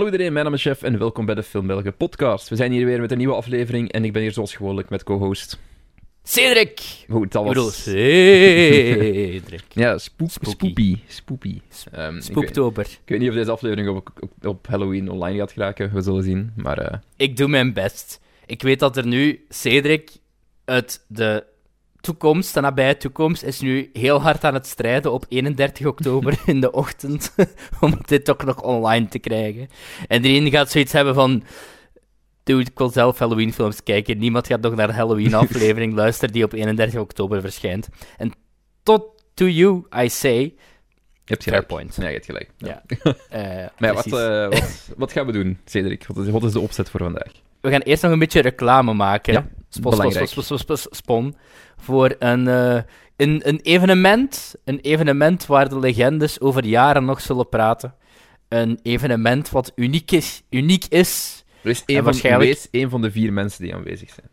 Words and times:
Hallo 0.00 0.12
iedereen, 0.12 0.32
mijn 0.32 0.44
naam 0.44 0.54
is 0.54 0.62
Chef 0.62 0.82
en 0.82 0.98
welkom 0.98 1.26
bij 1.26 1.34
de 1.34 1.42
Film 1.42 1.66
Belgen 1.66 1.96
podcast. 1.96 2.48
We 2.48 2.56
zijn 2.56 2.72
hier 2.72 2.86
weer 2.86 3.00
met 3.00 3.10
een 3.10 3.18
nieuwe 3.18 3.34
aflevering 3.34 3.92
en 3.92 4.04
ik 4.04 4.12
ben 4.12 4.22
hier 4.22 4.32
zoals 4.32 4.54
gewoonlijk 4.54 4.88
met 4.88 5.02
co-host. 5.02 5.58
Cedric! 6.22 6.80
Goed, 7.08 7.32
dat 7.32 7.42
Ik 7.42 7.48
bedoel, 7.48 7.64
was... 7.64 7.82
Cedric. 7.82 9.62
Ja, 9.74 9.98
spoep, 9.98 10.30
Spooky. 10.30 10.50
spoopy. 10.56 10.98
Spoopy. 11.06 11.60
Ehm, 11.92 12.06
ik, 12.08 12.12
weet, 12.12 12.24
Spooktober. 12.24 12.84
ik 12.84 12.98
weet 13.04 13.18
niet 13.18 13.28
of 13.28 13.34
deze 13.34 13.50
aflevering 13.50 13.88
op, 13.88 14.10
op, 14.20 14.46
op 14.46 14.66
Halloween 14.66 15.10
online 15.10 15.38
gaat 15.38 15.52
geraken, 15.52 15.92
we 15.92 16.00
zullen 16.00 16.22
zien. 16.22 16.52
Maar 16.56 16.78
eh, 16.78 16.98
Ik 17.16 17.36
doe 17.36 17.48
mijn 17.48 17.72
best. 17.72 18.20
Ik 18.46 18.62
weet 18.62 18.78
dat 18.78 18.96
er 18.96 19.06
nu 19.06 19.44
Cedric 19.48 20.10
uit 20.64 21.04
de 21.08 21.44
toekomst, 22.00 22.54
de 22.54 22.60
nabije 22.60 22.96
toekomst, 22.96 23.42
is 23.42 23.60
nu 23.60 23.90
heel 23.92 24.20
hard 24.22 24.44
aan 24.44 24.54
het 24.54 24.66
strijden 24.66 25.12
op 25.12 25.24
31 25.28 25.86
oktober 25.86 26.38
in 26.46 26.60
de 26.60 26.72
ochtend 26.72 27.34
om 27.80 27.98
dit 28.06 28.24
toch 28.24 28.44
nog 28.44 28.62
online 28.62 29.08
te 29.08 29.18
krijgen. 29.18 29.68
En 30.08 30.24
iedereen 30.24 30.50
gaat 30.50 30.70
zoiets 30.70 30.92
hebben 30.92 31.14
van... 31.14 31.42
Dude, 32.44 32.70
ik 32.70 32.78
wil 32.78 32.88
zelf 32.90 33.18
Halloween-films 33.18 33.82
kijken. 33.82 34.18
Niemand 34.18 34.46
gaat 34.46 34.60
nog 34.60 34.74
naar 34.74 34.86
de 34.86 34.92
Halloween-aflevering 34.92 35.94
luisteren 36.02 36.32
die 36.34 36.44
op 36.44 36.52
31 36.52 37.00
oktober 37.00 37.40
verschijnt. 37.40 37.88
En 38.16 38.32
tot 38.82 39.04
to 39.34 39.46
you, 39.46 39.84
I 39.96 40.08
say... 40.08 40.34
je 40.34 40.52
hebt 41.24 41.42
gelijk. 41.42 41.66
point. 41.66 41.94
Ja, 41.96 42.06
je 42.06 42.12
hebt 42.12 42.24
gelijk. 42.24 42.50
Ja. 42.56 42.82
eh, 43.28 43.66
Maar 43.78 43.94
wat, 43.94 44.06
eh, 44.06 44.48
wat, 44.48 44.88
wat 44.96 45.12
gaan 45.12 45.26
we 45.26 45.32
doen, 45.32 45.58
Cedric? 45.64 46.06
Wat 46.06 46.26
is, 46.26 46.30
wat 46.32 46.42
is 46.44 46.52
de 46.52 46.60
opzet 46.60 46.90
voor 46.90 47.00
vandaag? 47.00 47.32
We 47.60 47.70
gaan 47.70 47.80
eerst 47.80 48.02
nog 48.02 48.12
een 48.12 48.18
beetje 48.18 48.40
reclame 48.40 48.94
maken. 48.94 49.32
Ja, 49.32 49.40
Spon, 49.40 49.52
spon, 49.68 49.90
belangrijk. 49.90 50.28
spon, 50.28 50.42
spon, 50.42 50.58
spon, 50.58 50.76
spon, 50.76 50.94
spon. 50.96 51.36
Voor 51.80 52.14
een, 52.18 52.48
eh, 52.48 52.74
een, 53.16 53.48
een 53.48 53.60
evenement. 53.62 54.54
Een 54.64 54.78
evenement 54.80 55.46
waar 55.46 55.68
de 55.68 55.78
legendes 55.78 56.40
over 56.40 56.64
jaren 56.64 57.04
nog 57.04 57.20
zullen 57.20 57.48
praten. 57.48 57.94
Een 58.48 58.78
evenement 58.82 59.50
wat 59.50 59.72
uniek 59.74 60.10
is. 60.10 60.42
Uniek 60.50 60.84
is. 60.88 61.44
Wees 61.60 61.78
En 61.80 61.86
één 61.86 61.96
van, 61.96 62.04
waarschijnlijk- 62.04 62.50
wees 62.50 62.68
één 62.70 62.90
van 62.90 63.02
de 63.02 63.10
vier 63.10 63.32
mensen 63.32 63.64
die 63.64 63.74
aanwezig 63.74 64.10
zijn. 64.10 64.28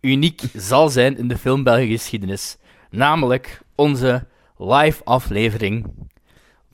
Uniek 0.00 0.42
zal 0.54 0.88
zijn 0.88 1.18
in 1.18 1.28
de 1.28 1.38
filmbelgeschiedenis. 1.38 2.56
Namelijk 2.90 3.60
onze 3.74 4.26
live 4.56 5.04
aflevering. 5.04 5.86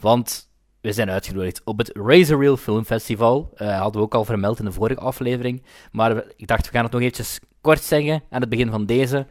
Want 0.00 0.48
we 0.80 0.92
zijn 0.92 1.10
uitgenodigd 1.10 1.60
op 1.64 1.78
het 1.78 1.90
Razor 1.94 2.40
Reel 2.40 2.56
Film 2.56 2.84
Festival. 2.84 3.50
Eh 3.54 3.78
hadden 3.80 4.00
we 4.00 4.06
ook 4.06 4.14
al 4.14 4.24
vermeld 4.24 4.58
in 4.58 4.64
de 4.64 4.72
vorige 4.72 5.00
aflevering. 5.00 5.62
Maar 5.92 6.24
ik 6.36 6.46
dacht, 6.46 6.66
we 6.66 6.72
gaan 6.72 6.82
het 6.84 6.92
nog 6.92 7.00
eventjes 7.00 7.40
kort 7.60 7.82
zeggen 7.82 8.22
aan 8.30 8.40
het 8.40 8.48
begin 8.50 8.70
van 8.70 8.86
deze. 8.86 9.26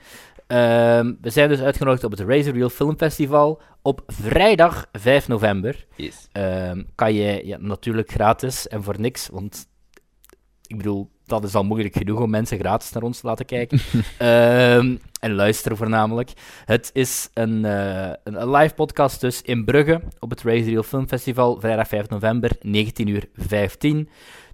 Ehm, 0.54 1.14
we 1.22 1.30
zijn 1.30 1.50
dus 1.50 1.62
uitgenodigd 1.62 2.04
op 2.04 2.12
het 2.12 2.20
Razor 2.20 2.54
Reel 2.54 2.70
Film 2.70 2.98
Festival 2.98 3.62
op 3.82 4.02
vrijdag 4.08 4.86
5 4.92 5.28
november. 5.28 5.86
Yes. 5.96 6.28
Ehm, 6.32 6.84
kan 6.96 7.14
je 7.14 7.46
ja, 7.46 7.58
natuurlijk 7.60 8.12
gratis 8.12 8.68
en 8.68 8.84
voor 8.84 9.00
niks, 9.00 9.30
want 9.32 9.68
ik 10.68 10.78
bedoel, 10.78 11.10
dat 11.26 11.44
is 11.44 11.56
al 11.56 11.64
moeilijk 11.64 11.96
genoeg 11.96 12.20
om 12.20 12.30
mensen 12.30 12.60
gratis 12.60 12.92
naar 12.92 13.04
ons 13.04 13.20
te 13.20 13.28
laten 13.28 13.46
kijken. 13.46 13.80
Ehm, 14.18 14.96
en 15.20 15.34
luisteren 15.34 15.78
voornamelijk. 15.78 16.32
Het 16.66 16.90
is 16.94 17.30
een, 17.34 17.66
eh, 17.66 18.12
een, 18.24 18.42
een 18.42 18.52
live 18.52 18.74
podcast 18.74 19.22
dus 19.22 19.42
in 19.42 19.66
Brugge 19.66 20.02
op 20.20 20.30
het 20.30 20.42
Raise 20.42 20.70
Real 20.70 20.84
Film 20.84 21.08
Festival, 21.08 21.60
vrijdag 21.60 21.88
5 21.88 22.10
november, 22.10 22.52
19 22.62 23.08
uur 23.08 23.30
15. 23.36 24.10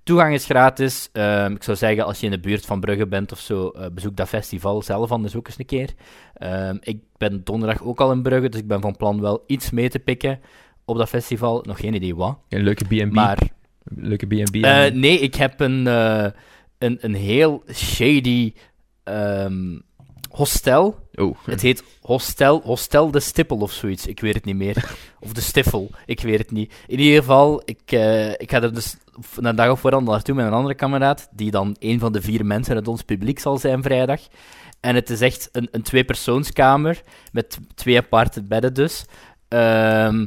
Toegang 0.09 0.33
is 0.33 0.45
gratis. 0.45 1.09
Ehm, 1.11 1.51
ik 1.51 1.63
zou 1.63 1.77
zeggen, 1.77 2.05
als 2.05 2.19
je 2.19 2.25
in 2.25 2.31
de 2.31 2.39
buurt 2.39 2.65
van 2.65 2.79
Brugge 2.79 3.07
bent 3.07 3.31
of 3.31 3.39
zo, 3.39 3.69
eh, 3.69 3.85
bezoek 3.91 4.15
dat 4.15 4.27
festival 4.27 4.81
zelf 4.81 5.11
anders 5.11 5.35
ook 5.35 5.47
eens 5.47 5.59
een 5.59 5.65
keer. 5.65 5.89
Ehm, 6.33 6.77
ik 6.81 6.99
ben 7.17 7.41
donderdag 7.43 7.83
ook 7.83 7.99
al 8.01 8.11
in 8.11 8.21
Brugge, 8.21 8.49
dus 8.49 8.59
ik 8.59 8.67
ben 8.67 8.81
van 8.81 8.95
plan 8.95 9.21
wel 9.21 9.43
iets 9.47 9.69
mee 9.69 9.89
te 9.89 9.99
pikken 9.99 10.39
op 10.85 10.97
dat 10.97 11.09
festival. 11.09 11.63
Nog 11.67 11.79
geen 11.79 11.93
idee 11.93 12.15
wat. 12.15 12.37
Een 12.49 12.63
leuke 12.63 12.85
B&B. 12.85 13.13
Maar 13.13 13.37
Leuke 13.83 14.25
B&B. 14.25 14.55
eh, 14.55 14.91
nee, 14.91 15.19
ik 15.19 15.35
heb 15.35 15.59
een, 15.59 15.87
eh, 15.87 16.27
een, 16.77 16.97
een 17.01 17.15
heel 17.15 17.63
shady 17.73 18.53
ehm, 19.03 19.79
hostel. 20.29 21.07
Oh, 21.13 21.37
Het 21.45 21.61
heet 21.61 21.83
Hostel, 22.01 22.61
Hostel 22.63 23.11
de 23.11 23.19
Stippel 23.19 23.57
of 23.57 23.71
zoiets. 23.71 24.07
Ik 24.07 24.19
weet 24.19 24.33
het 24.33 24.45
niet 24.45 24.55
meer. 24.55 24.91
Of 25.19 25.33
de 25.33 25.41
Stiffel, 25.41 25.89
ik 26.05 26.19
weet 26.19 26.37
het 26.37 26.51
niet. 26.51 26.73
In 26.87 26.99
ieder 26.99 27.19
geval, 27.19 27.61
ik, 27.65 27.91
ik 28.37 28.51
ga 28.51 28.61
er 28.61 28.73
dus 28.73 28.97
een 29.35 29.55
dag 29.55 29.69
of 29.71 29.79
voorhand 29.79 30.07
naartoe 30.07 30.35
met 30.35 30.45
een 30.45 30.53
andere 30.53 30.75
kameraad, 30.75 31.29
die 31.31 31.51
dan 31.51 31.75
een 31.79 31.99
van 31.99 32.11
de 32.11 32.21
vier 32.21 32.45
mensen 32.45 32.75
uit 32.75 32.87
ons 32.87 33.01
publiek 33.01 33.39
zal 33.39 33.57
zijn 33.57 33.83
vrijdag. 33.83 34.21
En 34.79 34.95
het 34.95 35.09
is 35.09 35.21
echt 35.21 35.49
een, 35.51 35.67
een 35.71 35.81
tweepersoonskamer 35.81 37.01
met 37.31 37.59
twee 37.75 37.97
aparte 37.97 38.43
bedden 38.43 38.73
dus. 38.73 39.05
Ehm, 39.47 40.25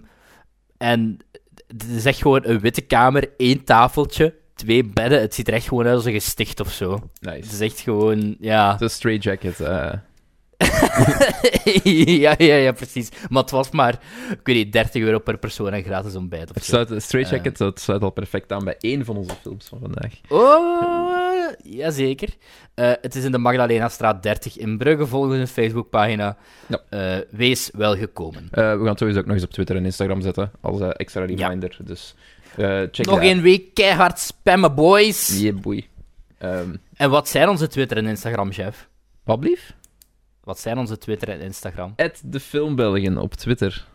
en 0.76 1.18
het 1.66 1.84
is 1.84 2.04
echt 2.04 2.22
gewoon 2.22 2.40
een 2.44 2.60
witte 2.60 2.80
kamer, 2.80 3.30
één 3.36 3.64
tafeltje, 3.64 4.34
twee 4.54 4.84
bedden. 4.84 5.20
Het 5.20 5.34
ziet 5.34 5.48
er 5.48 5.54
echt 5.54 5.68
gewoon 5.68 5.86
uit 5.86 5.94
als 5.94 6.04
een 6.04 6.12
gesticht 6.12 6.60
of 6.60 6.72
zo. 6.72 6.92
Het 6.92 7.20
nice. 7.20 7.52
is 7.52 7.60
echt 7.60 7.80
gewoon, 7.80 8.36
ja... 8.40 8.72
Het 8.72 8.80
is 8.80 8.86
een 8.86 8.94
straight 8.94 9.22
jacket. 9.22 9.60
eh. 9.60 9.92
ja, 12.22 12.34
ja, 12.38 12.54
ja, 12.54 12.72
precies. 12.72 13.08
Maar 13.28 13.42
het 13.42 13.50
was 13.50 13.70
maar, 13.70 13.92
ik 14.30 14.40
weet 14.42 14.56
niet, 14.56 14.72
30 14.72 15.02
euro 15.02 15.18
per 15.18 15.38
persoon 15.38 15.72
en 15.72 15.82
gratis 15.82 16.14
ontbijt 16.14 16.48
of 16.48 16.54
Het 16.54 16.64
zo. 16.64 16.70
sluit, 16.84 17.02
straight 17.02 17.46
Eh. 17.46 17.52
dat 17.54 17.80
sluit 17.80 18.02
al 18.02 18.10
perfect 18.10 18.52
aan 18.52 18.64
bij 18.64 18.76
één 18.80 19.04
van 19.04 19.16
onze 19.16 19.34
films 19.42 19.66
van 19.68 19.78
vandaag. 19.80 20.12
Oh, 20.28 21.52
jazeker. 21.62 22.28
Eh 22.74 22.92
het 23.00 23.14
is 23.14 23.24
in 23.24 23.32
de 23.32 23.38
Magdalena 23.38 23.88
straat 23.88 24.22
30 24.22 24.58
in 24.58 24.78
Brugge, 24.78 25.06
volgens 25.06 25.34
een 25.38 25.46
Facebookpagina. 25.48 26.36
Ja. 26.66 26.80
Eh, 26.88 27.18
wees 27.30 27.70
welgekomen. 27.76 28.48
Eh, 28.50 28.70
we 28.72 28.78
gaan 28.78 28.86
het 28.86 28.98
sowieso 28.98 29.18
ook 29.20 29.26
nog 29.26 29.34
eens 29.34 29.44
op 29.44 29.50
Twitter 29.50 29.76
en 29.76 29.84
Instagram 29.84 30.20
zetten, 30.20 30.50
als 30.60 30.80
eh, 30.80 30.88
extra 30.96 31.24
reminder. 31.24 31.76
Dus 31.84 32.14
eh, 32.56 32.80
check 32.90 33.06
Nog 33.06 33.20
één 33.20 33.42
week 33.42 33.74
keihard 33.74 34.18
spammen, 34.18 34.74
boys. 34.74 35.40
Yeah, 35.40 35.56
boy. 35.60 35.86
Ehm 36.38 36.74
En 36.96 37.10
wat 37.10 37.28
zijn 37.28 37.48
onze 37.48 37.68
Twitter 37.68 37.96
en 37.96 38.06
Instagram, 38.06 38.52
chef? 38.52 38.88
wat 39.24 39.40
blief? 39.40 39.74
Wat 40.44 40.60
zijn 40.60 40.78
onze 40.78 40.98
Twitter 40.98 41.28
en 41.28 41.40
Instagram? 41.40 41.92
At 41.96 42.20
de 42.24 42.40
Filmbelgen 42.40 43.18
op 43.18 43.34
Twitter. 43.34 43.86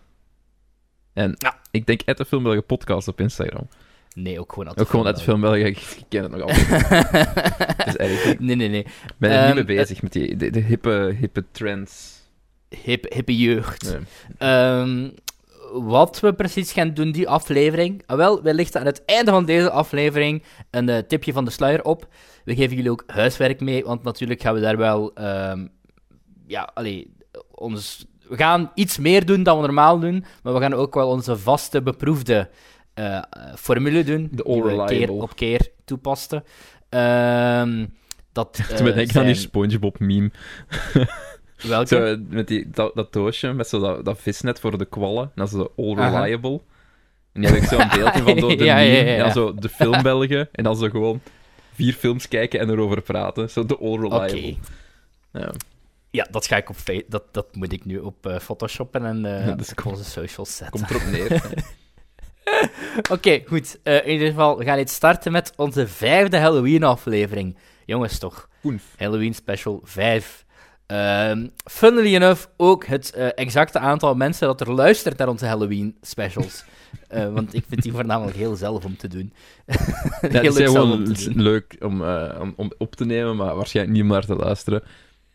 En 1.13 1.35
Ja. 1.37 1.57
ik 1.71 1.85
denk 1.85 2.01
at 2.05 2.17
de 2.17 2.25
Filmbelgen 2.25 2.65
podcast 2.65 3.07
op 3.07 3.19
Instagram. 3.19 3.67
Nee, 4.13 4.39
ook 4.39 4.53
gewoon 4.53 4.77
Ook 4.77 4.89
gewoon 4.89 5.07
at 5.07 5.17
de 5.17 5.23
Filmbelgen, 5.23 5.65
ik, 5.65 5.97
ken 6.09 6.23
het 6.23 6.31
nog 6.31 6.41
altijd. 6.41 6.67
Het 7.77 7.87
is 7.95 7.95
erg. 7.97 8.39
Nee, 8.39 8.55
nee, 8.55 8.69
nee. 8.69 8.85
ben 9.17 9.29
er 9.31 9.37
niet 9.37 9.45
Ehm, 9.45 9.55
mee 9.55 9.77
bezig 9.77 10.01
met 10.01 10.11
die 10.13 10.35
de, 10.35 10.49
de 10.49 10.59
hippe, 10.59 11.15
hippe 11.19 11.43
trends. 11.51 12.15
Hip, 12.83 13.13
hippe 13.13 13.37
jeugd. 13.37 13.83
Nee. 13.93 14.01
Ehm, 14.37 15.09
wat 15.71 16.19
we 16.19 16.33
precies 16.33 16.71
gaan 16.71 16.93
doen, 16.93 17.11
die 17.11 17.29
aflevering. 17.29 18.03
Ah, 18.05 18.17
wel, 18.17 18.41
we 18.41 18.53
lichten 18.53 18.79
aan 18.79 18.85
het 18.85 19.05
einde 19.05 19.31
van 19.31 19.45
deze 19.45 19.69
aflevering 19.71 20.43
een 20.71 20.89
eh, 20.89 20.97
tipje 20.97 21.33
van 21.33 21.45
de 21.45 21.51
sluier 21.51 21.83
op. 21.83 22.07
We 22.45 22.55
geven 22.55 22.75
jullie 22.75 22.91
ook 22.91 23.03
huiswerk 23.07 23.59
mee, 23.59 23.83
want 23.83 24.03
natuurlijk 24.03 24.41
gaan 24.41 24.53
we 24.53 24.59
daar 24.59 24.77
wel. 24.77 25.13
ehm, 25.13 25.67
ja, 26.47 26.69
allee, 26.73 27.13
ons, 27.51 28.05
we 28.27 28.35
gaan 28.35 28.71
iets 28.73 28.97
meer 28.97 29.25
doen 29.25 29.43
dan 29.43 29.55
we 29.55 29.65
normaal 29.65 29.99
doen, 29.99 30.25
maar 30.43 30.53
we 30.53 30.59
gaan 30.59 30.73
ook 30.73 30.93
wel 30.93 31.09
onze 31.09 31.37
vaste, 31.37 31.81
beproefde 31.81 32.49
eh, 32.93 33.21
formule 33.55 34.03
doen. 34.03 34.29
De 34.31 34.43
die 34.43 34.63
we 34.63 34.85
keer 34.85 35.11
op 35.11 35.35
keer 35.35 35.71
toepasten. 35.85 36.43
Ehm, 36.89 37.85
dat, 38.31 38.53
Toen 38.75 38.85
ben 38.85 38.95
eh, 38.95 39.01
ik 39.01 39.15
aan 39.15 39.25
die 39.25 39.35
SpongeBob-meme. 39.35 40.31
Welke? 41.61 41.87
Zo, 41.87 42.17
met 42.29 42.47
die, 42.47 42.69
dat, 42.69 42.95
dat 42.95 43.13
doosje, 43.13 43.53
met 43.53 43.67
zo 43.67 43.79
dat, 43.79 44.05
dat 44.05 44.19
visnet 44.19 44.59
voor 44.59 44.77
de 44.77 44.85
kwallen. 44.85 45.23
En 45.23 45.31
dat 45.35 45.47
is 45.47 45.53
zo 45.53 45.71
all 45.77 45.97
Aha. 45.97 46.09
reliable. 46.09 46.61
En 47.33 47.41
die 47.41 47.49
heb 47.51 47.61
ik 47.61 47.67
zo 47.69 47.79
een 47.79 47.89
beeld 47.99 48.15
in 48.15 48.23
van 48.23 48.39
zo 48.39 48.55
de 48.55 48.63
Ja, 48.65 48.77
ja, 48.77 48.91
meme. 48.91 49.09
ja, 49.09 49.15
ja. 49.15 49.25
En 49.25 49.31
zo 49.31 49.53
de 49.53 49.69
filmbelgen. 49.69 50.49
En 50.51 50.63
dan 50.63 50.75
zo 50.75 50.89
gewoon 50.89 51.21
vier 51.73 51.93
films 51.93 52.27
kijken 52.27 52.59
en 52.59 52.69
erover 52.69 53.01
praten. 53.01 53.49
Zo 53.49 53.65
de 53.65 53.77
all 53.77 54.03
Oké. 54.03 54.17
reliable. 54.25 54.55
Ja. 55.33 55.51
Ja, 56.11 56.27
dat 56.31 56.47
ga 56.47 56.57
ik 56.57 56.69
op 56.69 56.77
dat, 57.07 57.23
dat 57.31 57.55
moet 57.55 57.71
ik 57.73 57.85
nu 57.85 57.97
op 57.97 58.25
eh, 58.25 58.39
Photoshoppen 58.39 59.05
en 59.05 59.21
Ja, 59.21 59.51
dus 59.55 59.69
op 59.69 59.75
kom- 59.75 59.91
onze 59.91 60.03
socials 60.03 60.55
zetten. 60.55 60.79
Komt 60.79 60.89
erop 60.89 61.11
neer. 61.11 61.41
Oké, 63.11 63.41
goed. 63.45 63.79
Eh, 63.83 63.95
in 64.05 64.11
ieder 64.11 64.27
geval, 64.27 64.57
we 64.57 64.63
gaan 64.63 64.79
iets 64.79 64.93
starten 64.93 65.31
met 65.31 65.53
onze 65.55 65.87
vijfde 65.87 66.37
Halloween-aflevering. 66.37 67.57
Jongens, 67.85 68.17
toch? 68.17 68.49
Halloween 68.97 69.33
Special 69.33 69.81
5. 69.83 70.45
Ehm 70.85 71.47
funnily 71.65 72.15
enough, 72.15 72.45
ook 72.57 72.85
het 72.85 73.11
eh, 73.11 73.27
exacte 73.35 73.79
aantal 73.79 74.15
mensen 74.15 74.47
dat 74.47 74.61
er 74.61 74.71
luistert 74.73 75.17
naar 75.17 75.27
onze 75.27 75.45
Halloween-specials. 75.45 76.63
Eh, 77.07 77.33
want 77.33 77.53
ik 77.53 77.63
vind 77.67 77.81
die 77.83 77.91
voornamelijk 77.91 78.37
heel 78.37 78.55
zelf 78.55 78.85
om 78.85 78.97
te 78.97 79.07
doen. 79.07 79.33
Heel 79.65 79.77
het 80.21 80.33
is 80.33 80.41
leuk 80.41 80.67
zelf 80.67 80.75
om 80.83 80.91
gewoon 80.91 81.13
te 81.13 81.23
doen. 81.33 81.41
leuk 81.41 81.75
om, 81.79 82.01
om, 82.41 82.53
om 82.55 82.71
op 82.77 82.95
te 82.95 83.05
nemen, 83.05 83.35
maar 83.35 83.55
waarschijnlijk 83.55 83.95
niet 83.95 84.05
om 84.05 84.11
naar 84.11 84.25
te 84.25 84.35
luisteren. 84.35 84.83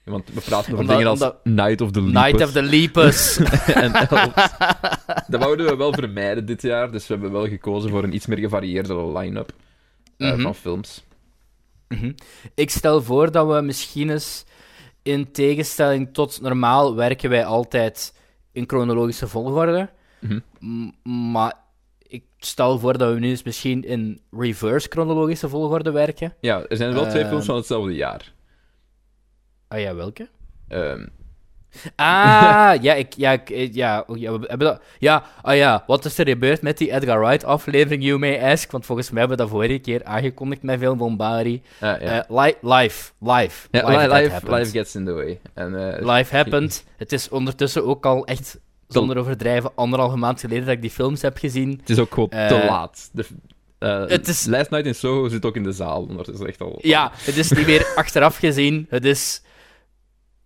Want 0.04 0.28
we 0.34 0.40
praten 0.40 0.72
over 0.72 0.86
dingen 0.86 1.06
als 1.06 1.20
omdat- 1.20 1.44
Night 1.44 1.80
of 1.80 1.90
the 1.90 2.00
Lepus. 2.02 2.22
Night 2.22 2.42
of 2.42 2.52
the 2.52 2.62
Lepus. 2.62 3.36
en. 3.82 3.92
Dat 5.32 5.40
wouden 5.40 5.66
we 5.66 5.76
wel 5.76 5.92
vermijden 5.92 6.46
dit 6.46 6.62
jaar, 6.62 6.90
dus 6.90 7.06
we 7.06 7.12
hebben 7.12 7.32
wel 7.32 7.46
gekozen 7.48 7.90
voor 7.90 8.04
een 8.04 8.14
iets 8.14 8.26
meer 8.26 8.38
gevarieerde 8.38 9.12
line-up 9.18 9.52
eh, 10.16 10.32
Mhm. 10.32 10.40
van 10.42 10.54
films. 10.54 11.04
Mhm. 11.88 12.12
Ik 12.54 12.70
stel 12.70 13.02
voor 13.02 13.30
dat 13.32 13.46
we 13.54 13.60
misschien 13.60 14.10
eens, 14.10 14.44
in 15.02 15.32
tegenstelling 15.32 16.08
tot 16.12 16.40
normaal, 16.40 16.94
werken 16.94 17.30
wij 17.30 17.44
altijd 17.44 18.14
in 18.52 18.64
chronologische 18.66 19.28
volgorde. 19.28 19.90
Mhm. 20.20 20.90
Maar 21.32 21.54
ik 21.98 22.24
stel 22.38 22.78
voor 22.78 22.98
dat 22.98 23.12
we 23.14 23.18
nu 23.20 23.28
eens 23.28 23.42
misschien 23.42 23.84
in 23.84 24.20
reverse 24.30 24.88
chronologische 24.90 25.48
volgorde 25.48 25.90
werken. 25.90 26.34
Ja, 26.40 26.64
er 26.68 26.76
zijn 26.76 26.92
wel 26.92 27.06
twee 27.08 27.20
Ehm. 27.22 27.28
films 27.30 27.44
van 27.46 27.56
hetzelfde 27.56 27.94
jaar. 27.94 28.32
Ah 29.72 29.80
ja, 29.80 29.94
welke? 29.94 30.28
Ehm, 30.68 31.06
Ah, 31.96 32.72
ja, 32.86 32.94
ik, 32.94 33.12
ja, 33.16 33.32
ik, 33.32 33.50
eh, 33.50 33.74
ja, 33.74 34.04
oh, 34.06 34.18
ja, 34.18 34.38
we 34.38 34.46
hebben 34.48 34.66
dat, 34.66 34.80
ja, 34.98 35.24
ah 35.42 35.56
ja, 35.56 35.84
wat 35.86 36.04
is 36.04 36.18
er 36.18 36.28
gebeurd 36.28 36.62
met 36.62 36.78
die 36.78 36.92
Edgar 36.92 37.20
Wright 37.20 37.44
aflevering, 37.44 38.04
you 38.04 38.18
may 38.18 38.40
ask? 38.52 38.70
Want 38.70 38.86
volgens 38.86 39.10
mij 39.10 39.18
hebben 39.20 39.36
we 39.38 39.42
dat 39.44 39.52
vorige 39.52 39.78
keer 39.78 40.04
aangekondigd 40.04 40.62
met 40.62 40.78
Film 40.78 40.98
Bombari. 40.98 41.62
ah, 41.80 41.80
ja. 41.80 41.98
Eh, 42.28 42.44
li- 42.44 42.54
live, 42.72 43.10
live, 43.18 43.68
ja, 43.70 43.86
live, 43.88 44.00
li- 44.00 44.08
that 44.08 44.20
life, 44.20 44.30
happened. 44.32 44.58
life 44.58 44.70
gets 44.70 44.94
in 44.94 45.04
the 45.04 45.12
way. 45.12 45.40
En, 45.54 45.96
eh, 45.98 46.14
Live 46.16 46.36
happened. 46.36 46.84
Het 46.96 47.12
is 47.12 47.28
ondertussen 47.28 47.84
ook 47.86 48.06
al 48.06 48.26
echt, 48.26 48.58
zonder 48.88 49.16
overdrijven, 49.18 49.70
anderhalve 49.74 50.16
maand 50.16 50.40
geleden 50.40 50.64
dat 50.64 50.74
ik 50.74 50.80
die 50.80 50.90
films 50.90 51.22
heb 51.22 51.36
gezien. 51.38 51.76
Het 51.80 51.90
is 51.90 51.98
ook 51.98 52.14
gewoon 52.14 52.28
te 52.28 52.64
laat. 52.68 53.10
De, 53.12 53.24
het 54.08 54.28
is- 54.28 54.46
Last 54.46 54.70
Night 54.70 54.86
in 54.86 54.94
Soho 54.94 55.28
zit 55.28 55.44
ook 55.44 55.56
in 55.56 55.62
de 55.62 55.72
zaal. 55.72 56.02
ondertussen 56.02 56.46
echt 56.46 56.60
al... 56.60 56.78
Ja, 56.82 57.10
het 57.14 57.36
is 57.36 57.50
niet 57.52 57.66
meer 57.66 57.92
achteraf 57.94 58.36
gezien, 58.36 58.86
het 58.90 59.04
is 59.04 59.42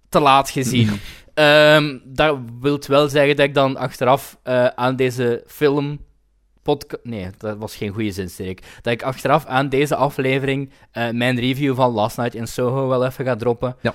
te 0.09 0.21
laat 0.21 0.51
gezien. 0.51 0.91
Ehm, 1.35 1.99
dat 2.05 2.39
wil 2.61 2.81
wel 2.87 3.09
zeggen 3.09 3.37
dat 3.37 3.47
ik 3.47 3.55
dan 3.55 3.77
achteraf 3.77 4.39
eh, 4.43 4.67
aan 4.67 4.97
deze 4.97 5.43
film. 5.47 6.05
podca- 6.63 6.97
Nee, 7.03 7.31
dat 7.39 7.57
was 7.59 7.77
geen 7.77 7.93
goede 7.93 8.11
zinsteek. 8.11 8.63
Dat 8.83 8.93
ik 8.93 9.03
achteraf 9.03 9.45
aan 9.45 9.69
deze 9.69 9.97
aflevering 9.97 10.71
eh, 10.91 11.11
mijn 11.11 11.41
review 11.41 11.75
van 11.75 11.93
Last 11.93 12.17
Night 12.17 12.35
in 12.35 12.47
Soho 12.47 12.89
wel 12.89 13.05
even 13.07 13.25
ga 13.25 13.37
droppen. 13.37 13.77
Ja. 13.81 13.95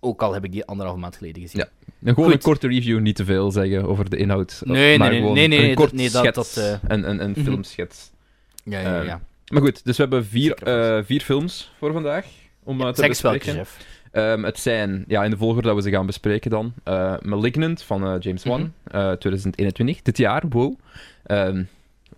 Ook 0.00 0.22
al 0.22 0.32
heb 0.32 0.44
ik 0.44 0.52
die 0.52 0.64
anderhalve 0.64 1.00
maand 1.00 1.16
geleden 1.16 1.42
gezien. 1.42 1.60
Ja. 1.60 1.68
En 2.08 2.14
gewoon 2.14 2.24
Goed. 2.24 2.32
een 2.34 2.40
korte 2.42 2.68
review, 2.68 3.00
niet 3.00 3.16
te 3.16 3.24
veel 3.24 3.50
zeggen 3.50 3.86
over 3.88 4.10
de 4.10 4.16
inhoud. 4.16 4.60
Nee, 4.64 4.74
nee, 4.76 4.98
maar 4.98 5.10
nee, 5.10 5.20
nee, 5.20 5.48
nee, 5.48 5.68
een 5.68 5.74
kort 5.74 5.92
nee, 5.92 6.10
dat- 6.10 6.24
schets, 6.46 6.56
eh, 6.56 6.98
mhm. 6.98 7.32
filmschets. 7.42 8.10
ja, 8.64 8.80
ja. 8.80 9.02
Ja. 9.02 9.20
Maar 9.52 9.62
goed, 9.62 9.84
dus 9.84 9.96
we 9.96 10.02
hebben 10.02 10.26
vier, 10.26 10.54
eh, 10.54 11.04
vier 11.04 11.20
films 11.20 11.72
voor 11.78 11.92
vandaag. 11.92 12.26
Om 12.62 12.80
eh, 12.80 12.88
te 12.88 13.04
eens 13.04 13.20
welke, 13.20 13.64
Ehm, 14.12 14.42
het 14.44 14.58
zijn, 14.58 15.04
ja, 15.08 15.24
in 15.24 15.30
de 15.30 15.36
volgorde 15.36 15.68
dat 15.68 15.76
we 15.76 15.82
ze 15.82 15.90
gaan 15.90 16.06
bespreken 16.06 16.50
dan, 16.50 16.72
eh, 16.84 17.14
Malignant 17.22 17.82
van 17.82 18.04
eh, 18.06 18.14
James 18.20 18.44
Wan, 18.44 18.60
Mhm. 18.84 18.96
eh, 18.96 19.12
2021, 19.12 20.02
dit 20.02 20.16
jaar, 20.18 20.42
wow. 20.48 20.74
Ehm, 21.26 21.62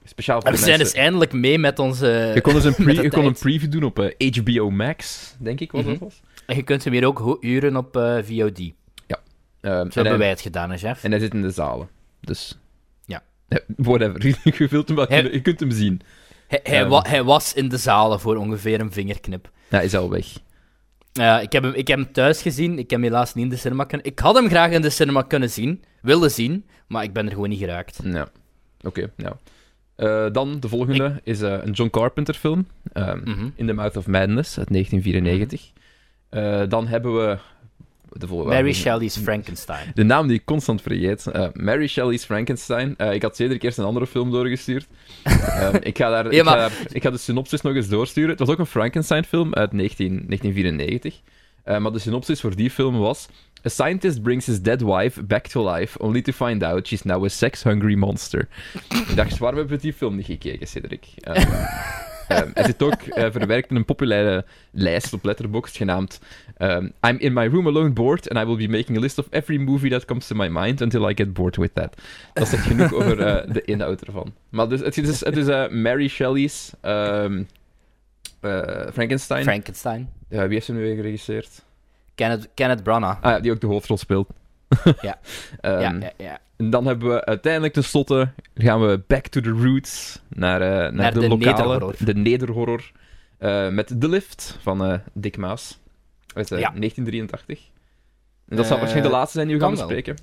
speciaal 0.05 0.41
voor 0.43 0.51
We 0.51 0.57
zijn 0.57 0.79
dus 0.79 0.93
eindelijk 0.93 1.33
mee 1.33 1.59
met 1.59 1.79
onze... 1.79 2.31
Je 2.35 2.41
kon, 2.41 2.55
dus 2.55 2.65
een, 2.65 2.75
pre- 2.85 3.03
je 3.03 3.09
kon 3.11 3.25
een 3.25 3.33
preview 3.39 3.71
doen 3.71 3.83
op 3.85 4.13
HBO 4.19 4.71
Max, 4.71 5.35
denk 5.39 5.61
ik 5.61 5.73
wat 5.73 5.85
dat 5.85 5.95
Mhm. 5.95 6.05
was. 6.05 6.21
En 6.47 6.57
je 6.57 6.63
kunt 6.63 6.85
hem 6.85 6.93
hier 6.93 7.07
ook 7.07 7.39
huren 7.41 7.77
op 7.77 7.89
VOD. 8.25 8.59
Zo 9.63 9.69
Ehm, 9.69 9.73
en, 9.87 9.91
hebben 9.93 10.19
wij 10.19 10.29
het 10.29 10.41
gedaan, 10.41 10.71
hè, 10.71 10.77
chef. 10.77 11.05
en 11.05 11.11
hij 11.11 11.21
zit 11.21 11.35
in 11.35 11.43
de 11.43 11.51
zalen, 11.51 11.89
dus... 12.21 12.59
Ja. 13.07 13.23
Whatever, 13.77 14.27
je, 14.59 14.67
wilt 14.71 14.87
hem 14.89 14.97
wel, 14.97 15.07
Hij- 15.09 15.33
je 15.33 15.41
kunt 15.41 15.61
hem 15.61 15.71
zien. 15.71 16.01
Hij, 16.49 16.61
hij, 16.63 16.89
wa- 16.89 17.05
hij 17.09 17.23
was 17.25 17.55
in 17.55 17.69
de 17.69 17.77
zalen 17.77 18.21
voor 18.21 18.37
ongeveer 18.37 18.81
een 18.81 18.93
vingerknip. 18.93 19.51
Ja, 19.69 19.77
hij 19.77 19.85
is 19.85 19.95
al 19.97 20.11
weg. 20.11 20.27
Ja, 21.13 21.41
ik, 21.41 21.53
heb 21.53 21.63
hem, 21.63 21.73
ik 21.73 21.89
heb 21.89 21.99
hem 21.99 22.13
thuis 22.13 22.43
gezien. 22.43 22.73
Ik 22.73 22.91
heb 22.91 23.01
hem 23.01 23.03
helaas 23.03 23.35
niet 23.35 23.45
in 23.45 23.51
de 23.51 23.57
cinema 23.57 23.85
kunnen... 23.85 24.07
Ik 24.07 24.19
had 24.19 24.35
hem 24.35 24.49
graag 24.49 24.71
in 24.71 24.83
de 24.83 24.91
cinema 24.91 25.23
kunnen 25.23 25.51
zien. 25.51 25.83
Willen 26.03 26.31
zien. 26.31 26.65
Maar 26.87 27.03
ik 27.03 27.13
ben 27.13 27.27
er 27.27 27.33
gewoon 27.33 27.49
niet 27.49 27.59
geraakt. 27.59 28.01
Ja, 28.05 28.29
oké, 28.81 29.11
ja. 29.17 29.37
Eh, 29.97 30.27
dan, 30.33 30.61
de 30.61 30.69
volgende 30.69 31.21
is 31.23 31.41
eh, 31.43 31.59
een 31.63 31.73
John 31.73 31.91
Carpenter 31.91 32.35
film, 32.35 32.67
ehm, 32.93 33.21
Mhm. 33.25 33.49
In 33.55 33.67
the 33.67 33.73
Mouth 33.73 33.97
of 33.97 34.07
Madness, 34.07 34.59
uit 34.59 34.69
1994. 34.71 35.71
Eh, 36.29 36.63
dan 36.69 36.87
hebben 36.87 37.15
we... 37.15 37.39
De 38.13 38.27
Mary 38.27 38.73
Shelley's 38.73 39.17
Frankenstein. 39.17 39.91
De 39.95 40.03
naam 40.03 40.27
die 40.27 40.37
ik 40.37 40.45
constant 40.45 40.83
vergeet. 40.83 41.27
Eh, 41.27 41.47
Mary 41.53 41.87
Shelley's 41.87 42.25
Frankenstein. 42.25 42.95
Eh, 42.97 43.13
ik 43.13 43.23
had 43.23 43.37
Cedric 43.37 43.63
eerst 43.63 43.79
een 43.79 43.85
andere 43.85 44.07
film 44.07 44.31
doorgestuurd. 44.31 44.87
Ehm, 45.25 45.77
ik, 45.83 45.97
ga 45.97 46.11
daar, 46.11 46.25
Ja, 46.25 46.31
ik, 46.31 46.37
ga 46.37 46.45
maar- 46.45 46.57
daar- 46.57 46.73
ik 46.93 47.03
ga 47.03 47.11
de 47.11 47.19
synopsis 47.19 47.61
nog 47.61 47.75
eens 47.75 47.89
doorsturen. 47.89 48.31
Het 48.31 48.39
was 48.39 48.49
ook 48.49 48.59
een 48.59 48.67
Frankenstein-film 48.67 49.55
uit 49.55 49.73
19, 49.73 50.09
1994. 50.27 51.21
Eh, 51.65 51.79
maar 51.79 51.93
de 51.93 51.99
synopsis 51.99 52.41
voor 52.41 52.57
die 52.57 52.71
film 52.71 52.99
was... 52.99 53.29
A 53.67 53.69
scientist 53.69 54.23
brings 54.23 54.47
his 54.47 54.61
dead 54.61 54.81
wife 54.83 55.23
back 55.23 55.47
to 55.47 55.71
life, 55.75 55.99
only 55.99 56.23
to 56.23 56.33
find 56.33 56.63
out 56.63 56.87
she's 56.87 57.03
now 57.03 57.25
a 57.25 57.29
sex-hungry 57.29 57.95
monster. 57.95 58.49
ik 58.89 59.17
dacht, 59.17 59.39
waarom 59.39 59.59
hebben 59.59 59.77
we 59.77 59.83
die 59.83 59.93
film 59.93 60.17
niet 60.17 60.27
gekeken, 60.27 60.67
Cedric? 60.67 61.07
Ehm, 62.31 62.43
ehm, 62.43 62.51
hij 62.55 62.65
zit 62.65 62.83
ook 62.83 62.93
eh, 62.93 63.31
verwerkt 63.31 63.71
in 63.71 63.77
een 63.77 63.85
populaire 63.85 64.45
lijst 64.71 65.13
op 65.13 65.25
Letterboxd 65.25 65.77
genaamd 65.77 66.21
Um, 66.63 66.93
I'm 67.03 67.17
in 67.21 67.33
my 67.33 67.47
room 67.47 67.67
alone 67.67 67.95
bored, 67.95 68.29
and 68.29 68.39
I 68.39 68.45
will 68.45 68.57
be 68.57 68.69
making 68.69 68.97
a 68.97 69.01
list 69.01 69.19
of 69.19 69.29
every 69.31 69.57
movie 69.57 69.89
that 69.91 70.07
comes 70.07 70.27
to 70.27 70.35
my 70.35 70.49
mind 70.49 70.83
until 70.83 71.07
I 71.07 71.15
get 71.15 71.33
bored 71.33 71.57
with 71.57 71.75
that. 71.75 71.97
Dat 72.33 72.49
zegt 72.49 72.67
genoeg 72.67 72.93
over 72.93 73.21
eh, 73.21 73.47
de 73.55 73.63
inhoud 73.63 74.03
ervan. 74.03 74.35
Maar 74.49 74.69
dus, 74.69 74.81
het 74.81 74.99
is, 74.99 75.25
het 75.25 75.37
is 75.37 75.47
eh, 75.47 75.69
Mary 75.69 76.09
Shelley's 76.09 76.73
ehm, 76.81 77.43
eh, 78.41 78.87
Frankenstein. 78.93 79.43
Frankenstein. 79.43 80.09
Wie 80.29 80.39
heeft 80.39 80.65
ze 80.65 80.73
nu 80.73 80.81
weer 80.81 80.95
geregisseerd? 80.95 81.65
Kenneth, 82.15 82.49
Kenneth 82.55 82.83
Branagh. 82.83 83.23
Ah 83.23 83.31
ja, 83.31 83.41
die 83.41 83.53
ook 83.53 83.61
de 83.61 83.67
hoofdrol 83.67 83.99
speelt. 83.99 84.29
Ja. 85.01 85.19
Ehm, 85.61 85.81
ja, 85.81 85.93
ja, 86.01 86.13
ja. 86.17 86.39
En 86.57 86.71
dan 86.71 86.87
hebben 86.87 87.09
we 87.09 87.25
uiteindelijk 87.25 87.73
tenslotte 87.73 88.33
gaan 88.55 88.81
we 88.87 89.03
back 89.07 89.27
to 89.27 89.41
the 89.41 89.51
roots 89.51 90.21
naar, 90.29 90.61
eh, 90.63 90.69
naar, 90.69 90.93
Naar 90.93 91.13
de, 91.15 91.21
de 91.21 91.29
lokale, 91.29 91.53
nederhorror. 91.57 91.95
de 91.99 92.15
nederhorror 92.15 92.91
eh, 93.39 93.69
met 93.69 94.01
The 94.01 94.09
Lift 94.09 94.59
van 94.61 94.85
eh, 94.85 94.99
Dick 95.13 95.37
Maas 95.37 95.79
uit 96.35 96.51
eh, 96.53 96.59
Ja. 96.59 96.71
1983. 96.75 97.69
En 98.49 98.57
dat 98.57 98.67
zal 98.67 98.77
waarschijnlijk 98.79 99.13
de 99.13 99.19
laatste 99.19 99.37
zijn 99.37 99.49
die 99.49 99.57
we 99.57 99.63
gaan 99.63 99.71
bespreken. 99.75 100.17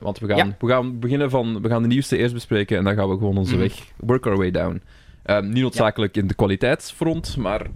Want 0.00 0.18
we 0.18 0.26
gaan, 0.26 0.56
we 0.58 0.68
gaan 0.68 0.98
beginnen 0.98 1.30
van... 1.30 1.62
We 1.62 1.68
gaan 1.68 1.82
de 1.82 1.88
nieuwste 1.88 2.16
eerst 2.16 2.34
bespreken 2.34 2.78
en 2.78 2.84
dan 2.84 2.94
gaan 2.94 3.08
we 3.08 3.16
gewoon 3.16 3.36
onze 3.36 3.52
Mhm. 3.52 3.60
weg... 3.62 3.72
Work 3.96 4.26
our 4.26 4.36
way 4.36 4.50
down. 4.50 4.82
Eh, 5.22 5.40
niet 5.40 5.62
noodzakelijk 5.62 6.16
in 6.16 6.26
de 6.26 6.34
kwaliteitsfront, 6.34 7.36
maar... 7.36 7.66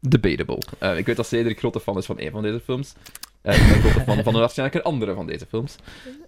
Debatable. 0.00 0.62
Ik 0.96 1.06
weet 1.06 1.16
dat 1.16 1.26
Cedric 1.26 1.58
grote 1.58 1.80
fan 1.80 1.96
is 1.96 2.06
van 2.06 2.20
een 2.20 2.30
van 2.30 2.42
deze 2.42 2.60
films. 2.60 2.94
Eh, 3.42 3.84
ik 3.84 4.02
fan 4.06 4.22
van 4.22 4.32
waarschijnlijk 4.32 4.78
een 4.78 4.90
andere 4.92 5.14
van 5.14 5.26
deze 5.26 5.46
films. 5.46 5.76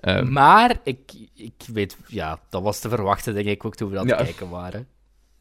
Eh, 0.00 0.22
Maar 0.22 0.76
ik, 0.84 0.99
ik 1.34 1.52
weet, 1.72 1.97
ja, 2.06 2.38
dat 2.50 2.62
was 2.62 2.80
te 2.80 2.88
verwachten, 2.88 3.35
denk 3.35 3.47
ik, 3.47 3.64
ook 3.64 3.75
toen 3.76 3.90
we 3.90 3.99
aan 3.99 4.06
het 4.09 4.18
Ja. 4.18 4.25
kijken 4.25 4.49
waren. 4.49 4.87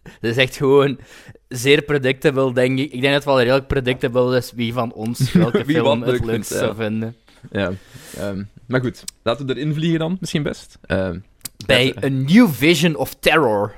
Het 0.03 0.23
is 0.23 0.37
echt 0.37 0.55
gewoon 0.55 0.99
zeer 1.47 1.81
predictable, 1.81 2.53
denk 2.53 2.79
ik. 2.79 2.85
Ik 2.85 2.91
denk 2.91 3.03
dat 3.03 3.13
het 3.13 3.23
wel 3.25 3.39
redelijk 3.39 3.67
predictable 3.67 4.37
is 4.37 4.51
wie 4.51 4.73
van 4.73 4.93
ons 4.93 5.31
welke 5.33 5.65
film 5.65 6.01
het 6.01 6.11
leuk 6.11 6.23
leukst 6.25 6.49
ja. 6.51 6.57
zou 6.57 6.75
vinden. 6.75 7.15
Ja, 7.51 7.71
ehm, 8.17 8.43
maar 8.65 8.79
goed. 8.81 9.03
Laten 9.23 9.45
we 9.45 9.55
erin 9.55 9.73
vliegen 9.73 9.99
dan, 9.99 10.17
misschien 10.19 10.43
best. 10.43 10.77
Ehm, 10.85 11.19
Bij 11.65 11.85
ja, 11.85 11.93
A 12.03 12.07
New 12.07 12.49
Vision 12.49 12.95
of 12.95 13.13
Terror. 13.13 13.75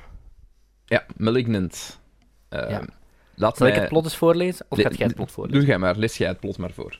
ja, 0.85 1.05
Malignant. 1.17 1.99
Ehm, 2.49 2.69
Ja. 2.69 2.85
Laat 3.35 3.57
Zal 3.57 3.67
ik 3.67 3.75
het 3.75 3.87
plot 3.89 4.03
eens 4.03 4.15
voorlezen? 4.15 4.65
Of 4.69 4.79
gaat 4.81 4.97
jij 4.97 5.05
het 5.07 5.15
plot 5.15 5.31
voorlezen? 5.31 5.59
Doe 5.59 5.67
jij 5.69 5.77
maar, 5.77 5.95
lees 5.97 6.17
jij 6.17 6.27
het 6.27 6.39
plot 6.39 6.57
maar 6.57 6.71
voor. 6.71 6.99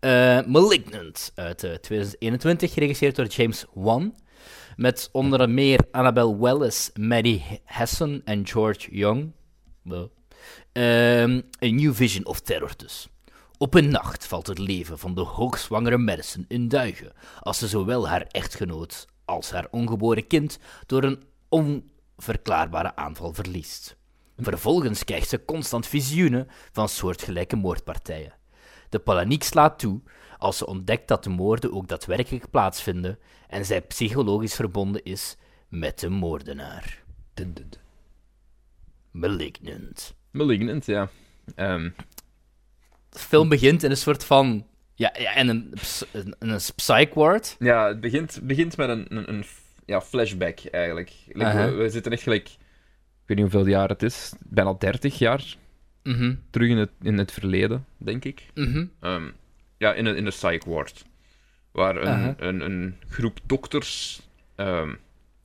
Eh, 0.00 0.40
Malignant 0.46 1.32
uit 1.34 1.64
eh, 1.64 1.74
2021, 1.74 2.72
geregisseerd 2.72 3.16
door 3.16 3.26
James 3.26 3.64
Wan. 3.74 4.14
Met 4.76 5.08
onder 5.12 5.50
meer 5.50 5.80
Annabelle 5.90 6.36
Wallis, 6.36 6.90
Maddie 6.94 7.60
Hessen 7.64 8.22
en 8.24 8.46
George 8.46 8.90
Young. 8.90 9.32
Wel. 9.82 10.12
Ehm, 10.72 11.40
A 11.62 11.66
New 11.66 11.94
Vision 11.94 12.26
of 12.26 12.40
Terror 12.40 12.72
dus. 12.76 13.08
Op 13.56 13.74
een 13.74 13.90
nacht 13.90 14.26
valt 14.26 14.46
het 14.46 14.58
leven 14.58 14.98
van 14.98 15.14
de 15.14 15.20
hoogzwangere 15.20 15.98
Madison 15.98 16.44
in 16.48 16.68
duigen, 16.68 17.12
als 17.40 17.58
ze 17.58 17.68
zowel 17.68 18.08
haar 18.08 18.22
echtgenoot 18.22 19.06
als 19.24 19.50
haar 19.50 19.66
ongeboren 19.70 20.26
kind 20.26 20.58
door 20.86 21.02
een 21.02 21.22
onverklaarbare 21.48 22.96
aanval 22.96 23.32
verliest. 23.32 23.96
Vervolgens 24.36 25.04
krijgt 25.04 25.28
ze 25.28 25.44
constant 25.44 25.86
visioenen 25.86 26.48
van 26.72 26.88
soortgelijke 26.88 27.56
moordpartijen. 27.56 28.37
De 28.88 28.98
paniek 28.98 29.42
slaat 29.42 29.78
toe 29.78 30.00
als 30.38 30.56
ze 30.56 30.66
ontdekt 30.66 31.08
dat 31.08 31.24
de 31.24 31.30
moorden 31.30 31.72
ook 31.72 31.88
daadwerkelijk 31.88 32.50
plaatsvinden 32.50 33.18
en 33.48 33.64
zij 33.64 33.80
psychologisch 33.80 34.54
verbonden 34.54 35.04
is 35.04 35.36
met 35.68 35.98
de 35.98 36.08
moordenaar. 36.08 37.02
Dun, 37.34 37.54
dun, 37.54 37.66
dun. 37.70 37.80
Malignant. 39.10 40.14
Malignant, 40.30 40.86
ja. 40.86 41.08
Ehm, 41.54 41.90
De 43.08 43.18
film 43.18 43.48
begint 43.48 43.82
in 43.82 43.90
een 43.90 43.96
soort 43.96 44.24
van. 44.24 44.66
Ja, 44.94 45.14
ja 45.18 45.34
in 45.34 45.48
een, 45.48 45.72
een, 46.12 46.34
een 46.38 46.60
psych 46.76 47.14
ward. 47.14 47.56
ja, 47.58 47.86
het 47.86 48.00
begint, 48.00 48.40
begint 48.42 48.76
met 48.76 48.88
een, 48.88 49.16
een, 49.16 49.28
een 49.28 49.44
ja, 49.86 50.00
flashback, 50.00 50.60
eigenlijk. 50.70 51.12
Like, 51.26 51.52
we, 51.52 51.70
we 51.70 51.90
zitten 51.90 52.12
echt 52.12 52.22
gelijk... 52.22 52.48
Ik 52.48 53.36
weet 53.36 53.44
niet 53.44 53.52
hoeveel 53.52 53.72
jaar 53.72 53.88
het 53.88 54.02
is. 54.02 54.32
Bijna 54.38 54.72
30 54.72 55.18
jaar 55.18 55.56
Mhm, 56.02 56.34
terug 56.50 56.68
in 56.68 56.76
het, 56.76 56.90
in 57.02 57.18
het 57.18 57.32
verleden, 57.32 57.86
denk 57.96 58.24
ik. 58.24 58.46
mhm, 58.54 58.84
Ehm, 59.00 59.28
ja, 59.78 59.94
in 59.94 60.06
een, 60.06 60.16
in 60.16 60.26
een 60.26 60.32
psych 60.32 60.64
ward. 60.64 61.04
Waar 61.72 61.96
een, 61.96 62.34
een, 62.46 62.60
een 62.60 62.96
groep 63.08 63.38
dokters 63.46 64.20
ehm, 64.54 64.94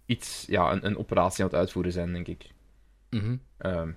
iets, 0.06 0.46
ja, 0.48 0.72
een, 0.72 0.86
een 0.86 0.98
operatie 0.98 1.44
aan 1.44 1.50
het 1.50 1.60
uitvoeren 1.60 1.92
zijn, 1.92 2.14
denk 2.14 2.28
ik. 2.28 2.46
mhm. 3.10 3.36
Ehm, 3.58 3.90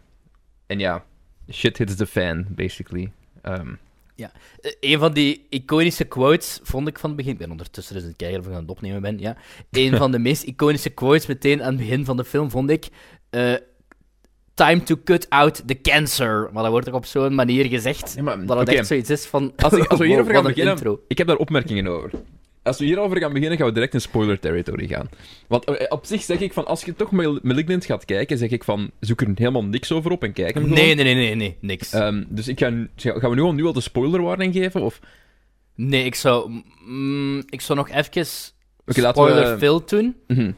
en 0.67 0.79
ja, 0.79 1.05
shit 1.51 1.79
hits 1.79 1.95
the 1.97 2.07
fan, 2.07 2.47
basically. 2.49 3.13
Ehm, 3.43 3.75
Ja, 4.15 4.33
Eh, 4.61 4.73
een 4.81 4.99
van 4.99 5.13
die 5.13 5.47
iconische 5.51 6.05
quotes 6.05 6.61
vond 6.63 6.89
ik 6.89 6.99
van 6.99 7.09
het 7.11 7.19
begin. 7.19 7.33
Ik 7.33 7.39
ben 7.39 7.51
ondertussen 7.51 7.95
dus 7.95 8.05
het 8.05 8.17
kijken 8.17 8.41
of 8.41 8.47
ik 8.47 8.53
aan 8.53 8.61
het 8.61 8.71
opnemen 8.71 9.03
ben. 9.03 9.19
Ja. 9.19 9.37
Een 9.71 9.97
van 10.03 10.11
de 10.11 10.19
meest 10.19 10.43
iconische 10.43 10.91
quotes 10.91 11.27
meteen 11.27 11.63
aan 11.63 11.69
het 11.69 11.77
begin 11.77 12.05
van 12.05 12.17
de 12.17 12.25
film 12.25 12.51
vond 12.51 12.71
ik. 12.71 12.89
eh, 13.31 13.55
Time 14.57 14.83
to 14.83 14.97
cut 15.05 15.27
out 15.31 15.63
the 15.67 15.81
cancer. 15.81 16.49
Maar 16.53 16.63
dat 16.63 16.73
wordt 16.73 16.89
ook 16.89 16.95
op 16.95 17.07
zo'n 17.07 17.35
manier 17.35 17.65
gezegd. 17.67 18.13
Ja, 18.17 18.23
maar, 18.23 18.47
dat 18.47 18.59
het 18.59 18.69
echt 18.69 18.87
zoiets 18.87 19.11
is 19.11 19.27
van. 19.27 19.53
Als, 19.57 19.73
ik, 19.73 19.85
als 19.91 19.99
we 20.01 20.07
hierover 20.07 20.35
gaan 20.35 20.43
beginnen, 20.43 20.73
intro. 20.75 21.01
ik 21.09 21.19
heb 21.19 21.27
daar 21.27 21.37
opmerkingen 21.37 21.87
over. 21.87 22.11
Als 22.63 22.79
we 22.79 22.85
hierover 22.85 23.19
gaan 23.21 23.33
beginnen, 23.33 23.59
gaan 23.59 23.67
we 23.67 23.73
direct 23.73 23.95
in 23.95 24.01
spoiler 24.01 24.39
territory 24.39 24.87
gaan. 24.87 25.09
Want 25.49 25.65
eh, 25.65 25.87
op 25.89 26.07
zich 26.07 26.23
zeg 26.23 26.41
ik 26.41 26.53
van, 26.53 26.67
als 26.67 26.85
je 26.85 26.95
toch 26.95 27.11
Mal- 27.11 27.39
Malignant 27.43 27.85
gaat 27.85 28.05
kijken, 28.05 28.39
zeg 28.39 28.51
ik 28.51 28.65
van, 28.65 28.91
zoek 29.01 29.21
er 29.21 29.29
helemaal 29.35 29.65
niks 29.65 29.93
over 29.93 30.11
op 30.11 30.23
en 30.23 30.33
kijk 30.33 30.55
hem. 30.55 30.69
Nee, 30.69 30.95
nee, 30.95 31.05
nee, 31.05 31.15
nee, 31.15 31.35
nee, 31.35 31.57
niks. 31.61 31.93
Ehm, 31.93 32.25
dus 32.29 32.49
ik 32.49 32.59
ga, 32.59 32.71
gaan 32.97 33.31
we 33.31 33.35
nu 33.37 33.43
al, 33.43 33.53
nu 33.53 33.65
al 33.65 33.73
de 33.73 33.81
spoiler 33.81 34.23
warning 34.23 34.55
geven? 34.55 34.83
Of... 34.83 35.01
nee, 35.75 36.05
ik 36.05 36.15
zou. 36.15 36.63
mm, 36.87 37.43
ik 37.49 37.61
zou 37.61 37.79
nog 37.79 37.89
even. 37.89 38.27
We- 38.85 38.93
spoiler 38.93 39.59
Phil 39.59 39.85
doen. 39.87 40.17
Mhm. 40.27 40.51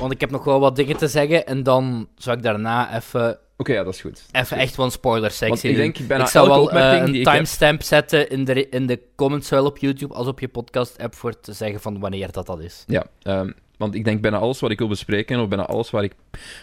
Want 0.00 0.12
ik 0.12 0.20
heb 0.20 0.30
nog 0.30 0.44
wel 0.44 0.60
wat 0.60 0.76
dingen 0.76 0.96
te 0.96 1.08
zeggen. 1.08 1.46
En 1.46 1.62
dan 1.62 2.08
zou 2.16 2.36
ik 2.36 2.42
daarna 2.42 2.96
even. 2.96 3.38
Oké, 3.56 3.72
ja, 3.72 3.84
dat 3.84 3.94
is 3.94 4.00
goed. 4.00 4.24
Even 4.32 4.56
echt 4.56 4.76
wel 4.76 4.86
een 4.86 4.92
spoiler 4.92 5.30
sectie 5.30 5.70
ik 5.70 5.76
denk 5.76 5.98
ik 5.98 6.26
zou 6.26 6.48
elke 6.50 6.74
wel 6.74 6.82
eh, 6.92 7.02
een 7.06 7.22
timestamp 7.22 7.82
zetten 7.82 8.28
in 8.30 8.44
de, 8.44 8.68
in 8.68 8.86
de 8.86 9.00
comments, 9.16 9.48
zowel 9.48 9.64
op 9.66 9.78
YouTube 9.78 10.14
als 10.14 10.26
op 10.26 10.40
je 10.40 10.48
podcast-app, 10.48 11.14
voor 11.14 11.40
te 11.40 11.52
zeggen 11.52 11.80
van 11.80 11.98
wanneer 12.00 12.32
dat, 12.32 12.46
dat 12.46 12.60
is. 12.60 12.84
Ja, 12.86 13.06
ehm, 13.22 13.50
want 13.76 13.94
ik 13.94 14.04
denk 14.04 14.20
bijna 14.20 14.38
alles 14.38 14.60
wat 14.60 14.70
ik 14.70 14.78
wil 14.78 14.88
bespreken, 14.88 15.40
of 15.40 15.48
bijna 15.48 15.66
alles 15.66 15.90
waar 15.90 16.02
ik 16.04 16.14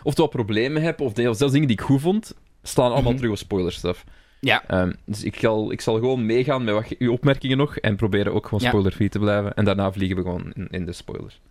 oftewel 0.04 0.30
problemen 0.30 0.82
heb, 0.82 1.02
of 1.02 1.08
of 1.14 1.38
zelfs 1.38 1.54
dingen 1.54 1.68
die 1.68 1.78
ik 1.78 1.82
goed 1.82 2.02
vond, 2.02 2.34
staan 2.64 2.92
allemaal 2.92 3.12
Mhm. 3.12 3.16
terug 3.16 3.32
op 3.32 3.38
spoilerstuff. 3.38 4.04
Ja. 4.40 4.64
Ehm, 4.68 4.92
dus 5.06 5.24
ik 5.24 5.40
zal, 5.40 5.72
ik 5.72 5.82
zal 5.82 5.94
gewoon 5.96 6.26
meegaan 6.26 6.64
met 6.64 6.74
wat, 6.74 6.86
uw 7.00 7.12
opmerkingen 7.12 7.58
nog 7.58 7.78
en 7.78 7.96
proberen 7.96 8.34
ook 8.34 8.44
gewoon 8.46 8.60
Ja. 8.64 8.68
spoiler-free 8.70 9.10
te 9.10 9.20
blijven. 9.20 9.54
En 9.54 9.66
daarna 9.66 9.92
vliegen 9.92 10.18
we 10.18 10.22
gewoon 10.24 10.52
in, 10.54 10.68
in 10.70 10.86
de 10.86 10.92
spoilers. 10.94 11.42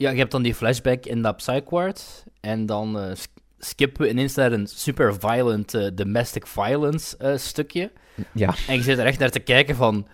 Ja, 0.00 0.10
je 0.10 0.18
hebt 0.18 0.30
dan 0.30 0.42
die 0.42 0.54
flashback 0.54 1.06
in 1.06 1.22
dat 1.22 1.36
Psych 1.36 1.70
Ward. 1.70 2.24
En 2.40 2.66
dan 2.66 2.98
eh, 3.00 3.14
sk- 3.14 3.30
skippen 3.58 4.02
we 4.02 4.08
ineens 4.10 4.34
naar 4.34 4.52
een 4.52 4.66
super 4.66 5.14
violent 5.18 5.74
eh, 5.74 5.86
domestic 5.94 6.46
violence 6.46 7.16
eh, 7.16 7.36
stukje. 7.36 7.90
Ja. 8.32 8.54
En 8.68 8.74
je 8.74 8.82
zit 8.82 8.98
er 8.98 9.06
echt 9.06 9.18
naar 9.18 9.30
te 9.30 9.38
kijken 9.40 9.76
van... 9.76 10.06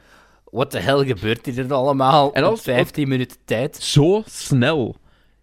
Wat 0.51 0.73
de 0.73 0.79
hel 0.81 1.05
gebeurt 1.05 1.47
hier 1.47 1.73
allemaal 1.75 2.33
En 2.33 2.45
als- 2.45 2.63
15 2.63 3.09
minuten 3.09 3.37
tijd? 3.45 3.77
Zo 3.77 4.23
snel. 4.27 4.97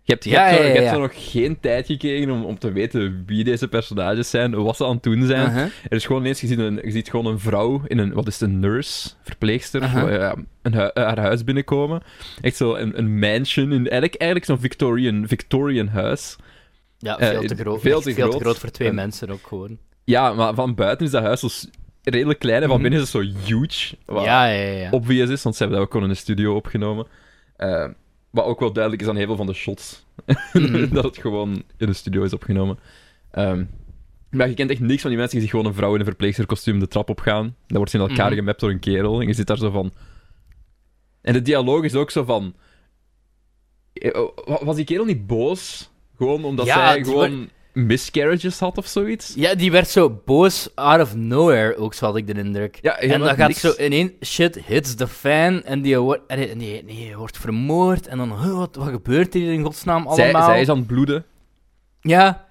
Je 0.05 0.11
hebt, 0.11 0.23
je 0.23 0.29
Ja, 0.29 0.43
hebt, 0.45 0.55
zo, 0.55 0.61
ja, 0.61 0.67
ja, 0.67 0.73
je 0.73 0.79
hebt 0.79 0.89
ja. 0.89 0.93
zo 0.95 1.01
nog 1.01 1.31
geen 1.31 1.59
tijd 1.59 1.85
gekregen 1.85 2.29
om, 2.31 2.43
om 2.45 2.59
te 2.59 2.71
weten 2.71 3.23
wie 3.25 3.43
deze 3.43 3.67
personages 3.67 4.29
zijn, 4.29 4.63
wat 4.63 4.75
ze 4.77 4.85
aan 4.85 4.93
het 4.93 5.03
doen 5.03 5.25
zijn. 5.25 5.51
Er 5.55 5.71
is 5.95 6.05
gewoon 6.05 6.21
ineens, 6.21 6.41
je 6.41 6.47
ziet, 6.47 6.59
een, 6.59 6.79
je 6.83 6.91
ziet 6.91 7.09
gewoon 7.09 7.25
een 7.25 7.39
vrouw 7.39 7.81
in 7.87 7.97
een, 7.97 8.13
wat 8.13 8.27
is 8.27 8.39
het, 8.39 8.49
een 8.49 8.59
nurse, 8.59 9.09
verpleegster, 9.23 9.81
ja, 9.81 10.35
een 10.61 10.73
hu- 10.73 10.89
haar 10.93 11.19
huis 11.19 11.43
binnenkomen. 11.43 12.01
Echt 12.41 12.55
zo 12.55 12.75
een, 12.75 12.97
een 12.97 13.19
mansion, 13.19 13.65
in, 13.71 13.77
eigenlijk, 13.79 14.13
eigenlijk 14.15 14.45
zo'n 14.45 14.59
Victorian, 14.59 15.27
Victorian 15.27 15.87
huis. 15.87 16.35
Ja, 16.97 17.17
Eh, 17.19 17.27
veel 17.29 17.41
te 17.47 17.55
groot. 17.55 17.81
veel 17.81 18.01
te 18.01 18.13
veel 18.13 18.29
te 18.29 18.39
groot. 18.39 18.57
voor 18.57 18.69
twee 18.69 18.87
En- 18.87 18.95
mensen 18.95 19.29
ook 19.29 19.47
gewoon. 19.47 19.77
Ja, 20.03 20.33
maar 20.33 20.53
van 20.53 20.75
buiten 20.75 21.05
is 21.05 21.11
dat 21.11 21.23
huis 21.23 21.39
zo 21.39 21.47
s- 21.47 21.67
redelijk 22.03 22.39
klein 22.39 22.61
en 22.61 22.67
van 22.67 22.81
Mhm. 22.81 22.81
binnen 22.89 23.01
is 23.01 23.13
het 23.13 23.23
zo 23.23 23.29
huge. 23.45 23.95
Wat 24.05 24.23
Ja, 24.23 24.45
ja, 24.45 24.61
ja. 24.63 24.77
ja. 24.79 24.89
obvious 24.91 25.29
is, 25.29 25.43
want 25.43 25.55
ze 25.55 25.61
hebben 25.61 25.77
dat 25.79 25.87
ook 25.87 25.93
gewoon 25.93 26.07
in 26.07 26.13
de 26.13 26.19
studio 26.21 26.55
opgenomen. 26.55 27.05
Wat 28.33 28.45
ook 28.45 28.59
wel 28.59 28.73
duidelijk 28.73 29.03
is 29.03 29.09
aan 29.09 29.15
heel 29.15 29.25
veel 29.25 29.35
van 29.35 29.45
de 29.45 29.53
shots. 29.53 30.05
Mhm. 30.53 30.93
dat 30.93 31.03
het 31.03 31.17
gewoon 31.17 31.63
in 31.77 31.87
de 31.87 31.93
studio 31.93 32.23
is 32.23 32.33
opgenomen. 32.33 32.79
Ehm, 33.31 33.63
maar 34.29 34.47
je 34.49 34.53
kent 34.53 34.69
echt 34.69 34.79
niks 34.79 35.01
van 35.01 35.09
die 35.09 35.19
mensen 35.19 35.37
die 35.39 35.47
zich 35.47 35.55
gewoon 35.57 35.71
een 35.71 35.77
vrouw 35.77 35.93
in 35.93 35.99
een 35.99 36.05
verpleegsterkostuum 36.05 36.79
de 36.79 36.87
trap 36.87 37.09
opgaan. 37.09 37.43
Dan 37.67 37.77
wordt 37.77 37.91
ze 37.91 37.97
in 37.97 38.07
elkaar 38.09 38.25
Mhm. 38.29 38.35
gemapt 38.35 38.59
door 38.59 38.69
een 38.69 38.79
kerel. 38.79 39.21
En 39.21 39.27
je 39.27 39.33
zit 39.33 39.47
daar 39.47 39.57
zo 39.57 39.69
van... 39.69 39.93
En 41.21 41.33
de 41.33 41.41
dialoog 41.41 41.83
is 41.83 41.95
ook 41.95 42.11
zo 42.11 42.23
van... 42.23 42.55
Eh, 43.93 44.11
wa- 44.45 44.65
Was 44.65 44.75
die 44.75 44.85
kerel 44.85 45.05
niet 45.05 45.27
boos? 45.27 45.91
Gewoon 46.17 46.43
omdat 46.43 46.65
Ja, 46.65 46.75
zij 46.91 47.03
gewoon 47.03 47.49
miscarriages 47.73 48.59
had 48.59 48.77
of 48.77 48.87
zoiets? 48.87 49.33
Ja, 49.35 49.55
die 49.55 49.71
werd 49.71 49.87
zo 49.89 50.21
boos 50.25 50.69
out 50.75 51.01
of 51.01 51.15
nowhere, 51.15 51.77
ook 51.77 51.93
zo 51.93 52.05
had 52.05 52.15
ik 52.15 52.27
de 52.27 52.33
indruk. 52.33 52.79
Ja, 52.81 52.97
en 52.97 53.19
dan 53.19 53.35
gaat 53.35 53.47
niks. 53.47 53.59
zo 53.59 53.73
ineens 53.79 54.11
shit 54.21 54.55
hits 54.65 54.95
the 54.95 55.07
fan 55.07 55.63
en 55.63 55.81
die 55.81 55.97
wordt, 55.99 56.21
en 56.27 56.57
nee, 56.57 56.83
nee, 56.83 57.17
wordt 57.17 57.37
vermoord. 57.37 58.07
En 58.07 58.17
dan, 58.17 58.41
huh, 58.43 58.55
wat, 58.57 58.75
wat 58.75 58.87
gebeurt 58.87 59.33
hier 59.33 59.53
in 59.53 59.63
godsnaam 59.63 60.13
Zij, 60.13 60.23
allemaal? 60.23 60.49
zij 60.49 60.61
is 60.61 60.69
aan 60.69 60.77
het 60.77 60.87
bloeden. 60.87 61.25
Ja. 62.01 62.47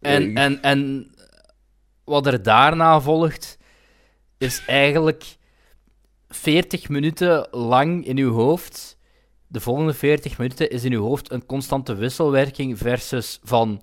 En, 0.00 0.30
Ik- 0.30 0.36
en, 0.36 0.62
en 0.62 1.10
wat 2.04 2.26
er 2.26 2.42
daarna 2.42 3.00
volgt, 3.00 3.58
is 4.38 4.62
eigenlijk 4.66 5.24
40 6.28 6.88
minuten 6.88 7.48
lang 7.50 8.06
in 8.06 8.18
uw 8.18 8.32
hoofd. 8.32 8.96
De 9.46 9.60
volgende 9.60 9.94
40 9.94 10.38
minuten 10.38 10.70
is 10.70 10.84
in 10.84 10.92
uw 10.92 11.02
hoofd 11.02 11.30
een 11.30 11.46
constante 11.46 11.94
wisselwerking 11.94 12.78
versus 12.78 13.40
van... 13.42 13.80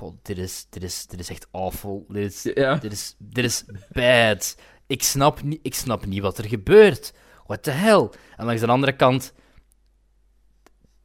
Oh, 0.00 0.16
dit 0.22 0.38
is, 0.38 0.66
dit 0.70 0.82
is, 0.82 1.06
dit 1.06 1.20
is 1.20 1.28
echt 1.30 1.46
awful. 1.50 2.04
Dit 2.08 2.32
is, 2.32 2.54
dit 2.78 2.92
is, 2.92 3.14
dit 3.18 3.44
is 3.44 3.64
bad. 3.92 4.56
Ik 4.86 5.02
snap, 5.02 5.42
niet, 5.42 5.58
ik 5.62 5.74
snap 5.74 6.06
niet 6.06 6.20
wat 6.22 6.38
er 6.38 6.44
gebeurt. 6.48 7.12
What 7.46 7.62
the 7.62 7.70
hell? 7.70 8.08
En 8.36 8.44
langs 8.46 8.60
de 8.60 8.66
andere 8.66 8.92
kant... 8.96 9.32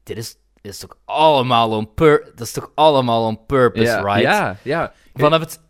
Dit 0.03 0.17
is, 0.17 0.35
dit 0.61 0.71
is 0.71 0.77
toch 0.77 0.97
allemaal 1.05 1.71
on 1.71 1.93
pur... 1.93 2.31
Dat 2.35 2.47
is 2.47 2.51
toch 2.53 2.71
allemaal 2.75 3.25
on 3.27 3.45
purpose, 3.45 4.01
right? 4.03 4.21
Ja, 4.21 4.57
ja. 4.63 4.93
Vanaf 5.13 5.39
het... 5.39 5.61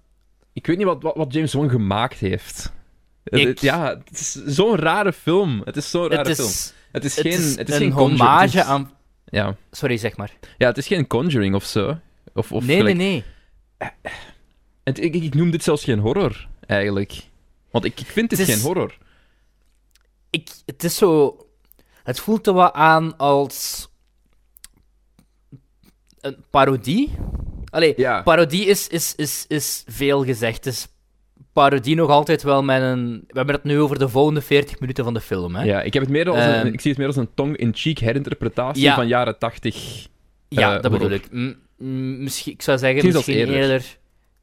Ik 0.54 0.68
weet 0.68 0.78
niet 0.78 0.86
wat, 0.86 1.04
wat, 1.04 1.16
wat 1.16 1.34
James 1.34 1.54
Wan 1.54 1.70
gemaakt 1.70 2.18
heeft. 2.18 2.72
Ik- 3.24 3.60
ja, 3.60 3.98
het 4.04 4.20
is 4.20 4.32
zo'n 4.32 4.76
rare 4.76 5.14
film. 5.14 5.62
Het 5.66 5.78
is 5.78 5.90
zo'n 5.90 6.08
rare 6.10 6.28
Het 6.30 6.36
film. 6.38 6.52
Het 6.92 7.04
is 7.04 7.16
het 7.16 7.28
geen, 7.28 7.34
is 7.40 7.56
het 7.56 7.70
is 7.70 7.76
een 7.76 7.82
geen 7.82 7.92
hommage 7.92 8.64
aan... 8.64 8.92
Ja. 9.26 9.56
Sorry, 9.72 9.98
zeg 9.98 10.18
maar. 10.18 10.32
ja, 10.58 10.68
het 10.68 10.78
is 10.78 10.88
geen 10.88 11.08
Conjuring 11.08 11.56
of 11.56 11.64
zo. 11.64 11.98
Of, 12.34 12.52
of 12.52 12.66
nee, 12.66 12.78
gelijk- 12.78 12.98
nee, 12.98 13.24
nee. 13.78 13.92
Het, 14.84 15.00
ik, 15.04 15.16
ik 15.16 15.34
noem 15.36 15.52
dit 15.52 15.64
zelfs 15.64 15.84
geen 15.84 16.00
horror, 16.00 16.48
eigenlijk. 16.68 17.22
Want 17.72 17.86
ik, 17.86 18.00
ik 18.00 18.08
vind 18.08 18.30
dit 18.30 18.40
Het 18.40 18.48
is- 18.48 18.54
geen 18.56 18.64
horror. 18.64 18.98
Ik, 20.30 20.50
het 20.66 20.84
is 20.84 20.96
zo... 20.98 21.38
Het 22.04 22.20
voelt 22.20 22.48
er 22.48 22.54
wat 22.54 22.74
aan 22.74 23.18
als... 23.18 23.88
Een 26.22 26.38
parodie? 26.50 27.12
Allee, 27.70 27.94
Ja. 27.98 28.22
parodie 28.22 28.66
is, 28.66 28.88
is, 28.88 29.16
is, 29.16 29.46
is 29.48 29.84
veel 29.88 30.24
gezegd. 30.26 30.56
Het 30.66 30.74
is 30.74 30.88
parodie 31.54 31.96
nog 31.96 32.10
altijd 32.10 32.44
wel 32.44 32.64
met 32.64 32.82
een... 32.82 33.24
We 33.28 33.38
hebben 33.38 33.56
het 33.56 33.64
nu 33.64 33.80
over 33.80 34.00
de 34.00 34.10
volgende 34.10 34.42
40 34.42 34.80
minuten 34.80 35.04
van 35.04 35.14
de 35.14 35.22
film, 35.22 35.56
hè? 35.56 35.64
Ja, 35.64 35.82
ik, 35.82 35.94
heb 35.94 36.02
het 36.04 36.12
meer 36.12 36.30
als 36.30 36.38
een, 36.38 36.54
Ehm. 36.54 36.68
ik 36.68 36.82
zie 36.82 36.90
het 36.90 37.00
meer 37.00 37.08
als 37.08 37.16
een 37.18 37.34
tong-in-cheek 37.34 38.00
herinterpretatie 38.00 38.84
Ja. 38.84 38.96
van 38.96 39.08
jaren 39.08 39.38
80. 39.40 40.08
Ja, 40.48 40.76
eh, 40.76 40.82
dat 40.82 40.92
bedoel 40.92 41.10
ik. 41.12 41.28
Misschien, 41.78 42.54
ik 42.54 42.62
zou 42.62 42.78
zeggen, 42.78 43.06
Misschien 43.14 43.36
eerder. 43.36 43.56
eerder... 43.56 43.98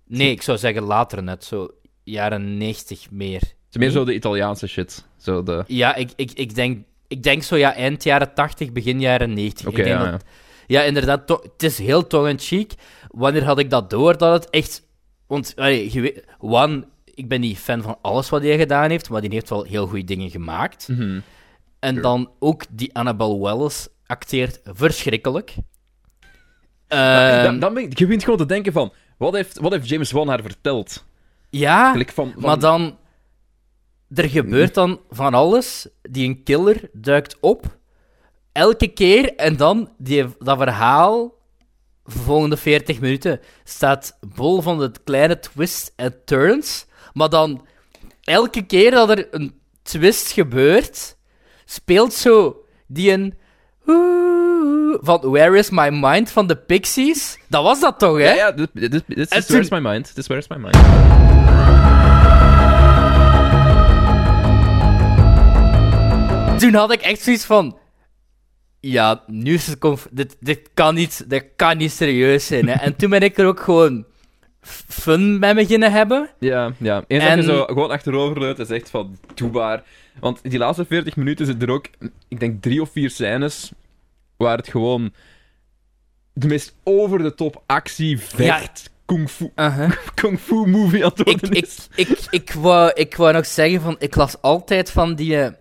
Nee, 0.06 0.30
ik 0.30 0.42
zou 0.42 0.58
zeggen 0.58 0.82
later 0.82 1.22
net, 1.22 1.44
zo 1.44 1.68
jaren 2.04 2.56
90 2.56 3.10
meer. 3.10 3.40
Het 3.40 3.54
is 3.70 3.76
meer 3.76 3.90
zo 3.90 4.04
de 4.04 4.14
Italiaanse 4.14 4.66
shit. 4.66 5.06
Zo 5.16 5.42
de... 5.42 5.64
Ja, 5.66 5.94
ik, 5.94 6.10
ik, 6.16 6.30
ik, 6.32 6.54
denk, 6.54 6.84
ik 7.08 7.22
denk 7.22 7.42
zo 7.42 7.56
ja, 7.56 7.74
eind 7.74 8.02
jaren 8.04 8.34
80, 8.34 8.72
begin 8.72 9.00
jaren 9.00 9.32
90. 9.32 9.66
Oké, 9.66 9.78
ik 9.78 9.84
denk 9.84 10.00
ja, 10.00 10.10
dat, 10.10 10.24
ja, 10.66 10.82
inderdaad, 10.82 11.26
to- 11.26 11.40
het 11.42 11.62
is 11.62 11.78
heel 11.78 12.06
tong-in-cheek. 12.06 12.72
Wanneer 13.08 13.44
had 13.44 13.58
ik 13.58 13.70
dat 13.70 13.90
door 13.90 14.16
dat 14.18 14.32
het 14.42 14.50
echt... 14.50 14.88
Want, 15.26 15.52
allee, 15.56 15.92
je 15.92 16.00
weet, 16.00 16.24
one, 16.38 16.84
ik 17.04 17.28
ben 17.28 17.40
niet 17.40 17.58
fan 17.58 17.82
van 17.82 17.98
alles 18.02 18.28
wat 18.28 18.42
hij 18.42 18.58
gedaan 18.58 18.90
heeft, 18.90 19.10
maar 19.10 19.20
die 19.20 19.30
heeft 19.32 19.48
wel 19.50 19.62
heel 19.62 19.86
goede 19.86 20.04
dingen 20.04 20.30
gemaakt. 20.30 20.88
Mhm. 20.88 21.20
En 21.78 21.90
Sure. 21.94 22.00
dan 22.00 22.30
ook 22.38 22.64
die 22.70 22.94
Annabelle 22.94 23.38
Wells 23.40 23.88
acteert 24.06 24.60
verschrikkelijk. 24.64 25.54
Maar 26.90 27.34
Ehm, 27.34 27.44
dan, 27.44 27.58
dan 27.58 27.74
ben 27.74 27.82
ik, 27.82 27.98
je 27.98 28.04
begint 28.04 28.24
gewoon 28.24 28.38
te 28.38 28.46
denken 28.46 28.72
van... 28.72 28.92
Wat 29.16 29.34
heeft, 29.34 29.58
wat 29.58 29.72
heeft 29.72 29.88
James 29.88 30.10
Wan 30.12 30.28
haar 30.28 30.42
verteld? 30.42 31.04
ja, 31.50 31.90
Gelijk 31.90 32.10
van, 32.12 32.32
van- 32.32 32.42
maar 32.42 32.58
dan... 32.58 32.98
Er 34.14 34.28
gebeurt 34.28 34.74
dan 34.74 35.00
van 35.10 35.34
alles. 35.34 35.88
Die 36.02 36.28
een 36.28 36.42
killer 36.42 36.88
duikt 36.92 37.36
op. 37.40 37.78
Elke 38.52 38.88
keer. 38.88 39.34
En 39.34 39.56
dan 39.56 39.90
die, 39.98 40.24
dat 40.38 40.58
verhaal... 40.58 41.38
De 42.04 42.18
volgende 42.18 42.56
40 42.56 43.00
minuten 43.00 43.40
staat 43.64 44.18
bol 44.34 44.60
van 44.62 44.78
de 44.78 44.90
kleine 45.04 45.38
twists 45.38 45.90
en 45.96 46.24
turns. 46.24 46.86
Maar 47.12 47.28
dan... 47.28 47.66
Elke 48.20 48.62
keer 48.66 48.90
dat 48.90 49.10
er 49.10 49.28
een 49.30 49.60
twist 49.82 50.32
gebeurt... 50.32 51.16
Speelt 51.64 52.12
zo 52.12 52.64
die 52.86 53.12
een... 53.12 53.34
Van 55.02 55.30
Where 55.30 55.58
is 55.58 55.70
My 55.70 55.88
Mind 55.92 56.30
van 56.30 56.46
de 56.46 56.56
Pixies. 56.56 57.38
Dat 57.48 57.62
was 57.62 57.80
dat 57.80 57.98
toch, 57.98 58.18
hè? 58.18 58.24
Ja, 58.24 58.34
ja, 58.34 58.52
dit, 58.52 58.68
dit, 58.72 58.90
dit, 58.90 59.02
dit 59.06 59.30
En 59.30 59.60
is 59.60 59.70
My 59.70 59.78
Mind. 59.78 60.06
Dit 60.06 60.16
is 60.16 60.26
Where's 60.26 60.48
My 60.48 60.56
Mind. 60.56 60.76
toen 66.60 66.74
had 66.74 66.92
ik 66.92 67.00
echt 67.00 67.20
zoiets 67.20 67.44
van... 67.44 67.78
Ja, 68.80 69.22
nu 69.26 69.54
is 69.54 69.66
het... 69.66 70.06
Dit, 70.10 70.36
dit, 70.40 70.70
kan 70.74 70.94
niet, 70.94 71.24
dit 71.30 71.44
kan 71.56 71.76
niet 71.76 71.92
serieus 71.92 72.46
zijn. 72.46 72.68
Hè. 72.68 72.72
En 72.72 72.96
toen 72.96 73.10
ben 73.10 73.20
ik 73.20 73.38
er 73.38 73.46
ook 73.46 73.60
gewoon 73.60 74.04
fun 74.88 75.38
met 75.38 75.54
beginnen 75.54 75.92
hebben. 75.92 76.30
Ja, 76.38 76.72
ja. 76.78 77.04
Eens 77.06 77.24
En- 77.24 77.36
dat 77.36 77.46
je 77.46 77.52
zo 77.52 77.64
gewoon 77.64 77.90
achterover 77.90 78.38
leunt, 78.40 78.58
is 78.58 78.70
echt 78.70 78.90
van 78.90 79.18
doebaar. 79.34 79.82
Want 80.20 80.38
die 80.42 80.58
laatste 80.58 80.84
40 80.84 81.16
minuten 81.16 81.46
zitten 81.46 81.68
er 81.68 81.74
ook, 81.74 81.86
ik 82.28 82.40
denk, 82.40 82.62
drie 82.62 82.82
of 82.82 82.90
vier 82.90 83.10
scènes 83.10 83.72
waar 84.40 84.56
het 84.56 84.68
gewoon 84.68 85.12
de 86.32 86.46
meest 86.46 86.74
over 86.84 87.18
de 87.18 87.34
top 87.34 87.62
actie, 87.66 88.18
vecht, 88.18 88.90
kung, 89.04 89.30
fu, 89.30 89.52
kung 90.20 90.38
fu 90.38 90.54
movie 90.66 91.04
aan 91.04 91.10
het 91.14 91.28
ik, 91.28 91.40
ik, 91.48 91.68
ik, 91.94 92.26
ik, 92.30 92.52
wou, 92.52 92.90
ik 92.94 93.16
wou 93.16 93.32
nog 93.32 93.46
zeggen 93.46 93.80
van, 93.80 93.96
ik 93.98 94.14
las 94.14 94.42
altijd 94.42 94.90
van 94.90 95.14
die, 95.14 95.42
eh, 95.42 95.52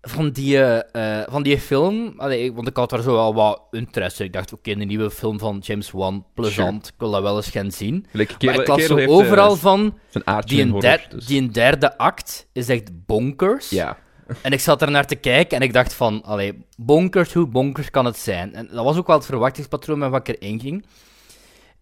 van 0.00 0.30
die, 0.30 0.62
eh, 0.62 1.32
van 1.32 1.42
die 1.42 1.58
film, 1.60 2.14
Allee, 2.16 2.52
want 2.52 2.68
ik 2.68 2.76
had 2.76 2.90
daar 2.90 3.02
zo 3.02 3.12
wel 3.12 3.34
wat 3.34 3.62
interesse. 3.70 4.24
Ik 4.24 4.32
dacht, 4.32 4.52
oké, 4.52 4.70
een 4.70 4.86
nieuwe 4.86 5.10
film 5.10 5.38
van 5.38 5.58
James 5.58 5.90
Wan, 5.90 6.26
plezant, 6.34 6.86
ik 6.86 6.94
wil 6.98 7.10
dat 7.10 7.22
wel 7.22 7.36
eens 7.36 7.50
gaan 7.50 7.70
zien. 7.70 8.06
Like, 8.12 8.46
Maar 8.46 8.60
ik 8.60 8.66
las 8.66 8.84
zo 8.84 8.96
heeft, 8.96 9.10
overal 9.10 9.52
eh, 9.52 9.58
van, 9.58 9.98
die, 10.44 10.62
een 10.62 10.78
der- 10.80 11.06
dus- 11.08 11.26
die 11.26 11.40
een 11.40 11.52
derde 11.52 11.98
act 11.98 12.48
is 12.52 12.68
echt 12.68 13.06
bonkers. 13.06 13.70
Ja. 13.70 13.98
En 14.42 14.52
ik 14.52 14.60
zat 14.60 14.82
er 14.82 14.90
naar 14.90 15.06
te 15.06 15.14
kijken 15.14 15.56
en 15.56 15.62
ik 15.62 15.72
dacht 15.72 15.94
van, 15.94 16.22
allee, 16.22 16.64
bonkers, 16.76 17.32
hoe 17.32 17.46
bonkers 17.46 17.90
kan 17.90 18.04
het 18.04 18.16
zijn? 18.18 18.54
En 18.54 18.68
dat 18.72 18.84
was 18.84 18.96
ook 18.96 19.06
wel 19.06 19.16
het 19.16 19.26
verwachtingspatroon 19.26 19.98
met 19.98 20.10
wat 20.10 20.28
ik 20.28 20.36
erin 20.40 20.60
ging. 20.60 20.84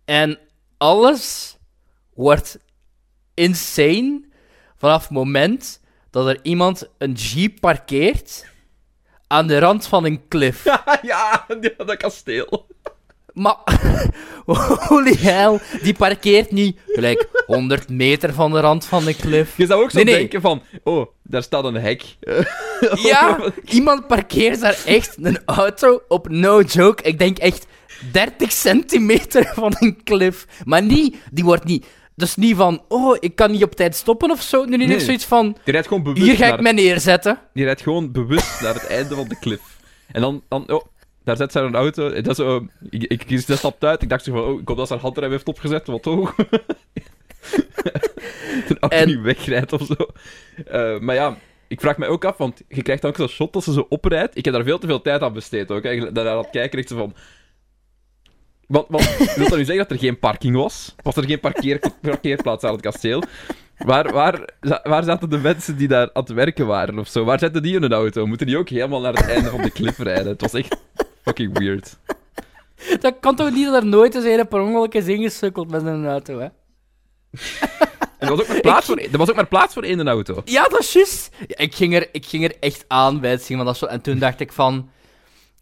En 0.05 0.39
alles 0.77 1.57
wordt 2.15 2.59
insane 3.35 4.25
vanaf 4.77 5.03
het 5.03 5.11
moment 5.11 5.81
dat 6.11 6.27
er 6.27 6.39
iemand 6.43 6.89
een 6.99 7.13
jeep 7.13 7.61
parkeert 7.61 8.47
aan 9.27 9.47
de 9.47 9.59
rand 9.59 9.87
van 9.87 10.05
een 10.05 10.29
klif. 10.29 10.65
ja, 11.03 11.47
die- 11.61 11.75
dat 11.77 11.97
kasteel. 11.97 12.67
Maar, 13.37 13.57
holy 14.89 15.17
hell, 15.19 15.59
die 15.83 15.95
parkeert 15.95 16.51
niet 16.51 16.79
gelijk 16.87 17.29
100 17.47 17.89
meter 17.89 18.35
van 18.35 18.53
de 18.53 18.61
rand 18.61 18.85
van 18.85 19.05
de 19.05 19.15
klif. 19.15 19.57
Je 19.57 19.67
zou 19.67 19.83
ook 19.83 19.91
zo 19.91 19.97
Nee, 19.97 20.05
nee. 20.05 20.15
denken 20.15 20.41
van, 20.41 20.63
oh, 20.83 21.07
daar 21.23 21.43
staat 21.43 21.65
een 21.65 21.75
hek. 21.75 22.03
Ja, 23.03 23.53
iemand 23.65 24.07
parkeert 24.07 24.61
daar 24.61 24.79
echt 24.87 25.17
een 25.21 25.39
auto 25.45 26.01
op 26.09 26.29
no 26.29 26.61
joke. 26.63 27.03
Ik 27.03 27.19
denk 27.19 27.39
echt 27.39 27.67
30 28.13 28.53
centimeter 28.53 29.53
van 29.55 29.75
een 29.79 30.03
klif. 30.05 30.47
Maar 30.65 30.83
niet, 30.83 31.17
die 31.33 31.45
wordt 31.45 31.65
niet. 31.65 31.87
Dus 32.15 32.37
niet 32.37 32.57
van, 32.57 32.83
oh, 32.89 33.17
ik 33.21 33.35
kan 33.37 33.51
niet 33.51 33.63
op 33.63 33.75
tijd 33.75 33.95
stoppen 33.97 34.31
of 34.31 34.43
zo. 34.43 34.65
Nee. 34.65 34.87
Nee. 34.87 35.01
zoiets 35.01 35.25
van, 35.25 35.57
Die 35.65 35.73
rijdt 35.73 35.89
gewoon 35.89 36.03
bewust 36.03 36.27
hier 36.27 36.37
ga 36.37 36.53
ik 36.55 36.61
mij 36.61 36.73
neerzetten. 36.73 37.39
die 37.55 37.65
rijdt 37.65 37.83
gewoon 37.83 38.13
bewust 38.13 38.61
naar 38.61 38.75
het 38.75 38.87
einde 38.87 39.15
van 39.15 39.29
de 39.29 39.39
klif. 39.39 39.61
En 40.13 40.21
dan, 40.21 40.43
dan 40.49 40.73
oh, 40.73 40.85
daar 41.27 41.37
zet 41.37 41.53
zij 41.53 41.63
een 41.63 41.75
auto. 41.75 42.09
En 42.09 42.23
dat 42.23 42.39
is 42.39 42.45
zo, 42.45 42.67
ik, 42.91 43.05
ik 43.05 43.47
dat 43.47 43.59
stapt 43.59 43.85
uit. 43.85 44.03
Ik 44.03 44.09
dacht 44.09 44.25
zo 44.25 44.33
van, 44.33 44.43
oh, 44.43 44.61
ik 44.61 44.69
hoop 44.69 44.77
dat 44.77 44.87
ze 44.87 44.93
haar 44.93 45.03
handrem 45.03 45.31
heeft 45.31 45.49
opgezet, 45.49 45.87
wat 45.87 46.03
de 48.69 48.77
auto 48.81 48.97
En- 48.97 49.07
niet 49.07 49.21
wegrijdt 49.21 49.73
of 49.73 49.87
zo. 49.87 49.97
Eh, 50.67 50.99
maar 50.99 51.15
ja, 51.15 51.37
ik 51.69 51.81
vraag 51.81 51.97
me 51.99 52.07
ook 52.07 52.25
af, 52.25 52.37
want 52.37 52.63
je 52.69 52.83
krijgt 52.83 53.03
dan 53.03 53.11
ook 53.11 53.17
zo'n 53.17 53.29
shot 53.29 53.53
dat 53.53 53.65
ze 53.65 53.73
zo 53.73 53.87
oprijdt. 53.89 54.37
Ik 54.37 54.45
heb 54.45 54.55
daar 54.55 54.65
veel 54.65 54.79
te 54.79 54.87
veel 54.87 55.03
tijd 55.03 55.23
aan 55.23 55.33
besteed 55.33 55.71
ook. 55.71 55.83
Hè. 55.83 56.13
Daar 56.13 56.29
aan 56.29 56.39
het 56.39 56.51
kijken, 56.51 56.79
echt 56.79 56.89
zo 56.89 56.97
van... 56.97 57.15
Want, 58.67 58.87
want 58.89 59.17
wil 59.37 59.49
dat 59.49 59.59
nu 59.59 59.65
zeggen 59.65 59.89
dat 59.89 59.91
er 59.91 59.99
geen 59.99 60.19
parking 60.19 60.57
was? 60.57 60.95
Was 61.03 61.17
er 61.17 61.25
geen 61.25 61.41
parkeer, 61.41 61.81
parkeerplaats 62.01 62.65
aan 62.65 62.73
het 62.73 62.81
kasteel? 62.81 63.23
Waar, 63.79 64.13
waar, 64.13 64.49
waar 64.83 65.05
zaten 65.05 65.31
de 65.31 65.39
mensen 65.39 65.77
die 65.77 65.89
daar 65.89 66.11
aan 66.13 66.23
het 66.23 66.33
werken 66.33 66.67
waren 66.67 66.99
of 66.99 67.09
zo? 67.09 67.25
Waar 67.25 67.39
zetten 67.39 67.63
die 67.63 67.75
in 67.75 67.83
een 67.83 67.93
auto? 67.93 68.27
Moeten 68.27 68.47
die 68.47 68.59
ook 68.59 68.69
helemaal 68.69 69.01
naar 69.01 69.15
het 69.15 69.29
einde 69.29 69.51
van 69.51 69.63
de 69.63 69.71
klif 69.71 69.99
rijden? 69.99 70.27
Het 70.27 70.41
was 70.41 70.55
echt 70.55 70.77
fucking 71.27 71.59
weird. 71.59 71.97
Dat 73.01 73.15
kan 73.21 73.37
toch 73.37 73.51
niet 73.51 73.65
dat 73.67 73.75
er 73.75 73.87
nooit 73.87 74.15
eens 74.15 74.25
een 74.25 74.49
per 74.49 74.61
ongeluk 74.61 74.95
is 74.95 75.07
ingesukkeld 75.07 75.71
met 75.71 75.87
een 75.87 76.07
auto, 76.07 76.39
hè? 76.39 76.49
En 78.19 78.29
er 78.29 78.37
was 78.37 78.41
ook 78.41 78.49
maar 78.49 78.61
plaats 78.61 78.87
voor, 78.87 78.97
er 78.97 79.19
was 79.19 79.29
ook 79.29 79.37
maar 79.37 79.47
plaats 79.47 79.75
voor 79.75 79.83
één 79.83 80.09
auto. 80.09 80.43
Ja, 80.45 80.63
dat 80.69 80.81
is 80.81 80.93
juist. 80.93 81.31
Ja, 81.47 81.57
ik, 81.57 81.75
ging 81.75 81.95
er, 81.95 82.09
ik 82.13 82.27
ging 82.27 82.45
er 82.45 82.57
echt 82.61 82.85
aan 82.89 83.21
bij 83.21 83.31
het 83.31 83.43
zien 83.43 83.57
van 83.57 83.67
dat 83.67 83.77
zo. 83.77 83.87
En 83.87 84.01
toen 84.01 84.19
dacht 84.19 84.41
ik 84.41 84.53
van... 84.53 84.89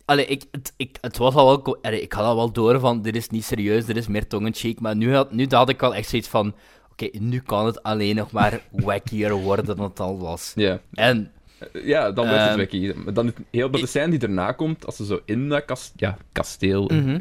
Allee, 0.04 0.26
ik, 0.26 0.44
het, 0.50 0.72
ik, 0.76 0.98
het 1.00 1.16
was 1.16 1.34
al 1.34 1.46
wel... 1.46 1.78
Allee, 1.82 2.02
ik 2.02 2.12
had 2.12 2.24
al 2.24 2.36
wel 2.36 2.52
door 2.52 2.80
van, 2.80 3.02
dit 3.02 3.16
is 3.16 3.28
niet 3.28 3.44
serieus, 3.44 3.84
dit 3.84 3.96
is 3.96 4.06
meer 4.06 4.26
tong-in-cheek. 4.26 4.80
Maar 4.80 4.96
nu 4.96 5.14
had, 5.14 5.32
nu 5.32 5.46
had 5.48 5.68
ik 5.68 5.82
al 5.82 5.94
echt 5.94 6.08
zoiets 6.08 6.28
van... 6.28 6.54
Oké, 6.92 7.08
nu 7.18 7.40
kan 7.40 7.66
het 7.66 7.82
alleen 7.82 8.16
nog 8.16 8.30
maar 8.30 8.60
wackier 8.70 9.32
worden 9.32 9.64
dan 9.64 9.80
het 9.80 10.00
al 10.00 10.18
was. 10.18 10.52
Ja, 10.54 10.80
En 10.92 11.32
ja 11.72 12.12
dan 12.12 12.28
wordt 12.28 12.42
het 12.48 12.56
Ehm. 12.56 12.94
Maar 13.04 13.14
dan 13.14 13.32
heel 13.50 13.70
de 13.80 13.86
scène 13.86 14.10
die 14.10 14.20
erna 14.28 14.52
komt, 14.52 14.86
als 14.86 14.96
ze 14.96 15.04
zo 15.04 15.20
in 15.24 15.48
dat 15.48 15.64
kast, 15.64 15.92
ja, 15.96 16.16
kasteel, 16.32 16.84
Mhm. 16.92 17.18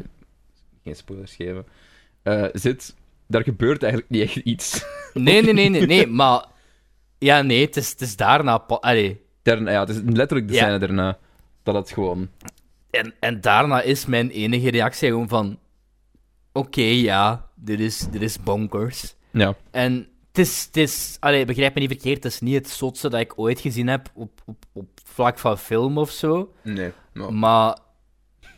geen 0.84 0.96
spoilers 0.96 1.34
geven, 1.34 1.66
eh, 2.22 2.44
zit, 2.52 2.94
daar 3.26 3.42
gebeurt 3.42 3.82
eigenlijk 3.82 4.12
niet 4.12 4.22
echt 4.22 4.36
iets. 4.36 4.84
Nee, 5.14 5.42
nee, 5.42 5.52
nee, 5.52 5.68
nee, 5.68 5.86
nee, 5.86 6.06
maar... 6.06 6.44
Ja, 7.18 7.42
nee, 7.42 7.64
het 7.64 7.76
is, 7.76 7.90
het 7.90 8.00
is 8.00 8.16
daarna... 8.16 8.58
Allee, 8.58 9.20
Daarna, 9.42 9.70
ja, 9.70 9.80
het 9.80 9.88
is 9.88 10.00
letterlijk 10.04 10.48
de 10.48 10.54
Ja. 10.54 10.62
scène 10.62 10.78
daarna 10.78 11.18
dat 11.62 11.74
het 11.74 11.90
gewoon... 11.90 12.28
en, 12.90 13.14
en 13.20 13.40
daarna 13.40 13.80
is 13.82 14.06
mijn 14.06 14.30
enige 14.30 14.70
reactie 14.70 15.08
gewoon 15.08 15.28
van... 15.28 15.58
Oké, 16.52 16.80
ja, 16.82 17.48
dit 17.54 17.80
is, 17.80 18.06
dit 18.10 18.22
is 18.22 18.42
bonkers. 18.42 19.14
Ja. 19.30 19.54
En 19.70 20.06
het 20.34 20.46
is, 20.46 20.64
het 20.64 20.76
is 20.76 21.16
allee, 21.20 21.44
begrijp 21.44 21.74
me 21.74 21.80
niet 21.80 21.90
verkeerd, 21.90 22.22
het 22.22 22.32
is 22.32 22.40
niet 22.40 22.54
het 22.54 22.68
zotste 22.68 23.08
dat 23.10 23.20
ik 23.20 23.38
ooit 23.38 23.60
gezien 23.60 23.86
heb 23.88 24.10
op, 24.14 24.42
op, 24.46 24.64
op 24.72 24.88
vlak 25.04 25.38
van 25.38 25.58
film 25.58 25.98
of 25.98 26.10
zo. 26.10 26.52
Nee. 26.62 26.92
maar- 27.12 27.32
Maar 27.32 27.78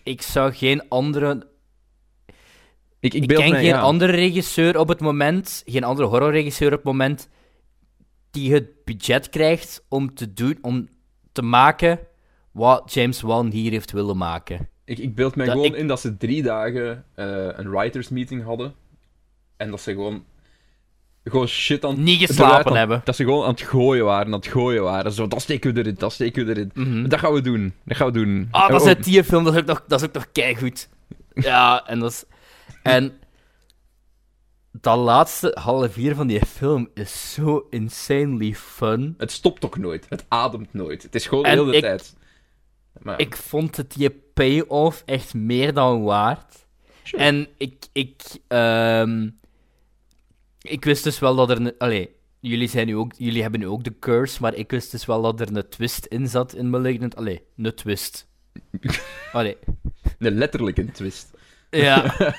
ik 0.03 0.23
zou 0.23 0.53
geen 0.53 0.89
andere. 0.89 1.47
Ik, 3.01 3.15
ik 3.15 3.23
Ik 3.23 3.29
ken 3.29 3.51
mij, 3.51 3.59
geen 3.61 3.69
ja. 3.69 3.81
andere 3.81 4.13
regisseur 4.13 4.79
op 4.79 4.89
het 4.89 5.01
moment, 5.01 5.63
geen 5.67 5.85
andere 5.85 6.09
horrorregisseur 6.09 6.67
op 6.73 6.77
het 6.77 6.85
moment, 6.85 7.29
die 8.31 8.53
het 8.53 8.85
budget 8.85 9.29
krijgt 9.29 9.85
om 9.89 10.15
te 10.15 10.33
doen, 10.33 10.59
om 10.63 10.89
te 11.33 11.43
maken 11.43 11.99
wat 12.51 12.93
James 12.93 13.21
Wan 13.21 13.51
hier 13.51 13.71
heeft 13.71 13.93
willen 13.93 14.17
maken. 14.17 14.69
Ik, 14.85 14.99
ik 14.99 15.15
beeld 15.15 15.37
mij 15.37 15.47
Dat 15.47 15.55
gewoon 15.55 15.71
ik- 15.73 15.79
in 15.79 15.87
dat 15.89 16.01
ze 16.01 16.17
drie 16.17 16.43
dagen 16.43 17.05
eh, 17.15 17.49
een 17.53 17.71
writers 17.71 18.09
meeting 18.09 18.43
hadden. 18.45 18.75
En 19.57 19.71
dat 19.71 19.81
ze 19.81 19.93
gewoon... 19.93 20.25
Gewoon 21.31 21.47
shit 21.49 21.85
aan 21.85 22.03
Niet 22.03 22.27
geslapen 22.27 22.75
hebben. 22.77 23.01
Dat 23.05 23.17
ze 23.17 23.25
gewoon 23.25 23.45
aan 23.45 23.51
het 23.51 23.61
gooien 23.61 24.05
waren, 24.05 24.27
aan 24.27 24.33
het 24.33 24.47
gooien 24.47 24.83
waren. 24.83 25.13
Zo, 25.13 25.29
dat 25.29 25.43
steken 25.43 25.75
we 25.75 25.81
erin, 25.81 25.95
dat 25.99 26.13
steken 26.13 26.47
we 26.47 26.51
erin. 26.51 26.71
Mhm. 26.75 27.09
Dat 27.09 27.19
gaan 27.19 27.33
we 27.33 27.41
doen, 27.41 27.75
dat 27.85 27.97
gaan 27.97 28.07
we 28.07 28.13
doen. 28.13 28.49
Ah, 28.51 28.69
dat 28.69 28.81
is 28.81 28.87
uit 28.87 29.05
die 29.05 29.25
film, 29.25 29.45
dat 29.45 29.55
is 29.55 29.61
ook 29.61 29.67
nog, 29.67 29.85
dat 29.89 30.01
is 30.01 30.07
ook 30.07 30.15
nog 30.15 30.27
keigoed. 30.33 30.89
Ja, 31.35 31.87
en 31.87 31.99
dat 31.99 32.11
is... 32.11 32.25
En... 32.83 33.13
Dat 34.81 34.99
laatste 34.99 35.57
half 35.61 35.97
uur 35.97 36.15
van 36.15 36.27
die 36.27 36.47
film 36.47 36.89
is 36.95 37.33
zo 37.33 37.67
insanely 37.71 38.55
fun. 38.55 39.15
Het 39.19 39.33
stopt 39.33 39.65
ook 39.65 39.79
nooit. 39.79 40.07
Het 40.09 40.25
ademt 40.29 40.75
nooit. 40.75 41.03
Het 41.03 41.15
is 41.15 41.27
gewoon 41.27 41.45
En 41.45 41.65
de 41.65 41.73
ik- 41.77 41.81
tijd. 41.81 42.15
Maar, 43.03 43.21
Ik 43.21 43.37
vond 43.37 43.77
het 43.77 43.93
die 43.95 44.11
payoff 44.11 45.03
echt 45.07 45.35
meer 45.35 45.75
dan 45.75 46.03
waard. 46.03 46.67
Sure. 47.03 47.23
En 47.23 47.49
ik... 47.57 47.75
Ik, 47.93 48.23
ehm, 48.49 49.29
ik 50.71 50.85
wist 50.85 51.05
dus 51.05 51.19
wel 51.19 51.35
dat 51.35 51.51
er... 51.51 51.57
Een, 51.57 51.75
allee, 51.79 52.11
jullie, 52.41 52.69
zijn 52.69 52.87
nu 52.87 52.97
ook, 52.97 53.13
jullie 53.17 53.43
hebben 53.43 53.61
nu 53.61 53.67
ook 53.67 53.85
de 53.85 53.99
curse, 53.99 54.41
maar 54.41 54.55
ik 54.55 54.71
wist 54.71 54.91
dus 54.91 55.07
wel 55.07 55.23
dat 55.23 55.41
er 55.41 55.57
een 55.57 55.69
twist 55.69 56.07
in 56.07 56.29
zat 56.29 56.55
in 56.55 56.71
Malignant. 56.71 57.17
Allee, 57.17 57.43
een 57.57 57.75
twist. 57.75 58.29
Allee, 59.33 59.57
een 60.19 60.93
twist. 60.93 61.31
Ja. 61.71 62.15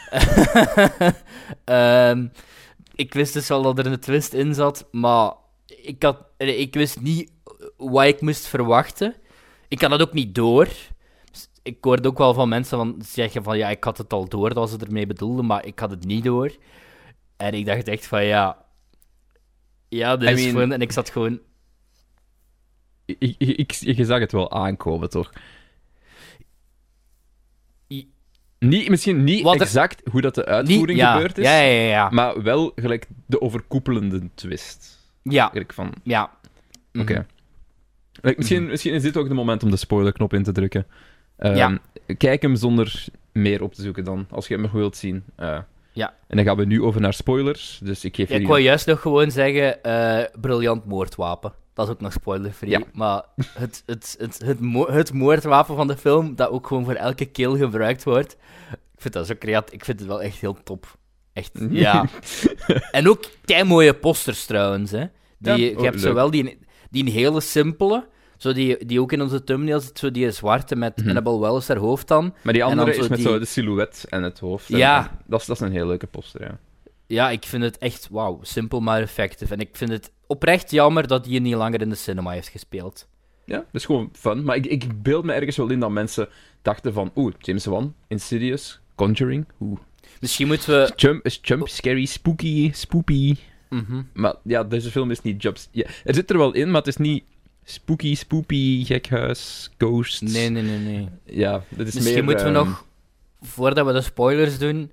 Ehm, 1.64 2.28
ik 2.96 3.14
wist 3.14 3.34
dus 3.34 3.48
wel 3.48 3.62
dat 3.62 3.80
er 3.80 3.86
een 3.86 4.00
twist 4.00 4.34
in 4.34 4.54
zat, 4.54 4.88
maar 4.92 5.34
ik, 5.66 6.04
had, 6.04 6.18
ik 6.38 6.74
wist 6.74 7.02
niet 7.02 7.32
wat 7.78 8.06
ik 8.06 8.22
moest 8.22 8.48
verwachten. 8.48 9.16
Ik 9.68 9.82
had 9.82 9.92
het 9.92 10.02
ook 10.02 10.14
niet 10.14 10.36
door. 10.36 10.68
Ik 11.64 11.78
hoorde 11.82 12.08
ook 12.08 12.18
wel 12.18 12.34
van 12.34 12.50
mensen 12.50 12.78
van, 12.78 12.96
zeggen 13.06 13.44
van 13.44 13.58
ja, 13.58 13.70
ik 13.70 13.84
had 13.84 13.98
het 13.98 14.14
al 14.14 14.28
door 14.28 14.54
dat 14.54 14.70
ze 14.70 14.78
ermee 14.78 15.08
bedoelden, 15.08 15.46
maar 15.46 15.66
ik 15.66 15.80
had 15.80 15.90
het 15.90 16.06
niet 16.06 16.24
door. 16.24 16.52
En 17.38 17.54
ik 17.54 17.66
dacht 17.66 17.88
echt 17.88 18.08
van 18.08 18.26
ja. 18.26 18.66
Ja, 19.90 20.18
dit 20.18 20.30
I 20.30 20.32
is 20.34 20.40
mean- 20.40 20.52
gewoon. 20.52 20.72
En 20.72 20.82
ik 20.82 20.92
zat 20.92 21.10
gewoon. 21.10 21.40
Ik, 23.06 23.36
ik, 23.38 23.58
ik, 23.58 23.72
je 23.72 24.06
zag 24.06 24.20
het 24.20 24.32
wel 24.32 24.52
aankomen, 24.52 25.10
toch? 25.10 25.32
I- 27.90 28.10
Niet, 28.60 28.90
misschien 28.90 29.24
niet 29.24 29.44
Wat 29.44 29.56
er- 29.56 29.62
exact 29.62 30.02
hoe 30.12 30.22
dat 30.22 30.36
de 30.36 30.42
Niet, 30.42 30.50
uitvoering 30.50 31.00
ja, 31.00 31.14
gebeurd 31.14 31.38
is, 31.38 31.46
ja, 31.46 31.60
ja, 31.60 31.82
ja. 31.82 31.88
Ja, 31.90 32.10
maar 32.10 32.42
wel 32.44 32.72
gelijk 32.76 33.08
de 33.26 33.42
overkoepelende 33.42 34.30
twist. 34.34 35.00
ja. 35.24 35.52
Van, 35.68 35.94
ja. 36.04 36.32
oké. 36.94 37.14
Mhm. 37.14 38.36
Misschien, 38.38 38.66
misschien 38.66 38.94
is 38.94 39.02
dit 39.02 39.18
ook 39.18 39.28
de 39.28 39.34
moment 39.34 39.64
om 39.64 39.70
de 39.72 39.78
spoilerknop 39.78 40.34
in 40.34 40.44
te 40.44 40.52
drukken. 40.52 40.88
Ja. 41.38 41.80
Kijk 42.18 42.42
hem 42.42 42.56
zonder 42.56 43.06
meer 43.32 43.62
op 43.64 43.74
te 43.74 43.82
zoeken 43.82 44.04
dan, 44.04 44.28
als 44.30 44.48
je 44.48 44.54
hem 44.54 44.64
nog 44.64 44.72
wilt 44.72 44.98
zien. 44.98 45.24
Eh, 45.36 45.60
Ja. 45.98 46.16
En 46.28 46.38
dan 46.38 46.46
gaan 46.46 46.58
we 46.58 46.66
nu 46.66 46.82
over 46.82 47.02
naar 47.02 47.14
spoilers, 47.14 47.80
dus 47.84 48.04
ik 48.04 48.16
geef 48.16 48.18
Ja, 48.18 48.24
ik 48.24 48.30
jullie... 48.32 48.48
wou 48.48 48.62
juist 48.62 48.86
nog 48.86 49.02
gewoon 49.02 49.32
zeggen, 49.32 49.84
eh, 49.84 50.24
briljant 50.42 50.86
moordwapen. 50.86 51.54
Dat 51.74 51.88
is 51.88 51.94
ook 51.94 52.02
nog 52.02 52.12
spoilerfree. 52.12 52.70
Ja. 52.70 52.82
Maar 52.94 53.24
het, 53.54 53.84
het, 53.86 54.16
het, 54.20 54.42
het, 54.46 54.60
mo- 54.60 54.92
het 54.92 55.14
moordwapen 55.14 55.76
van 55.76 55.88
de 55.88 55.98
film, 55.98 56.36
dat 56.36 56.50
ook 56.50 56.68
gewoon 56.68 56.84
voor 56.86 56.94
elke 56.94 57.26
kill 57.26 57.58
gebruikt 57.58 58.04
wordt, 58.04 58.38
ik 58.72 59.02
vind 59.02 59.14
dat 59.14 59.28
zo 59.28 59.34
creatief. 59.40 59.74
Ik 59.74 59.86
vind 59.86 60.00
het 60.00 60.08
wel 60.08 60.22
echt 60.22 60.38
heel 60.38 60.58
top. 60.64 60.98
Echt, 61.34 61.52
ja. 61.70 62.06
en 62.92 63.10
ook 63.10 63.26
kei 63.46 63.64
mooie 63.64 63.94
posters 63.94 64.46
trouwens, 64.46 64.92
hè. 64.92 65.06
Die, 65.38 65.52
Ja, 65.52 65.56
je 65.56 65.78
oh, 65.78 65.84
hebt 65.84 66.02
zowel 66.02 66.32
die, 66.32 66.60
die 66.90 67.06
een 67.06 67.12
hele 67.12 67.42
simpele, 67.42 68.08
zo 68.38 68.54
die, 68.54 68.86
die 68.86 69.02
ook 69.02 69.12
in 69.12 69.22
onze 69.22 69.44
thumbnail 69.44 69.80
zit, 69.80 70.00
zo 70.00 70.12
die 70.12 70.32
zwarte 70.32 70.76
met 70.76 70.98
Mhm. 70.98 71.08
Annabelle 71.10 71.40
Wells 71.40 71.68
haar 71.68 71.78
hoofd 71.78 72.08
dan. 72.08 72.34
Maar 72.44 72.54
die 72.54 72.64
andere 72.64 72.94
zo 72.94 73.02
is 73.02 73.08
met 73.08 73.18
die- 73.18 73.28
zo 73.28 73.40
de 73.40 73.46
silhouet 73.46 74.06
en 74.10 74.24
het 74.24 74.40
hoofd. 74.40 74.70
En- 74.70 74.78
Ja. 74.78 75.10
en 75.10 75.18
dat, 75.28 75.42
is, 75.42 75.46
dat 75.48 75.56
is 75.62 75.68
een 75.68 75.72
heel 75.72 75.88
leuke 75.88 76.08
poster, 76.08 76.42
ja. 76.42 76.60
Ja, 77.08 77.30
ik 77.30 77.46
vind 77.46 77.64
het 77.64 77.78
echt, 77.78 78.08
wauw, 78.12 78.40
simpel 78.42 78.80
maar 78.80 79.02
effectief. 79.02 79.52
En 79.52 79.60
ik 79.60 79.70
vind 79.72 79.92
het 79.92 80.12
oprecht 80.28 80.72
jammer 80.72 81.08
dat 81.08 81.24
die 81.24 81.40
niet 81.40 81.56
langer 81.56 81.82
in 81.82 81.90
de 81.90 81.96
cinema 81.96 82.32
heeft 82.32 82.48
gespeeld. 82.48 83.08
Ja, 83.46 83.56
dat 83.58 83.66
is 83.72 83.86
gewoon 83.86 84.10
fun. 84.14 84.44
Maar 84.44 84.56
ik, 84.56 84.66
ik 84.66 85.02
beeld 85.04 85.24
me 85.26 85.34
ergens 85.34 85.58
wel 85.58 85.70
in 85.70 85.80
dat 85.80 85.90
mensen 85.92 86.28
dachten 86.62 86.94
van... 86.94 87.12
Oeh, 87.16 87.34
James 87.40 87.66
Wan, 87.66 87.94
Insidious, 88.08 88.80
Conjuring. 88.96 89.46
Oeh. 89.60 89.80
Misschien 90.20 90.48
moeten 90.48 90.70
we... 90.82 90.92
Jump 90.96 91.26
is 91.26 91.40
jump, 91.42 91.68
scary, 91.68 92.06
spooky, 92.06 92.72
spoopy. 92.74 93.36
Mhm. 93.70 94.02
Maar 94.14 94.34
ja, 94.44 94.64
deze 94.64 94.92
film 94.92 95.12
is 95.12 95.22
niet 95.22 95.42
jumps. 95.42 95.68
Ja, 95.72 95.86
er 96.04 96.14
zit 96.16 96.30
er 96.30 96.38
wel 96.38 96.54
in, 96.54 96.68
maar 96.68 96.80
het 96.82 96.88
is 96.88 96.98
niet 96.98 97.24
spooky, 97.70 98.16
spoopy, 98.16 98.86
gekhuis, 98.86 99.70
ghosts. 99.78 100.22
Nee, 100.22 100.50
nee, 100.50 100.64
nee, 100.64 100.78
nee. 100.80 101.08
Ja, 101.24 101.64
dat 101.70 101.88
is 101.88 101.94
Misschien 101.94 102.14
meer... 102.14 102.24
moeten 102.24 102.46
we 102.54 102.60
ehm, 102.60 102.68
nog, 102.68 102.86
voordat 103.42 103.86
we 103.86 103.94
de 103.94 104.02
spoilers 104.02 104.58
doen, 104.58 104.92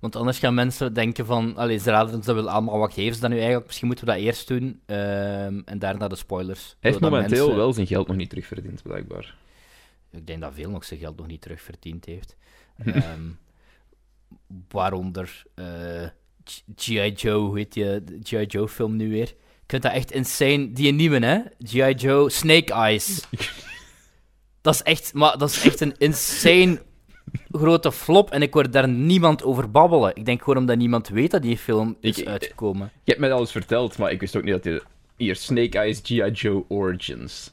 want 0.00 0.16
anders 0.16 0.38
gaan 0.38 0.54
mensen 0.54 0.92
denken 0.94 1.26
van, 1.26 1.56
allee, 1.56 1.78
ze 1.78 1.90
raden 1.90 2.14
ons 2.14 2.26
dat 2.26 2.34
wel 2.34 2.50
allemaal, 2.50 2.78
wat 2.78 2.92
geven 2.92 3.14
ze 3.14 3.20
dan 3.20 3.30
nu 3.30 3.36
eigenlijk? 3.36 3.66
Misschien 3.66 3.86
moeten 3.86 4.04
we 4.06 4.12
dat 4.12 4.20
eerst 4.20 4.48
doen, 4.48 4.80
ehm, 4.86 5.60
en 5.64 5.78
daarna 5.78 6.08
de 6.08 6.16
spoilers. 6.16 6.76
Hij 6.80 6.90
heeft 6.90 7.02
momenteel 7.02 7.38
mensen- 7.38 7.56
wel 7.56 7.72
zijn 7.72 7.86
geld 7.86 8.06
nog 8.06 8.16
niet 8.16 8.28
terugverdiend, 8.28 8.82
blijkbaar. 8.82 9.34
Ik 10.10 10.26
denk 10.26 10.40
dat 10.40 10.52
veel 10.54 10.70
nog 10.70 10.84
zijn 10.84 11.00
geld 11.00 11.16
nog 11.16 11.26
niet 11.26 11.40
terugverdiend 11.40 12.04
heeft. 12.04 12.36
Ehm, 12.84 13.28
waaronder 14.68 15.42
eh, 15.54 15.64
G- 16.44 16.62
G.I. 16.76 17.12
Joe, 17.12 17.46
hoe 17.46 17.56
heet 17.56 17.72
die, 17.72 17.84
de 18.04 18.18
G.I. 18.22 18.44
Joe 18.46 18.68
film 18.68 18.96
nu 18.96 19.10
weer? 19.10 19.34
Ik 19.66 19.72
vind 19.72 19.82
dat 19.82 19.92
echt 19.92 20.10
insane. 20.12 20.72
Die 20.72 20.92
nieuwe, 20.92 21.18
hè? 21.18 21.38
G.I. 21.64 21.92
Joe, 21.94 22.30
Snake 22.30 22.72
Eyes. 22.72 23.24
dat 24.60 24.74
is 24.74 24.82
echt, 24.82 25.14
maar 25.14 25.38
dat 25.38 25.50
is 25.50 25.62
echt 25.64 25.80
een 25.80 25.94
insane 25.98 26.82
grote 27.50 27.92
flop 27.92 28.30
en 28.30 28.42
ik 28.42 28.54
hoor 28.54 28.70
daar 28.70 28.88
niemand 28.88 29.42
over 29.42 29.70
babbelen. 29.70 30.16
Ik 30.16 30.24
denk 30.24 30.38
gewoon 30.42 30.56
omdat 30.56 30.76
niemand 30.76 31.08
weet 31.08 31.30
dat 31.30 31.42
die 31.42 31.58
film 31.58 31.96
is 32.00 32.18
Ik- 32.18 32.26
uitgekomen. 32.26 32.90
Je 32.94 33.10
hebt 33.10 33.20
mij 33.20 33.32
alles 33.32 33.50
verteld, 33.50 33.98
maar 33.98 34.10
ik 34.10 34.20
wist 34.20 34.36
ook 34.36 34.42
niet 34.44 34.52
dat 34.52 34.64
je... 34.64 34.82
Hier, 35.16 35.36
Snake 35.36 35.78
Eyes 35.78 36.00
G.I. 36.02 36.30
Joe 36.30 36.64
Origins. 36.68 37.52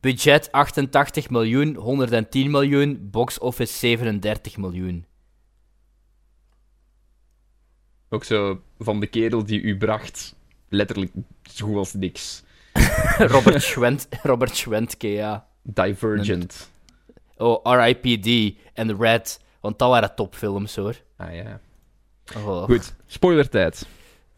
Budget 0.00 0.52
88 0.52 1.30
miljoen, 1.30 1.74
110 1.74 2.50
miljoen, 2.50 3.08
box 3.10 3.38
office 3.38 3.72
37 3.72 4.56
miljoen. 4.56 5.04
Ook 8.08 8.24
zo 8.24 8.60
van 8.78 9.00
de 9.00 9.06
kerel 9.06 9.44
die 9.44 9.60
u 9.60 9.76
bracht, 9.76 10.34
letterlijk 10.68 11.12
zo 11.58 11.66
goed 11.66 11.76
als 11.76 11.92
niks. 11.94 12.42
Robert, 13.18 13.62
Schwent, 13.62 14.08
Robert 14.22 14.56
Schwentke, 14.56 15.08
ja. 15.08 15.46
Divergent. 15.62 16.70
Oh, 17.36 17.64
R.I.P.D. 17.72 18.56
en 18.74 18.96
Red. 18.98 19.40
Want 19.60 19.78
dat 19.78 19.88
waren 19.90 20.14
topfilms, 20.14 20.76
hoor. 20.76 20.94
Ah 21.16 21.34
ja. 21.34 21.60
Oh. 22.36 22.62
Goed, 22.62 22.94
spoilertijd. 23.06 23.86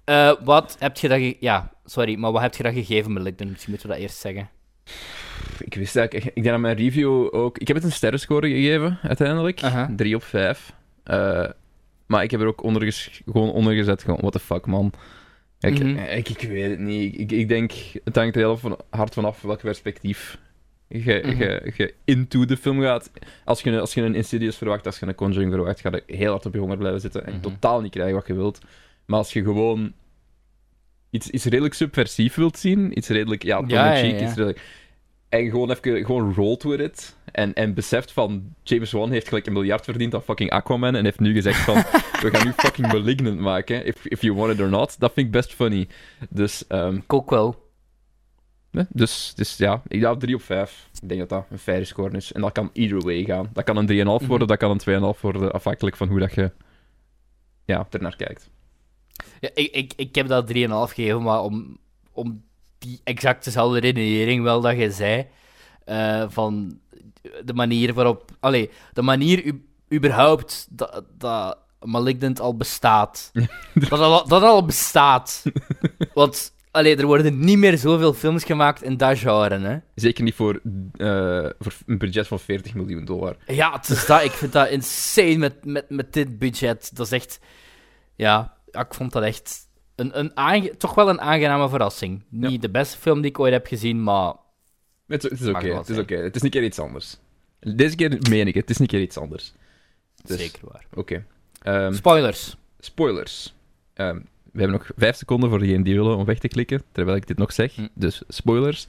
Eh, 0.04 0.32
wat 0.44 0.76
heb 0.78 0.96
je 0.96 1.08
dat... 1.08 1.18
ge- 1.18 1.36
Ja, 1.40 1.72
sorry, 1.84 2.16
maar 2.18 2.32
wat 2.32 2.42
heb 2.42 2.54
je 2.54 2.62
dat 2.62 2.72
gegeven, 2.72 3.12
Melikden? 3.12 3.48
Misschien 3.50 3.70
moeten 3.70 3.88
we 3.88 3.94
dat 3.94 4.02
eerst 4.04 4.18
zeggen. 4.18 4.48
Ik 5.58 5.74
wist 5.74 5.96
eigenlijk... 5.96 6.26
Ik 6.26 6.34
denk 6.42 6.46
dat 6.46 6.58
mijn 6.58 6.76
review 6.76 7.34
ook... 7.34 7.58
Ik 7.58 7.66
heb 7.66 7.76
het 7.76 7.84
een 7.86 7.92
sterrenscore 7.92 8.48
gegeven, 8.48 8.98
uiteindelijk. 9.02 9.62
Aha. 9.62 9.90
3 9.96 10.14
op 10.14 10.22
5. 10.22 10.72
Eh, 11.04 11.44
maar 12.06 12.22
ik 12.22 12.30
heb 12.30 12.40
er 12.40 12.46
ook 12.46 12.62
onder 12.62 12.92
gewoon 13.32 13.50
onder 13.52 13.74
gezet. 13.74 14.02
Gewoon, 14.02 14.18
what 14.20 14.32
the 14.32 14.38
fuck, 14.38 14.66
man. 14.66 14.92
Ik, 15.60 15.78
Mhm. 15.78 15.96
ik, 15.98 16.28
ik 16.28 16.48
weet 16.48 16.70
het 16.70 16.78
niet. 16.78 17.18
Ik, 17.18 17.32
ik 17.32 17.48
denk... 17.48 17.72
Het 18.04 18.16
hangt 18.16 18.34
er 18.34 18.40
heel 18.40 18.56
van, 18.56 18.78
hard 18.90 19.14
vanaf 19.14 19.42
welk 19.42 19.60
perspectief 19.60 20.38
je, 20.88 21.22
Mhm. 21.24 21.38
je, 21.38 21.72
je 21.76 21.94
into 22.04 22.44
de 22.44 22.56
film 22.56 22.80
gaat. 22.80 23.10
Als 23.44 23.60
je, 23.60 23.70
een- 23.70 23.80
als 23.80 23.94
je 23.94 24.02
een 24.02 24.14
Insidious 24.14 24.56
verwacht, 24.56 24.86
als 24.86 24.98
je 24.98 25.06
een 25.06 25.14
Conjuring 25.14 25.52
verwacht, 25.52 25.80
ga 25.80 25.90
je 26.06 26.14
heel 26.16 26.30
hard 26.30 26.46
op 26.46 26.52
je 26.54 26.58
honger 26.60 26.76
blijven 26.76 27.00
zitten 27.00 27.26
en 27.26 27.32
Mhm. 27.32 27.40
totaal 27.42 27.80
niet 27.80 27.90
krijgen 27.92 28.14
wat 28.14 28.26
je 28.26 28.34
wilt. 28.34 28.58
Maar 29.06 29.18
als 29.18 29.32
je 29.32 29.42
gewoon 29.42 29.92
iets, 31.10 31.28
iets 31.30 31.44
redelijk 31.44 31.74
subversief 31.74 32.34
wilt 32.34 32.58
zien, 32.58 32.98
iets 32.98 33.08
redelijk, 33.08 33.42
ja, 33.42 33.62
ja, 33.66 33.94
ja. 33.94 34.04
iets 34.04 34.34
redelijk... 34.34 34.60
En 35.30 35.50
gewoon 35.50 35.70
even, 35.70 36.04
gewoon 36.04 36.34
rolled 36.34 36.62
with 36.62 36.80
it. 36.80 37.16
En, 37.32 37.54
en 37.54 37.74
beseft 37.74 38.12
van, 38.12 38.54
James 38.62 38.92
Wan 38.92 39.10
heeft 39.10 39.28
gelijk 39.28 39.46
een 39.46 39.52
miljard 39.52 39.84
verdiend 39.84 40.14
aan 40.14 40.22
fucking 40.22 40.50
Aquaman 40.50 40.94
en 40.94 41.04
heeft 41.04 41.20
nu 41.20 41.32
gezegd 41.32 41.60
van, 41.60 41.74
we 42.22 42.28
gaan 42.32 42.46
nu 42.46 42.52
fucking 42.52 42.86
Malignant 42.86 43.38
maken, 43.40 43.84
if, 43.86 44.06
if 44.06 44.20
you 44.20 44.34
want 44.34 44.52
it 44.52 44.60
or 44.60 44.68
not. 44.68 44.96
Dat 44.98 45.12
vind 45.12 45.26
ik 45.26 45.32
best 45.32 45.54
funny. 45.54 45.88
Dus, 46.28 46.64
ook 47.06 47.30
wel. 47.30 47.68
Nee, 48.70 48.86
dus, 48.88 49.32
dus 49.34 49.56
ja, 49.56 49.82
ik 49.86 50.00
dacht 50.00 50.20
3 50.20 50.34
op 50.34 50.42
5. 50.42 50.88
Ik 51.02 51.08
denk 51.08 51.20
dat 51.20 51.28
dat 51.28 51.46
een 51.50 51.58
faire 51.58 51.84
score 51.84 52.16
is. 52.16 52.32
En 52.32 52.40
dat 52.40 52.52
kan 52.52 52.70
either 52.72 53.00
way 53.00 53.24
gaan. 53.24 53.50
Dat 53.52 53.64
kan 53.64 53.76
een 53.76 53.86
3,5 53.86 54.26
worden, 54.26 54.28
Mhm. 54.28 54.46
dat 54.46 54.56
kan 54.56 54.70
een 54.70 54.78
2,5 55.14 55.20
worden, 55.20 55.52
afhankelijk 55.52 55.96
van 55.96 56.08
hoe 56.08 56.18
dat 56.18 56.34
je 56.34 56.50
ja, 57.64 57.86
ernaar 57.90 58.16
kijkt. 58.16 58.50
Ja, 59.40 59.48
ik, 59.54 59.72
ik, 59.72 59.92
ik 59.96 60.14
heb 60.14 60.26
dat 60.26 60.46
3,5 60.46 60.94
gegeven, 60.94 61.22
maar 61.22 61.42
om, 61.42 61.78
om 62.12 62.42
die 62.80 63.00
exact 63.04 63.44
dezelfde 63.44 63.80
redenering 63.80 64.42
wel 64.42 64.60
dat 64.60 64.76
je 64.76 64.90
zei. 64.90 65.26
eh, 65.84 66.24
van 66.28 66.78
de 67.44 67.54
manier 67.54 67.94
waarop... 67.94 68.30
Allee, 68.40 68.70
de 68.92 69.02
manier 69.02 69.44
u, 69.44 69.64
überhaupt 69.92 70.66
dat, 70.70 71.04
dat 71.18 71.58
Malignant 71.80 72.40
al 72.40 72.56
bestaat. 72.56 73.30
dat, 73.88 73.92
al, 73.92 74.28
dat 74.28 74.42
al 74.42 74.64
bestaat. 74.64 75.42
Want... 76.14 76.58
Allee, 76.72 76.96
er 76.96 77.06
worden 77.06 77.38
niet 77.38 77.58
meer 77.58 77.78
zoveel 77.78 78.12
films 78.12 78.44
gemaakt 78.44 78.82
in 78.82 78.96
dat 78.96 79.18
genre, 79.18 79.58
hè. 79.58 79.78
Zeker 79.94 80.24
niet 80.24 80.34
voor, 80.34 80.60
eh, 80.96 81.48
voor 81.58 81.72
een 81.86 81.98
budget 81.98 82.26
van 82.26 82.40
40 82.40 82.74
miljoen 82.74 83.04
dollar. 83.04 83.36
Ja, 83.46 83.72
het 83.72 83.88
is 83.88 84.06
dat. 84.06 84.24
Ik 84.24 84.30
vind 84.30 84.52
dat 84.52 84.68
insane 84.68 85.36
met, 85.36 85.64
met, 85.64 85.90
met 85.90 86.12
dit 86.12 86.38
budget. 86.38 86.96
Dat 86.96 87.06
is 87.06 87.12
echt... 87.12 87.40
Ja, 88.16 88.56
ik 88.70 88.94
vond 88.94 89.12
dat 89.12 89.22
echt... 89.22 89.68
Een, 90.00 90.18
een 90.18 90.36
aange- 90.36 90.76
toch 90.76 90.94
wel 90.94 91.08
een 91.08 91.20
aangename 91.20 91.68
verrassing. 91.68 92.22
Niet 92.28 92.62
de 92.62 92.70
beste 92.70 92.98
film 92.98 93.20
die 93.20 93.30
ik 93.30 93.38
ooit 93.38 93.52
heb 93.52 93.66
gezien, 93.66 94.02
maar... 94.02 94.34
Het, 95.06 95.24
is- 95.24 95.30
het 95.30 95.40
is 95.40 95.48
oké, 95.48 95.74
het 95.74 95.88
is 95.88 95.98
oké. 95.98 96.16
Het 96.16 96.36
is 96.36 96.42
een 96.42 96.50
keer 96.50 96.62
iets 96.64 96.78
anders. 96.78 97.16
Deze 97.60 97.96
keer 97.96 98.18
meen 98.30 98.46
ik 98.46 98.54
het, 98.54 98.62
het 98.62 98.70
is 98.70 98.78
een 98.78 98.86
keer 98.86 99.00
iets 99.00 99.18
anders. 99.18 99.52
Dus, 100.24 100.38
Zeker 100.38 100.60
waar. 100.72 100.84
Oké. 100.94 101.24
Ehm, 101.62 101.92
Spoilers. 101.92 102.56
spoilers. 102.78 103.54
Ehm, 103.94 104.16
we 104.52 104.60
hebben 104.60 104.70
nog 104.78 104.90
5 104.96 105.16
seconden 105.16 105.48
voor 105.50 105.58
degenen 105.58 105.82
die 105.82 105.94
willen 105.94 106.16
om 106.16 106.24
weg 106.24 106.38
te 106.38 106.48
klikken, 106.48 106.82
terwijl 106.92 107.16
ik 107.16 107.26
dit 107.26 107.36
nog 107.38 107.52
zeg. 107.52 107.74
Hm. 107.74 107.86
Dus 107.94 108.22
spoilers. 108.28 108.86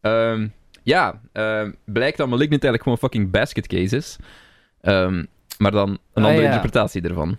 Ehm, 0.00 0.46
ja, 0.82 1.20
blijkt 1.84 2.16
dat 2.16 2.28
Malignant 2.28 2.64
eigenlijk 2.64 2.82
gewoon 2.82 2.98
fucking 2.98 3.30
basket 3.30 3.66
case 3.66 3.96
is. 3.96 4.16
Ehm, 4.84 5.24
maar 5.58 5.70
dan 5.70 5.88
een 5.88 5.98
Ah, 6.12 6.24
andere 6.24 6.40
ja. 6.40 6.46
interpretatie 6.46 7.02
ervan. 7.02 7.36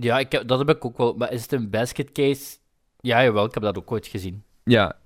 Ja, 0.00 0.18
ik 0.18 0.32
heb, 0.32 0.48
dat 0.48 0.58
heb 0.58 0.68
ik 0.70 0.84
ook 0.84 0.96
wel. 0.98 1.14
Maar 1.14 1.32
is 1.32 1.42
het 1.42 1.52
een 1.52 1.70
basket 1.70 2.12
case? 2.12 2.56
Ja, 3.00 3.22
jawel, 3.24 3.44
ik 3.44 3.54
heb 3.54 3.62
dat 3.62 3.78
ook 3.78 3.92
ooit 3.92 4.06
gezien. 4.06 4.42
Ja, 4.64 4.96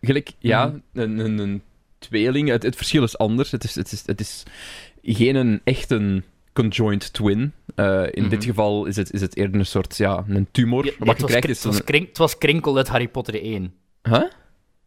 gelijk, 0.00 0.30
ja, 0.38 0.66
Mhm. 0.66 0.76
een, 0.92 1.18
een, 1.18 1.38
een 1.38 1.62
tweeling. 1.98 2.48
Het, 2.48 2.62
het 2.62 2.76
verschil 2.76 3.02
is 3.02 3.18
anders. 3.18 3.50
Het 3.50 3.64
is, 3.64 3.74
het 3.74 3.92
is, 3.92 4.02
het 4.06 4.20
is 4.20 4.42
geen 5.02 5.34
een 5.34 5.60
echte 5.64 6.22
conjoined 6.52 7.12
twin. 7.12 7.52
Eh, 7.74 8.02
in 8.10 8.28
dit 8.28 8.38
Mhm. 8.38 8.48
geval 8.48 8.86
is 8.86 8.96
het, 8.96 9.12
is 9.12 9.20
het 9.20 9.36
eerder 9.36 9.60
een 9.60 9.66
soort, 9.66 9.96
ja, 9.96 10.24
een 10.28 10.48
tumor. 10.50 10.84
Ja, 10.84 10.92
Wat 10.98 11.08
het, 11.08 11.18
je 11.18 11.26
krijgt 11.26 11.48
is 11.48 11.62
het, 11.62 11.72
was 11.72 11.84
krink- 11.84 12.08
het 12.08 12.18
was 12.18 12.38
Krinkel 12.38 12.76
uit 12.76 12.88
Harry 12.88 13.08
Potter 13.08 13.42
1. 13.42 13.74
Huh? 14.02 14.22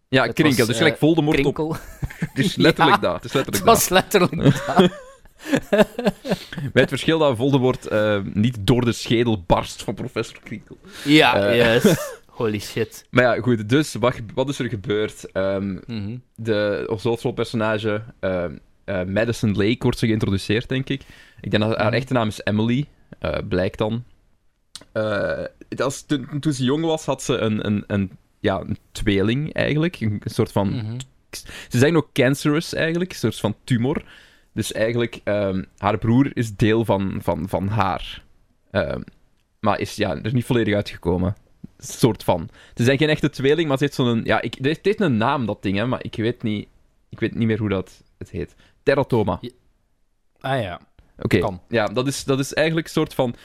Ja, 0.08 0.24
Het 0.24 0.34
krinkel. 0.34 0.58
was, 0.58 0.68
dus 0.68 0.78
gelijk 0.78 0.98
Voldemort 0.98 1.46
op... 1.46 1.54
Krinkel. 1.54 1.76
Het 2.30 2.46
is 2.46 2.56
letterlijk 2.56 2.96
Ja, 3.02 3.02
dat. 3.02 3.14
Het 3.16 3.24
is 3.26 3.34
Het 3.34 3.46
letterlijk 3.46 3.66
dat. 3.66 3.76
was 3.76 3.90
letterlijk 3.90 4.66
dat. 4.68 5.04
Met 6.74 6.74
het 6.74 6.90
verschil 6.90 7.20
dat 7.20 7.38
Voldemort 7.38 7.88
eh, 7.88 8.20
niet 8.34 8.58
door 8.60 8.86
de 8.86 8.92
schedel 8.92 9.44
barst 9.48 9.84
van 9.84 9.94
professor 9.94 10.40
Krinkel. 10.44 10.78
Ja, 11.04 11.36
Eh. 11.50 11.56
yes. 11.84 11.96
Holy 12.26 12.60
shit. 12.60 13.06
Maar 13.10 13.24
ja, 13.24 13.42
goed. 13.42 13.70
Dus, 13.70 13.94
wat, 13.94 14.16
wat 14.34 14.50
is 14.50 14.60
er 14.60 14.70
gebeurd? 14.70 15.32
Ehm, 15.32 15.72
Mhm. 15.88 16.18
de 16.36 16.86
ons 16.90 17.04
hoofdrolpersonage, 17.04 18.04
ehm 18.20 18.56
eh, 18.86 19.04
Madison 19.04 19.56
Lake, 19.56 19.76
wordt 19.80 20.00
ze 20.00 20.06
geïntroduceerd, 20.08 20.70
denk 20.70 20.90
ik. 20.90 21.02
Ik 21.42 21.52
denk 21.52 21.64
dat 21.64 21.76
haar 21.78 21.86
Mhm. 21.86 21.96
echte 21.96 22.14
naam 22.14 22.28
is 22.28 22.42
Emily, 22.44 22.86
eh, 23.20 23.38
blijkt 23.50 23.78
dan. 23.78 24.04
Eh, 24.92 25.44
was, 25.70 26.02
toen, 26.06 26.28
toen 26.40 26.54
ze 26.54 26.64
jong 26.64 26.84
was, 26.86 27.06
had 27.06 27.24
ze 27.24 27.38
een, 27.38 27.66
een, 27.66 27.84
een, 27.88 28.12
ja, 28.40 28.60
een 28.60 28.78
tweeling, 28.92 29.54
eigenlijk. 29.54 30.00
Een, 30.00 30.22
een 30.24 30.32
soort 30.32 30.52
van... 30.52 30.70
Mhm. 30.70 30.98
Ze 31.70 31.78
zijn 31.78 31.96
ook 31.98 32.10
cancerous, 32.14 32.74
eigenlijk. 32.74 33.12
Een 33.12 33.18
soort 33.18 33.40
van 33.40 33.56
tumor. 33.64 34.04
Dus 34.56 34.72
eigenlijk, 34.72 35.20
ehm, 35.24 35.64
haar 35.78 35.98
broer 35.98 36.38
is 36.38 36.56
deel 36.56 36.86
van, 36.86 37.20
van, 37.22 37.50
van 37.50 37.68
haar. 37.68 38.24
Ehm, 38.72 39.02
maar 39.60 39.80
is 39.80 39.96
ja, 39.96 40.22
er 40.22 40.34
niet 40.34 40.46
volledig 40.46 40.74
uitgekomen. 40.74 41.36
Soort 41.78 42.24
van. 42.24 42.50
Ze 42.74 42.84
zijn 42.84 42.98
geen 42.98 43.10
echte 43.10 43.30
tweeling, 43.30 43.68
maar 43.68 43.78
ze 43.78 43.84
heeft 43.84 43.96
zo'n... 43.96 44.22
Ja, 44.24 44.42
ik, 44.42 44.56
het 44.62 44.80
heeft 44.82 45.02
een 45.02 45.18
naam, 45.18 45.46
dat 45.46 45.62
ding, 45.62 45.78
hè, 45.78 45.86
maar 45.86 46.04
ik 46.04 46.16
weet 46.16 46.44
niet, 46.44 46.68
ik 47.10 47.20
weet 47.20 47.36
niet 47.36 47.48
meer 47.48 47.60
hoe 47.60 47.70
dat 47.70 48.04
het 48.18 48.30
heet. 48.30 48.56
Teratoma. 48.84 49.40
Ah 50.40 50.62
ja. 50.62 50.80
Oké, 51.20 51.60
ja, 51.68 51.86
dat 51.86 52.08
is, 52.08 52.24
dat 52.24 52.40
is 52.40 52.54
eigenlijk 52.54 52.88
een 52.88 52.94
soort 52.94 53.14
van... 53.14 53.36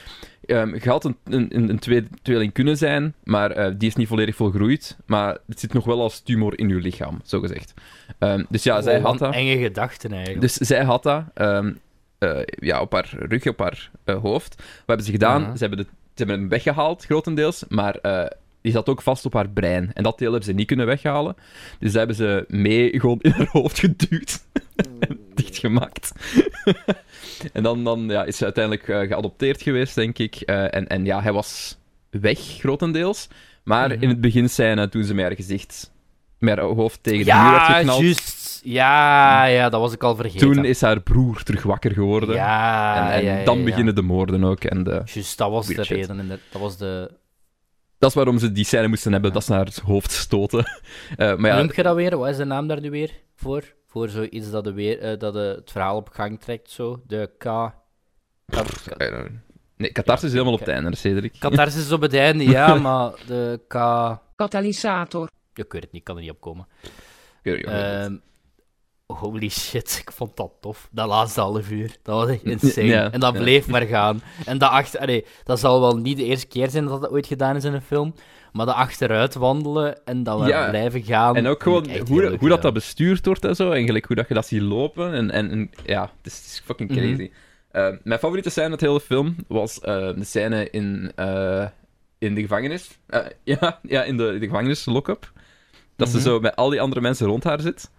ehm 0.45 0.73
je 0.73 0.89
had 0.89 1.05
een, 1.05 1.17
een, 1.23 1.69
een 1.69 1.79
tweeling 2.21 2.53
kunnen 2.53 2.77
zijn, 2.77 3.13
maar 3.23 3.51
eh, 3.51 3.73
die 3.77 3.89
is 3.89 3.95
niet 3.95 4.07
volledig 4.07 4.35
volgroeid. 4.35 4.97
Maar 5.05 5.37
het 5.47 5.59
zit 5.59 5.73
nog 5.73 5.85
wel 5.85 6.01
als 6.01 6.19
tumor 6.19 6.59
in 6.59 6.69
je 6.69 6.75
lichaam, 6.75 7.19
zogezegd. 7.23 7.73
Ehm 8.19 8.43
dus 8.49 8.63
ja, 8.63 8.81
zij 8.81 8.99
had 8.99 9.17
dat. 9.17 9.33
enge 9.33 9.57
gedachten 9.57 10.11
eigenlijk. 10.11 10.41
Dus 10.41 10.53
zij 10.53 10.83
had 10.83 11.03
dat 11.03 11.23
ehm, 11.33 11.73
eh, 12.17 12.39
ja, 12.45 12.81
op 12.81 12.93
haar 12.93 13.13
rug, 13.17 13.47
op 13.47 13.59
haar 13.59 13.91
eh, 14.03 14.21
hoofd. 14.21 14.55
Wat 14.55 14.83
hebben 14.85 15.05
ze 15.05 15.11
gedaan? 15.11 15.57
Ze, 15.57 15.65
hebben 15.65 15.77
de, 15.77 15.83
ze 15.83 16.23
hebben 16.23 16.39
hem 16.39 16.49
weggehaald, 16.49 17.05
grotendeels, 17.05 17.63
maar 17.67 17.95
die 18.61 18.71
zat 18.71 18.89
ook 18.89 19.01
vast 19.01 19.25
op 19.25 19.33
haar 19.33 19.49
brein. 19.49 19.91
En 19.93 20.03
dat 20.03 20.17
deel 20.17 20.29
hebben 20.29 20.49
ze 20.49 20.53
niet 20.55 20.67
kunnen 20.67 20.85
weghalen. 20.85 21.35
Dus 21.79 21.91
dat 21.91 21.97
hebben 21.97 22.15
ze 22.15 22.45
mee 22.47 22.99
gewoon 22.99 23.19
in 23.21 23.31
haar 23.31 23.47
hoofd 23.51 23.79
geduwd. 23.79 24.39
en 24.99 25.19
dichtgemaakt. 25.33 26.11
en 27.53 27.63
dan, 27.63 27.83
dan 27.83 28.07
ja, 28.09 28.23
is 28.23 28.37
ze 28.37 28.43
uiteindelijk 28.43 28.87
eh, 28.87 28.99
geadopteerd 28.99 29.61
geweest, 29.61 29.95
denk 29.95 30.17
ik. 30.17 30.35
Eh, 30.35 30.75
en, 30.75 30.87
en 30.87 31.05
ja, 31.05 31.21
hij 31.21 31.31
was 31.33 31.77
weg, 32.09 32.39
grotendeels. 32.39 33.27
Maar 33.63 33.89
Mhm. 33.89 34.01
in 34.01 34.09
het 34.09 34.21
begin 34.21 34.49
scène, 34.49 34.89
toen 34.89 35.03
ze 35.03 35.13
met 35.13 35.25
haar 35.25 35.35
gezicht, 35.35 35.91
met 36.37 36.57
haar 36.57 36.67
hoofd 36.67 37.03
tegen 37.03 37.25
de 37.25 37.31
muur 37.31 37.41
ja, 37.41 37.73
geknald... 37.73 38.01
juist. 38.01 38.61
Ja, 38.63 39.45
ja, 39.45 39.69
dat 39.69 39.81
was 39.81 39.93
ik 39.93 40.03
al 40.03 40.15
vergeten. 40.15 40.51
Toen 40.53 40.65
is 40.65 40.81
haar 40.81 41.01
broer 41.01 41.43
terug 41.43 41.63
wakker 41.63 41.91
geworden. 41.91 42.35
Ja, 42.35 43.05
en 43.07 43.13
en 43.13 43.23
ja, 43.25 43.37
ja, 43.37 43.43
dan 43.45 43.63
beginnen 43.63 43.95
de 43.95 44.01
moorden 44.01 44.43
ook. 44.43 44.63
En 44.63 44.83
de... 44.83 45.01
Juist, 45.05 45.37
dat 45.37 45.49
was 45.51 45.67
de 45.67 45.81
reden. 45.81 46.27
Dat 46.51 46.61
was 46.61 46.77
de... 46.77 47.11
Dat 48.01 48.09
is 48.09 48.15
waarom 48.15 48.39
ze 48.39 48.51
die 48.51 48.65
scène 48.65 48.87
moesten 48.87 49.11
hebben, 49.11 49.29
Ja. 49.29 49.35
dat 49.35 49.45
ze 49.45 49.51
naar 49.51 49.65
het 49.65 49.79
hoofd 49.79 50.11
stoten. 50.11 50.65
Eh, 51.17 51.35
maar 51.35 51.51
ja, 51.51 51.57
noem 51.57 51.71
je 51.75 51.83
dat 51.83 51.95
weer? 51.95 52.17
Wat 52.17 52.29
is 52.29 52.37
de 52.37 52.45
naam 52.45 52.67
daar 52.67 52.81
nu 52.81 52.89
weer 52.89 53.11
voor? 53.35 53.63
Voor 53.87 54.09
zoiets 54.09 54.51
dat, 54.51 54.63
de 54.63 54.73
weer, 54.73 54.99
eh, 54.99 55.19
dat 55.19 55.33
de, 55.33 55.39
het 55.39 55.71
verhaal 55.71 55.95
op 55.95 56.09
gang 56.09 56.39
trekt, 56.39 56.69
zo. 56.69 57.01
De 57.07 57.29
K... 57.37 57.45
Nee, 59.77 59.91
catharsis 59.91 60.27
is 60.27 60.31
helemaal 60.33 60.53
op 60.53 60.59
het 60.59 60.67
einde, 60.67 60.95
Cedric. 60.95 61.33
Catharsis 61.39 61.91
op 61.91 62.01
het 62.01 62.13
einde, 62.13 62.43
ja, 62.43 62.75
maar 62.87 63.11
de 63.27 63.59
K... 63.67 63.73
Katalysator. 64.35 65.29
Ik 65.53 65.71
weet 65.71 65.83
het 65.83 65.91
niet, 65.91 66.01
ik 66.01 66.03
kan 66.03 66.15
er 66.15 66.21
niet 66.21 66.31
op 66.31 66.41
komen. 66.41 66.67
Ik 67.41 67.51
weet 67.51 67.65
het 67.65 68.11
is. 68.11 68.17
Holy 69.13 69.49
shit, 69.49 69.97
ik 70.05 70.11
vond 70.11 70.37
dat 70.37 70.51
tof. 70.61 70.87
Dat 70.91 71.07
laatste 71.07 71.41
half 71.41 71.69
uur. 71.71 71.95
Dat 72.03 72.15
was 72.15 72.29
echt 72.29 72.43
insane. 72.43 72.87
Ja, 72.87 73.11
en 73.11 73.19
dat 73.19 73.33
ja. 73.33 73.39
bleef 73.39 73.67
maar 73.67 73.81
gaan. 73.85 74.21
En 74.45 74.57
dat 74.57 74.69
achter... 74.69 74.99
Allee, 74.99 75.25
dat 75.43 75.59
zal 75.59 75.81
wel 75.81 75.97
niet 75.97 76.17
de 76.17 76.23
eerste 76.25 76.47
keer 76.47 76.69
zijn 76.69 76.85
dat 76.85 77.01
dat 77.01 77.11
ooit 77.11 77.27
gedaan 77.27 77.55
is 77.55 77.63
in 77.63 77.73
een 77.73 77.81
film. 77.81 78.13
Maar 78.53 78.65
dat 78.65 78.75
achteruit 78.75 79.33
wandelen 79.33 80.05
en 80.05 80.23
dat 80.23 80.47
Ja. 80.47 80.69
blijven 80.69 81.03
gaan. 81.03 81.35
En 81.35 81.47
ook 81.47 81.63
gewoon 81.63 81.89
hoe, 82.07 82.21
leuk 82.21 82.39
hoe 82.39 82.49
dat, 82.49 82.61
dat 82.61 82.73
bestuurd 82.73 83.25
wordt 83.25 83.45
en 83.45 83.55
zo. 83.55 83.71
En 83.71 83.85
gelijk 83.85 84.05
hoe 84.05 84.15
dat 84.15 84.27
je 84.27 84.33
dat 84.33 84.47
ziet 84.47 84.61
lopen. 84.61 85.13
En, 85.13 85.31
en, 85.31 85.51
en 85.51 85.69
ja, 85.85 86.01
het 86.01 86.31
is, 86.31 86.35
het 86.37 86.45
is 86.45 86.61
fucking 86.65 86.89
Mhm. 86.89 86.99
crazy. 86.99 87.31
Eh, 87.71 87.87
mijn 88.03 88.19
favoriete 88.19 88.49
scène 88.49 88.69
uit 88.69 88.79
de 88.79 88.85
hele 88.87 88.99
film 89.01 89.35
was 89.47 89.79
eh, 89.79 89.95
de 89.95 90.23
scène 90.23 90.69
in, 90.69 91.11
eh, 91.15 91.65
in 92.17 92.35
de 92.35 92.41
gevangenis. 92.41 92.97
Ja, 93.43 93.79
ja, 93.83 94.03
in 94.03 94.17
de, 94.17 94.37
de 94.39 94.45
gevangenis, 94.45 94.85
lock-up. 94.85 95.31
Dat 95.95 96.07
Mhm. 96.07 96.17
ze 96.17 96.23
zo 96.23 96.39
met 96.39 96.55
al 96.55 96.69
die 96.69 96.81
andere 96.81 97.01
mensen 97.01 97.27
rond 97.27 97.43
haar 97.43 97.59
zit. 97.61 97.89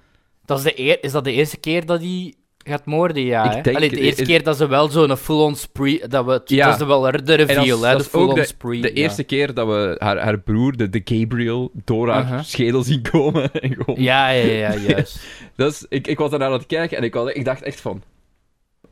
Dat 0.56 0.66
is, 0.66 0.74
de 0.74 0.80
eer- 0.80 0.98
is 1.04 1.12
dat 1.12 1.24
de 1.24 1.32
eerste 1.32 1.56
keer 1.56 1.86
dat 1.86 2.00
hij 2.00 2.34
gaat 2.64 2.84
moorden? 2.86 3.22
Ja, 3.22 3.44
Ik 3.44 3.50
hè? 3.56 3.60
denk- 3.62 3.76
Allee, 3.76 3.88
de 3.90 4.00
eerste 4.00 4.20
is- 4.22 4.26
keer 4.28 4.42
dat 4.42 4.56
ze 4.56 4.66
wel 4.68 4.88
zo'n 4.88 5.16
full-on 5.16 5.56
spree... 5.56 6.08
Dat, 6.08 6.24
we, 6.24 6.40
Ja. 6.44 6.70
dat 6.70 6.80
is 6.80 6.86
wel 6.86 7.00
de 7.02 7.22
dat 7.22 7.36
reveal, 7.38 7.80
hè? 7.82 7.92
dat 7.92 8.02
De 8.02 8.08
full-on 8.08 8.44
spree. 8.44 8.80
De 8.80 8.88
ja. 8.88 8.94
eerste 8.94 9.22
keer 9.24 9.54
dat 9.54 9.66
we 9.66 9.96
haar, 9.98 10.18
haar 10.18 10.38
broer, 10.40 10.76
de, 10.76 10.88
de 10.90 11.00
Gabriel, 11.04 11.70
door 11.84 12.08
haar 12.10 12.22
Aha. 12.22 12.42
schedel 12.42 12.82
zien 12.82 13.02
komen. 13.10 13.52
En 13.62 13.74
gewoon... 13.74 14.02
Ja, 14.02 14.28
ja, 14.30 14.52
ja, 14.52 14.74
juist. 14.88 15.20
Dus 15.56 15.86
ik, 15.88 16.06
ik 16.06 16.18
was 16.18 16.30
daarnaar 16.30 16.48
aan 16.48 16.54
het 16.58 16.66
kijken 16.66 16.96
en 16.96 17.02
ik, 17.04 17.14
was, 17.14 17.32
ik 17.32 17.44
dacht 17.44 17.62
echt 17.62 17.80
van... 17.80 18.02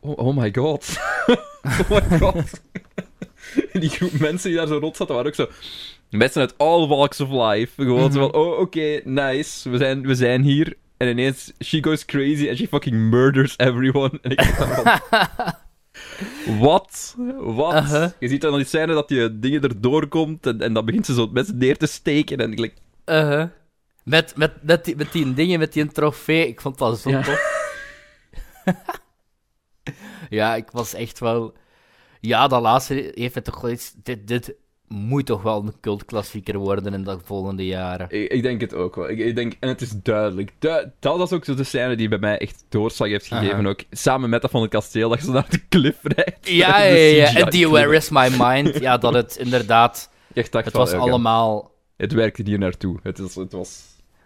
Oh, 0.01 0.19
oh 0.19 0.37
my 0.37 0.53
god. 0.55 0.97
oh 1.91 1.91
my 2.11 2.19
god. 2.19 2.61
die 3.73 3.89
groep 3.91 4.19
mensen 4.19 4.49
die 4.49 4.59
daar 4.59 4.67
zo 4.67 4.79
rond 4.79 4.97
zaten, 4.97 5.15
waren 5.15 5.29
ook 5.31 5.37
zo... 5.37 5.49
Mensen 6.11 6.41
uit 6.41 6.55
all 6.59 6.87
walks 6.89 7.21
of 7.21 7.29
life. 7.31 7.73
Gewoon 7.83 8.13
zo 8.13 8.21
Mhm. 8.21 8.31
van, 8.31 8.41
oh, 8.43 8.59
oké, 8.59 9.01
nice. 9.05 9.71
We 9.71 9.77
zijn, 9.77 10.07
we 10.07 10.15
zijn 10.15 10.43
hier. 10.43 10.77
En 11.01 11.09
ineens, 11.09 11.53
she 11.59 11.83
goes 11.83 12.05
crazy 12.05 12.49
and 12.49 12.59
she 12.59 12.67
fucking 12.67 12.97
murders 13.11 13.55
everyone. 13.57 14.19
En 14.23 14.31
ik. 14.31 14.41
Wat? 16.59 17.15
Wat? 17.39 18.15
Je 18.19 18.29
ziet 18.29 18.41
dan 18.41 18.57
die 18.57 18.65
scène 18.65 18.95
dat 18.95 19.09
die 19.09 19.39
dingen 19.39 19.63
erdoor 19.63 20.09
komt 20.09 20.47
en, 20.47 20.61
en 20.61 20.73
dan 20.73 20.85
begint 20.85 21.07
ze 21.07 21.15
zo 21.15 21.27
mensen 21.27 21.59
neer 21.59 21.77
te 21.77 21.87
steken 21.87 22.39
en 22.39 22.53
ik 22.53 22.59
like, 22.59 22.75
Uh-huh. 23.07 23.49
Met, 24.05 24.37
met, 24.37 24.63
met, 24.63 24.85
die, 24.85 24.97
met 24.97 25.13
die 25.13 25.35
dingen, 25.35 25.59
met 25.59 25.73
die 25.73 25.87
trofee. 25.87 26.49
Ik 26.49 26.61
vond 26.61 26.79
dat 26.79 26.99
zo 26.99 27.11
Ja. 27.11 27.23
tof. 27.23 27.69
ja, 30.39 30.55
ik 30.55 30.71
was 30.71 30.95
echt 30.95 31.19
wel... 31.19 31.55
Ja, 32.21 32.49
dat 32.49 32.63
laatste 32.63 33.13
heeft 33.15 33.35
het 33.35 33.45
toch 33.45 33.61
wel 33.61 33.71
iets... 33.71 33.95
Dit, 34.03 34.27
dit 34.27 34.55
moet 34.95 35.27
toch 35.27 35.43
wel 35.43 35.63
een 35.63 35.75
cultklassieker 35.81 36.59
worden 36.59 36.95
in 36.95 37.05
de 37.05 37.19
volgende 37.25 37.67
jaren. 37.67 38.07
Ik, 38.11 38.33
ik 38.33 38.43
denk 38.43 38.61
het 38.61 38.75
ook 38.75 38.97
wel. 38.97 39.09
Ik, 39.09 39.19
ik 39.19 39.35
denk, 39.35 39.57
en 39.61 39.69
het 39.69 39.81
is 39.81 39.91
duidelijk. 40.03 40.53
Du- 40.59 40.91
dat 40.99 41.19
was 41.19 41.33
ook 41.33 41.45
zo 41.45 41.55
de 41.55 41.65
scène 41.65 41.97
die 41.97 42.09
bij 42.09 42.19
mij 42.19 42.39
echt 42.39 42.65
doorslag 42.69 43.09
heeft 43.09 43.27
gegeven. 43.27 43.59
Aha. 43.59 43.69
Ook 43.69 43.81
samen 43.91 44.31
met 44.31 44.43
dat 44.43 44.51
van 44.51 44.63
het 44.63 44.71
kasteel, 44.71 45.09
dat 45.09 45.21
zo 45.21 45.33
naar 45.33 45.51
de 45.51 45.69
cliff 45.69 45.99
rijdt. 46.03 46.49
Ja, 46.49 46.83
ja, 46.83 46.95
ja. 46.95 47.35
En 47.35 47.51
die. 47.51 47.69
Where 47.69 47.97
is 47.97 48.09
My 48.11 48.29
Mind? 48.39 48.79
Ja, 48.79 48.99
dat 48.99 49.15
het 49.15 49.37
inderdaad... 49.37 50.11
Echt 50.35 50.53
Het 50.53 50.73
was 50.73 50.93
allemaal... 50.93 51.71
Het 51.97 52.13
werkte 52.13 52.43
hier 52.43 52.59
naartoe. 52.59 52.99
Het, 53.03 53.19
is, 53.19 53.35
het 53.35 53.53
was... 53.53 53.83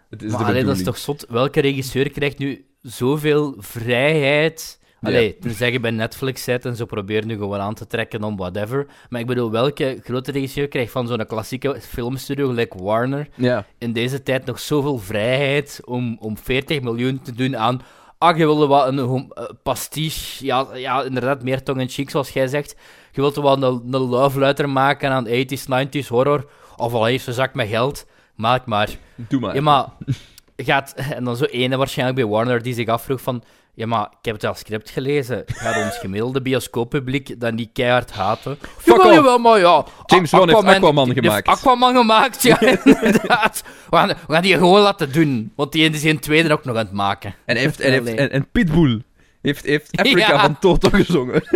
Het 0.09 0.23
is 0.23 0.31
Maar 0.31 0.39
de 0.39 0.45
allee, 0.45 0.63
dat 0.63 0.77
is 0.77 0.83
toch 0.83 0.97
zot? 0.97 1.25
Welke 1.29 1.59
regisseur 1.61 2.09
krijgt 2.09 2.37
nu 2.37 2.65
zoveel 2.81 3.55
vrijheid? 3.57 4.79
Allee, 5.01 5.37
toen 5.37 5.51
zeg 5.51 5.71
je 5.71 5.79
bij 5.79 5.91
Netflix 5.91 6.43
zit 6.43 6.65
en 6.65 6.75
ze 6.75 6.85
proberen 6.85 7.27
nu 7.27 7.37
gewoon 7.37 7.59
aan 7.59 7.73
te 7.73 7.87
trekken 7.87 8.23
om 8.23 8.37
whatever. 8.37 8.87
Maar 9.09 9.19
ik 9.19 9.27
bedoel, 9.27 9.51
welke 9.51 9.99
grote 10.03 10.31
regisseur 10.31 10.67
krijgt 10.67 10.91
van 10.91 11.07
zo'n 11.07 11.25
klassieke 11.27 11.75
filmstudio, 11.81 12.51
like 12.51 12.83
Warner, 12.83 13.27
Ja. 13.35 13.65
in 13.77 13.93
deze 13.93 14.23
tijd 14.23 14.45
nog 14.45 14.59
zoveel 14.59 14.97
vrijheid 14.97 15.81
om, 15.85 16.17
om 16.19 16.37
40 16.37 16.81
miljoen 16.81 17.21
te 17.21 17.31
doen 17.31 17.57
aan... 17.57 17.81
Ah, 18.17 18.37
je 18.37 18.45
wilde 18.45 18.67
wat 18.67 18.87
een 18.87 19.33
pastiche, 19.63 20.45
ja, 20.45 20.67
ja, 20.73 21.03
inderdaad, 21.03 21.43
meer 21.43 21.63
tong-in-cheek, 21.63 22.09
zoals 22.09 22.29
jij 22.29 22.47
zegt. 22.47 22.75
Je 23.11 23.21
wilt 23.21 23.35
wel 23.35 23.63
een, 23.63 23.93
een 23.93 24.01
love 24.01 24.39
letter 24.39 24.69
maken 24.69 25.11
aan 25.11 25.27
80s, 25.27 25.87
90s 25.87 26.07
horror. 26.07 26.49
Of 26.77 26.93
al 26.93 27.05
heeft 27.05 27.27
een 27.27 27.33
zak 27.33 27.53
met 27.53 27.67
geld, 27.67 28.05
maak 28.35 28.65
maar. 28.65 28.89
Doe 29.15 29.39
maar. 29.39 29.55
Ja, 29.55 29.61
maar 29.61 29.85
gaat... 30.57 30.93
En 30.93 31.23
dan 31.23 31.35
zo 31.35 31.45
ene 31.45 31.77
waarschijnlijk 31.77 32.17
bij 32.19 32.27
Warner 32.29 32.61
die 32.61 32.73
zich 32.73 32.87
afvroeg 32.87 33.21
van... 33.21 33.43
Ja, 33.75 33.85
maar 33.85 34.01
ik 34.01 34.25
heb 34.25 34.35
het 34.35 34.43
al 34.43 34.53
script 34.53 34.89
gelezen. 34.89 35.43
Gaat 35.45 35.83
ons 35.85 35.97
gemiddelde 35.97 36.41
bioscooppubliek 36.41 37.39
dat 37.39 37.53
niet 37.53 37.69
keihard 37.73 38.11
haten? 38.11 38.57
Fuck 38.77 38.95
Jawel, 38.97 39.13
jawel, 39.13 39.37
maar 39.37 39.59
ja... 39.59 39.85
James 40.05 40.31
Wan 40.31 40.49
heeft 40.49 40.63
Aquaman 40.63 41.13
gemaakt. 41.13 41.47
heeft 41.47 41.59
Aquaman 41.59 41.95
gemaakt, 41.95 42.43
ja, 42.43 42.61
inderdaad. 42.85 43.63
We 43.89 43.95
gaan, 43.97 44.07
we 44.07 44.33
gaan 44.33 44.41
die 44.41 44.57
gewoon 44.57 44.81
laten 44.81 45.11
doen. 45.11 45.51
Want 45.55 45.71
die 45.71 45.89
is 45.89 46.03
in 46.03 46.19
tweede 46.19 46.53
ook 46.53 46.65
nog 46.65 46.75
aan 46.75 46.85
het 46.85 46.93
maken. 46.93 47.35
En, 47.45 47.55
heeft, 47.57 47.79
en, 47.79 47.91
heeft, 47.91 48.13
en, 48.13 48.31
en 48.31 48.47
Pitbull 48.51 49.01
heeft, 49.41 49.65
heeft 49.65 49.97
Africa 49.99 50.27
Ja. 50.33 50.41
van 50.41 50.59
Toto 50.59 50.89
gezongen. 50.89 51.43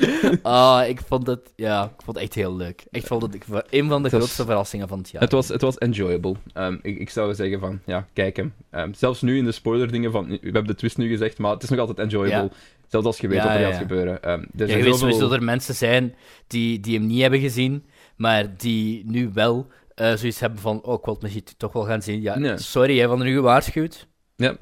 Ah, 0.42 0.88
ik 0.88 1.00
vond 1.06 1.26
het... 1.26 1.52
Ja, 1.56 1.84
ik 1.84 2.02
vond 2.04 2.16
het 2.16 2.24
echt 2.26 2.34
heel 2.34 2.56
leuk. 2.56 2.84
Ik 2.90 3.06
vond 3.06 3.22
het 3.22 3.34
een 3.70 3.88
van 3.88 4.02
de 4.02 4.08
was- 4.10 4.18
grootste 4.20 4.44
verrassingen 4.44 4.88
van 4.88 4.98
het 4.98 5.10
jaar. 5.10 5.22
Het 5.22 5.32
was, 5.32 5.48
het 5.48 5.60
was 5.60 5.78
enjoyable. 5.78 6.34
Ehm, 6.52 6.76
ik, 6.82 6.98
ik 6.98 7.10
zou 7.10 7.34
zeggen 7.34 7.60
van, 7.60 7.80
ja, 7.86 8.06
kijk 8.12 8.36
hem. 8.36 8.54
Ehm, 8.70 8.92
zelfs 8.92 9.22
nu 9.22 9.36
in 9.38 9.44
de 9.44 9.52
spoiler 9.52 9.92
dingen 9.92 10.12
van, 10.12 10.26
we 10.28 10.38
hebben 10.42 10.66
de 10.66 10.74
twist 10.74 10.96
nu 10.96 11.08
gezegd, 11.08 11.38
maar 11.38 11.52
het 11.52 11.62
is 11.62 11.68
nog 11.68 11.78
altijd 11.78 11.98
enjoyable. 11.98 12.42
Ja. 12.42 12.48
Zelfs 12.88 13.06
als 13.06 13.18
je 13.18 13.28
weet 13.28 13.36
Ja, 13.38 13.44
wat 13.44 13.52
er 13.54 13.60
gaat 13.62 13.72
ja. 13.72 13.78
gebeuren. 13.78 14.22
Ehm, 14.22 14.40
er 14.40 14.46
zijn 14.54 14.68
je 14.68 14.74
weet 14.74 14.84
zoveel- 14.84 14.98
sowieso 14.98 15.20
dat 15.28 15.32
er 15.32 15.42
mensen 15.44 15.74
zijn 15.74 16.14
die, 16.46 16.80
die 16.80 16.98
hem 16.98 17.06
niet 17.06 17.20
hebben 17.20 17.40
gezien, 17.40 17.84
maar 18.16 18.56
die 18.56 19.02
nu 19.06 19.30
wel 19.34 19.66
eh, 19.94 20.14
zoiets 20.14 20.40
hebben 20.40 20.58
van, 20.60 20.82
oh, 20.82 20.94
ik 20.98 21.04
wil 21.04 21.14
het 21.14 21.22
misschien 21.22 21.44
toch 21.56 21.72
wel 21.72 21.84
gaan 21.84 22.02
zien. 22.02 22.20
Ja, 22.20 22.56
sorry, 22.56 22.98
hè, 22.98 23.06
van 23.08 23.18
er 23.18 23.24
nu 23.26 23.34
gewaarschuwd. 23.34 24.06
Ja, 24.36 24.56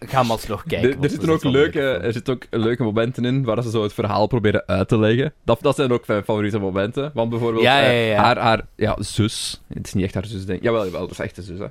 Ga 0.00 0.22
maar 0.22 0.30
alsnog 0.30 0.64
kijken. 0.66 0.90
er, 0.90 1.02
er 1.02 1.10
zitten 1.10 1.30
ook 1.30 1.44
leuke, 1.44 1.78
leuk. 1.78 2.02
er 2.02 2.12
zitten 2.12 2.34
ook 2.34 2.46
leuke 2.50 2.82
momenten 2.82 3.24
in 3.24 3.44
waar 3.44 3.62
ze 3.62 3.70
zo 3.70 3.82
het 3.82 3.92
verhaal 3.92 4.26
proberen 4.26 4.62
uit 4.66 4.88
te 4.88 4.98
leggen. 4.98 5.32
Dat, 5.44 5.58
dat 5.62 5.76
zijn 5.76 5.92
ook 5.92 6.06
mijn 6.06 6.24
favoriete 6.24 6.58
momenten. 6.58 7.10
Want 7.14 7.30
bijvoorbeeld 7.30 7.62
Ja, 7.64 7.78
ja, 7.80 7.86
eh, 7.88 8.08
ja. 8.10 8.22
haar, 8.22 8.38
haar 8.38 8.66
ja, 8.76 8.96
zus. 9.00 9.60
Het 9.74 9.86
is 9.86 9.94
niet 9.94 10.04
echt 10.04 10.14
haar 10.14 10.26
zus, 10.26 10.44
denk 10.44 10.58
ik. 10.58 10.64
Jawel, 10.64 10.84
jawel, 10.84 11.00
dat 11.00 11.10
is 11.10 11.18
echt 11.18 11.36
de 11.36 11.42
zus, 11.42 11.58
hè. 11.58 11.66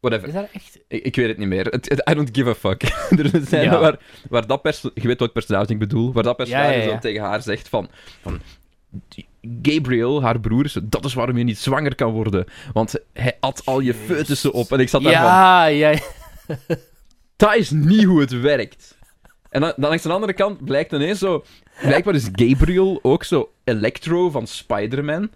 Whatever. 0.00 0.28
Is 0.28 0.34
dat 0.34 0.48
echt... 0.52 0.78
Ik, 0.88 1.04
ik 1.04 1.16
weet 1.16 1.28
het 1.28 1.38
niet 1.38 1.48
meer. 1.48 1.64
Het, 1.66 1.88
het- 1.88 2.08
I 2.10 2.14
don't 2.14 2.28
give 2.32 2.48
a 2.48 2.54
fuck. 2.54 2.82
er 3.32 3.40
zijn 3.46 3.70
waar, 3.70 3.98
waar 4.28 4.46
dat 4.46 4.62
personage... 4.62 5.00
Je 5.00 5.06
weet 5.08 5.18
welk 5.18 5.32
personage 5.32 5.72
ik 5.72 5.78
bedoel. 5.78 6.12
Waar 6.12 6.22
dat 6.22 6.36
personage 6.36 6.82
zo 6.82 6.98
tegen 6.98 7.22
haar 7.22 7.42
zegt 7.42 7.68
van... 7.68 7.88
van 8.22 8.40
Gabriel, 9.62 10.22
haar 10.22 10.40
broer, 10.40 10.72
dat 10.82 11.04
is 11.04 11.14
waarom 11.14 11.36
je 11.38 11.44
niet 11.44 11.58
zwanger 11.58 11.94
kan 11.94 12.12
worden. 12.12 12.44
Want 12.72 12.94
hij 13.12 13.36
at 13.40 13.62
al 13.64 13.80
je 13.80 13.94
foetussen 13.94 14.52
op. 14.52 14.72
En 14.72 14.78
ik 14.80 14.88
zat 14.88 15.02
daar 15.02 15.12
van... 15.12 15.22
Ja, 15.22 15.66
ja, 15.66 15.88
ja. 15.90 15.98
Dat 17.38 17.54
is 17.54 17.70
niet 17.70 18.04
hoe 18.04 18.20
het 18.20 18.40
werkt. 18.40 18.96
En 19.50 19.60
dan, 19.60 19.72
dan 19.76 19.88
langs 19.88 20.02
de 20.02 20.12
andere 20.12 20.32
kant 20.32 20.64
blijkt 20.64 20.92
ineens 20.92 21.18
zo... 21.18 21.44
Blijkbaar 21.80 22.14
is 22.14 22.28
Gabriel 22.32 22.98
ook 23.02 23.24
zo 23.24 23.52
Electro 23.64 24.30
van 24.30 24.46
Spider-Man. 24.46 25.30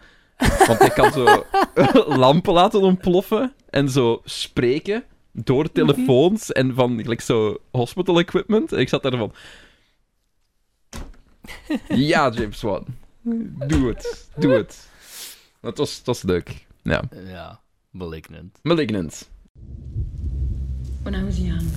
Want 0.67 0.79
hij 0.79 0.91
kan 0.91 1.12
zo 1.12 1.45
lampen 2.25 2.53
laten 2.53 2.81
ontploffen 2.81 3.53
en 3.71 3.88
zo 3.88 4.21
spreken. 4.25 5.05
door 5.33 5.73
telefoons 5.73 6.53
en 6.53 6.75
van 6.75 7.01
gelijk 7.03 7.21
zo 7.21 7.59
hospital 7.71 8.19
equipment. 8.19 8.73
En 8.73 8.79
ik 8.79 8.88
zat 8.88 9.03
daar 9.03 9.17
van... 9.17 9.33
Ja, 11.88 12.31
James 12.31 12.62
Wan. 12.62 12.87
Doe 13.67 13.88
het. 13.88 14.31
Doe 14.37 14.53
het. 14.53 14.88
Dat 15.61 15.79
was, 15.79 15.97
dat 15.97 16.07
was 16.07 16.23
leuk. 16.23 16.67
Ja. 16.83 17.03
Ja, 17.27 17.61
malignant. 17.91 18.59
Malignant. 18.62 19.31
When 21.03 21.15
I 21.15 21.25
was 21.25 21.38
young, 21.38 21.71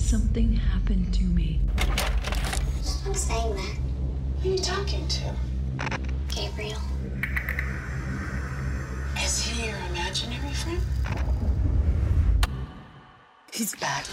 something 0.00 0.54
happened 0.54 1.12
to 1.14 1.24
me. 1.24 1.60
Stop 2.82 3.14
saying 3.14 3.54
that. 3.56 3.76
Who 4.42 4.48
are 4.48 4.52
you 4.52 4.58
talking 4.58 5.06
to? 5.06 5.34
Gabriel. 6.28 6.80
Is 9.22 9.46
he 9.46 9.66
your 9.66 9.76
imaginary 9.90 10.52
friend? 10.54 10.80
He's 13.52 13.74
back. 13.76 14.06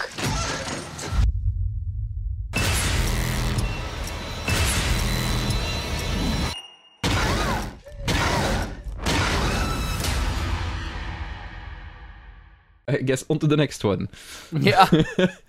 I 12.88 12.96
guess 13.04 13.24
on 13.28 13.38
to 13.40 13.46
the 13.46 13.56
next 13.56 13.84
one. 13.84 14.08
Ja. 14.52 14.88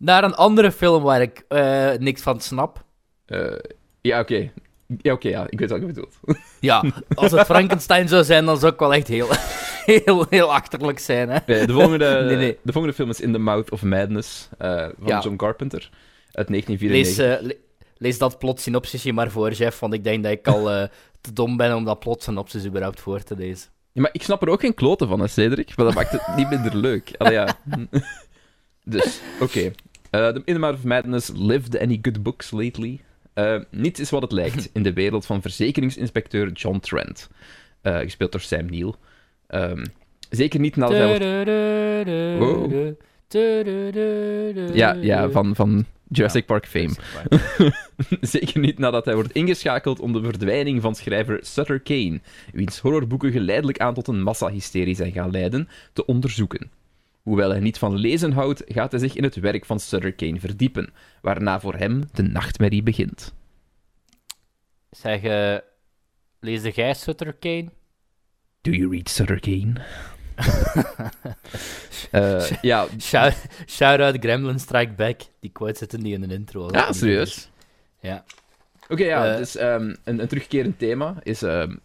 Naar 0.00 0.24
een 0.24 0.34
andere 0.34 0.72
film 0.72 1.02
waar 1.02 1.20
ik 1.22 1.44
eh, 1.48 1.90
niks 1.98 2.22
van 2.22 2.40
snap. 2.40 2.84
Eh, 3.26 3.52
ja, 4.00 4.20
oké. 4.20 4.50
Ja, 4.98 5.12
oké, 5.12 5.28
ja. 5.28 5.46
Ik 5.48 5.58
weet 5.58 5.70
wat 5.70 5.80
je 5.80 5.86
bedoelt. 5.86 6.16
Ja, 6.60 6.84
als 7.14 7.30
het 7.32 7.46
Frankenstein 7.46 8.08
zou 8.08 8.24
zijn, 8.24 8.44
dan 8.44 8.58
zou 8.58 8.72
ik 8.72 8.78
wel 8.78 8.94
echt 8.94 9.08
heel, 9.08 9.28
heel, 10.04 10.26
heel 10.30 10.52
achterlijk 10.52 10.98
zijn. 10.98 11.28
Hè? 11.28 11.38
Nee, 11.46 11.66
de, 11.66 11.72
volgende, 11.72 12.20
Nee, 12.28 12.36
nee. 12.36 12.58
de 12.62 12.72
volgende 12.72 12.96
film 12.96 13.10
is 13.10 13.20
In 13.20 13.32
the 13.32 13.38
Mouth 13.38 13.70
of 13.70 13.82
Madness 13.82 14.48
eh, 14.58 14.76
van 14.98 15.06
Ja. 15.06 15.20
John 15.20 15.36
Carpenter 15.36 15.90
uit 16.32 16.48
Lees, 16.48 16.64
1994. 16.64 17.38
eh, 17.40 17.46
le- 17.46 17.78
lees 17.96 18.18
dat 18.18 18.38
plot 18.38 18.60
synopsisje 18.60 19.12
maar 19.12 19.30
voor, 19.30 19.52
Jeff, 19.52 19.78
want 19.80 19.94
ik 19.94 20.04
denk 20.04 20.22
dat 20.22 20.32
ik 20.32 20.48
al 20.48 20.64
te 21.20 21.32
dom 21.32 21.56
ben 21.56 21.76
om 21.76 21.84
dat 21.84 21.98
plot 21.98 22.22
synopsis 22.22 22.64
überhaupt 22.66 23.00
voor 23.00 23.22
te 23.22 23.36
lezen. 23.36 23.70
Ja, 23.92 24.00
maar 24.02 24.10
ik 24.12 24.22
snap 24.22 24.42
er 24.42 24.48
ook 24.48 24.60
geen 24.60 24.74
kloten 24.74 25.08
van, 25.08 25.20
hè, 25.20 25.26
Cedric. 25.28 25.76
Maar 25.76 25.86
dat 25.86 25.94
maakt 25.94 26.12
het 26.12 26.36
niet 26.36 26.48
minder 26.50 26.76
leuk. 26.76 27.10
Allee, 27.18 27.32
ja. 27.32 27.48
dus, 28.84 29.20
oké. 29.40 29.70
The 30.10 30.42
In 30.44 30.54
the 30.54 30.60
Mouth 30.60 30.74
of 30.74 30.84
Madness. 30.84 31.30
Lived 31.34 31.78
any 31.78 31.98
good 32.02 32.22
books 32.22 32.50
lately? 32.50 33.00
Eh, 33.34 33.60
niets 33.70 34.00
is 34.00 34.10
wat 34.10 34.22
het 34.22 34.32
lijkt 34.32 34.70
in 34.72 34.82
de 34.82 34.92
wereld 34.92 35.26
van 35.26 35.42
verzekeringsinspecteur 35.42 36.52
John 36.52 36.78
Trent. 36.78 37.28
Eh, 37.80 37.98
gespeeld 37.98 38.32
door 38.32 38.40
Sam 38.40 38.66
Neill. 38.66 38.94
Ehm, 39.46 39.84
zeker 40.30 40.60
niet 40.60 40.76
nadat 40.76 40.96
hij 40.96 41.06
wordt... 41.06 41.24
Ja, 44.74 44.92
ja 44.92 45.30
van, 45.30 45.54
van 45.54 45.86
Jurassic 46.08 46.46
Park 46.46 46.66
fame. 46.66 46.94
Zeker 48.20 48.60
niet 48.60 48.78
nadat 48.78 49.04
hij 49.04 49.14
wordt 49.14 49.32
ingeschakeld 49.32 50.00
om 50.00 50.12
de 50.12 50.22
verdwijning 50.22 50.80
van 50.82 50.94
schrijver 50.94 51.38
Sutter 51.42 51.80
Kane, 51.80 52.20
wiens 52.52 52.78
horrorboeken 52.78 53.32
geleidelijk 53.32 53.78
aan 53.78 53.94
tot 53.94 54.08
een 54.08 54.22
massahysterie 54.22 54.94
zijn 54.94 55.12
gaan 55.12 55.30
leiden, 55.30 55.68
te 55.92 56.06
onderzoeken. 56.06 56.70
Hoewel 57.22 57.50
hij 57.50 57.60
niet 57.60 57.78
van 57.78 57.94
lezen 57.96 58.32
houdt, 58.32 58.62
gaat 58.66 58.90
hij 58.90 59.00
zich 59.00 59.14
in 59.14 59.22
het 59.22 59.34
werk 59.36 59.64
van 59.64 59.80
Sutter 59.80 60.12
Kane 60.12 60.40
verdiepen, 60.40 60.92
waarna 61.22 61.60
voor 61.60 61.74
hem 61.74 62.02
de 62.12 62.22
nachtmerrie 62.22 62.82
begint. 62.82 63.34
Zeg, 64.90 65.22
eh, 65.22 65.56
lees 66.40 66.74
jij 66.74 66.94
Sutter 66.94 67.32
Kane? 67.32 67.68
Do 68.60 68.70
you 68.70 68.90
read 68.90 69.08
Sutter 69.08 69.40
Kane? 69.40 69.72
Eh, 72.10 72.50
ja, 72.62 72.86
Shout, 73.00 73.34
shout-out 73.66 74.16
Gremlin 74.20 74.58
Strike 74.58 74.92
Back. 74.92 75.20
Die 75.40 75.50
quote 75.50 75.78
zitten 75.78 76.02
niet 76.02 76.14
in 76.14 76.28
de 76.28 76.34
intro. 76.34 76.68
ja, 76.72 76.92
serieus. 76.92 77.50
Ja. 78.00 78.24
Oké, 78.88 79.04
ja, 79.04 79.30
Eh, 79.32 79.36
dus 79.36 79.56
ehm, 79.56 79.94
een, 80.04 80.20
een 80.20 80.28
terugkerend 80.28 80.78
thema 80.78 81.14
is 81.22 81.42
ehm, 81.42 81.76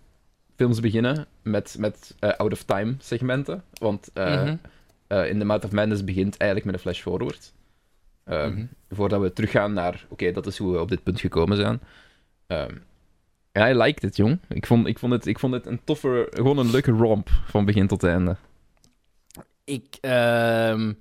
films 0.56 0.80
beginnen 0.80 1.26
met, 1.42 1.76
met 1.80 2.16
out-of-time 2.20 2.96
segmenten. 3.00 3.64
Want 3.74 4.10
Mhm. 4.14 4.56
Eh, 5.08 5.30
in 5.30 5.40
The 5.40 5.46
Mouth 5.46 5.64
of 5.66 5.72
Madness 5.72 6.04
begint 6.04 6.38
eigenlijk 6.38 6.66
met 6.66 6.74
een 6.74 6.82
flash 6.92 7.02
forward. 7.02 7.54
Ehm, 8.24 8.52
Mhm. 8.52 8.66
Voordat 8.90 9.22
we 9.22 9.34
teruggaan 9.34 9.74
naar, 9.74 10.06
oké, 10.10 10.32
dat 10.32 10.48
is 10.48 10.58
hoe 10.58 10.72
we 10.74 10.80
op 10.80 10.90
dit 10.90 11.04
punt 11.04 11.20
gekomen 11.20 11.58
zijn. 11.58 11.80
Ehm 12.48 12.76
ja, 13.52 13.70
I 13.70 13.74
liked 13.76 14.04
it, 14.04 14.16
jong. 14.16 14.40
Ik 14.50 14.66
vond, 14.66 14.88
ik, 14.88 15.00
vond 15.00 15.12
het, 15.14 15.26
ik 15.26 15.40
vond 15.40 15.54
het 15.54 15.66
een 15.66 15.82
toffe, 15.84 16.28
gewoon 16.30 16.58
een 16.58 16.72
leuke 16.72 16.92
romp 16.92 17.30
van 17.46 17.66
begin 17.66 17.88
tot 17.88 18.04
einde. 18.04 18.36
Ik, 19.64 19.98
ehm, 20.02 20.94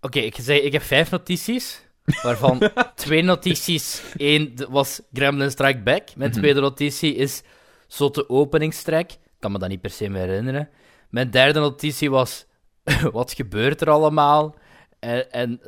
Oké, 0.00 0.18
ik 0.18 0.34
zei, 0.40 0.58
ik 0.60 0.72
heb 0.72 0.82
vijf 0.82 1.10
notities. 1.10 1.82
Waarvan 2.22 2.70
twee 2.94 3.22
notities. 3.22 4.02
Eén 4.16 4.54
was 4.68 5.02
Gremlin 5.12 5.50
Strike 5.50 5.78
Back. 5.80 6.08
Mijn 6.16 6.30
Mhm. 6.30 6.38
tweede 6.38 6.60
notitie 6.60 7.14
is 7.14 7.42
zotte 7.86 8.28
openingstrek. 8.28 9.12
Ik 9.12 9.18
kan 9.38 9.52
me 9.52 9.58
dat 9.58 9.68
niet 9.68 9.80
per 9.80 9.90
se 9.90 10.08
meer 10.08 10.26
herinneren. 10.26 10.68
Mijn 11.10 11.30
derde 11.30 11.60
notitie 11.60 12.10
was 12.10 12.46
wat 13.12 13.32
gebeurt 13.32 13.80
er 13.80 13.90
allemaal? 13.90 14.54
En, 14.98 15.32
en 15.32 15.60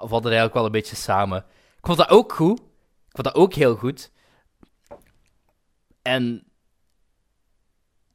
of 0.00 0.10
hadden 0.10 0.24
eigenlijk 0.32 0.54
wel 0.54 0.64
een 0.64 0.72
beetje 0.72 0.96
samen. 0.96 1.38
Ik 1.78 1.86
vond 1.86 1.98
dat 1.98 2.08
ook 2.10 2.32
goed. 2.32 2.58
Ik 2.58 3.14
vond 3.14 3.24
dat 3.26 3.34
ook 3.34 3.54
heel 3.54 3.74
goed. 3.74 4.10
En 6.02 6.42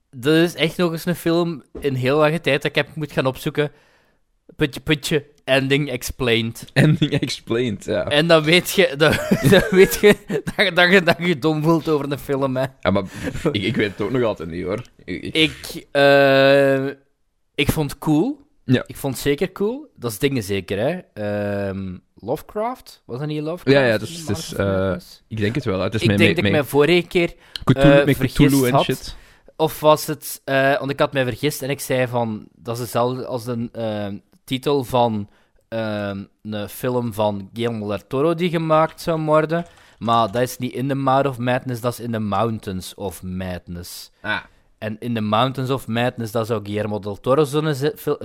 dat 0.09 0.33
is 0.35 0.55
echt 0.55 0.77
nog 0.77 0.91
eens 0.91 1.05
een 1.05 1.15
film 1.15 1.63
in 1.79 1.93
heel 1.93 2.17
lange 2.17 2.41
tijd 2.41 2.61
dat 2.61 2.71
ik 2.71 2.75
heb 2.85 2.95
moet 2.95 3.11
gaan 3.11 3.25
opzoeken. 3.25 3.71
Putje, 4.55 4.79
putje, 4.81 5.25
ending 5.43 5.89
explained. 5.89 6.65
Ending 6.73 7.11
explained, 7.19 7.85
ja. 7.85 8.05
En 8.07 8.27
dan 8.27 8.43
weet 8.43 8.71
je, 8.71 8.93
dan, 8.97 9.11
dan 9.49 9.63
weet 9.69 9.95
je 10.01 10.15
dat, 10.43 10.53
je- 10.65 10.71
dat, 10.73 10.91
je, 10.91 11.01
dat 11.03 11.15
je 11.19 11.39
dom 11.39 11.63
voelt 11.63 11.89
over 11.89 12.11
een 12.11 12.19
film, 12.19 12.55
hè. 12.57 12.65
ja 12.79 12.91
maar 12.91 13.03
ik, 13.51 13.61
ik 13.63 13.75
weet 13.75 13.91
het 13.91 14.01
ook 14.01 14.11
nog 14.11 14.23
altijd 14.23 14.49
niet, 14.49 14.63
hoor. 14.65 14.81
Ik, 15.05 15.21
ik- 15.23 15.33
Ik, 15.35 15.85
eh, 15.91 16.85
ik 17.55 17.71
vond 17.71 17.91
het 17.91 17.99
cool. 17.99 18.41
Ja. 18.65 18.83
Ik 18.85 18.97
vond 18.97 19.13
het 19.13 19.23
zeker 19.23 19.51
cool. 19.51 19.91
Dat 19.95 20.11
is 20.11 20.19
dingen 20.19 20.43
zeker, 20.43 20.77
hè. 20.79 20.99
Ehm, 21.13 21.97
Lovecraft? 22.15 23.01
Was 23.05 23.19
dat 23.19 23.27
niet 23.27 23.41
Lovecraft? 23.41 23.77
Ja, 23.77 23.85
ja, 23.85 23.97
dus- 23.97 24.25
dus, 24.25 24.55
Marvel 24.55 24.91
eh, 24.93 24.99
ik 25.27 25.37
denk 25.37 25.55
het 25.55 25.65
wel. 25.65 25.79
Het 25.79 25.93
is 25.93 26.01
ik 26.01 26.17
denk 26.17 26.35
dat 26.35 26.45
ik 26.45 26.51
mij 26.51 26.63
vorige 26.63 27.07
keer 27.07 27.33
Cthulhu, 27.63 28.03
eh, 28.11 28.19
Cthulhu 28.19 28.65
en 28.67 28.73
had. 28.73 28.83
shit. 28.83 29.15
Of 29.55 29.79
was 29.79 30.05
het... 30.07 30.41
eh, 30.45 30.79
want 30.79 30.91
ik 30.91 30.99
had 30.99 31.13
mij 31.13 31.23
vergist 31.23 31.61
en 31.61 31.69
ik 31.69 31.79
zei 31.79 32.07
van... 32.07 32.47
Dat 32.55 32.75
is 32.75 32.81
hetzelfde 32.81 33.25
als 33.25 33.43
de 33.43 33.69
eh, 33.71 34.07
titel 34.43 34.83
van 34.83 35.29
eh, 35.67 36.11
een 36.43 36.69
film 36.69 37.13
van 37.13 37.49
Guillermo 37.53 37.87
del 37.87 38.07
Toro 38.07 38.33
die 38.35 38.49
gemaakt 38.49 39.01
zou 39.01 39.21
worden. 39.21 39.65
Maar 39.97 40.31
dat 40.31 40.41
is 40.41 40.57
niet 40.57 40.73
In 40.73 40.87
the 40.87 40.95
Mouth 40.95 41.25
of 41.27 41.37
Madness, 41.37 41.81
dat 41.81 41.93
is 41.93 41.99
In 41.99 42.11
the 42.11 42.19
Mountains 42.19 42.93
of 42.93 43.23
Madness. 43.23 44.11
Ah, 44.21 44.39
En 44.83 44.95
In 44.99 45.13
the 45.13 45.21
Mountains 45.21 45.69
of 45.69 45.87
Madness, 45.87 46.31
dat 46.31 46.47
zou 46.47 46.63
Guillermo 46.65 46.99
del 46.99 47.19
Toro 47.19 47.43
zo'n 47.43 47.73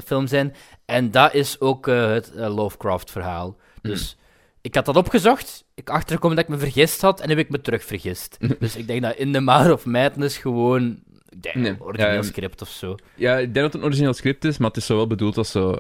film 0.05 0.27
zijn. 0.27 0.55
En 0.85 1.11
dat 1.11 1.35
is 1.35 1.61
ook 1.61 1.89
eh, 1.89 2.11
het 2.11 2.33
eh, 2.35 2.55
Lovecraft-verhaal. 2.55 3.57
Dus 3.83 4.17
ik 4.61 4.75
had 4.75 4.85
dat 4.85 4.97
opgezocht. 4.97 5.65
Ik 5.75 5.91
achterkom 5.91 6.31
dat 6.31 6.39
ik 6.39 6.49
me 6.49 6.59
vergist 6.59 7.01
had 7.01 7.21
en 7.21 7.29
heb 7.29 7.39
ik 7.39 7.51
me 7.51 7.61
terug 7.61 7.85
vergist. 7.85 8.37
dus 8.61 8.77
ik 8.77 8.87
denk 8.87 9.03
dat 9.03 9.17
In 9.17 9.33
the 9.33 9.41
Mouth 9.41 9.73
of 9.73 9.85
Madness 9.85 10.37
gewoon... 10.39 11.03
Ik 11.29 11.43
denk, 11.43 11.55
Nee, 11.57 11.71
een 11.71 11.81
origineel 11.83 12.13
ja, 12.15 12.23
script 12.23 12.63
of 12.63 12.69
zo. 12.69 12.95
Ja, 13.15 13.33
ik 13.37 13.43
denk 13.43 13.55
dat 13.55 13.65
het 13.65 13.75
een 13.75 13.85
origineel 13.87 14.13
script 14.15 14.45
is, 14.45 14.59
maar 14.59 14.69
het 14.69 14.77
is 14.77 14.87
zo 14.87 14.97
wel 14.97 15.07
bedoeld 15.07 15.37
als 15.37 15.51
zo 15.51 15.77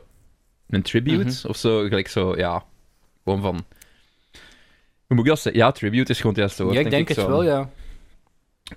een 0.68 0.82
tribute 0.82 1.24
Mhm. 1.24 1.48
of 1.48 1.56
zo. 1.56 1.82
Gelijk 1.88 2.08
zo, 2.08 2.36
ja, 2.36 2.64
gewoon 3.24 3.40
van. 3.42 3.54
Hoe 5.06 5.16
moet 5.16 5.18
ik 5.24 5.26
dat 5.30 5.40
zeggen? 5.40 5.62
Ja, 5.62 5.70
tribute 5.72 6.10
is 6.10 6.16
gewoon 6.16 6.32
het 6.32 6.40
juiste 6.40 6.62
woord. 6.62 6.74
ja, 6.74 6.80
ik 6.80 6.90
denk, 6.90 7.08
ik 7.08 7.16
het 7.16 7.24
zo. 7.24 7.30
wel, 7.30 7.42
ja. 7.42 7.70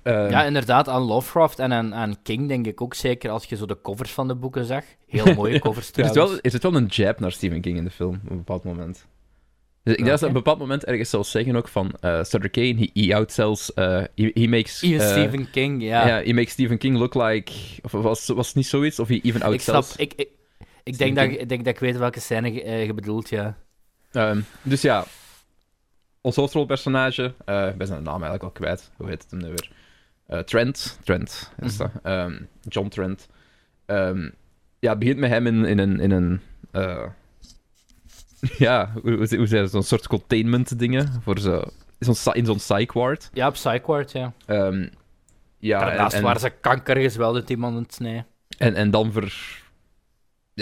Eh, 0.03 0.29
ja, 0.29 0.43
inderdaad, 0.43 0.89
aan 0.89 1.01
Lovecraft 1.01 1.59
en 1.59 1.73
aan, 1.73 1.95
aan 1.95 2.21
King 2.23 2.47
denk 2.47 2.67
ik 2.67 2.81
ook 2.81 2.93
zeker 2.93 3.29
als 3.29 3.45
je 3.45 3.55
zo 3.55 3.65
de 3.65 3.81
covers 3.81 4.11
van 4.11 4.27
de 4.27 4.35
boeken 4.35 4.65
zag. 4.65 4.83
Heel 5.07 5.33
mooie 5.35 5.59
covers 5.59 5.91
er, 5.91 6.05
is 6.05 6.11
wel, 6.11 6.39
er 6.41 6.51
zit 6.51 6.63
wel 6.63 6.75
een 6.75 6.85
jab 6.85 7.19
naar 7.19 7.31
Stephen 7.31 7.61
King 7.61 7.77
in 7.77 7.83
de 7.83 7.89
film 7.89 8.21
op 8.23 8.29
een 8.29 8.37
bepaald 8.37 8.63
moment. 8.63 9.05
Dus 9.83 9.93
ik 9.93 9.99
denk 9.99 10.09
dat 10.09 10.19
ze 10.19 10.25
op 10.25 10.31
een 10.31 10.37
bepaald 10.37 10.59
moment 10.59 10.85
ergens 10.85 11.09
zelfs 11.09 11.31
zeggen 11.31 11.55
ook 11.55 11.67
van 11.67 11.93
uh, 12.01 12.23
Sutter 12.23 12.49
Kane, 12.49 12.75
he, 12.93 13.01
he 13.01 13.15
outsells, 13.15 13.71
uh, 13.75 14.03
he, 14.15 14.31
he 14.33 14.47
makes... 14.47 14.83
Uh, 14.83 14.99
Stephen 14.99 15.49
King, 15.49 15.83
ja. 15.83 16.07
Ja, 16.07 16.23
he 16.23 16.33
makes 16.33 16.51
Stephen 16.51 16.77
King 16.77 16.97
look 16.97 17.13
like... 17.13 17.51
Of 17.81 17.91
was, 17.91 18.27
was 18.27 18.47
het 18.47 18.55
niet 18.55 18.67
zoiets? 18.67 18.99
Of 18.99 19.07
he 19.07 19.19
even 19.23 19.39
ik 19.39 19.45
outsells... 19.45 19.87
snap, 19.87 19.99
ik, 19.99 20.13
ik, 20.13 20.29
ik, 20.83 20.97
denk 20.97 21.15
dat, 21.15 21.25
ik 21.25 21.49
denk 21.49 21.65
dat 21.65 21.73
ik 21.73 21.79
weet 21.79 21.97
welke 21.97 22.19
scène 22.19 22.53
je, 22.53 22.63
eh, 22.63 22.85
je 22.85 22.93
bedoelt, 22.93 23.29
ja. 23.29 23.57
Ehm, 24.11 24.41
dus 24.61 24.81
ja, 24.81 25.05
ons 26.21 26.35
hoofdrolpersonage, 26.35 27.33
eh 27.45 27.67
ik 27.67 27.77
ben 27.77 27.87
zijn 27.87 28.03
naam 28.03 28.23
eigenlijk 28.23 28.43
al 28.43 28.49
kwijt, 28.49 28.91
hoe 28.97 29.07
heet 29.07 29.21
het 29.21 29.31
hem 29.31 29.39
nu 29.39 29.47
weer? 29.47 29.71
Eh, 30.31 30.39
Trent, 30.39 30.99
Trent 31.03 31.51
is 31.59 31.77
dat. 31.77 31.91
Ehm, 32.03 32.41
John 32.61 32.87
Trent. 32.87 33.27
Ehm, 33.85 34.29
ja, 34.79 34.89
het 34.89 34.99
begint 34.99 35.19
met 35.19 35.29
hem 35.29 35.47
in, 35.47 35.65
in 35.65 35.77
een... 35.79 35.99
In 35.99 36.11
een 36.11 36.41
eh, 36.71 37.07
ja, 38.57 38.91
hoe, 39.01 39.11
hoe, 39.11 39.35
hoe 39.37 39.47
zei 39.47 39.61
je, 39.61 39.67
zo'n 39.67 39.83
soort 39.83 40.07
containment 40.07 40.79
dingen, 40.79 41.21
voor 41.23 41.39
zo, 41.39 41.63
in 42.33 42.45
zo'n 42.45 42.55
psych 42.57 42.93
ward. 42.93 43.29
Ja, 43.33 43.47
op 43.47 43.53
Psychward, 43.53 44.11
ja. 44.11 44.33
Ehm, 44.45 44.87
ja, 45.57 45.79
Daarnaast 45.79 46.15
en, 46.15 46.23
waar 46.23 46.39
ze 46.39 46.49
kanker 46.49 46.97
dat 47.17 47.49
iemand 47.49 47.77
het 47.77 47.93
snijden. 47.93 48.25
en, 48.57 48.75
en 48.75 48.91
dan 48.91 49.11
ver... 49.11 49.59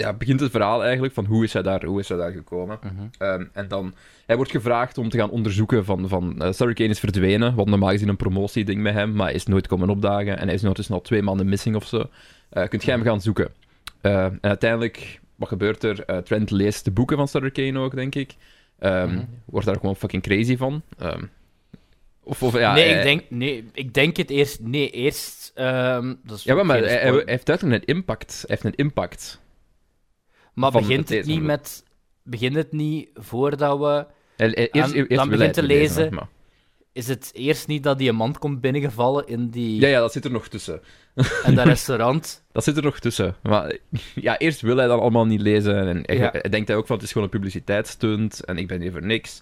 ja, 0.00 0.12
begint 0.12 0.40
het 0.40 0.50
verhaal 0.50 0.82
eigenlijk 0.84 1.14
van 1.14 1.24
hoe 1.24 1.44
is 1.44 1.52
hij 1.52 1.62
daar, 1.62 1.84
hoe 1.84 2.00
is 2.00 2.08
hij 2.08 2.18
daar 2.18 2.32
gekomen. 2.32 2.78
Mhm. 2.82 2.92
Ehm, 3.18 3.44
en 3.52 3.68
dan, 3.68 3.94
hij 4.26 4.36
wordt 4.36 4.50
gevraagd 4.50 4.98
om 4.98 5.08
te 5.08 5.18
gaan 5.18 5.30
onderzoeken 5.30 5.84
van, 5.84 6.08
van 6.08 6.34
uh, 6.38 6.52
Sarah 6.52 6.74
Kane 6.74 6.88
is 6.88 6.98
verdwenen, 6.98 7.54
wat 7.54 7.66
normaal 7.68 7.90
gezien 7.90 8.08
een 8.08 8.16
promotieding 8.16 8.80
met 8.82 8.94
hem, 8.94 9.12
maar 9.12 9.26
hij 9.26 9.34
is 9.34 9.46
nooit 9.46 9.66
komen 9.66 9.88
opdagen 9.90 10.38
en 10.38 10.44
hij 10.44 10.54
is 10.54 10.60
ondertussen 10.60 10.94
al 10.94 11.00
twee 11.00 11.22
maanden 11.22 11.48
missing 11.48 11.76
of 11.76 11.86
zo. 11.86 12.04
Eh, 12.48 12.68
kunt 12.68 12.84
jij 12.84 12.94
hem 12.94 13.04
gaan 13.04 13.20
zoeken? 13.20 13.48
Eh, 14.00 14.24
en 14.24 14.38
uiteindelijk, 14.40 15.20
wat 15.36 15.48
gebeurt 15.48 15.84
er? 15.84 16.04
Eh, 16.04 16.16
Trent 16.18 16.50
leest 16.50 16.84
de 16.84 16.90
boeken 16.90 17.16
van 17.16 17.28
Sarah 17.28 17.52
Kane 17.52 17.78
ook, 17.78 17.94
denk 17.94 18.14
ik. 18.14 18.34
Ehm, 18.78 19.08
Mhm. 19.14 19.24
Wordt 19.44 19.66
daar 19.66 19.76
gewoon 19.76 19.96
fucking 19.96 20.22
crazy 20.22 20.56
van. 20.56 20.82
Ehm, 20.98 21.22
of, 22.22 22.42
of, 22.42 22.58
ja, 22.58 22.72
nee, 22.74 22.84
hij- 22.88 22.96
ik 22.98 23.02
denk, 23.02 23.22
nee, 23.28 23.64
ik 23.72 23.94
denk 23.94 24.16
het 24.16 24.30
eerst... 24.30 24.60
Nee, 24.62 24.90
eerst... 24.90 25.52
ehm 25.54 26.14
dat 26.24 26.36
is 26.36 26.44
Ja, 26.44 26.54
maar, 26.54 26.66
maar 26.66 26.78
hij, 26.78 26.98
hij 26.98 27.22
heeft 27.24 27.46
duidelijk 27.46 27.82
een 27.88 27.94
impact. 27.94 28.44
Hij 28.46 28.56
heeft 28.60 28.64
een 28.64 28.84
impact. 28.84 29.40
Maar 30.54 30.70
van 30.70 30.80
begint 30.80 31.08
het 31.08 31.26
niet 31.26 31.42
met... 31.42 31.84
Begint 32.22 32.54
het 32.54 32.72
niet 32.72 33.08
voordat 33.14 33.78
we... 33.78 34.06
Eerst, 34.36 34.92
eerst 34.92 35.08
dan 35.16 35.28
begint 35.28 35.54
te 35.54 35.62
lezen, 35.62 35.96
lezen. 36.02 36.14
maar- 36.14 36.28
Is 36.92 37.08
het 37.08 37.30
eerst 37.34 37.66
niet 37.66 37.82
dat 37.82 37.98
die 37.98 38.08
een 38.08 38.14
man 38.14 38.38
komt 38.38 38.60
binnengevallen 38.60 39.26
in 39.26 39.48
die... 39.48 39.80
Ja, 39.80 39.88
ja, 39.88 40.00
dat 40.00 40.12
zit 40.12 40.24
er 40.24 40.30
nog 40.30 40.48
tussen. 40.48 40.80
En 41.44 41.54
dat 41.54 41.66
restaurant? 41.66 42.42
Dat 42.52 42.64
zit 42.64 42.76
er 42.76 42.82
nog 42.82 42.98
tussen. 42.98 43.34
Maar 43.42 43.76
ja, 44.14 44.38
eerst 44.38 44.60
wil 44.60 44.76
hij 44.76 44.86
dat 44.86 45.00
allemaal 45.00 45.26
niet 45.26 45.40
lezen. 45.40 45.88
En 45.88 46.02
hij, 46.06 46.16
Ja. 46.16 46.30
denkt 46.50 46.68
hij 46.68 46.76
ook 46.76 46.86
van, 46.86 46.96
het 46.96 47.04
is 47.04 47.12
gewoon 47.12 47.26
een 47.26 47.32
publiciteitsstunt. 47.38 48.44
En 48.44 48.58
ik 48.58 48.68
ben 48.68 48.80
hier 48.80 48.92
voor 48.92 49.04
niks. 49.06 49.40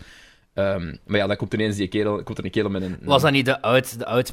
Ehm, 0.55 0.97
maar 1.07 1.19
ja, 1.19 1.27
dan 1.27 1.37
komt 1.37 1.55
ineens 1.55 1.77
die 1.77 1.89
kerel, 1.89 2.23
komt 2.23 2.39
er 2.39 2.45
een 2.45 2.51
kerel 2.51 2.71
met 2.71 2.83
een... 2.83 2.97
Was 3.03 3.23
dat 3.23 3.33
niet 3.33 3.45
de 3.45 3.63
oud, 3.63 3.99
de 3.99 4.07
oud 4.07 4.33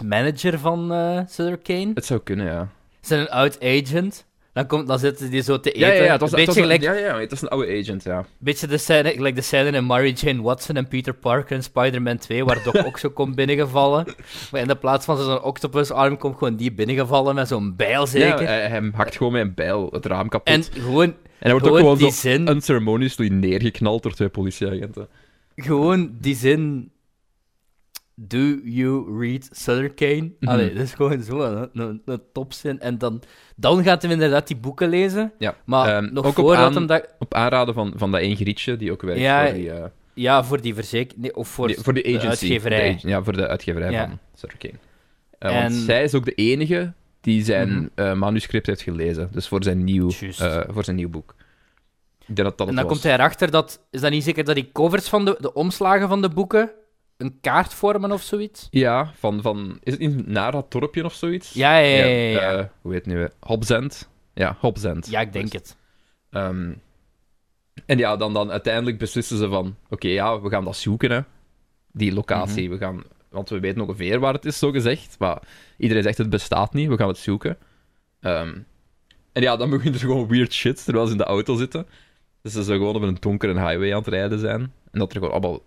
van 0.59 0.91
eh 0.93 1.19
Sutter 1.27 1.57
Kane? 1.57 1.91
Het 1.93 2.05
zou 2.05 2.19
kunnen, 2.19 2.45
ja. 2.45 2.69
Zijn 3.01 3.19
een 3.19 3.29
oud 3.29 3.63
agent? 3.63 4.25
Dan, 4.55 4.67
komt, 4.67 4.87
dan 4.87 4.99
zitten 4.99 5.29
die 5.29 5.41
zo 5.41 5.59
te 5.59 5.71
eten. 5.71 5.87
Ja, 5.87 5.93
ja, 5.93 6.03
ja, 6.03 6.11
het 6.11 6.21
was, 6.21 6.29
beetje, 6.29 6.45
was 6.45 6.55
gelijk, 6.55 6.81
ja, 6.81 6.93
ja, 6.93 7.19
het 7.19 7.29
was 7.29 7.41
een 7.41 7.47
oude 7.47 7.79
agent, 7.79 8.03
ja. 8.03 8.25
beetje 8.37 8.67
de 8.67 8.77
scène, 8.77 9.11
gelijk 9.11 9.35
de 9.35 9.41
scène 9.41 9.77
in 9.77 9.85
Mary 9.85 10.11
Jane 10.11 10.41
Watson 10.41 10.75
en 10.75 10.87
Peter 10.87 11.13
Parker 11.13 11.55
in 11.55 11.63
Spider-Man 11.63 12.17
2, 12.17 12.45
waar 12.45 12.63
Doc 12.63 12.75
ook 12.87 12.97
zo 12.97 13.09
komt 13.09 13.35
binnengevallen. 13.35 14.05
Maar 14.51 14.61
in 14.61 14.67
de 14.67 14.75
plaats 14.75 15.05
van 15.05 15.17
zo'n 15.17 15.41
octopusarm 15.41 16.17
komt 16.17 16.37
gewoon 16.37 16.55
die 16.55 16.71
binnengevallen 16.73 17.35
met 17.35 17.47
zo'n 17.47 17.75
bijl 17.75 17.99
ja 18.01 18.05
zeker. 18.05 18.47
hij, 18.47 18.67
hij 18.67 18.91
hakt 18.93 19.17
gewoon 19.17 19.31
met 19.31 19.41
een 19.41 19.53
bijl 19.53 19.89
het 19.91 20.05
raam 20.05 20.29
kapot. 20.29 20.47
en 20.47 20.63
En, 20.75 20.81
gewoon, 20.81 21.13
hij 21.39 21.51
wordt 21.51 21.67
ook 21.67 21.77
gewoon 21.77 21.97
zo 21.97 22.09
zin- 22.09 22.49
unceremoniously 22.49 23.27
neergeknald 23.27 24.03
door 24.03 24.13
twee 24.13 24.29
politieagenten. 24.29 25.07
gewoon 25.55 26.15
die 26.21 26.35
zin... 26.35 26.91
Do 28.17 28.59
you 28.63 29.19
read 29.19 29.49
Sutter 29.51 29.93
Kane? 29.93 30.31
Mhm. 30.39 30.51
Allee, 30.51 30.73
dat 30.73 30.83
is 30.83 30.93
gewoon 30.93 31.23
zo 31.23 31.39
een, 31.39 31.69
een, 31.73 32.01
een 32.05 32.21
topzin. 32.33 32.79
En 32.79 32.97
dan, 32.97 33.21
dan 33.55 33.83
gaat 33.83 34.01
hij 34.01 34.11
inderdaad 34.11 34.47
die 34.47 34.55
boeken 34.57 34.89
lezen. 34.89 35.31
Ja. 35.39 35.55
Maar 35.65 35.95
Ehm, 36.03 36.13
nog 36.13 36.25
ook 36.25 36.37
op 36.37 36.51
aan- 36.51 36.73
hem 36.73 36.85
dat... 36.87 37.13
Op 37.19 37.33
aanraden 37.33 37.73
van, 37.73 37.93
van 37.95 38.11
dat 38.11 38.21
één 38.21 38.35
grietje, 38.35 38.77
die 38.77 38.91
ook 38.91 39.01
werkt 39.01 39.19
Ja, 39.21 39.45
voor 39.45 39.53
die... 39.53 39.71
eh, 39.71 39.83
Ja, 40.13 40.43
voor 40.43 40.61
die 40.61 40.73
verzekering... 40.75 41.21
Nee, 41.21 41.35
of 41.35 41.47
voor, 41.47 41.73
voor 41.73 41.93
de 41.93 42.03
agency. 42.03 42.27
uitgeverij. 42.27 42.89
de 42.89 42.95
ag- 42.95 43.01
ja, 43.01 43.23
voor 43.23 43.33
de 43.33 43.47
uitgeverij 43.47 43.91
Ja. 43.91 44.07
van 44.07 44.19
Sutter 44.35 44.57
Kane. 44.57 44.73
Eh, 45.39 45.61
Want 45.61 45.73
zij 45.73 46.03
is 46.03 46.13
ook 46.13 46.25
de 46.25 46.33
enige 46.33 46.93
die 47.21 47.43
zijn 47.43 47.69
Mhm. 47.69 47.87
eh, 47.95 48.13
manuscript 48.13 48.65
heeft 48.67 48.81
gelezen. 48.81 49.29
Dus 49.31 49.47
voor 49.47 49.63
zijn 49.63 49.83
nieuw, 49.83 50.09
eh, 50.37 50.61
voor 50.67 50.83
zijn 50.83 50.95
nieuw 50.95 51.09
boek. 51.09 51.35
Ik 52.27 52.35
denk 52.35 52.47
dat 52.47 52.57
dat 52.57 52.67
En 52.67 52.75
dan 52.75 52.83
was. 52.83 52.93
komt 52.93 53.03
hij 53.03 53.13
erachter 53.13 53.51
dat... 53.51 53.79
Is 53.91 54.01
dat 54.01 54.11
niet 54.11 54.23
zeker 54.23 54.43
dat 54.43 54.55
die 54.55 54.69
covers 54.73 55.07
van 55.09 55.25
de, 55.25 55.37
de 55.39 55.53
omslagen 55.53 56.07
van 56.07 56.21
de 56.21 56.29
boeken 56.29 56.71
een 57.17 57.37
kaart 57.41 57.73
vormen 57.73 58.11
of 58.11 58.21
zoiets? 58.21 58.67
Ja, 58.71 59.11
van, 59.15 59.41
van... 59.41 59.79
Is 59.83 59.93
het 59.93 60.01
niet 60.01 60.27
naar 60.27 60.51
dat 60.51 60.71
dorpje 60.71 61.05
of 61.05 61.13
zoiets? 61.13 61.53
Ja, 61.53 61.77
ja, 61.77 61.97
ja. 61.97 62.05
ja, 62.05 62.29
ja. 62.29 62.57
eh, 62.57 62.65
hoe 62.81 62.93
heet 62.93 63.05
het 63.05 63.15
nu? 63.15 63.27
Hobzend? 63.39 64.09
Ja, 64.33 64.57
Hobzend. 64.59 65.09
Ja, 65.09 65.21
ik 65.21 65.33
denk 65.33 65.51
het. 65.51 65.77
Ehm, 66.29 66.73
en 67.85 67.97
ja, 67.97 68.15
dan, 68.17 68.33
dan 68.33 68.51
uiteindelijk 68.51 68.97
beslissen 68.97 69.37
ze 69.37 69.49
van... 69.49 69.75
Oké, 69.89 70.07
ja, 70.07 70.41
we 70.41 70.49
gaan 70.49 70.65
dat 70.65 70.75
zoeken, 70.75 71.11
hè. 71.11 71.21
Die 71.91 72.13
locatie. 72.13 72.63
Mhm. 72.63 72.71
We 72.71 72.77
gaan... 72.77 73.03
Want 73.29 73.49
we 73.49 73.59
weten 73.59 73.81
ongeveer 73.81 74.19
waar 74.19 74.33
het 74.33 74.45
is, 74.45 74.59
zo 74.59 74.71
gezegd. 74.71 75.15
Maar 75.19 75.41
iedereen 75.77 76.03
zegt 76.03 76.17
het 76.17 76.29
bestaat 76.29 76.73
niet, 76.73 76.89
we 76.89 76.97
gaan 76.97 77.07
het 77.07 77.17
zoeken. 77.17 77.57
Ehm, 78.19 78.57
en 79.31 79.41
ja, 79.41 79.55
dan 79.55 79.69
begint 79.75 79.95
er 79.95 80.01
gewoon 80.01 80.27
weird 80.27 80.53
shit 80.53 80.83
terwijl 80.83 81.05
ze 81.05 81.11
in 81.11 81.17
de 81.17 81.23
auto 81.23 81.55
zitten. 81.55 81.87
Dus 82.41 82.53
ze 82.53 82.63
zo 82.63 82.73
gewoon 82.73 82.95
op 82.95 83.01
een 83.01 83.17
donkere 83.19 83.53
highway 83.53 83.91
aan 83.91 83.97
het 83.99 84.07
rijden 84.07 84.39
zijn. 84.39 84.61
En 84.91 84.99
dat 84.99 85.09
er 85.11 85.17
gewoon 85.17 85.31
allemaal... 85.31 85.59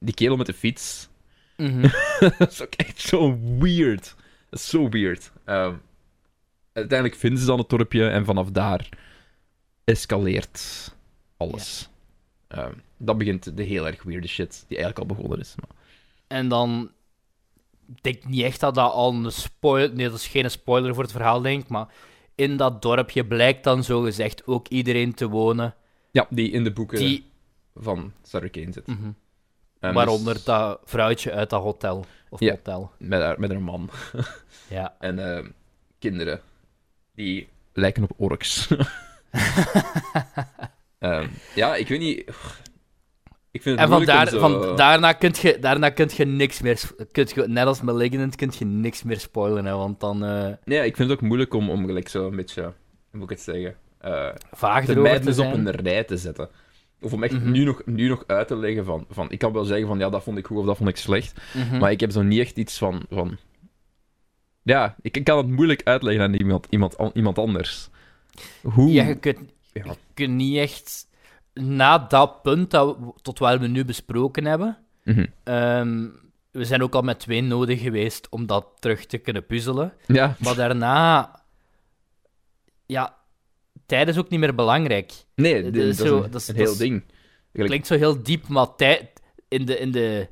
Die 0.00 0.14
kerel 0.14 0.36
met 0.36 0.46
de 0.46 0.54
fiets... 0.54 1.08
Mhm. 1.56 1.80
dat 2.38 2.50
is 2.50 2.62
ook 2.62 2.74
echt 2.74 3.00
zo 3.00 3.38
weird. 3.58 4.14
Dat 4.50 4.60
is 4.60 4.68
zo 4.68 4.88
weird. 4.88 5.32
Ehm, 5.44 5.74
uiteindelijk 6.72 7.20
vinden 7.20 7.40
ze 7.40 7.46
dan 7.46 7.58
het 7.58 7.68
dorpje 7.68 8.08
en 8.08 8.24
vanaf 8.24 8.50
daar 8.50 8.88
escaleert 9.84 10.94
alles. 11.36 11.88
Ehm, 12.48 12.72
dat 12.96 13.18
begint 13.18 13.56
de 13.56 13.62
heel 13.62 13.86
erg 13.86 14.02
weirde 14.02 14.28
shit 14.28 14.64
die 14.68 14.76
eigenlijk 14.76 14.98
al 14.98 15.16
begonnen 15.16 15.40
is. 15.40 15.54
Maar... 15.56 15.76
En 16.26 16.48
dan... 16.48 16.90
Ik 17.94 18.02
denk 18.02 18.24
niet 18.24 18.42
echt 18.42 18.60
dat 18.60 18.74
dat 18.74 18.92
al 18.92 19.14
een 19.14 19.32
spoiler... 19.32 19.94
Nee, 19.94 20.08
dat 20.08 20.18
is 20.18 20.26
geen 20.26 20.50
spoiler 20.50 20.94
voor 20.94 21.02
het 21.02 21.12
verhaal, 21.12 21.40
denk 21.40 21.62
ik. 21.62 21.68
Maar 21.68 21.88
in 22.34 22.56
dat 22.56 22.82
dorpje 22.82 23.26
blijkt 23.26 23.64
dan 23.64 23.84
zogezegd 23.84 24.46
ook 24.46 24.68
iedereen 24.68 25.14
te 25.14 25.28
wonen 25.28 25.74
Ja, 26.10 26.26
die 26.30 26.50
in 26.50 26.64
de 26.64 26.72
boeken 26.72 26.98
die... 26.98 27.30
van 27.74 28.12
Sarah 28.22 28.50
Kane 28.50 28.72
zit. 28.72 28.86
Mhm. 28.86 29.10
Ehm, 29.80 29.94
Waaronder 29.94 30.34
dus 30.34 30.44
dat 30.44 30.80
vrouwtje 30.84 31.32
uit 31.32 31.50
dat 31.50 31.62
hotel. 31.62 32.04
Of 32.28 32.40
Ja. 32.40 32.50
motel. 32.50 32.90
met, 32.98 33.20
haar, 33.20 33.40
met 33.40 33.50
haar 33.50 33.62
man. 33.62 33.90
Ja. 34.68 34.94
En 34.98 35.34
ehm, 35.36 35.46
kinderen. 35.98 36.40
Die 37.14 37.48
lijken 37.72 38.02
op 38.02 38.10
orks. 38.16 38.68
Ehm, 40.98 41.26
ja, 41.54 41.74
ik 41.76 41.88
weet 41.88 41.98
niet... 41.98 42.18
Ik 43.52 43.62
vind 43.62 43.80
het 43.80 43.84
En 43.88 43.94
van 43.94 44.04
daar, 44.04 44.28
zo- 44.28 44.38
van, 44.38 44.76
daarna 44.76 45.12
kun 45.12 45.34
je, 45.40 45.58
daarna 45.58 45.90
kunt 45.90 46.12
je 46.12 46.24
niks 46.24 46.60
meer... 46.60 46.80
Kunt 47.12 47.30
je, 47.30 47.48
net 47.48 47.66
als 47.66 47.80
Malignant 47.80 48.36
kun 48.36 48.52
je 48.58 48.64
niks 48.64 49.02
meer 49.02 49.20
spoilen, 49.20 49.64
hè, 49.64 49.72
want 49.76 50.00
dan... 50.00 50.24
eh 50.24 50.48
Nee, 50.64 50.84
ik 50.84 50.96
vind 50.96 51.10
het 51.10 51.18
ook 51.18 51.24
moeilijk 51.24 51.54
om, 51.54 51.70
om 51.70 51.86
gelijk 51.86 52.08
zo 52.08 52.26
een 52.26 52.36
beetje... 52.36 52.62
Hoe 52.62 52.72
moet 53.20 53.22
ik 53.22 53.36
het 53.36 53.40
zeggen? 53.40 53.76
eh 53.98 54.28
vaag 54.52 54.84
de 54.84 54.92
erover 54.92 54.94
te 55.10 55.14
meidens 55.14 55.38
op 55.38 55.44
zijn. 55.44 55.66
een 55.66 55.70
rij 55.72 56.04
te 56.04 56.16
zetten. 56.16 56.48
Of 57.00 57.12
om 57.12 57.22
echt 57.22 57.32
Mhm. 57.32 57.50
nu, 57.50 57.64
nog, 57.64 57.82
nu 57.84 58.08
nog 58.08 58.24
uit 58.26 58.48
te 58.48 58.56
leggen 58.56 58.84
van, 58.84 59.04
van... 59.10 59.30
Ik 59.30 59.38
kan 59.38 59.52
wel 59.52 59.64
zeggen 59.64 59.86
van, 59.86 59.98
ja, 59.98 60.08
dat 60.10 60.22
vond 60.22 60.38
ik 60.38 60.46
goed 60.46 60.56
of 60.58 60.66
dat 60.66 60.76
vond 60.76 60.88
ik 60.88 60.96
slecht. 60.96 61.40
Mhm. 61.54 61.78
Maar 61.78 61.90
ik 61.90 62.00
heb 62.00 62.10
zo 62.10 62.22
niet 62.22 62.40
echt 62.40 62.56
iets 62.56 62.78
van... 62.78 63.02
van 63.10 63.36
ja, 64.62 64.96
ik, 65.02 65.16
ik 65.16 65.24
kan 65.24 65.36
het 65.36 65.48
moeilijk 65.48 65.82
uitleggen 65.84 66.22
aan 66.24 66.34
iemand, 66.34 66.66
iemand, 66.70 66.98
an- 66.98 67.10
iemand 67.14 67.38
anders. 67.38 67.88
Hoe... 68.62 68.92
Ja, 68.92 69.04
je 69.06 69.14
kunt, 69.18 69.38
Ja. 69.72 69.84
je 69.84 69.94
kunt 70.14 70.34
niet 70.34 70.56
echt... 70.56 71.08
Na 71.54 71.98
dat 71.98 72.42
punt 72.42 72.70
dat 72.70 72.96
we, 72.98 73.12
tot 73.22 73.38
waar 73.38 73.58
we 73.60 73.66
nu 73.66 73.84
besproken 73.84 74.44
hebben... 74.44 74.78
Mhm. 75.04 75.26
ehm, 75.44 76.06
we 76.50 76.64
zijn 76.64 76.82
ook 76.82 76.94
al 76.94 77.02
met 77.02 77.18
twee 77.18 77.40
nodig 77.42 77.80
geweest 77.80 78.28
om 78.30 78.46
dat 78.46 78.66
terug 78.78 79.06
te 79.06 79.18
kunnen 79.18 79.46
puzzelen. 79.46 79.92
Ja, 80.06 80.36
Maar 80.38 80.54
daarna... 80.54 81.30
Ja, 82.86 83.14
tijd 83.90 84.08
is 84.08 84.18
ook 84.18 84.28
niet 84.28 84.40
meer 84.40 84.54
belangrijk. 84.54 85.12
nee, 85.34 85.62
dat 85.62 85.74
is 85.74 85.96
zo- 85.96 86.16
een, 86.22 86.30
dat 86.30 86.40
is- 86.40 86.48
een 86.48 86.54
dat 86.54 86.62
heel 86.64 86.72
is- 86.72 86.78
ding. 86.78 87.02
Gelijk- 87.52 87.68
klinkt 87.68 87.86
zo 87.86 87.94
heel 87.96 88.22
diep, 88.22 88.48
maar 88.48 88.74
tijd... 88.76 89.08
In 89.48 89.64
de, 89.66 89.78
in 89.78 89.90
de 89.92 90.28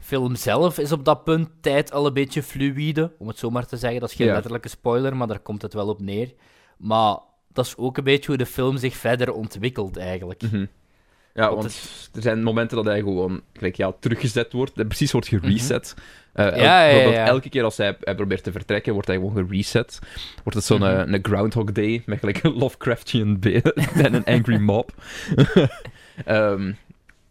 film 0.00 0.36
zelf 0.36 0.78
is 0.78 0.92
op 0.92 1.04
dat 1.04 1.24
punt 1.24 1.48
tijd 1.60 1.92
al 1.92 2.06
een 2.06 2.12
beetje 2.12 2.42
fluïde, 2.42 3.12
om 3.18 3.28
het 3.28 3.38
zo 3.38 3.50
maar 3.50 3.66
te 3.66 3.76
zeggen. 3.76 4.00
Dat 4.00 4.10
is 4.10 4.16
geen 4.16 4.26
Ja. 4.26 4.32
letterlijke 4.32 4.68
spoiler, 4.68 5.16
maar 5.16 5.26
daar 5.26 5.38
komt 5.40 5.62
het 5.62 5.72
wel 5.74 5.88
op 5.88 6.00
neer. 6.00 6.32
Maar 6.78 7.18
dat 7.52 7.66
is 7.66 7.76
ook 7.76 7.96
een 7.98 8.04
beetje 8.04 8.26
hoe 8.26 8.36
de 8.36 8.46
film 8.46 8.76
zich 8.76 8.96
verder 8.96 9.32
ontwikkelt, 9.32 9.96
eigenlijk. 9.96 10.42
Mhm. 10.42 10.66
Ja, 11.34 11.54
Want 11.54 11.64
er 12.14 12.22
zijn 12.22 12.42
momenten 12.42 12.76
dat 12.76 12.84
hij 12.86 12.98
gewoon 12.98 13.40
gelijk, 13.52 13.76
ja, 13.76 13.92
teruggezet 14.00 14.52
wordt. 14.52 14.76
Dat 14.76 14.86
precies 14.86 15.12
wordt 15.12 15.28
gereset. 15.28 15.94
Eh, 16.32 16.46
Mhm. 16.46 16.56
Ja, 16.56 16.62
ja, 16.62 16.80
ja, 16.82 16.86
bijvoorbeeld 16.92 17.14
ja. 17.26 17.26
elke 17.26 17.48
keer 17.48 17.64
als 17.64 17.76
hij, 17.76 17.96
hij 18.00 18.14
probeert 18.14 18.42
te 18.44 18.52
vertrekken, 18.52 18.92
wordt 18.92 19.08
hij 19.08 19.16
gewoon 19.16 19.34
gereset. 19.46 19.98
Wordt 20.34 20.54
het 20.54 20.64
zo'n 20.64 20.78
Mhm. 20.80 20.88
eh, 21.00 21.12
een 21.12 21.18
Groundhog 21.22 21.72
Day 21.72 22.02
met 22.06 22.18
gelijk 22.18 22.42
een 22.42 22.52
Lovecraftian 22.56 23.38
en 24.04 24.14
een 24.14 24.24
angry 24.24 24.56
mob. 24.58 24.94
Ehm, 26.24 26.72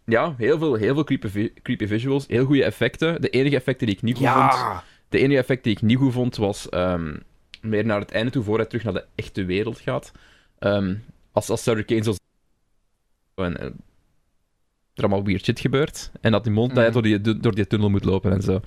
ja, 0.06 0.34
heel 0.38 0.58
veel, 0.58 0.74
heel 0.76 0.94
veel 0.94 1.04
creepy, 1.04 1.28
vi- 1.28 1.54
creepy 1.62 1.88
visuals, 1.88 2.28
heel 2.28 2.46
goede 2.46 2.64
effecten. 2.64 3.22
De 3.22 3.30
enige 3.30 3.56
effecten 3.56 3.88
die 3.88 3.96
ik 3.96 4.02
niet 4.02 4.18
goed 4.18 4.28
vond, 4.28 4.84
de 5.10 5.18
enige 5.20 5.40
effect 5.40 5.64
die 5.64 5.74
ik 5.76 5.82
niet 5.82 5.98
goed 5.98 6.14
vond, 6.14 6.36
was 6.36 6.70
ehm, 6.70 7.16
meer 7.62 7.86
naar 7.86 8.00
het 8.00 8.12
einde 8.12 8.32
toe, 8.32 8.44
voor 8.44 8.58
hij 8.58 8.66
terug 8.66 8.84
naar 8.84 8.94
de 8.94 9.06
echte 9.16 9.46
wereld 9.46 9.80
gaat. 9.80 10.12
Ehm, 10.60 10.96
als, 11.32 11.50
als 11.50 11.64
Sarah 11.64 11.86
Kane 11.86 12.04
zo... 12.04 12.14
Er 15.00 15.06
allemaal 15.06 15.26
weird 15.26 15.44
shit 15.46 15.60
gebeurt. 15.60 16.12
En 16.22 16.32
dat 16.32 16.44
die 16.44 16.54
mond 16.54 16.74
Mhm. 16.74 16.92
door, 16.92 17.02
die, 17.02 17.40
door 17.40 17.56
die 17.56 17.68
tunnel 17.68 17.90
moet 17.90 18.04
lopen 18.06 18.32
en 18.32 18.42
zo. 18.42 18.62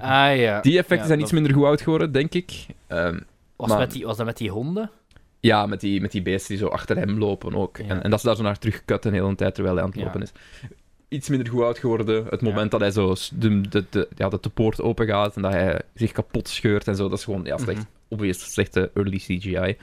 Ah 0.00 0.36
ja. 0.36 0.60
Die 0.60 0.72
effecten 0.78 0.96
Ja, 0.96 1.04
zijn 1.04 1.08
dat- 1.18 1.20
iets 1.20 1.32
minder 1.32 1.52
goed 1.54 1.64
uitgeworden, 1.64 2.12
denk 2.12 2.34
ik. 2.34 2.66
Ehm, 2.86 3.20
Was, 3.56 3.68
maar- 3.68 3.78
met 3.78 3.90
die, 3.90 4.04
was 4.04 4.16
dat 4.16 4.26
met 4.26 4.36
die 4.36 4.50
honden? 4.50 4.90
ja, 5.40 5.66
met 5.66 5.80
die, 5.80 6.00
met 6.00 6.10
die 6.12 6.22
beesten 6.22 6.48
die 6.48 6.58
zo 6.64 6.70
achter 6.70 6.96
hem 6.96 7.18
lopen 7.18 7.54
ook. 7.54 7.76
Ja. 7.76 7.84
En, 7.84 8.02
en 8.02 8.10
dat 8.10 8.20
ze 8.20 8.26
daar 8.26 8.36
zo 8.36 8.42
naar 8.42 8.58
terugkutten 8.58 9.12
de 9.12 9.18
hele 9.18 9.34
tijd 9.34 9.54
terwijl 9.54 9.74
hij 9.76 9.84
aan 9.84 9.90
het 9.90 9.98
Ja. 9.98 10.04
lopen 10.04 10.22
is. 10.22 10.32
Iets 11.08 11.28
minder 11.28 11.48
goed 11.48 11.62
uitgeworden. 11.62 12.24
Het 12.30 12.40
moment 12.42 12.70
dat 12.70 12.80
hij 12.80 12.90
zo 12.90 13.14
de, 13.34 13.60
de, 13.68 13.84
de, 13.90 14.08
ja, 14.16 14.28
dat 14.28 14.42
de 14.42 14.48
poort 14.48 14.80
open 14.80 15.06
gaat 15.06 15.36
en 15.36 15.42
dat 15.42 15.52
hij 15.52 15.80
zich 15.94 16.12
kapot 16.12 16.48
scheurt 16.48 16.88
en 16.88 16.96
zo. 16.96 17.08
Dat 17.08 17.18
is 17.18 17.24
gewoon, 17.24 17.44
ja, 17.44 17.58
slecht, 17.58 17.78
Mhm. 17.78 17.86
obvious 18.08 18.52
slechte 18.52 18.90
early 18.94 19.16
CGI. 19.18 19.76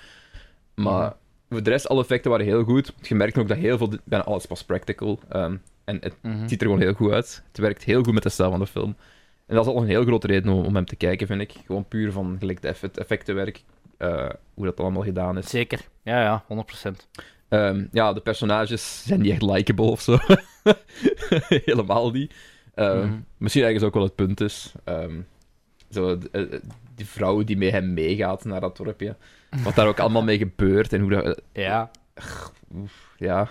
Maar 0.75 1.03
Mhm. 1.03 1.11
voor 1.49 1.63
de 1.63 1.69
rest, 1.69 1.87
alle 1.87 2.01
effecten 2.01 2.31
waren 2.31 2.45
heel 2.45 2.63
goed. 2.63 2.93
Je 3.01 3.15
merkt 3.15 3.37
ook 3.37 3.47
dat 3.47 3.57
heel 3.57 3.77
veel, 3.77 3.89
bijna 4.03 4.25
alles 4.25 4.47
was 4.47 4.63
practical. 4.63 5.19
ehm, 5.29 5.55
en 5.91 5.97
het 6.01 6.15
Mhm. 6.21 6.47
ziet 6.47 6.61
er 6.61 6.65
gewoon 6.67 6.81
heel 6.81 6.93
goed 6.93 7.11
uit. 7.11 7.43
Het 7.47 7.57
werkt 7.57 7.83
heel 7.83 8.03
goed 8.03 8.13
met 8.13 8.23
de 8.23 8.29
stijl 8.29 8.49
van 8.49 8.59
de 8.59 8.67
film. 8.67 8.95
En 9.47 9.55
dat 9.55 9.65
is 9.65 9.71
al 9.73 9.81
een 9.81 9.87
heel 9.87 10.03
grote 10.03 10.27
reden 10.27 10.51
om, 10.53 10.65
om 10.65 10.75
hem 10.75 10.85
te 10.85 10.95
kijken, 10.95 11.27
vind 11.27 11.41
ik. 11.41 11.53
Gewoon 11.65 11.87
puur 11.87 12.11
van 12.11 12.35
gelijk 12.39 12.63
het 12.63 12.97
effectenwerk, 12.97 13.63
eh, 13.97 14.29
hoe 14.53 14.65
dat 14.65 14.79
allemaal 14.79 15.03
gedaan 15.03 15.37
is. 15.37 15.49
Zeker. 15.49 15.79
Ja, 16.03 16.21
ja, 16.21 16.43
100%. 16.47 17.07
Ehm, 17.49 17.85
ja, 17.91 18.13
de 18.13 18.19
personages 18.21 19.03
zijn 19.05 19.21
niet 19.21 19.31
echt 19.31 19.41
likable 19.41 19.85
of 19.85 20.01
zo. 20.01 20.17
Helemaal 21.65 22.11
niet. 22.11 22.33
Mhm. 22.75 23.11
Misschien 23.37 23.63
ergens 23.63 23.83
ook 23.83 23.93
wel 23.93 24.03
het 24.03 24.15
punt 24.15 24.41
is. 24.41 24.71
Ehm, 24.83 25.19
zo, 25.89 26.17
d- 26.17 26.29
eh, 26.31 26.43
die 26.95 27.05
vrouw 27.05 27.43
die 27.43 27.57
met 27.57 27.71
hem 27.71 27.93
meegaat 27.93 28.45
naar 28.45 28.61
dat 28.61 28.77
dorpje. 28.77 29.15
Wat 29.63 29.75
daar 29.75 29.87
ook 29.87 29.99
allemaal 30.05 30.23
mee 30.23 30.37
gebeurt 30.37 30.93
en 30.93 31.01
hoe 31.01 31.09
dat... 31.09 31.23
eh, 31.25 31.63
Ja. 31.63 31.91
Ja. 33.17 33.49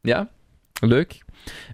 Ja, 0.00 0.28
leuk. 0.80 1.18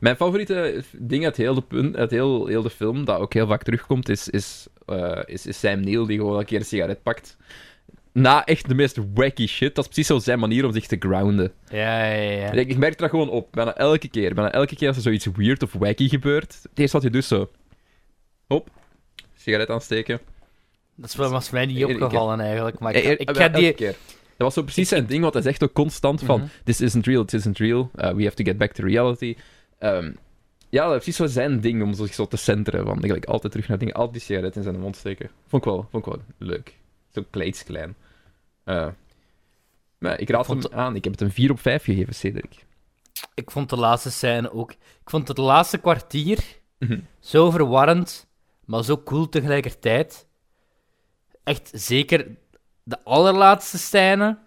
Mijn 0.01 0.17
favoriete 0.17 0.83
ding 0.93 1.25
uit 1.25 1.37
heel 1.37 1.55
de, 1.55 1.61
punt, 1.63 1.97
uit 1.97 2.11
heel, 2.11 2.47
heel 2.47 2.63
de 2.63 2.71
film, 2.71 3.05
dat 3.05 3.19
ook 3.19 3.33
heel 3.33 3.47
vaak 3.47 3.63
terugkomt, 3.63 4.09
is, 4.09 4.29
is, 4.29 4.67
eh, 4.87 5.21
is, 5.25 5.47
is 5.47 5.59
Sam 5.59 5.81
Neill 5.81 6.07
die 6.07 6.19
gewoon 6.19 6.39
een 6.39 6.45
keer 6.45 6.59
een 6.59 6.65
sigaret 6.65 7.03
pakt. 7.03 7.37
Na 8.13 8.45
echt 8.45 8.69
de 8.69 8.75
meest 8.75 8.99
wacky 9.15 9.47
shit. 9.47 9.75
Dat 9.75 9.85
is 9.85 9.91
precies 9.91 10.07
zo 10.07 10.19
zijn 10.19 10.39
manier 10.39 10.65
om 10.65 10.73
zich 10.73 10.87
te 10.87 10.97
grounden. 10.99 11.53
Ja, 11.69 12.05
ja, 12.05 12.31
ja. 12.31 12.51
Ik, 12.53 12.69
ik 12.69 12.77
merk 12.77 12.99
dat 12.99 13.11
gewoon 13.11 13.31
op. 13.31 13.49
Bijna 13.53 13.77
elke 13.77 14.09
keer. 14.09 14.35
Bijna 14.35 14.53
elke 14.53 14.77
keer 14.77 14.89
als 14.89 14.97
er 14.97 15.03
zoiets 15.03 15.27
weird 15.37 15.63
of 15.63 15.73
wacky 15.73 16.09
gebeurt, 16.09 16.59
het 16.63 16.79
eerste 16.79 16.97
wat 16.97 17.07
je 17.07 17.13
doet 17.13 17.25
zo... 17.25 17.51
Hop. 18.47 18.69
Sigaret 19.37 19.69
aansteken. 19.71 20.21
Dat 20.97 21.09
is 21.09 21.17
wel 21.17 21.31
was 21.31 21.51
mij 21.51 21.67
niet 21.67 21.77
Ik- 21.79 21.89
ik- 21.89 22.01
opgevallen 22.03 22.41
eigenlijk. 22.41 22.79
Maar 22.79 22.95
ik, 22.95 23.05
Eh, 23.05 23.11
ik 23.11 23.21
eh, 23.31 23.35
ga 23.37 23.43
elke 23.43 23.59
die... 23.59 23.73
keer. 23.73 23.95
Dat 24.37 24.37
was 24.37 24.55
zo 24.55 24.63
precies 24.63 24.89
zijn 24.89 25.07
ding, 25.07 25.23
want 25.23 25.35
hij 25.35 25.43
zegt 25.43 25.63
ook 25.63 25.73
constant 25.73 26.23
van... 26.23 26.41
Mhm. 26.41 26.49
This 26.65 26.81
isn't 26.81 27.07
real, 27.07 27.25
this 27.25 27.39
isn't 27.41 27.59
real. 27.59 27.91
Uh, 27.97 28.11
we 28.11 28.23
have 28.23 28.35
to 28.35 28.45
get 28.45 28.59
back 28.59 28.73
to 28.73 28.85
reality. 28.85 29.35
Ehm, 29.83 30.13
ja, 30.69 30.83
dat 30.83 30.91
is 30.91 30.97
precies 30.97 31.17
zo 31.17 31.27
zijn 31.27 31.61
ding 31.61 31.83
om 31.83 31.95
zich 31.95 32.15
zo 32.15 32.27
te 32.27 32.37
centeren. 32.37 32.87
Van, 32.87 33.05
ik 33.05 33.25
altijd 33.25 33.53
terug 33.53 33.69
naar 33.69 33.79
dingen, 33.79 33.95
altijd 33.95 34.13
die 34.13 34.23
sigaret 34.23 34.57
in 34.57 34.63
zijn 34.63 34.81
mond 34.81 34.97
steken. 34.97 35.31
Vond 35.47 35.65
ik 35.65 35.71
wel, 35.71 35.87
vond 35.91 36.07
ik 36.07 36.13
wel 36.13 36.23
leuk. 36.39 36.75
Zo 37.13 37.25
kleedsklein. 37.31 37.95
Eh 38.65 38.89
maar 39.99 40.21
ik 40.21 40.31
raad 40.31 40.47
hem 40.47 40.61
aan. 40.73 40.97
Ik 40.97 41.05
heb 41.05 41.13
het 41.13 41.23
een 41.23 41.31
4 41.33 41.51
op 41.51 41.61
5 41.61 41.85
gegeven, 41.85 42.15
Cedric. 42.15 42.65
Ik 43.35 43.51
vond 43.51 43.71
de 43.71 43.77
laatste 43.77 44.11
scène 44.11 44.53
ook... 44.53 44.71
Ik 44.73 45.11
vond 45.11 45.29
het 45.29 45.39
laatste 45.39 45.79
kwartier 45.79 46.39
Mhm. 46.79 46.99
zo 47.21 47.51
verwarrend, 47.51 48.27
maar 48.65 48.85
zo 48.85 49.03
cool 49.03 49.29
tegelijkertijd. 49.29 50.27
Echt 51.45 51.71
zeker 51.75 52.27
de 52.83 53.05
allerlaatste 53.05 53.79
scène. 53.79 54.39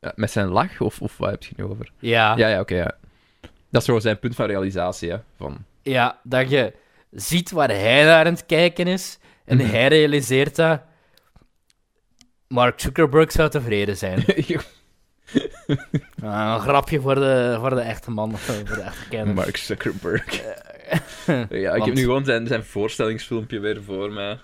Ja, 0.00 0.12
met 0.14 0.30
zijn 0.30 0.48
lach, 0.48 0.80
of, 0.80 1.00
of 1.02 1.16
wat 1.18 1.30
heb 1.30 1.42
je 1.42 1.48
het 1.48 1.58
nu 1.58 1.64
over? 1.64 1.92
Ja, 1.98 2.36
Ja, 2.36 2.48
ja, 2.48 2.60
oké, 2.60 2.74
ja. 2.74 2.96
Dat 3.74 3.82
is 3.82 3.88
zo 3.88 3.98
zijn 3.98 4.18
punt 4.18 4.34
van 4.34 4.46
realisatie, 4.46 5.10
hè. 5.10 5.16
Van... 5.36 5.64
ja, 5.82 6.20
dat 6.22 6.50
je 6.50 6.72
ziet 7.10 7.50
waar 7.50 7.68
hij 7.68 8.04
naar 8.04 8.26
aan 8.26 8.32
het 8.32 8.46
kijken 8.46 8.86
is. 8.86 9.18
En 9.44 9.56
Mhm. 9.56 9.66
hij 9.66 9.88
realiseert 9.88 10.56
dat. 10.56 10.80
Mark 12.48 12.80
Zuckerberg 12.80 13.32
zou 13.32 13.50
tevreden 13.50 13.96
zijn. 13.96 14.24
Ah, 16.22 16.52
een 16.54 16.60
grapje 16.60 17.00
voor 17.00 17.14
de, 17.14 17.56
voor 17.60 17.70
de 17.70 17.80
echte 17.80 18.10
man, 18.10 18.38
voor 18.38 18.74
de 18.76 18.80
echte 18.80 19.08
kenner. 19.08 19.34
Mark 19.34 19.56
Zuckerberg. 19.56 20.34
ja, 21.26 21.46
ik 21.50 21.68
Want- 21.68 21.84
heb 21.84 21.94
nu 21.94 22.00
gewoon 22.02 22.24
zijn, 22.24 22.46
zijn 22.46 22.64
voorstellingsfilmpje 22.64 23.58
weer 23.58 23.82
voor 23.82 24.12
mij. 24.12 24.38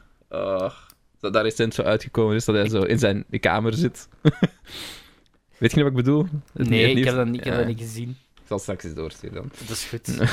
Dat 1.20 1.32
daar 1.32 1.42
recent 1.42 1.74
zo 1.74 1.82
uitgekomen 1.82 2.36
is 2.36 2.44
dat 2.44 2.54
hij 2.54 2.68
zo 2.68 2.82
in 2.82 2.98
zijn 2.98 3.24
kamer 3.40 3.74
zit. 3.74 4.08
Weet 4.22 5.70
je 5.70 5.76
niet 5.76 5.76
wat 5.76 5.86
ik 5.86 5.94
bedoel? 5.94 6.26
Het 6.52 6.68
Nee, 6.68 6.94
ik 6.94 7.04
heb 7.04 7.14
dat 7.14 7.26
niet, 7.26 7.34
ik 7.38 7.44
heb 7.44 7.52
Ja, 7.52 7.58
dat 7.58 7.68
niet 7.68 7.80
gezien. 7.80 8.16
Zal 8.50 8.58
straks 8.58 8.84
eens 8.84 8.94
doorsturen 8.94 9.34
dan. 9.34 9.50
Dat 9.58 9.70
is 9.70 9.84
goed. 9.84 10.08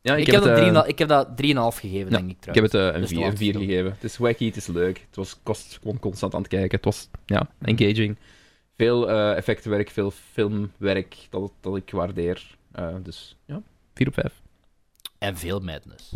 Ja, 0.00 0.16
ik, 0.16 0.26
heb 0.26 0.44
heb 0.44 0.56
het, 0.56 0.74
dat 0.74 0.84
3,5 0.84 0.88
ik 0.88 0.98
heb 0.98 1.08
dat 1.08 1.28
3,5 1.28 1.34
gegeven, 1.80 2.10
Ja, 2.10 2.16
denk 2.16 2.30
ik 2.30 2.46
Ik 2.46 2.54
heb 2.54 2.64
trouwens. 2.66 2.72
het 2.72 2.74
eh, 2.74 2.94
een 2.94 3.00
Dus 3.00 3.08
de 3.08 3.14
4 3.14 3.24
laatste 3.24 3.44
film. 3.44 3.64
gegeven. 3.64 3.90
Het 3.92 4.04
is 4.04 4.16
wacky, 4.16 4.46
het 4.46 4.56
is 4.56 4.66
leuk. 4.66 4.98
Het 5.06 5.16
was 5.16 5.36
kost 5.42 5.78
gewoon 5.82 5.98
constant 5.98 6.34
aan 6.34 6.40
het 6.40 6.48
kijken. 6.48 6.76
Het 6.76 6.84
was 6.84 7.08
ja, 7.26 7.48
engaging. 7.60 8.16
Veel 8.76 9.10
eh, 9.10 9.36
effectenwerk, 9.36 9.90
veel 9.90 10.10
filmwerk 10.10 11.16
dat, 11.30 11.52
dat 11.60 11.76
ik 11.76 11.90
waardeer. 11.90 12.56
Eh, 12.72 12.94
dus 13.02 13.36
ja, 13.46 13.62
4 13.94 14.06
op 14.08 14.14
5. 14.14 14.32
En 15.18 15.36
veel 15.36 15.60
madness. 15.60 16.10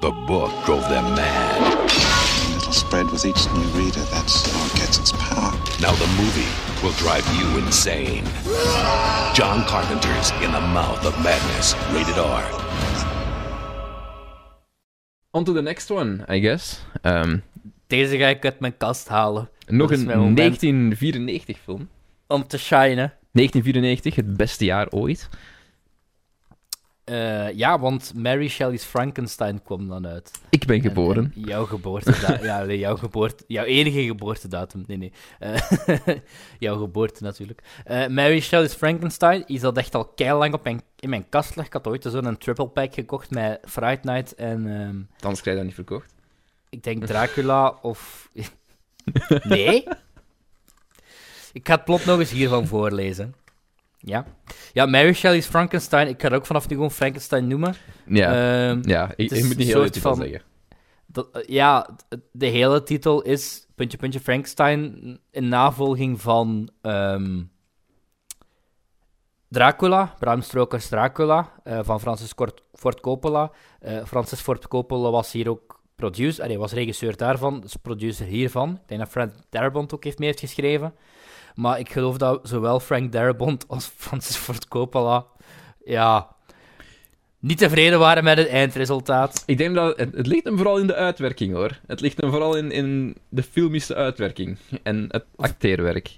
The 0.00 0.24
book 0.26 0.50
drove 0.64 0.88
them 0.88 1.04
mad. 1.04 1.20
A 1.20 2.54
little 2.54 2.72
spread 2.72 3.10
with 3.10 3.24
each 3.24 3.52
new 3.52 3.74
reader. 3.74 4.08
That's 4.08 4.50
how 4.52 4.66
it 4.66 4.72
gets 4.80 4.98
its 4.98 5.12
power. 5.12 5.47
Now 5.80 5.92
the 5.94 6.08
movie 6.20 6.50
will 6.82 6.96
drive 7.04 7.24
you 7.38 7.58
insane. 7.64 8.24
John 9.34 9.64
Carpenter's 9.64 10.30
In 10.44 10.50
the 10.52 10.60
Mouth 10.72 11.06
of 11.06 11.14
Madness. 11.22 11.74
Rated 11.94 12.18
R. 12.18 12.44
On 15.30 15.44
to 15.44 15.52
the 15.52 15.62
next 15.62 15.90
one, 15.90 16.24
I 16.28 16.40
guess. 16.40 16.80
Ehm, 17.02 17.38
Deze 17.86 18.18
ga 18.18 18.26
ik 18.26 18.44
uit 18.44 18.60
mijn 18.60 18.76
kast 18.76 19.08
halen. 19.08 19.50
nog 19.66 19.90
een 19.92 20.04
mijn 20.06 20.18
moment. 20.18 20.36
1994 20.36 21.58
film. 21.64 21.88
Om 22.26 22.46
te 22.46 22.58
shinen. 22.58 23.12
1994, 23.32 24.14
het 24.14 24.36
beste 24.36 24.64
jaar 24.64 24.88
ooit. 24.90 25.28
Eh, 27.08 27.52
ja, 27.56 27.78
want 27.78 28.12
Mary 28.14 28.48
Shelley's 28.48 28.84
Frankenstein 28.84 29.62
kwam 29.62 29.88
dan 29.88 30.06
uit. 30.06 30.30
Ik 30.50 30.66
ben 30.66 30.76
En- 30.76 30.82
geboren. 30.82 31.32
en 31.36 31.42
jouw 31.42 31.64
geboortedatum. 31.64 32.44
ja, 32.46 32.62
nee, 32.64 32.78
jouw 32.78 32.96
geboorte... 32.96 33.44
Jouw 33.46 33.64
enige 33.64 34.02
geboortedatum. 34.04 34.84
Nee, 34.86 34.96
nee. 34.96 35.12
Eh, 35.38 35.56
jouw 36.58 36.78
geboorte 36.78 37.22
natuurlijk. 37.22 37.62
Eh, 37.84 38.06
Mary 38.06 38.40
Shelley's 38.40 38.74
Frankenstein 38.74 39.46
is 39.46 39.60
dat 39.60 39.76
echt 39.76 39.94
al 39.94 40.04
keil 40.04 40.38
lang 40.38 40.54
op 40.54 40.64
mijn, 40.64 40.80
in 40.98 41.08
mijn 41.08 41.28
kast 41.28 41.56
ligt. 41.56 41.66
Ik 41.66 41.72
had 41.72 41.86
ooit 41.86 42.02
zo'n 42.08 42.36
triple 42.38 42.68
pack 42.68 42.94
gekocht 42.94 43.30
met 43.30 43.60
Fright 43.64 44.04
Night 44.04 44.34
en... 44.34 44.66
ehm, 44.66 44.96
Anders 45.20 45.40
krijg 45.40 45.44
je 45.44 45.54
dat 45.54 45.64
niet 45.64 45.74
verkocht. 45.74 46.14
ik 46.70 46.82
denk 46.82 47.04
Dracula 47.06 47.78
of... 47.82 48.28
nee? 49.42 49.84
Ik 51.52 51.66
ga 51.68 51.74
het 51.74 51.84
plot 51.84 52.04
nog 52.04 52.18
eens 52.18 52.30
hiervan 52.30 52.66
voorlezen. 52.66 53.34
Ja. 53.98 54.26
Ja, 54.72 54.86
Mary 54.86 55.12
Shelley's 55.12 55.46
Frankenstein. 55.46 56.08
Ik 56.08 56.20
ga 56.20 56.28
het 56.28 56.36
ook 56.36 56.46
vanaf 56.46 56.68
nu 56.68 56.74
gewoon 56.74 56.90
Frankenstein 56.90 57.46
noemen. 57.46 57.74
Ja, 58.06 58.28
Ehm, 58.70 58.88
ja 58.88 59.12
ik, 59.16 59.30
moet 59.44 59.56
niet 59.56 59.66
heel 59.66 59.86
veel 59.86 60.00
van- 60.00 60.16
zeggen. 60.16 60.42
Dat, 61.06 61.28
eh, 61.32 61.42
ja, 61.46 61.88
de 62.32 62.46
hele 62.46 62.82
titel 62.82 63.22
is 63.22 63.66
puntje, 63.74 63.98
puntje 63.98 64.20
Frankenstein 64.20 65.18
in 65.30 65.48
navolging 65.48 66.20
van 66.20 66.68
ehm, 66.82 67.42
Dracula, 69.48 70.14
Bram 70.18 70.40
Stoker's 70.42 70.88
Dracula, 70.88 71.52
eh, 71.64 71.78
van 71.82 72.00
Francis 72.00 72.32
Ford 72.72 73.00
Coppola. 73.00 73.50
Eh, 73.80 74.04
Francis 74.04 74.40
Ford 74.40 74.68
Coppola 74.68 75.10
was 75.10 75.32
hier 75.32 75.48
ook 75.50 75.80
producer, 75.94 76.44
allee, 76.44 76.58
was 76.58 76.72
regisseur 76.72 77.16
daarvan, 77.16 77.60
dus 77.60 77.76
producer 77.76 78.26
hiervan. 78.26 78.70
Ik 78.82 78.88
denk 78.88 79.00
dat 79.00 79.10
Frank 79.10 79.32
Darabont 79.50 79.94
ook 79.94 80.04
heeft 80.04 80.18
mee 80.18 80.28
heeft 80.28 80.40
geschreven. 80.40 80.94
Maar 81.58 81.78
ik 81.78 81.92
geloof 81.92 82.16
dat 82.16 82.48
zowel 82.48 82.80
Frank 82.80 83.12
Darabont 83.12 83.64
als 83.68 83.90
Francis 83.96 84.36
Ford 84.36 84.68
Coppola, 84.68 85.26
ja, 85.84 86.28
niet 87.38 87.58
tevreden 87.58 87.98
waren 87.98 88.24
met 88.24 88.38
het 88.38 88.48
eindresultaat. 88.48 89.42
Ik 89.46 89.58
denk 89.58 89.74
dat 89.74 89.98
het, 89.98 90.14
het 90.14 90.26
ligt 90.26 90.44
hem 90.44 90.56
vooral 90.56 90.78
in 90.78 90.86
de 90.86 90.94
uitwerking 90.94 91.54
hoor. 91.54 91.80
Het 91.86 92.00
ligt 92.00 92.20
hem 92.20 92.30
vooral 92.30 92.56
in, 92.56 92.70
in 92.70 93.16
de 93.28 93.42
filmische 93.42 93.94
uitwerking 93.94 94.58
en 94.82 95.04
het 95.08 95.24
acteerwerk. 95.36 96.16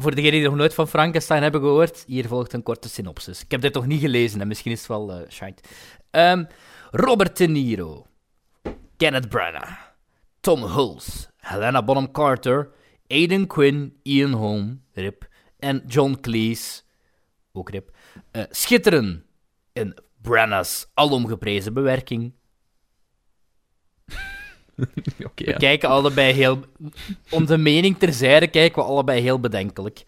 Voor 0.00 0.14
degenen 0.14 0.38
die 0.38 0.48
nog 0.48 0.56
nooit 0.56 0.74
van 0.74 0.88
Frankenstein 0.88 1.42
hebben 1.42 1.60
gehoord, 1.60 2.04
hier 2.06 2.26
volgt 2.26 2.52
een 2.52 2.62
korte 2.62 2.88
synopsis. 2.88 3.42
Ik 3.42 3.50
heb 3.50 3.60
dit 3.60 3.74
nog 3.74 3.86
niet 3.86 4.00
gelezen 4.00 4.40
en 4.40 4.48
misschien 4.48 4.72
is 4.72 4.78
het 4.78 4.88
wel 4.88 5.12
eh 5.12 5.30
shite. 5.30 5.62
Ehm, 6.10 6.44
Robert 6.90 7.36
De 7.36 7.46
Niro, 7.46 8.06
Kenneth 8.96 9.28
Branagh, 9.28 9.80
Tom 10.40 10.62
Hulce, 10.62 11.26
Helena 11.36 11.82
Bonham 11.82 12.10
Carter, 12.10 12.70
Aidan 13.06 13.46
Quinn, 13.46 13.96
Ian 14.02 14.32
Holm, 14.32 14.82
rip, 14.92 15.28
en 15.58 15.82
John 15.86 16.18
Cleese, 16.20 16.82
ook 17.52 17.70
rip, 17.70 17.96
eh, 18.30 18.42
schitteren 18.50 19.24
in 19.72 19.96
Branagh's 20.22 20.86
alomgeprezen 20.94 21.74
bewerking. 21.74 22.32
We 24.74 25.26
ja. 25.34 25.56
kijken 25.56 25.88
allebei 25.88 26.32
heel... 26.32 26.64
Onze 27.30 27.56
mening 27.56 27.98
terzijde 27.98 28.48
kijken 28.48 28.82
we 28.82 28.88
allebei 28.88 29.20
heel 29.20 29.40
bedenkelijk. 29.40 30.04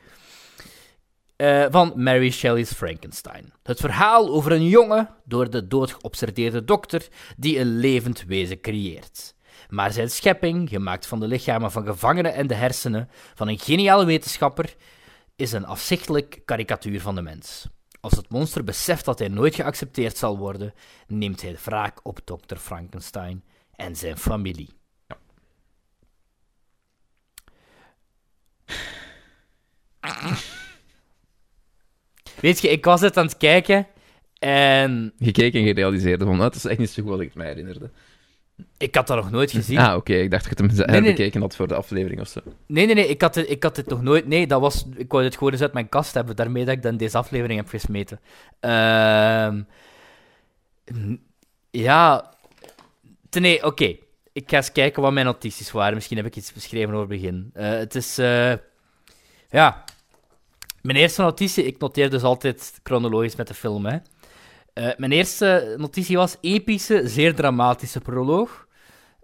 Eh, 1.36 1.66
van 1.70 1.92
Mary 1.96 2.30
Shelley's 2.30 2.72
Frankenstein. 2.72 3.52
Het 3.62 3.80
verhaal 3.80 4.28
over 4.28 4.52
een 4.52 4.68
jongen, 4.68 5.10
door 5.24 5.50
de 5.50 5.66
dood 5.66 5.92
geobsedeerde 5.92 6.64
dokter, 6.64 7.08
die 7.36 7.58
een 7.58 7.78
levend 7.78 8.24
wezen 8.24 8.60
creëert 8.60 9.33
maar 9.74 9.92
zijn 9.92 10.10
schepping, 10.10 10.68
gemaakt 10.68 11.06
van 11.06 11.20
de 11.20 11.26
lichamen 11.26 11.72
van 11.72 11.84
gevangenen 11.84 12.34
en 12.34 12.46
de 12.46 12.54
hersenen 12.54 13.08
van 13.34 13.48
een 13.48 13.58
geniale 13.58 14.04
wetenschapper, 14.04 14.74
is 15.36 15.52
een 15.52 15.66
afzichtelijk 15.66 16.42
karikatuur 16.44 17.00
van 17.00 17.14
de 17.14 17.22
mens. 17.22 17.68
Als 18.00 18.16
het 18.16 18.28
monster 18.28 18.64
beseft 18.64 19.04
dat 19.04 19.18
hij 19.18 19.28
nooit 19.28 19.54
geaccepteerd 19.54 20.16
zal 20.16 20.38
worden, 20.38 20.74
neemt 21.06 21.42
hij 21.42 21.56
wraak 21.64 22.00
op 22.02 22.20
Dr. 22.24 22.56
Frankenstein 22.56 23.44
en 23.76 23.96
zijn 23.96 24.18
familie. 24.18 24.70
Weet 32.40 32.60
je, 32.60 32.68
ik 32.68 32.84
was 32.84 33.00
het 33.00 33.16
aan 33.16 33.26
het 33.26 33.36
kijken 33.36 33.86
en... 34.38 35.12
Gekeken 35.18 35.60
en 35.60 35.66
gerealiseerd 35.66 36.22
van, 36.22 36.28
dat 36.28 36.38
nou, 36.38 36.52
is 36.54 36.64
echt 36.64 36.78
niet 36.78 36.90
zo 36.90 37.02
goed 37.02 37.12
als 37.12 37.20
ik 37.20 37.26
het 37.26 37.36
mij 37.36 37.46
herinnerde 37.46 37.90
ik 38.78 38.94
had 38.94 39.06
dat 39.06 39.16
nog 39.16 39.30
nooit 39.30 39.50
gezien. 39.50 39.78
Ah, 39.78 39.96
oké, 39.96 40.14
ik 40.14 40.30
dacht 40.30 40.48
dat 40.48 40.58
je 40.58 40.64
het 40.64 40.76
hem 40.76 40.86
Nee, 40.86 41.00
nee. 41.00 41.10
herbekeken 41.10 41.40
had 41.40 41.56
voor 41.56 41.68
de 41.68 41.74
aflevering 41.74 42.20
of 42.20 42.28
zo. 42.28 42.40
Nee, 42.66 42.86
nee, 42.86 42.94
nee, 42.94 43.08
ik 43.08 43.20
had, 43.20 43.34
het, 43.34 43.50
ik 43.50 43.62
had 43.62 43.76
het 43.76 43.86
nog 43.86 44.02
nooit... 44.02 44.26
Nee, 44.26 44.46
dat 44.46 44.60
was... 44.60 44.86
Ik 44.96 45.12
wou 45.12 45.24
het 45.24 45.36
gewoon 45.36 45.52
eens 45.52 45.62
uit 45.62 45.72
mijn 45.72 45.88
kast 45.88 46.14
hebben, 46.14 46.36
daarmee 46.36 46.64
dat 46.64 46.74
ik 46.74 46.82
dan 46.82 46.96
deze 46.96 47.18
aflevering 47.18 47.60
heb 47.60 47.68
gesmeten. 47.68 48.20
Ehm, 48.60 49.62
ja... 51.70 52.32
Nee, 53.30 53.64
oké. 53.64 53.96
Ik 54.32 54.50
ga 54.50 54.56
eens 54.56 54.72
kijken 54.72 55.02
wat 55.02 55.12
mijn 55.12 55.26
notities 55.26 55.72
waren. 55.72 55.94
Misschien 55.94 56.16
heb 56.16 56.26
ik 56.26 56.36
iets 56.36 56.52
beschreven 56.52 56.94
over 56.94 57.00
het 57.10 57.20
begin. 57.20 57.50
Eh, 57.54 57.68
het 57.68 57.94
is... 57.94 58.18
eh, 58.18 58.52
ja... 59.50 59.84
Mijn 60.82 60.98
eerste 60.98 61.22
notitie... 61.22 61.64
Ik 61.64 61.78
noteer 61.78 62.10
dus 62.10 62.22
altijd 62.22 62.80
chronologisch 62.82 63.36
met 63.36 63.48
de 63.48 63.54
film, 63.54 63.86
hè. 63.86 63.96
Eh, 64.74 64.90
mijn 64.96 65.12
eerste 65.12 65.74
notitie 65.78 66.16
was 66.16 66.36
epische, 66.40 67.08
zeer 67.08 67.34
dramatische 67.34 68.00
proloog. 68.00 68.66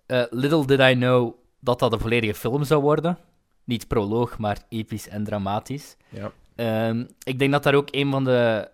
Eh, 0.07 0.23
little 0.31 0.67
did 0.67 0.81
I 0.81 0.95
know 0.95 1.35
dat 1.61 1.79
dat 1.79 1.93
een 1.93 2.01
volledige 2.01 2.35
film 2.35 2.65
zou 2.65 2.83
worden. 2.83 3.19
Niet 3.65 3.89
proloog, 3.89 4.39
maar 4.39 4.59
episch 4.69 5.09
en 5.09 5.25
dramatisch. 5.25 5.97
Ja. 6.09 6.33
Ehm, 6.55 7.05
ik 7.23 7.39
denk 7.39 7.53
dat 7.53 7.63
daar 7.63 7.75
ook 7.75 7.89
een 7.91 8.11
van 8.11 8.25
de 8.25 8.71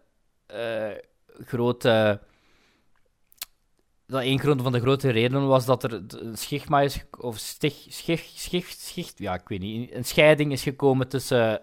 eh, 0.46 0.90
grote. 1.46 2.20
Dat 4.06 4.22
een 4.22 4.40
van 4.40 4.72
de 4.72 4.80
grote 4.80 5.10
redenen 5.10 5.46
was 5.46 5.64
dat 5.64 5.82
er 5.84 5.92
een 5.92 6.36
schigma 6.36 6.80
is. 6.80 7.04
Of 7.20 7.36
stig, 7.36 7.86
schig, 7.88 8.20
schig, 8.34 8.66
schig, 8.66 9.12
ja, 9.16 9.34
ik 9.34 9.48
weet 9.48 9.60
niet. 9.60 9.92
Een 9.92 10.04
scheiding 10.04 10.52
is 10.52 10.62
gekomen 10.62 11.08
tussen 11.08 11.62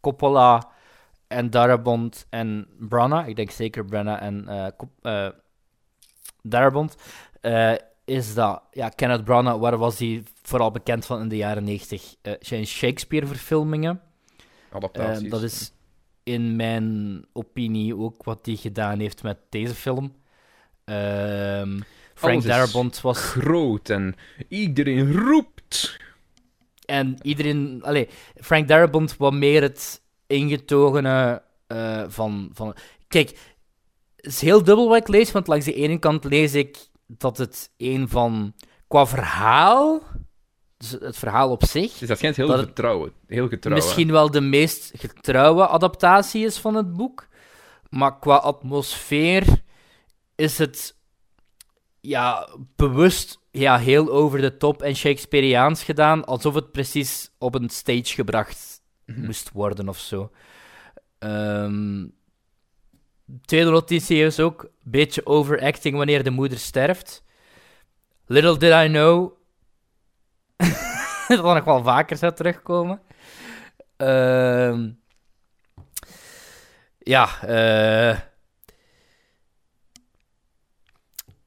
Coppola 0.00 0.73
en 1.34 1.50
Darabont 1.50 2.26
en 2.30 2.66
Branagh. 2.78 3.28
Ik 3.28 3.36
denk 3.36 3.50
zeker 3.50 3.84
Branagh 3.84 4.22
en 4.22 4.48
eh, 5.02 5.28
Darabont. 6.42 6.96
Eh, 7.40 7.72
is 8.04 8.34
dat, 8.34 8.62
ja, 8.70 8.88
Kenneth 8.88 9.24
Branagh, 9.24 9.60
waar 9.60 9.78
was 9.78 9.98
hij 9.98 10.22
vooral 10.42 10.70
bekend 10.70 11.06
van 11.06 11.20
in 11.20 11.28
de 11.28 11.36
jaren 11.36 11.64
90? 11.64 12.14
Eh, 12.22 12.32
zijn 12.40 12.66
Shakespeare-verfilmingen. 12.66 14.00
Adaptaties. 14.72 15.30
Dat 15.30 15.42
is 15.42 15.72
in 16.22 16.56
mijn 16.56 17.20
opinie 17.32 17.96
ook 17.96 18.24
wat 18.24 18.46
hij 18.46 18.56
gedaan 18.56 18.98
heeft 18.98 19.22
met 19.22 19.38
deze 19.48 19.74
film. 19.74 20.14
Ehm, 20.84 21.80
Frank 22.14 22.42
Darabont 22.42 23.00
was... 23.00 23.18
groot 23.18 23.90
en 23.90 24.14
iedereen 24.48 25.12
roept. 25.12 25.98
En 26.84 27.16
iedereen... 27.22 27.82
Allee, 27.82 28.08
Frank 28.34 28.68
Darabont 28.68 29.16
wat 29.16 29.32
meer 29.32 29.62
het 29.62 30.02
ingetogene 30.26 31.42
eh, 31.66 32.04
van, 32.08 32.50
van... 32.52 32.74
Kijk, 33.08 33.28
het 34.16 34.32
is 34.32 34.40
heel 34.40 34.62
dubbel 34.62 34.88
wat 34.88 34.98
ik 34.98 35.08
lees, 35.08 35.32
want 35.32 35.46
langs 35.46 35.64
de 35.64 35.74
ene 35.74 35.98
kant 35.98 36.24
lees 36.24 36.54
ik 36.54 36.88
dat 37.06 37.38
het 37.38 37.70
een 37.76 38.08
van... 38.08 38.54
Qua 38.88 39.06
verhaal... 39.06 40.02
Dus 40.76 40.90
het 40.90 41.16
verhaal 41.16 41.50
op 41.50 41.64
zich... 41.64 41.98
Dus 41.98 42.08
dat 42.08 42.18
schijnt 42.18 42.36
heel 42.36 42.46
Dat 42.46 42.58
vertrouwen. 42.58 43.12
Heel 43.26 43.48
getrouw. 43.48 43.72
hè. 43.72 43.78
misschien 43.78 44.10
wel 44.10 44.30
de 44.30 44.40
meest 44.40 44.92
getrouwe 44.96 45.66
adaptatie 45.66 46.44
is 46.44 46.58
van 46.58 46.74
het 46.74 46.92
boek. 46.92 47.28
Maar 47.90 48.18
qua 48.18 48.36
atmosfeer 48.36 49.62
is 50.34 50.58
het 50.58 50.96
ja, 52.00 52.48
bewust 52.76 53.38
ja, 53.50 53.78
heel 53.78 54.10
over 54.10 54.40
de 54.40 54.56
top 54.56 54.82
en 54.82 54.96
Shakespeareaans 54.96 55.82
gedaan, 55.82 56.24
alsof 56.24 56.54
het 56.54 56.72
precies 56.72 57.30
op 57.38 57.54
een 57.54 57.68
stage 57.68 58.14
gebracht 58.14 58.73
moest 59.06 59.50
worden 59.50 59.88
of 59.88 59.98
zo. 59.98 60.30
Ehm, 61.18 62.06
tweede 63.44 63.70
notitie 63.70 64.24
is 64.24 64.40
ook 64.40 64.62
een 64.62 64.70
beetje 64.82 65.26
overacting 65.26 65.96
wanneer 65.96 66.24
de 66.24 66.30
moeder 66.30 66.58
sterft. 66.58 67.24
Little 68.26 68.58
did 68.58 68.72
I 68.72 68.86
know 68.88 69.32
dat 71.28 71.42
nog 71.42 71.64
wel 71.64 71.82
vaker 71.82 72.16
zou 72.16 72.34
terugkomen. 72.34 73.00
Ehm 73.96 74.90
ja, 76.98 77.42
eh 77.42 78.18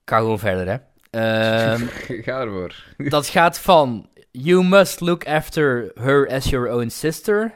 ik 0.03 0.13
ga 0.13 0.17
gewoon 0.17 0.39
verder, 0.39 0.67
hè. 0.67 0.77
Ehm, 1.09 1.87
Ga 2.25 2.41
ervoor. 2.41 2.83
dat 2.97 3.27
gaat 3.27 3.59
van 3.59 4.09
You 4.39 4.63
must 4.63 5.01
look 5.01 5.25
after 5.27 5.91
her 5.95 6.27
as 6.27 6.49
your 6.49 6.69
own 6.69 6.89
sister. 6.89 7.53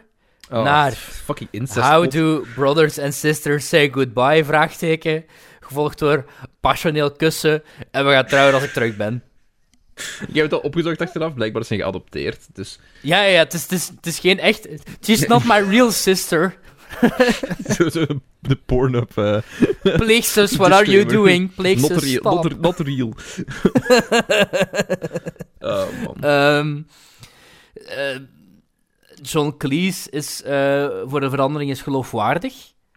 Oh, 0.51 0.63
Naar 0.63 0.91
fucking 0.91 1.49
incest. 1.51 1.87
How 1.87 2.09
do 2.09 2.45
brothers 2.55 2.99
and 2.99 3.13
sisters 3.13 3.67
say 3.67 3.89
goodbye? 3.89 4.43
Vraagteken. 4.43 5.25
Gevolgd 5.59 5.99
door 5.99 6.25
passioneel 6.59 7.11
kussen. 7.11 7.63
En 7.91 8.05
we 8.05 8.11
gaan 8.11 8.25
trouwen 8.25 8.53
als 8.53 8.63
ik 8.63 8.71
terug 8.71 8.95
ben. 8.95 9.23
Je 10.31 10.39
hebt 10.39 10.51
het 10.51 10.53
al 10.53 10.59
opgezocht 10.59 11.01
achteraf, 11.01 11.33
blijkbaar 11.33 11.65
zijn 11.65 11.79
geadopteerd. 11.79 12.47
Dus 12.53 12.79
Ja, 13.01 13.21
ja, 13.21 13.29
ja, 13.29 13.39
het 13.39 13.53
is, 13.53 13.61
het 13.61 13.71
is, 13.71 13.87
het 13.87 14.05
is 14.05 14.19
geen 14.19 14.39
echt... 14.39 14.67
She's 15.03 15.27
not 15.27 15.43
my 15.43 15.59
real 15.59 15.91
sister. 15.91 16.55
zo, 17.75 17.89
zo 17.89 18.05
de 18.39 18.55
porn-up. 18.55 19.17
eh 19.17 19.37
Pleegzus, 19.97 20.55
what 20.55 20.71
are 20.71 20.91
you 20.91 21.05
doing? 21.05 21.41
not, 21.47 21.55
Pleegzus, 21.55 22.03
real, 22.03 22.19
stop. 22.19 22.43
not, 22.43 22.59
not 22.61 22.79
real. 22.79 23.09
oh 25.59 25.87
man. 26.03 26.15
Ehm, 26.21 26.81
eh, 27.87 28.19
John 29.21 29.53
Cleese 29.57 30.09
is 30.09 30.43
eh, 30.43 30.87
voor 31.05 31.19
de 31.19 31.29
verandering 31.29 31.71
is 31.71 31.81
geloofwaardig. 31.81 32.53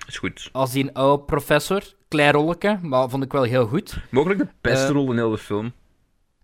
Is 0.07 0.18
goed. 0.18 0.49
Als 0.53 0.72
die 0.72 0.84
een 0.84 0.92
oude 0.92 1.22
professor. 1.24 1.82
Klein 2.09 2.32
rolletje, 2.32 2.78
maar 2.82 3.09
vond 3.11 3.24
ik 3.24 3.32
wel 3.32 3.42
heel 3.42 3.66
goed. 3.66 3.97
Mogelijk 4.11 4.40
de 4.40 4.49
beste 4.61 4.86
Eh, 4.86 4.90
rol 4.92 5.11
in 5.11 5.16
heel 5.16 5.30
de 5.30 5.38
film. 5.38 5.72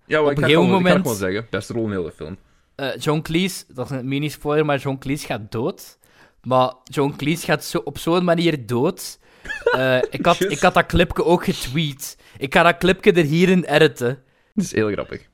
Ja, 0.07 0.17
wel, 0.17 0.25
op 0.25 0.31
ik 0.31 0.37
gegeven 0.39 0.63
gewoon, 0.63 0.79
ik 0.79 0.83
moment- 0.85 1.03
gewoon 1.03 1.17
zeggen. 1.17 1.47
Beste 1.51 1.73
rol 1.73 1.85
in 1.85 1.91
heel 1.91 2.03
de 2.03 2.13
film. 2.13 2.37
Eh, 2.75 2.89
John 2.99 3.21
Cleese, 3.21 3.65
dat 3.75 3.91
is 3.91 3.97
een 3.97 4.09
mini-spoiler, 4.09 4.65
maar 4.65 4.79
John 4.79 4.99
Cleese 4.99 5.27
gaat 5.27 5.53
dood. 5.53 5.99
Maar 6.43 6.73
John 6.85 7.15
Cleese 7.17 7.45
gaat 7.45 7.65
zo, 7.65 7.79
op 7.79 7.99
zo'n 7.99 8.25
manier 8.25 8.67
dood. 8.67 9.19
Eh, 9.71 9.99
ik, 10.11 10.27
had, 10.27 10.41
ik 10.41 10.59
had 10.59 10.75
dat 10.75 10.87
clipje 10.87 11.25
ook 11.25 11.45
getweet. 11.45 12.17
Ik 12.39 12.55
ga 12.55 12.63
dat 12.63 12.79
clipje 12.79 13.13
er 13.13 13.25
hierin 13.25 13.65
editen. 13.65 14.23
Dat 14.55 14.65
is 14.65 14.73
heel 14.73 14.91
grappig. 14.91 15.29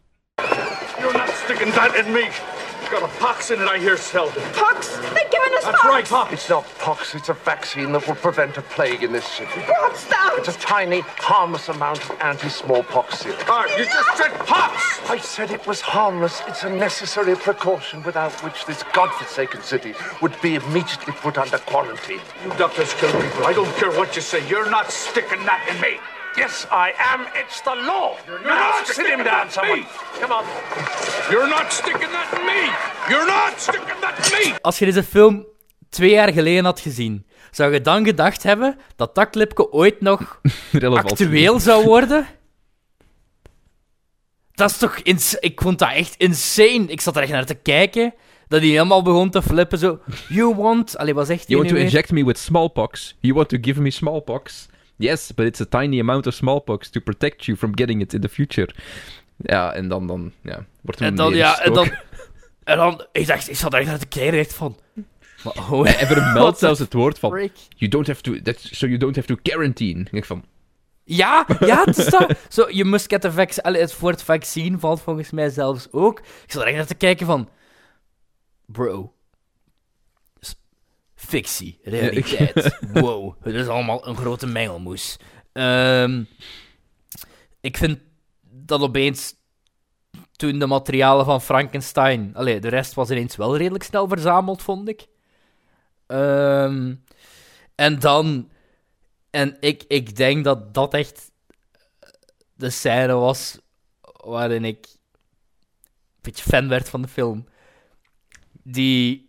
You're 0.98 1.18
not 1.18 1.28
sticking 1.44 1.72
that 1.72 1.94
in 1.94 2.12
me. 2.12 2.55
Got 2.90 3.02
a 3.02 3.08
pox 3.18 3.50
in 3.50 3.60
it, 3.60 3.66
I 3.68 3.78
hear, 3.78 3.96
Selden. 3.96 4.40
Pox? 4.52 4.96
They've 4.96 5.30
given 5.30 5.52
us 5.54 5.64
That's 5.64 5.80
pox. 5.80 5.84
right, 5.84 6.04
Pop. 6.04 6.32
It's 6.32 6.48
not 6.48 6.64
pox, 6.78 7.16
it's 7.16 7.28
a 7.28 7.34
vaccine 7.34 7.90
that 7.92 8.06
will 8.06 8.14
prevent 8.14 8.56
a 8.58 8.62
plague 8.62 9.02
in 9.02 9.12
this 9.12 9.24
city. 9.26 9.60
God, 9.66 9.96
stop. 9.96 10.38
It's 10.38 10.48
a 10.48 10.52
tiny, 10.52 11.00
harmless 11.00 11.68
amount 11.68 12.08
of 12.08 12.16
anti-smallpox 12.20 13.18
serum. 13.20 13.38
Ah, 13.48 13.66
you 13.76 13.84
just 13.84 14.16
said 14.16 14.30
pox! 14.46 15.00
I 15.10 15.18
said 15.18 15.50
it 15.50 15.66
was 15.66 15.80
harmless. 15.80 16.42
It's 16.46 16.62
a 16.62 16.70
necessary 16.70 17.34
precaution 17.34 18.04
without 18.04 18.32
which 18.44 18.64
this 18.66 18.84
godforsaken 18.92 19.62
city 19.62 19.94
would 20.22 20.40
be 20.40 20.54
immediately 20.54 21.12
put 21.14 21.38
under 21.38 21.58
quarantine. 21.58 22.20
You 22.44 22.50
doctors 22.50 22.94
kill 22.94 23.10
people. 23.20 23.46
I 23.46 23.52
don't 23.52 23.74
care 23.76 23.90
what 23.90 24.14
you 24.14 24.22
say. 24.22 24.48
You're 24.48 24.70
not 24.70 24.92
sticking 24.92 25.44
that 25.44 25.66
in 25.74 25.80
me. 25.80 25.98
Yes, 26.36 26.66
I 26.70 26.92
am. 27.12 27.20
It's 27.44 27.62
the 27.62 27.74
law. 27.86 28.16
You're 28.26 28.44
not 28.44 28.86
sit 28.86 28.94
sticking 28.94 29.16
him 29.18 29.24
that 29.24 29.32
down, 29.32 29.46
in 29.46 29.52
someone. 29.52 29.78
me. 29.80 29.86
Come 30.20 30.32
on. 30.32 30.44
You're 31.30 31.48
not 31.48 31.72
sticking 31.72 32.10
that 32.10 32.38
in 32.38 32.44
me. 32.44 32.60
You're 33.08 33.26
not 33.26 33.52
sticking 33.60 33.98
that 34.00 34.32
in 34.32 34.50
me. 34.52 34.58
Als 34.60 34.78
je 34.78 34.84
deze 34.84 35.02
film 35.02 35.46
twee 35.88 36.10
jaar 36.10 36.32
geleden 36.32 36.64
had 36.64 36.80
gezien, 36.80 37.26
zou 37.50 37.72
je 37.72 37.80
dan 37.80 38.04
gedacht 38.04 38.42
hebben 38.42 38.78
dat 38.96 39.14
dat 39.14 39.30
clipje 39.30 39.72
ooit 39.72 40.00
nog 40.00 40.40
Relevant. 40.72 41.10
actueel 41.12 41.60
zou 41.60 41.84
worden? 41.84 42.26
Dat 44.54 44.70
is 44.70 44.76
toch... 44.78 44.96
ins- 44.96 45.34
Ik 45.40 45.60
vond 45.60 45.78
dat 45.78 45.90
echt 45.92 46.14
insane. 46.16 46.84
Ik 46.86 47.00
zat 47.00 47.16
er 47.16 47.22
echt 47.22 47.32
naar 47.32 47.44
te 47.46 47.54
kijken, 47.54 48.14
dat 48.48 48.60
hij 48.60 48.68
helemaal 48.68 49.02
begon 49.02 49.30
te 49.30 49.42
flippen, 49.42 49.78
zo... 49.78 49.98
You 50.28 50.54
want... 50.54 50.98
Allee, 50.98 51.14
wat 51.14 51.26
zegt 51.26 51.46
hij 51.46 51.48
You 51.48 51.58
want 51.58 51.68
to 51.68 51.74
weer? 51.74 51.84
inject 51.84 52.10
me 52.12 52.24
with 52.24 52.38
smallpox? 52.38 53.16
You 53.20 53.34
want 53.34 53.48
to 53.48 53.56
give 53.60 53.80
me 53.80 53.90
smallpox? 53.90 54.66
Yes, 54.96 55.32
but 55.34 55.46
it's 55.46 55.60
a 55.60 55.64
tiny 55.64 56.00
amount 56.00 56.26
of 56.26 56.34
smallpox 56.34 56.90
to 56.90 57.00
protect 57.00 57.44
you 57.44 57.56
from 57.56 57.72
getting 57.74 58.00
it 58.00 58.14
in 58.14 58.20
the 58.20 58.28
future. 58.28 58.74
Ja, 59.36 59.72
en 59.72 59.88
dan, 59.88 60.06
dan 60.06 60.32
ja, 60.42 60.64
wordt 60.82 61.00
er 61.00 61.06
En 61.06 61.14
dan, 61.14 61.34
ja, 61.34 61.60
en 61.60 61.72
dan... 61.72 61.90
En 62.64 62.76
dan... 62.76 63.06
Ik 63.12 63.26
dacht, 63.26 63.48
ik 63.48 63.56
zat 63.56 63.72
er 63.72 63.78
echt 63.78 63.88
naar 63.88 63.98
te 63.98 64.06
kijken, 64.06 64.38
echt 64.38 64.54
van... 64.54 64.78
Maar, 65.44 65.70
oh, 65.70 66.00
En 66.00 66.06
vermeldt 66.06 66.58
zelfs 66.66 66.78
het 66.78 66.92
woord 66.92 67.18
van... 67.18 67.50
You 67.76 67.90
don't 67.90 68.06
have 68.06 68.22
to... 68.22 68.42
That's, 68.42 68.78
so 68.78 68.86
you 68.86 68.98
don't 68.98 69.16
have 69.16 69.26
to 69.26 69.36
quarantine. 69.42 70.06
Ik 70.10 70.24
van... 70.24 70.44
Ja, 71.04 71.46
ja, 71.60 71.84
het 71.84 71.98
is 71.98 72.06
dat. 72.06 72.38
Zo, 72.48 72.66
je 72.70 72.84
must 72.84 73.08
get 73.08 73.20
the 73.20 73.32
vaccine. 73.32 73.78
Het 73.78 73.98
woord 73.98 74.22
vaccin 74.22 74.78
valt 74.78 75.00
volgens 75.00 75.30
mij 75.30 75.48
zelfs 75.48 75.88
ook. 75.90 76.18
Ik 76.18 76.50
zat 76.52 76.62
er 76.62 76.68
echt 76.68 76.76
naar 76.76 76.86
te 76.86 76.94
kijken 76.94 77.26
van... 77.26 77.48
Bro. 78.66 79.12
Fictie, 81.16 81.78
realiteit. 81.82 82.78
wow, 82.92 83.34
het 83.42 83.54
is 83.54 83.66
allemaal 83.66 84.06
een 84.08 84.16
grote 84.16 84.46
mengelmoes. 84.46 85.16
Ehm, 85.52 86.24
ik 87.60 87.76
vind 87.76 87.98
dat 88.42 88.80
opeens... 88.80 89.34
Toen 90.32 90.58
de 90.58 90.66
materialen 90.66 91.24
van 91.24 91.40
Frankenstein... 91.42 92.34
Allee, 92.34 92.60
de 92.60 92.68
rest 92.68 92.94
was 92.94 93.10
ineens 93.10 93.36
wel 93.36 93.56
redelijk 93.56 93.84
snel 93.84 94.08
verzameld, 94.08 94.62
vond 94.62 94.88
ik. 94.88 95.06
Ehm, 96.06 96.94
En 97.74 97.98
dan... 97.98 98.50
En 99.30 99.56
ik, 99.60 99.84
ik 99.88 100.16
denk 100.16 100.44
dat 100.44 100.74
dat 100.74 100.94
echt 100.94 101.30
de 102.54 102.70
scène 102.70 103.12
was 103.12 103.58
waarin 104.00 104.64
ik 104.64 104.86
een 104.86 106.20
beetje 106.20 106.44
fan 106.50 106.68
werd 106.68 106.88
van 106.88 107.02
de 107.02 107.08
film. 107.08 107.46
Die 108.62 109.25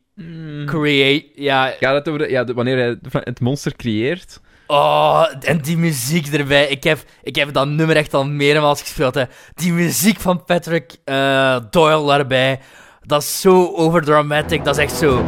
create... 0.66 1.26
Ja, 1.36 1.74
Ja, 1.80 1.92
dat 1.92 2.08
over 2.08 2.20
de, 2.22 2.30
ja 2.30 2.44
de- 2.44 2.54
wanneer 2.54 2.78
hij 2.78 2.98
het 3.24 3.40
monster 3.40 3.76
creëert. 3.76 4.40
Oh, 4.68 5.26
en 5.42 5.62
die 5.62 5.78
muziek 5.78 6.28
erbij. 6.28 6.68
Ik 6.68 6.84
heb, 6.84 7.00
ik 7.24 7.36
heb 7.36 7.54
dat 7.54 7.68
nummer 7.68 7.96
echt 7.96 8.14
al 8.14 8.26
meermaals 8.26 8.82
gespeeld. 8.82 9.16
Hè. 9.16 9.24
Die 9.56 9.74
muziek 9.74 10.20
van 10.20 10.44
Patrick 10.44 10.96
eh, 11.04 11.58
Doyle 11.70 12.06
daarbij. 12.08 12.60
Dat 13.02 13.22
is 13.22 13.42
zo 13.42 13.74
overdramatic. 13.76 14.64
Dat 14.64 14.78
is 14.78 14.84
echt 14.84 14.96
zo. 14.96 15.26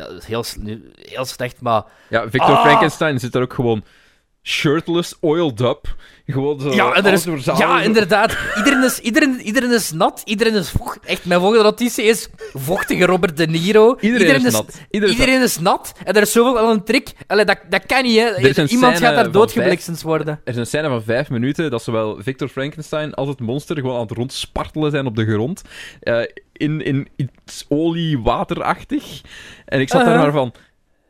Ja, 0.00 0.06
dat 0.06 0.16
is 0.22 0.24
heel, 0.24 0.44
heel 0.94 1.24
slecht, 1.24 1.60
maar... 1.60 1.82
Ja, 2.08 2.22
Victor 2.30 2.54
Ah! 2.56 2.60
Frankenstein 2.64 3.18
zit 3.18 3.34
er 3.34 3.42
ook 3.42 3.52
gewoon 3.54 3.84
shirtless, 4.42 5.14
oiled 5.20 5.60
up. 5.60 5.94
Gewoon 6.26 6.60
zo. 6.60 6.72
Ja, 6.72 6.94
er 7.04 7.12
is, 7.12 7.26
ja, 7.44 7.82
inderdaad. 7.82 8.36
Iedereen 8.56 8.84
is, 8.84 8.98
iedereen, 8.98 9.40
iedereen 9.40 9.72
is 9.72 9.92
nat. 9.92 10.22
Iedereen 10.24 10.54
is 10.54 10.70
vocht. 10.70 10.98
Echt, 11.04 11.24
mijn 11.24 11.40
volgende 11.40 11.64
notitie 11.64 12.04
is 12.04 12.28
vochtige 12.52 13.04
Robert 13.04 13.36
De 13.36 13.46
Niro. 13.46 13.96
Iedereen 14.00 14.46
is 14.46 14.52
nat. 14.52 14.80
Iedereen 14.90 15.14
Iedereen, 15.14 15.42
is 15.42 15.56
is 15.56 15.58
nat. 15.58 15.92
En 16.04 16.14
er 16.14 16.22
is 16.22 16.32
zoveel 16.32 16.54
wel 16.54 16.70
een 16.70 16.84
trick. 16.84 17.12
Allee, 17.26 17.44
dat, 17.44 17.58
dat 17.68 17.86
kan 17.86 18.02
niet, 18.02 18.18
hè. 18.18 18.38
Iemand 18.66 18.98
gaat 18.98 19.14
daar 19.14 19.22
van 19.24 19.32
doodgebliksemd 19.32 20.02
worden. 20.02 20.40
Er 20.44 20.52
is 20.52 20.56
een 20.56 20.66
scène 20.66 20.88
van 20.88 21.02
vijf 21.02 21.30
minuten 21.30 21.70
dat 21.70 21.82
zowel 21.82 22.16
Victor 22.20 22.48
Frankenstein 22.48 23.14
als 23.14 23.28
het 23.28 23.40
monster 23.40 23.76
gewoon 23.76 23.94
aan 23.94 24.02
het 24.06 24.10
rondspartelen 24.10 24.90
zijn 24.90 25.06
op 25.06 25.16
de 25.16 25.32
grond. 25.32 25.62
eh, 26.00 26.22
in, 26.60 26.84
in 26.84 27.08
iets 27.16 27.64
olie-waterachtig. 27.68 29.20
En 29.64 29.80
ik 29.80 29.88
zat 29.88 30.04
daar 30.04 30.08
Uh-huh. 30.14 30.22
maar 30.34 30.42
van... 30.42 30.52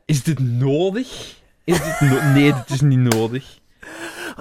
Is 0.05 0.23
dit 0.23 0.39
nodig? 0.39 1.35
Is 1.65 1.83
dit 1.83 2.01
no- 2.11 2.23
nee, 2.35 2.53
dit 2.55 2.71
is 2.71 2.81
niet 2.81 3.15
nodig. 3.15 3.59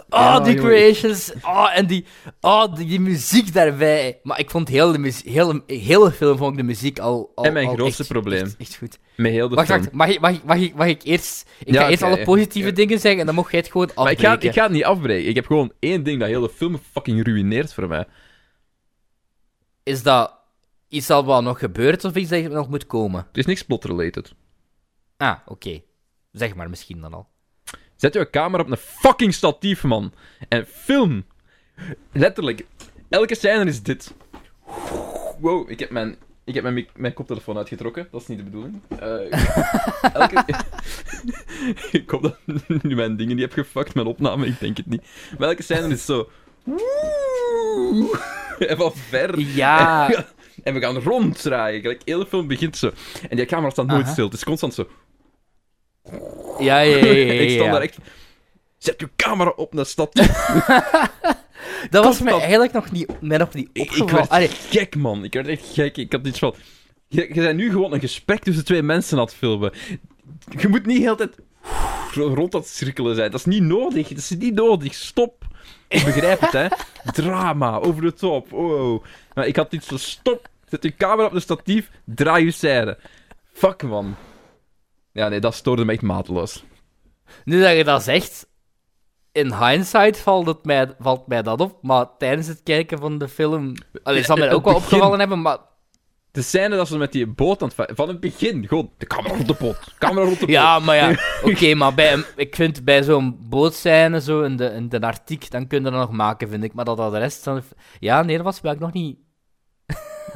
Oh, 0.09 0.19
Ja, 0.19 0.39
die 0.39 0.55
jongen. 0.55 0.69
creations. 0.71 1.31
Oh, 1.41 1.69
en 1.77 1.85
die, 1.87 2.05
oh, 2.41 2.75
die, 2.75 2.87
die 2.87 2.99
muziek 2.99 3.53
daarbij. 3.53 4.19
Maar 4.23 4.39
ik 4.39 4.49
vond 4.49 4.67
heel 4.67 4.91
de, 4.91 4.97
muzie- 4.97 5.31
heel, 5.31 5.61
heel 5.67 6.11
film 6.11 6.37
vond 6.37 6.51
ik 6.51 6.57
de 6.57 6.63
muziek 6.63 6.99
al, 6.99 7.31
al 7.35 7.43
En 7.43 7.53
mijn 7.53 7.67
al 7.67 7.73
grootste 7.73 8.01
echt- 8.03 8.11
probleem. 8.11 8.43
Echt, 8.45 8.55
echt 8.57 8.75
goed. 8.75 8.97
Met 9.15 9.31
heel 9.31 9.49
de 9.49 9.55
Wacht, 9.55 9.67
film. 9.67 9.79
wacht. 9.81 9.93
Mag 9.93 10.07
ik, 10.09 10.19
mag, 10.19 10.31
ik, 10.33 10.43
mag, 10.43 10.57
ik, 10.57 10.75
mag 10.75 10.87
ik 10.87 11.03
eerst... 11.03 11.49
Ik 11.65 11.73
Ja, 11.73 11.81
ga 11.81 11.89
eerst 11.89 12.03
alle 12.03 12.23
positieve 12.23 12.69
Ja. 12.69 12.75
dingen 12.75 12.99
zeggen 12.99 13.19
en 13.19 13.25
dan 13.25 13.35
mocht 13.35 13.51
jij 13.51 13.59
het 13.59 13.71
gewoon 13.71 13.89
Maar 13.95 14.11
ik 14.11 14.17
afbreken. 14.17 14.41
ga, 14.41 14.47
ik 14.49 14.53
ga 14.53 14.63
het 14.63 14.71
niet 14.71 14.83
afbreken. 14.83 15.29
Ik 15.29 15.35
heb 15.35 15.45
gewoon 15.45 15.71
één 15.79 16.03
ding 16.03 16.19
dat 16.19 16.27
heel 16.29 16.41
de 16.41 16.49
film 16.49 16.79
fucking 16.91 17.25
ruïneert 17.25 17.73
voor 17.73 17.87
mij. 17.87 18.05
Is 19.83 20.03
dat 20.03 20.38
iets 20.89 21.07
dat 21.07 21.25
wel 21.25 21.41
nog 21.41 21.59
gebeurt 21.59 22.05
of 22.05 22.15
iets 22.15 22.29
dat 22.29 22.43
nog 22.43 22.69
moet 22.69 22.85
komen? 22.87 23.25
Het 23.27 23.37
is 23.37 23.45
niks 23.45 23.63
plot-related. 23.63 24.33
Ah, 25.17 25.37
oké. 25.45 25.81
Zeg 26.31 26.55
maar 26.55 26.69
misschien 26.69 27.01
dan 27.01 27.13
al. 27.13 27.27
Zet 27.95 28.13
je 28.13 28.29
camera 28.29 28.63
op 28.63 28.71
een 28.71 28.77
fucking 28.77 29.33
statief, 29.33 29.83
man. 29.83 30.13
En 30.47 30.65
film. 30.65 31.25
Letterlijk. 32.11 32.65
Elke 33.09 33.35
scène 33.35 33.65
is 33.65 33.83
dit. 33.83 34.13
Wow, 35.39 35.69
ik 35.69 35.79
heb 35.79 35.89
mijn, 35.89 36.15
ik 36.43 36.53
heb 36.53 36.63
mijn, 36.63 36.87
mijn 36.95 37.13
koptelefoon 37.13 37.57
uitgetrokken. 37.57 38.07
Dat 38.11 38.21
is 38.21 38.27
niet 38.27 38.37
de 38.37 38.43
bedoeling. 38.43 38.81
Eh, 38.99 40.13
elke... 40.13 40.45
ik 41.99 42.09
hoop 42.09 42.21
dat 42.21 42.37
nu 42.81 42.95
mijn 42.95 43.15
dingen 43.15 43.35
niet 43.35 43.45
heb 43.45 43.53
gefuckt, 43.53 43.93
mijn 43.93 44.07
opname. 44.07 44.45
Ik 44.45 44.59
denk 44.59 44.77
het 44.77 44.85
niet. 44.85 45.03
Maar 45.37 45.47
elke 45.47 45.63
scène 45.63 45.93
is 45.93 46.05
zo... 46.05 46.29
En 48.59 48.77
van 48.77 48.91
ver. 48.95 49.39
Ja. 49.39 50.13
En 50.13 50.25
we 50.63 50.79
gaan 50.79 50.97
ronddraaien. 50.97 51.81
Gelijk, 51.81 52.05
de 52.05 52.11
hele 52.11 52.25
film 52.25 52.47
begint 52.47 52.77
zo. 52.77 52.91
En 53.29 53.37
die 53.37 53.45
camera 53.45 53.69
staat 53.69 53.87
nooit 53.87 54.03
Aha. 54.03 54.11
stil. 54.11 54.25
Het 54.25 54.33
is 54.33 54.43
constant 54.43 54.73
zo. 54.73 54.87
Ja, 56.59 56.79
ja, 56.79 56.81
ja, 56.81 57.05
ja, 57.05 57.11
ja, 57.11 57.33
ik 57.41 57.49
sta 57.49 57.63
ja. 57.63 57.71
daar 57.71 57.81
echt... 57.81 57.97
Zet 58.77 58.99
je 58.99 59.09
camera 59.15 59.49
op 59.49 59.73
naar 59.73 59.85
stad. 59.85 60.13
Dat 61.89 62.03
was 62.03 62.21
mij 62.21 62.39
eigenlijk 62.39 62.71
nog 62.71 62.91
niet, 62.91 63.21
mij 63.21 63.37
nog 63.37 63.53
niet 63.53 63.69
Ik, 63.73 63.81
ik 63.83 63.89
opgevallen. 63.89 64.15
werd 64.15 64.29
Allee, 64.29 64.47
gek, 64.47 64.95
man. 64.95 65.23
Ik 65.23 65.33
werd 65.33 65.47
echt 65.47 65.65
gek. 65.73 65.97
Ik 65.97 66.11
had 66.11 66.27
iets 66.27 66.39
van... 66.39 66.55
Je, 67.07 67.27
je 67.27 67.41
bent 67.41 67.57
nu 67.57 67.71
gewoon 67.71 67.93
een 67.93 67.99
gesprek 67.99 68.43
tussen 68.43 68.65
twee 68.65 68.83
mensen 68.83 69.17
aan 69.17 69.23
het 69.23 69.33
filmen. 69.33 69.73
Je 70.57 70.67
moet 70.67 70.85
niet 70.85 70.97
de 70.97 71.03
hele 71.03 71.15
tijd 71.15 71.35
rond 72.13 72.51
dat 72.51 72.67
cirkelen 72.67 73.15
zijn. 73.15 73.31
Dat 73.31 73.39
is 73.39 73.45
niet 73.45 73.63
nodig. 73.63 74.07
Dat 74.07 74.17
is 74.17 74.29
niet 74.29 74.53
nodig. 74.53 74.93
Stop. 74.93 75.38
Ik 75.89 76.05
begrijp 76.05 76.39
het, 76.39 76.51
hè. 76.51 76.67
Drama. 77.11 77.77
Over 77.77 78.01
de 78.01 78.13
top. 78.13 78.53
Oh. 78.53 79.03
Maar 79.33 79.47
ik 79.47 79.55
had 79.55 79.73
iets 79.73 79.87
van... 79.87 79.99
Stop. 79.99 80.47
Zet 80.65 80.83
je 80.83 80.95
camera 80.95 81.27
op 81.27 81.33
de 81.33 81.39
statief. 81.39 81.89
Draai 82.05 82.45
je 82.45 82.51
scène. 82.51 82.97
Fuck, 83.51 83.83
man. 83.83 84.15
Ja, 85.11 85.29
nee, 85.29 85.39
dat 85.39 85.55
stoorde 85.55 85.85
me 85.85 85.91
echt 85.91 86.01
mateloos. 86.01 86.63
nu 87.45 87.61
dat 87.61 87.75
je 87.75 87.83
dat 87.83 88.03
zegt, 88.03 88.47
in 89.31 89.53
hindsight 89.53 90.17
valt, 90.17 90.47
het 90.47 90.65
mij, 90.65 90.95
valt 90.99 91.27
mij 91.27 91.41
dat 91.41 91.61
op, 91.61 91.77
maar 91.81 92.05
tijdens 92.17 92.47
het 92.47 92.63
kijken 92.63 92.99
van 92.99 93.17
de 93.17 93.27
film... 93.27 93.73
Allee, 94.03 94.23
zal 94.23 94.37
mij 94.37 94.53
ook 94.53 94.65
wel 94.65 94.75
opgevallen 94.75 95.19
hebben, 95.19 95.41
maar... 95.41 95.57
De 96.31 96.41
scène 96.41 96.75
dat 96.75 96.87
ze 96.87 96.97
met 96.97 97.11
die 97.11 97.27
boot 97.27 97.61
aan 97.61 97.67
het 97.67 97.75
va- 97.77 97.89
Van 97.95 98.07
het 98.07 98.19
begin, 98.19 98.67
gewoon 98.67 98.91
de 98.97 99.05
camera 99.05 99.33
rond 99.35 99.47
de 99.47 99.55
boot. 99.59 99.93
Camera 99.97 100.25
rond 100.25 100.39
de 100.39 100.45
boot. 100.45 100.55
Ja, 100.55 100.79
maar 100.79 100.95
ja, 100.95 101.15
oké, 101.51 101.73
maar 101.73 101.93
bij, 101.93 102.13
een- 102.13 102.25
ik 102.35 102.55
vind 102.55 102.83
bij 102.83 103.03
zo'n 103.03 103.37
bootscène, 103.49 104.21
zo 104.21 104.41
in 104.41 104.55
de, 104.55 104.65
in 104.65 104.89
de 104.89 105.01
artiek, 105.01 105.51
dan 105.51 105.67
kun 105.67 105.77
je 105.77 105.83
dat 105.83 105.93
nog 105.99 106.11
maken, 106.11 106.49
vind 106.49 106.63
ik. 106.63 106.73
Maar 106.73 106.85
dat 106.85 106.97
dat 106.97 107.11
de 107.11 107.17
rest 107.17 107.43
f- 107.49 107.73
Ja, 107.99 108.21
nee, 108.23 108.35
dat 108.35 108.45
was 108.45 108.61
wel 108.61 108.75
nog 108.79 108.93
niet... 108.93 109.17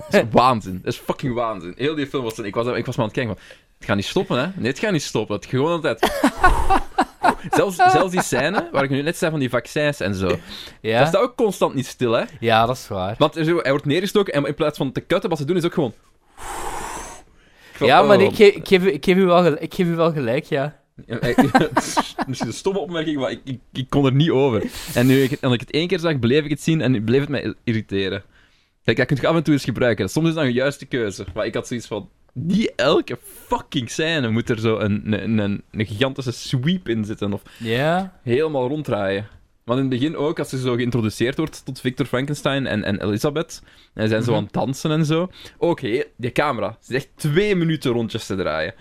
Dat 0.09 0.23
is 0.23 0.27
waanzin. 0.31 0.79
Dat 0.83 0.93
is 0.93 0.99
fucking 0.99 1.33
waanzin. 1.33 1.73
Heel 1.77 1.95
die 1.95 2.07
film 2.07 2.23
was... 2.23 2.39
Ik 2.39 2.55
was, 2.55 2.67
ik 2.67 2.85
was 2.85 2.95
maar 2.95 3.05
aan 3.05 3.11
het 3.11 3.13
kijken 3.19 3.35
van... 3.35 3.43
Het 3.77 3.85
gaat 3.87 3.95
niet 3.95 4.05
stoppen, 4.05 4.37
hè? 4.39 4.47
Nee, 4.55 4.67
het 4.71 4.79
gaat 4.79 4.91
niet 4.91 5.03
stoppen. 5.03 5.35
Het 5.35 5.45
gewoon 5.45 5.71
altijd... 5.71 5.99
zelfs, 7.57 7.75
zelfs 7.75 8.11
die 8.11 8.21
scène, 8.21 8.69
waar 8.71 8.83
ik 8.83 8.89
nu 8.89 9.01
net 9.01 9.17
zei 9.17 9.31
van 9.31 9.39
die 9.39 9.49
vaccins 9.49 9.99
en 9.99 10.15
zo. 10.15 10.27
Dat 10.27 10.39
Ja, 10.81 11.05
staat 11.05 11.21
ook 11.21 11.35
constant 11.35 11.73
niet 11.73 11.87
stil, 11.87 12.11
hè? 12.11 12.23
ja 12.39 12.65
dat 12.65 12.75
is 12.75 12.87
waar. 12.87 13.15
Want 13.17 13.33
zo, 13.33 13.57
hij 13.57 13.71
wordt 13.71 13.85
neergestoken 13.85 14.33
en 14.33 14.45
in 14.45 14.53
plaats 14.53 14.77
van 14.77 14.91
te 14.91 15.01
kutten, 15.01 15.29
wat 15.29 15.39
ze 15.39 15.45
doen 15.45 15.57
is 15.57 15.65
ook 15.65 15.73
gewoon... 15.73 15.93
Van, 17.73 17.87
Ja, 17.87 18.01
maar 18.01 18.17
oh. 18.17 18.23
ik, 18.23 18.35
geef, 18.35 18.55
ik, 18.55 18.67
geef, 18.67 18.85
ik, 18.85 19.05
geef 19.05 19.15
u 19.15 19.25
wel 19.25 19.43
gelijk, 19.43 19.61
ik 19.61 19.73
geef 19.73 19.87
u 19.87 19.95
wel 19.95 20.11
gelijk, 20.11 20.45
ja. 20.45 20.81
Misschien 22.27 22.47
een 22.47 22.53
stomme 22.53 22.79
opmerking, 22.79 23.19
maar 23.19 23.31
ik, 23.31 23.41
ik, 23.43 23.59
ik 23.73 23.89
kon 23.89 24.05
er 24.05 24.13
niet 24.13 24.29
over. 24.29 24.63
En 24.93 25.05
nu 25.05 25.23
ik, 25.23 25.31
en 25.31 25.51
ik 25.51 25.59
het 25.59 25.71
één 25.71 25.87
keer 25.87 25.99
zag, 25.99 26.19
bleef 26.19 26.43
ik 26.43 26.49
het 26.49 26.61
zien 26.61 26.81
en 26.81 27.03
bleef 27.03 27.19
het 27.19 27.29
mij 27.29 27.53
irriteren. 27.63 28.23
Kijk, 28.83 28.97
dat 28.97 29.07
kun 29.07 29.17
je 29.21 29.27
af 29.27 29.35
en 29.35 29.43
toe 29.43 29.53
eens 29.53 29.63
gebruiken. 29.63 30.09
Soms 30.09 30.27
is 30.27 30.33
dat 30.33 30.43
een 30.43 30.51
juiste 30.51 30.85
keuze. 30.85 31.25
Maar 31.33 31.45
ik 31.45 31.53
had 31.53 31.67
zoiets 31.67 31.87
van... 31.87 32.09
Niet 32.33 32.73
elke 32.75 33.17
fucking 33.47 33.89
scène 33.89 34.29
moet 34.29 34.49
er 34.49 34.59
zo 34.59 34.77
een, 34.77 35.13
een, 35.23 35.37
een, 35.37 35.63
een 35.71 35.85
gigantische 35.85 36.31
sweep 36.31 36.89
in 36.89 37.05
zitten. 37.05 37.33
Of 37.33 37.41
Ja? 37.59 38.19
helemaal 38.23 38.67
ronddraaien. 38.67 39.27
Want 39.63 39.79
in 39.79 39.85
het 39.89 39.99
begin 39.99 40.15
ook, 40.17 40.39
als 40.39 40.49
ze 40.49 40.57
zo 40.59 40.75
geïntroduceerd 40.75 41.37
wordt 41.37 41.65
tot 41.65 41.79
Victor 41.79 42.05
Frankenstein 42.05 42.67
en, 42.67 42.83
en 42.83 43.01
Elizabeth, 43.03 43.61
en 43.93 44.03
ze 44.03 44.09
zijn 44.09 44.23
zo 44.23 44.29
Mhm. 44.29 44.37
aan 44.39 44.43
het 44.45 44.53
dansen 44.53 44.91
en 44.91 45.05
zo. 45.05 45.29
Ook, 45.57 45.81
hé, 45.81 46.03
die 46.17 46.31
camera. 46.31 46.77
Ze 46.81 46.95
is 46.95 47.03
echt 47.03 47.09
twee 47.15 47.55
minuten 47.55 47.91
rondjes 47.91 48.25
te 48.25 48.35
draaien. 48.35 48.73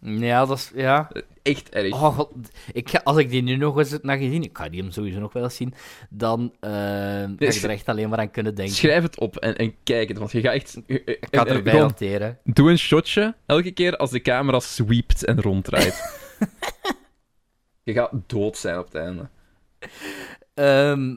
Ja, 0.00 0.46
dat 0.46 0.56
is... 0.56 0.70
Ja. 0.74 1.10
Echt 1.42 1.68
erg. 1.68 1.92
Oh, 1.92 2.16
god. 2.16 2.30
Ik 2.72 2.90
ga, 2.90 3.00
als 3.04 3.16
ik 3.16 3.30
die 3.30 3.42
nu 3.42 3.56
nog 3.56 3.78
eens 3.78 3.98
naar 4.02 4.18
gezien, 4.18 4.42
ik 4.42 4.56
ga 4.56 4.68
die 4.68 4.80
hem 4.80 4.90
sowieso 4.90 5.18
nog 5.18 5.32
wel 5.32 5.42
eens 5.42 5.56
zien, 5.56 5.74
dan 6.10 6.54
eh 6.60 6.70
ga 6.70 7.34
ik 7.38 7.62
er 7.62 7.70
echt 7.70 7.88
alleen 7.88 8.08
maar 8.08 8.18
aan 8.18 8.30
kunnen 8.30 8.54
denken. 8.54 8.74
Schrijf 8.74 9.02
het 9.02 9.18
op 9.18 9.36
en, 9.36 9.56
en 9.56 9.74
kijk 9.82 10.08
het, 10.08 10.18
want 10.18 10.32
je 10.32 10.40
gaat 10.40 10.54
echt... 10.54 10.80
Ik 10.86 11.26
ga 11.30 11.42
het 11.42 11.48
erbij 11.48 11.78
hanteren. 11.78 12.38
Doe 12.44 12.70
een 12.70 12.78
shotje 12.78 13.34
elke 13.46 13.70
keer 13.70 13.96
als 13.96 14.10
de 14.10 14.20
camera 14.20 14.60
sweept 14.60 15.24
en 15.24 15.40
ronddraait. 15.40 16.26
je 17.84 17.92
gaat 17.92 18.12
dood 18.26 18.56
zijn 18.56 18.78
op 18.78 18.84
het 18.84 18.94
einde. 18.94 19.28
Ehm, 20.54 21.14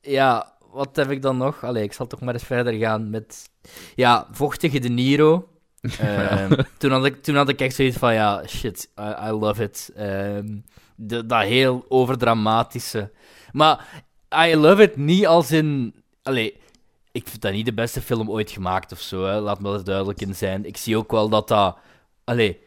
ja, 0.00 0.56
wat 0.72 0.96
heb 0.96 1.10
ik 1.10 1.22
dan 1.22 1.36
nog? 1.36 1.64
Allee, 1.64 1.82
ik 1.82 1.92
zal 1.92 2.06
toch 2.06 2.20
maar 2.20 2.34
eens 2.34 2.44
verder 2.44 2.72
gaan 2.72 3.10
met... 3.10 3.50
Ja, 3.94 4.26
vochtige 4.30 4.78
De 4.78 4.88
Niro. 4.88 5.48
Ehm, 5.98 6.62
toen, 6.78 6.90
had 6.90 7.04
ik, 7.04 7.22
toen 7.22 7.34
had 7.34 7.48
ik 7.48 7.60
echt 7.60 7.74
zoiets 7.74 7.96
van, 7.96 8.14
ja, 8.14 8.46
shit, 8.46 8.90
I, 9.00 9.28
I 9.28 9.30
love 9.30 9.62
it. 9.62 9.90
Ehm, 9.96 10.56
de, 10.94 11.26
dat 11.26 11.42
heel 11.42 11.84
overdramatische. 11.88 13.10
Maar 13.52 14.04
I 14.46 14.56
love 14.56 14.82
it 14.82 14.96
niet 14.96 15.26
als 15.26 15.50
in... 15.50 15.94
Allee, 16.22 16.60
ik 17.12 17.28
vind 17.28 17.42
dat 17.42 17.52
niet 17.52 17.64
de 17.64 17.72
beste 17.72 18.02
film 18.02 18.30
ooit 18.30 18.50
gemaakt 18.50 18.92
of 18.92 19.00
zo, 19.00 19.24
hè. 19.24 19.40
laat 19.40 19.60
me 19.60 19.74
er 19.74 19.84
duidelijk 19.84 20.20
in 20.20 20.34
zijn. 20.34 20.64
Ik 20.64 20.76
zie 20.76 20.96
ook 20.96 21.10
wel 21.10 21.28
dat 21.28 21.48
dat... 21.48 21.78
Allee, 22.24 22.60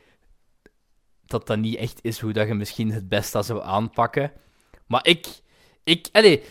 dat 1.26 1.48
dat 1.48 1.58
niet 1.58 1.76
echt 1.76 2.00
is 2.02 2.20
hoe 2.20 2.34
dat 2.34 2.48
je 2.48 2.54
misschien 2.54 2.92
het 2.92 3.10
beste 3.10 3.42
zou 3.42 3.64
aanpakken. 3.64 4.32
Maar 4.88 5.06
ik... 5.08 5.28
Ik, 5.84 6.08
allee, 6.12 6.44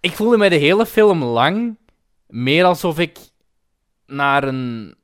ik 0.00 0.12
voelde 0.12 0.36
mij 0.36 0.48
de 0.48 0.56
hele 0.56 0.86
film 0.86 1.22
lang 1.22 1.76
meer 2.26 2.64
alsof 2.64 2.98
ik 2.98 3.18
naar 4.06 4.44
een... 4.44 4.94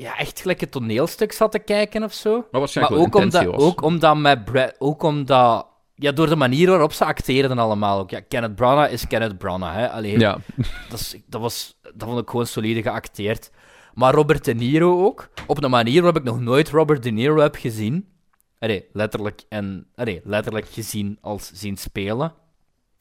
Ja, 0.00 0.18
echt 0.18 0.40
gelijk 0.40 0.62
een 0.62 0.68
toneelstuk 0.68 1.32
zat 1.32 1.52
te 1.52 1.58
kijken 1.58 2.02
of 2.02 2.12
zo. 2.12 2.46
Maar 2.50 2.60
waarschijnlijk 2.60 3.00
ook 3.02 3.14
omdat, 3.14 3.44
was. 3.44 3.62
ook 3.62 3.82
omdat 3.82 4.16
met 4.16 4.44
Brad... 4.44 4.74
Ook 4.78 5.02
omdat 5.02 5.66
ja, 5.94 6.12
door 6.12 6.28
de 6.28 6.36
manier 6.36 6.68
waarop 6.68 6.92
ze 6.92 7.04
acteren 7.04 7.48
dan 7.48 7.58
allemaal 7.58 7.98
ook. 7.98 8.10
Ja, 8.10 8.20
Kenneth 8.20 8.54
Branagh 8.54 8.92
is 8.92 9.06
Kenneth 9.06 9.38
Branagh, 9.38 9.74
hè. 9.74 9.90
Allee, 9.90 10.18
Ja. 10.18 10.38
dat, 10.90 11.00
is, 11.00 11.16
dat, 11.26 11.40
was, 11.40 11.78
dat 11.82 12.08
vond 12.08 12.20
ik 12.20 12.30
gewoon 12.30 12.46
solide 12.46 12.82
geacteerd. 12.82 13.50
Maar 13.94 14.14
Robert 14.14 14.44
De 14.44 14.54
Niro 14.54 15.04
ook, 15.04 15.28
op 15.46 15.62
een 15.62 15.70
manier 15.70 16.02
waarop 16.02 16.20
ik 16.20 16.28
nog 16.28 16.40
nooit 16.40 16.68
Robert 16.68 17.02
De 17.02 17.10
Niro 17.10 17.40
heb 17.40 17.54
gezien. 17.54 18.08
Allee, 18.58 18.84
letterlijk, 18.92 19.42
en, 19.48 19.86
allee, 19.94 20.20
letterlijk 20.24 20.68
gezien 20.68 21.18
als 21.20 21.50
zien 21.54 21.76
spelen. 21.76 22.32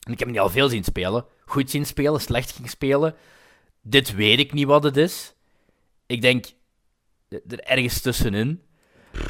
En 0.06 0.12
ik 0.12 0.20
heb 0.20 0.28
hem 0.28 0.32
niet 0.32 0.39
al 0.39 0.50
veel 0.50 0.70
zien 0.70 0.84
spelen. 0.84 1.26
Goed 1.45 1.70
zien 1.70 1.86
spelen, 1.86 2.22
slecht 2.22 2.56
zien 2.56 2.70
spelen. 2.70 3.16
Dit 3.82 4.16
weet 4.16 4.39
ik 4.39 4.54
niet 4.54 4.68
wat 4.68 4.84
het 4.84 4.97
is. 4.97 5.34
Ik 6.06 6.22
denk 6.22 6.45
er 7.30 7.59
ergens 7.59 8.01
tussenin. 8.01 8.61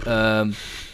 Ehm, 0.05 0.51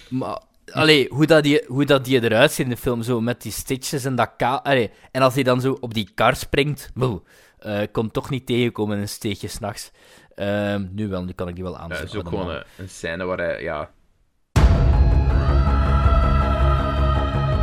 maar 0.10 0.42
allee, 0.72 1.08
hoe, 1.10 1.26
dat 1.26 1.44
die, 1.44 1.64
hoe 1.68 1.86
dat 1.86 2.06
die 2.06 2.24
eruit 2.24 2.52
ziet 2.52 2.66
in 2.66 2.72
de 2.72 2.78
film, 2.78 3.02
zo 3.04 3.22
met 3.22 3.42
die 3.42 3.52
stitches 3.52 4.06
en 4.06 4.16
dat 4.16 4.34
ka 4.38 4.56
allee, 4.56 4.92
En 5.12 5.22
als 5.22 5.34
hij 5.34 5.44
dan 5.44 5.62
zo 5.62 5.78
op 5.80 5.94
die 5.94 6.10
kar 6.16 6.36
springt, 6.36 6.92
boe, 6.94 7.22
eh, 7.60 7.82
ik 7.82 7.92
kon 7.92 8.12
toch 8.12 8.30
niet 8.30 8.46
tegenkomen 8.46 8.96
in 8.96 9.02
een 9.02 9.10
steegje 9.10 9.48
s'nachts. 9.48 9.92
Ehm 10.36 10.86
nu 10.92 11.08
wel, 11.08 11.24
nu 11.24 11.32
kan 11.32 11.48
ik 11.48 11.56
die 11.56 11.64
wel 11.64 11.74
Ja, 11.74 11.80
aanzetten. 11.80 12.06
het 12.08 12.16
is 12.16 12.22
ook 12.22 12.28
gewoon 12.40 12.50
een, 12.56 12.64
een 12.78 12.90
scène 12.90 13.26
waar 13.26 13.38
hij, 13.38 13.62
ja... 13.62 13.90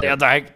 Ja, 0.00 0.16
dat 0.16 0.32
ik... 0.32 0.52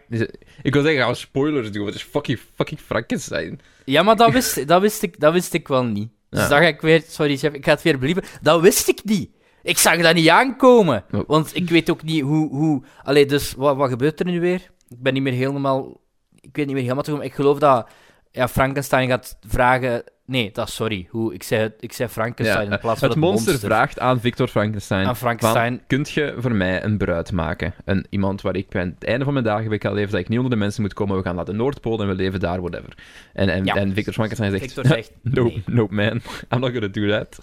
Ik 0.61 0.73
wil 0.73 0.81
zeggen, 0.83 1.01
ga 1.03 1.13
spoilers 1.13 1.71
doen, 1.71 1.85
het 1.85 1.95
is 1.95 2.03
fucking, 2.03 2.39
fucking 2.55 2.79
Frankenstein. 2.79 3.59
Ja, 3.85 4.03
maar 4.03 4.15
dat 4.15 4.31
wist, 4.31 4.67
dat, 4.67 4.81
wist 4.81 5.03
ik, 5.03 5.19
dat 5.19 5.33
wist 5.33 5.53
ik 5.53 5.67
wel 5.67 5.83
niet. 5.83 6.09
Dus 6.29 6.39
Ja. 6.41 6.47
dat 6.47 6.57
ga 6.59 6.65
ik 6.65 6.81
weer... 6.81 7.03
Sorry, 7.07 7.37
chef, 7.37 7.53
ik 7.53 7.65
ga 7.65 7.71
het 7.71 7.81
weer 7.81 7.99
believen. 7.99 8.23
Dat 8.41 8.61
wist 8.61 8.87
ik 8.87 9.03
niet. 9.03 9.29
Ik 9.63 9.77
zag 9.77 10.01
dat 10.01 10.15
niet 10.15 10.29
aankomen. 10.29 11.03
Want 11.27 11.55
ik 11.55 11.69
weet 11.69 11.89
ook 11.89 12.03
niet 12.03 12.21
hoe... 12.21 12.49
hoe... 12.49 12.83
Allee, 13.03 13.25
dus 13.25 13.53
wat, 13.53 13.75
wat 13.75 13.89
gebeurt 13.89 14.19
er 14.19 14.25
nu 14.25 14.39
weer? 14.39 14.71
Ik 14.89 15.01
ben 15.01 15.13
niet 15.13 15.23
meer 15.23 15.33
helemaal... 15.33 16.01
Ik 16.39 16.55
weet 16.55 16.65
niet 16.65 16.75
meer 16.75 16.83
helemaal 16.83 17.03
te 17.03 17.23
Ik 17.23 17.33
geloof 17.33 17.59
dat 17.59 17.89
ja, 18.37 18.47
Frankenstein 18.47 19.07
gaat 19.07 19.37
vragen... 19.47 20.03
Nee, 20.25 20.51
dat 20.51 20.67
is 20.67 20.75
sorry. 20.75 21.07
Hoe, 21.09 21.33
ik, 21.33 21.43
zei, 21.43 21.71
ik 21.79 21.93
zei 21.93 22.09
Frankenstein 22.09 22.65
Ja, 22.65 22.71
in 22.73 22.79
plaats 22.79 22.99
van 22.99 23.09
het 23.09 23.17
het, 23.17 23.27
monster, 23.27 23.59
vraagt 23.59 23.99
aan 23.99 24.19
Victor 24.19 24.47
Frankenstein: 24.47 25.07
Aan 25.07 25.15
Frankenstein. 25.15 25.75
van, 25.77 25.83
kunt 25.87 26.09
je 26.09 26.35
voor 26.37 26.55
mij 26.55 26.83
een 26.83 26.97
bruid 26.97 27.31
maken? 27.31 27.73
Een, 27.85 28.05
iemand 28.09 28.41
waar 28.41 28.55
ik 28.55 28.75
aan 28.75 28.93
het 28.99 29.03
einde 29.03 29.23
van 29.23 29.33
mijn 29.33 29.45
dagen 29.45 29.69
wil 29.69 29.93
leven, 29.93 30.11
dat 30.11 30.19
ik 30.19 30.29
niet 30.29 30.37
onder 30.37 30.53
de 30.53 30.59
mensen 30.59 30.81
moet 30.81 30.93
komen. 30.93 31.17
We 31.17 31.23
gaan 31.23 31.35
naar 31.35 31.45
de 31.45 31.53
Noordpool 31.53 32.01
en 32.01 32.07
we 32.07 32.13
leven 32.15 32.39
daar, 32.39 32.61
whatever. 32.61 32.93
En, 33.33 33.49
en, 33.49 33.65
Ja. 33.65 33.75
en 33.75 33.93
Victor 33.93 34.13
Frankenstein 34.13 34.51
zegt: 34.51 34.63
Victor 34.63 34.85
zegt, 34.85 35.11
no, 35.35 35.43
nee. 35.43 35.63
no 35.65 35.87
man, 35.89 36.21
I'm 36.53 36.59
not 36.59 36.71
gonna 36.71 36.87
do 36.87 37.07
that. 37.09 37.39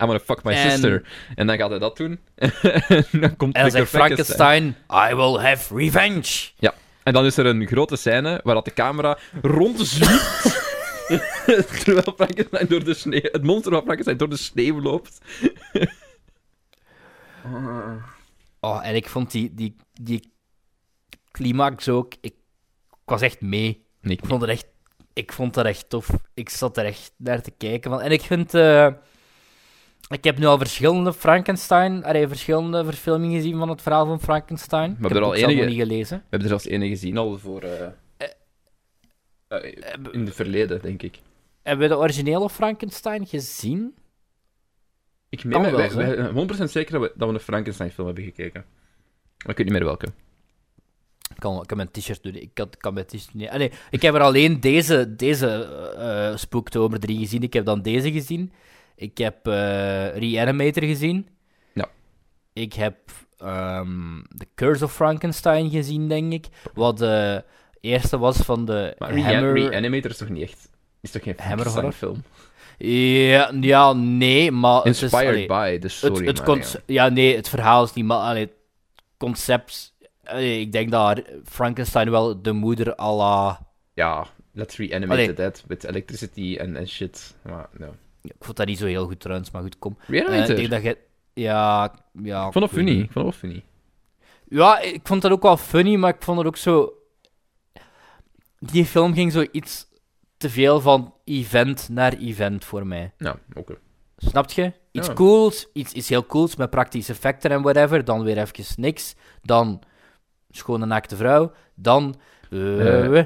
I'm 0.00 0.06
gonna 0.06 0.20
fuck 0.24 0.42
my 0.42 0.52
En- 0.52 0.70
sister. 0.70 1.02
En 1.34 1.46
dan 1.46 1.56
gaat 1.56 1.70
hij 1.70 1.78
dat 1.78 1.96
doen. 1.96 2.18
en 2.34 3.04
dan 3.10 3.36
komt 3.36 3.54
En 3.54 3.62
dan 3.62 3.70
Victor 3.70 3.70
zegt 3.70 3.88
Frankenstein... 3.88 4.76
I 5.10 5.14
will 5.14 5.36
have 5.38 5.74
revenge. 5.76 6.48
Ja. 6.58 6.74
En 7.02 7.12
dan 7.12 7.24
is 7.24 7.36
er 7.36 7.46
een 7.46 7.66
grote 7.66 7.96
scène 7.96 8.40
waar 8.44 8.54
dat 8.54 8.64
de 8.64 8.72
camera 8.72 9.18
rondzwiept. 9.42 10.66
terwijl 11.84 12.12
Frankenstein 12.16 12.66
door 12.68 12.84
de 12.84 12.94
sneeuw... 12.94 13.20
Het 13.22 13.42
monster 13.42 13.72
van 13.72 13.82
Frankenstein 13.82 14.16
door 14.16 14.28
de 14.28 14.36
sneeuw 14.36 14.80
loopt. 14.80 15.18
Oh, 18.60 18.86
en 18.86 18.94
ik 18.94 19.08
vond 19.08 19.30
die, 19.30 19.54
die, 19.54 19.76
die 20.00 20.32
climax 21.30 21.88
ook... 21.88 22.14
Ik, 22.20 22.34
ik 22.90 23.04
was 23.04 23.20
echt 23.20 23.40
mee. 23.40 23.86
Nee, 24.00 24.16
Ik 24.16 24.26
vond 24.26 24.40
het 24.40 24.50
echt, 24.50 24.66
ik 25.12 25.32
vond 25.32 25.54
het 25.54 25.66
echt 25.66 25.88
tof. 25.90 26.10
Ik 26.34 26.48
zat 26.48 26.76
er 26.76 26.84
echt 26.84 27.12
naar 27.16 27.42
te 27.42 27.50
kijken. 27.50 27.90
Van. 27.90 28.00
En 28.00 28.10
ik 28.10 28.20
vind. 28.20 28.54
eh, 28.54 28.86
ik 30.08 30.24
heb 30.24 30.38
nu 30.38 30.46
al 30.46 30.58
verschillende 30.58 31.12
Frankenstein, 31.12 32.04
allee, 32.04 32.28
verschillende 32.28 32.84
verfilmingen 32.84 33.36
gezien 33.36 33.58
van 33.58 33.68
het 33.68 33.82
verhaal 33.82 34.06
van 34.06 34.20
Frankenstein. 34.20 34.90
Ik 34.90 34.96
hebben 35.00 35.12
heb 35.12 35.22
er 35.22 35.28
al 35.28 35.34
enige- 35.34 35.64
niet 35.64 35.78
gelezen. 35.78 36.16
We 36.16 36.22
hebben 36.30 36.40
er 36.40 36.48
zelfs 36.48 36.64
ene 36.66 36.88
gezien 36.88 37.16
al 37.18 37.38
voor... 37.38 37.62
eh, 37.62 37.86
eh, 39.48 39.74
in 40.12 40.24
het 40.24 40.34
verleden, 40.34 40.82
denk 40.82 41.02
ik. 41.02 41.18
Hebben 41.62 41.88
we 41.88 41.94
de 41.94 42.00
originele 42.00 42.50
Frankenstein 42.50 43.26
gezien? 43.26 43.94
Ik 45.28 45.44
meen, 45.44 45.62
wel, 45.62 45.72
wij, 45.72 45.88
hè? 45.88 46.32
wij, 46.32 46.46
100% 46.58 46.62
zeker 46.70 46.92
dat 46.92 47.00
we, 47.02 47.12
dat 47.16 47.28
we 47.28 47.34
een 47.34 47.40
Frankenstein-film 47.40 48.06
hebben 48.06 48.24
gekeken. 48.24 48.64
Maar 49.38 49.50
ik 49.50 49.56
weet 49.56 49.66
niet 49.66 49.74
meer 49.76 49.84
welke. 49.84 50.06
Ik 51.34 51.36
kan, 51.38 51.60
ik 51.60 51.66
kan 51.66 51.76
mijn 51.76 51.90
t-shirt 51.90 52.22
doen. 52.22 52.34
Ik 52.34 52.50
kan, 52.54 52.68
kan 52.78 52.94
mijn 52.94 53.06
t-shirt 53.06 53.34
niet. 53.34 53.48
Ah, 53.48 53.56
nee, 53.58 53.72
ik 53.90 54.02
heb 54.02 54.14
er 54.14 54.20
alleen 54.20 54.60
deze, 54.60 55.14
deze 55.16 55.48
eh 55.96 56.36
Spooktober 56.36 57.00
3 57.00 57.18
gezien. 57.18 57.42
Ik 57.42 57.52
heb 57.52 57.64
dan 57.64 57.82
deze 57.82 58.12
gezien. 58.12 58.52
Ik 58.98 59.18
heb 59.18 59.46
eh, 59.46 60.16
Reanimator 60.16 60.82
gezien. 60.82 61.28
Ja. 61.74 61.88
Ik 62.52 62.72
heb 62.72 62.96
ehm, 63.38 64.22
The 64.36 64.46
Curse 64.54 64.84
of 64.84 64.94
Frankenstein 64.94 65.70
gezien, 65.70 66.08
denk 66.08 66.32
ik. 66.32 66.46
Wat 66.74 66.98
de 66.98 67.44
eerste 67.80 68.18
was 68.18 68.36
van 68.36 68.64
de 68.64 68.94
Maar 68.98 69.18
Hammer... 69.18 69.52
Reanimator 69.52 70.10
is 70.10 70.16
toch 70.16 70.28
niet 70.28 70.42
echt... 70.42 70.70
Is 71.00 71.10
toch 71.10 71.22
geen 71.22 71.34
Hammer? 71.36 71.66
Frankenstein-film? 71.66 72.22
Ja, 72.78 73.52
ja, 73.60 73.92
nee, 73.92 74.50
maar... 74.50 74.82
het 74.82 74.94
is- 74.94 75.02
Inspired 75.02 75.50
allee, 75.50 75.74
by, 75.74 75.78
dus 75.78 75.98
sorry. 75.98 76.26
het, 76.26 76.46
het 76.46 76.82
ja. 76.86 77.08
nee, 77.08 77.36
het 77.36 77.48
verhaal 77.48 77.84
is 77.84 77.92
niet, 77.92 78.04
maar 78.04 78.18
allee, 78.18 78.42
het 78.44 78.54
concept... 79.16 79.94
allee, 80.24 80.60
ik 80.60 80.72
denk 80.72 80.90
dat 80.90 81.22
Frankenstein 81.44 82.10
wel 82.10 82.42
de 82.42 82.52
moeder 82.52 82.96
à 83.00 83.16
la... 83.16 83.66
Ja, 83.94 84.26
let's 84.52 84.76
reanimate 84.76 85.26
the 85.26 85.32
dead 85.32 85.64
with 85.66 85.84
electricity 85.84 86.56
en 86.60 86.76
en 86.76 86.88
shit. 86.88 87.36
Maar, 87.42 87.68
no. 87.72 87.94
Ik 88.28 88.44
vond 88.44 88.56
dat 88.56 88.66
niet 88.66 88.78
zo 88.78 88.86
heel 88.86 89.06
goed 89.06 89.20
trouwens, 89.20 89.50
maar 89.50 89.62
goed, 89.62 89.78
kom. 89.78 89.98
Eh, 90.08 90.16
ik 90.48 90.56
denk 90.56 90.70
dat 90.70 90.82
je... 90.82 90.98
Ja, 91.34 91.94
ja... 92.22 92.46
Ik 92.46 92.52
vond 92.52 92.64
het 92.64 92.74
funny. 92.74 93.00
Ik 93.00 93.12
vond 93.12 93.26
het 93.26 93.34
funny. 93.34 93.64
Ja, 94.48 94.78
ik 94.80 95.00
vond 95.02 95.22
dat 95.22 95.30
ook 95.30 95.42
wel 95.42 95.56
funny, 95.56 95.96
maar 95.96 96.14
ik 96.14 96.22
vond 96.22 96.38
het 96.38 96.46
ook 96.46 96.56
zo... 96.56 96.92
Die 98.58 98.84
film 98.84 99.14
ging 99.14 99.32
zo 99.32 99.44
iets 99.52 99.86
te 100.36 100.50
veel 100.50 100.80
van 100.80 101.14
event 101.24 101.88
naar 101.88 102.12
event 102.12 102.64
voor 102.64 102.86
mij. 102.86 103.12
Ja, 103.18 103.38
oké. 103.54 103.78
Snap 104.16 104.50
je? 104.50 104.72
Iets 104.92 105.06
Ja. 105.06 105.12
cools, 105.12 105.66
iets, 105.72 105.92
iets 105.92 106.08
heel 106.08 106.26
cools 106.26 106.56
met 106.56 106.70
praktische 106.70 107.12
effecten 107.12 107.50
en 107.50 107.62
whatever. 107.62 108.04
Dan 108.04 108.22
weer 108.22 108.38
even 108.38 108.64
niks. 108.76 109.14
Dan 109.42 109.82
schone 110.50 110.86
naakte 110.86 111.16
vrouw. 111.16 111.52
Dan 111.74 112.14
eh, 112.50 113.18
Eh. 113.18 113.24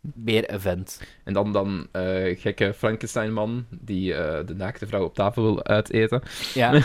Weer 0.00 0.50
event. 0.50 1.00
En 1.24 1.32
dan, 1.32 1.52
dan 1.52 1.86
eh, 1.92 2.40
gekke 2.40 2.74
Frankenstein-man 2.74 3.66
die 3.70 4.14
eh, 4.14 4.46
de 4.46 4.54
naakte 4.54 4.86
vrouw 4.86 5.04
op 5.04 5.14
tafel 5.14 5.42
wil 5.42 5.64
uiteten. 5.64 6.22
Ja, 6.54 6.72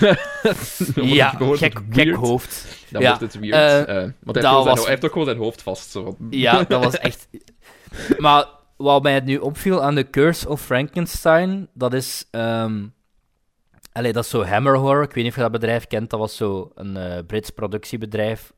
ja 0.95 1.30
gek, 1.30 1.80
gek 1.89 2.13
hoofd. 2.13 2.86
Dan 2.89 3.01
ja. 3.01 3.18
wordt 3.18 3.34
het 3.34 3.39
weird. 3.39 3.88
eh, 3.88 3.95
want 3.95 4.41
hij 4.41 4.51
heeft, 4.51 4.63
zijn, 4.63 4.78
hij 4.78 4.88
heeft 4.88 5.05
ook 5.05 5.11
gewoon 5.11 5.28
zijn 5.28 5.38
hoofd 5.38 5.61
vast. 5.61 5.91
Zo. 5.91 6.18
Ja, 6.30 6.63
dat 6.63 6.84
was 6.84 6.97
echt... 6.97 7.28
Maar 8.18 8.45
wat 8.78 9.03
mij 9.03 9.13
het 9.13 9.26
nu 9.26 9.38
opviel 9.38 9.84
aan 9.84 9.95
The 9.95 10.09
Curse 10.09 10.49
of 10.49 10.61
Frankenstein, 10.61 11.68
dat 11.74 11.93
is... 11.93 12.28
ehm 12.32 12.84
Allee, 13.91 14.13
dat 14.13 14.24
is 14.24 14.30
zo 14.30 14.43
Hammer 14.43 14.78
Horror. 14.78 15.03
Ik 15.03 15.13
weet 15.13 15.24
niet 15.24 15.28
of 15.32 15.36
je 15.36 15.41
dat 15.41 15.51
bedrijf 15.51 15.88
kent. 15.88 16.09
Dat 16.09 16.20
was 16.20 16.36
zo 16.36 16.72
een 16.76 17.26
Brits 17.26 17.49
productiebedrijf. 17.49 18.53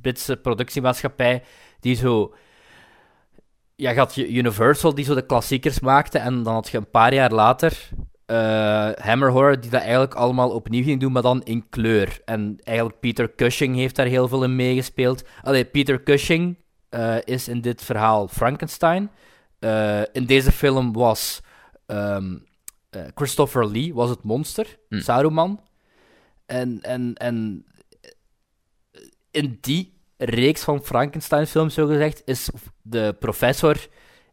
Britse 0.00 0.36
productiemaatschappij. 0.36 1.42
Die 1.80 1.94
zo... 1.94 2.34
Ja, 3.76 3.90
je 3.90 3.98
had 3.98 4.14
je 4.14 4.28
Universal, 4.28 4.94
die 4.94 5.04
zo 5.04 5.14
de 5.14 5.26
klassiekers 5.26 5.80
maakte. 5.80 6.18
En 6.18 6.42
dan 6.42 6.54
had 6.54 6.68
je 6.68 6.76
een 6.78 6.90
paar 6.90 7.14
jaar 7.14 7.32
later... 7.32 7.88
eh, 8.26 8.90
Hammer 8.94 9.30
Horror, 9.30 9.60
die 9.60 9.70
dat 9.70 9.80
eigenlijk 9.80 10.14
allemaal 10.14 10.50
opnieuw 10.50 10.82
ging 10.84 11.00
doen, 11.00 11.12
maar 11.12 11.22
dan 11.22 11.42
in 11.42 11.68
kleur. 11.68 12.20
En 12.24 12.58
eigenlijk 12.64 13.00
Peter 13.00 13.34
Cushing 13.34 13.76
heeft 13.76 13.96
daar 13.96 14.06
heel 14.06 14.28
veel 14.28 14.44
in 14.44 14.56
meegespeeld. 14.56 15.24
Allee, 15.42 15.64
Peter 15.64 16.02
Cushing 16.02 16.56
eh, 16.88 17.16
is 17.24 17.48
in 17.48 17.60
dit 17.60 17.82
verhaal 17.82 18.28
Frankenstein. 18.28 19.10
Eh, 19.58 20.02
in 20.12 20.24
deze 20.26 20.52
film 20.52 20.92
was 20.92 21.40
ehm, 21.86 22.36
eh, 22.90 23.02
Christopher 23.14 23.66
Lee 23.70 23.94
was 23.94 24.10
het 24.10 24.22
monster, 24.22 24.78
Hm. 24.88 25.00
Saruman. 25.00 25.60
En, 26.46 26.80
en, 26.82 27.14
en 27.14 27.64
in 29.30 29.58
die 29.60 29.95
reeks 30.16 30.62
van 30.64 30.84
Frankenstein-films, 30.84 31.74
zo 31.74 31.86
gezegd, 31.86 32.22
is 32.24 32.48
de 32.82 33.16
professor 33.18 33.76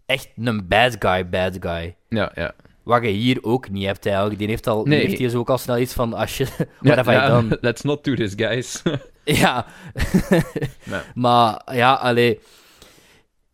echt 0.06 0.30
een 0.36 0.68
bad 0.68 0.96
guy, 1.00 1.30
bad 1.30 1.58
guy. 1.60 1.96
Ja, 2.10 2.32
ja. 2.36 2.54
Wat 2.84 3.04
je 3.04 3.10
hier 3.10 3.38
ook 3.42 3.70
niet 3.70 3.86
hebt 3.86 4.06
eigenlijk. 4.06 4.38
Die 4.40 4.48
heeft, 4.48 4.68
al, 4.68 4.86
Nee. 4.86 5.00
heeft 5.06 5.18
hier 5.18 5.30
zo 5.30 5.40
ook 5.40 5.50
al 5.50 5.58
snel 5.58 5.78
iets 5.78 5.94
van, 5.94 6.14
als 6.14 6.38
je... 6.38 6.48
Ja, 6.58 6.66
What 6.80 6.96
have 6.96 7.12
I 7.26 7.28
done? 7.28 7.58
Let's 7.62 7.82
not 7.82 8.04
do 8.04 8.16
this, 8.16 8.34
guys. 8.36 8.82
Ja. 9.26 9.66
Nee. 10.30 11.02
Maar 11.16 11.62
ja, 11.76 11.94
allee. 11.94 12.40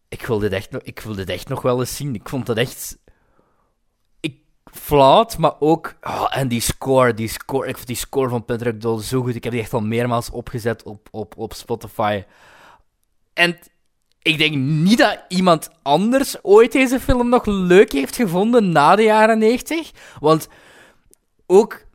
Ik 0.08 0.26
wil, 0.26 0.40
dit 0.40 0.52
echt 0.52 0.72
nog, 0.72 0.82
ik 0.82 1.00
wil 1.00 1.16
dit 1.16 1.30
echt 1.30 1.48
nog 1.50 1.62
wel 1.62 1.80
eens 1.80 1.96
zien. 1.96 2.16
Ik 2.16 2.30
vond 2.30 2.48
het 2.48 2.58
echt. 2.58 2.98
Ik 4.72 4.80
flauwt, 4.80 5.38
maar 5.38 5.54
ook. 5.60 5.96
ah, 6.02 6.38
en 6.38 6.48
die 6.48 6.62
score, 6.62 7.14
die 7.14 7.28
score. 7.28 7.68
Ik 7.68 7.76
vond 7.76 7.88
die 7.88 7.96
score 7.96 8.30
van 8.30 8.46
Patrick 8.46 8.82
Doll 8.82 9.02
zo 9.02 9.22
goed. 9.22 9.36
Ik 9.36 9.44
heb 9.44 9.54
die 9.54 9.62
echt 9.62 9.74
al 9.74 9.82
meermaals 9.82 10.30
opgezet 10.30 10.84
op, 10.84 11.08
op, 11.12 11.34
op 11.38 11.54
Spotify. 11.54 12.24
En 13.34 13.58
ik 14.22 14.38
denk 14.38 14.56
niet 14.56 14.98
dat 14.98 15.24
iemand 15.28 15.70
anders 15.82 16.36
ooit 16.42 16.72
deze 16.72 17.00
film 17.00 17.30
nog 17.30 17.46
leuk 17.46 17.92
heeft 17.92 18.16
gevonden 18.16 18.72
na 18.72 18.96
de 18.96 19.04
jaren 19.04 19.38
90. 19.38 19.92
Want 20.20 20.48
ook 21.46 21.88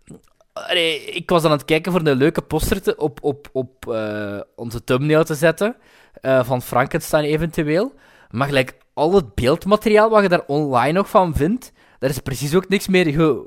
ik 1.06 1.30
was 1.30 1.44
aan 1.44 1.50
het 1.50 1.64
kijken 1.64 1.92
voor 1.92 2.00
een 2.00 2.16
leuke 2.16 2.42
poster 2.42 2.82
te, 2.82 2.96
op, 2.96 3.18
op, 3.22 3.48
op 3.52 3.88
eh, 3.88 4.40
onze 4.56 4.84
thumbnail 4.84 5.24
te 5.24 5.34
zetten. 5.34 5.76
eh, 6.20 6.44
van 6.44 6.62
Frankenstein 6.62 7.24
eventueel. 7.24 7.94
Maar 8.30 8.46
gelijk 8.46 8.76
al 8.94 9.14
het 9.14 9.34
beeldmateriaal 9.34 10.10
wat 10.10 10.22
je 10.22 10.28
daar 10.28 10.44
online 10.46 10.92
nog 10.92 11.08
van 11.08 11.34
vindt, 11.34 11.72
daar 12.04 12.12
is 12.12 12.18
precies 12.18 12.54
ook 12.54 12.68
niks 12.68 12.88
meer 12.88 13.44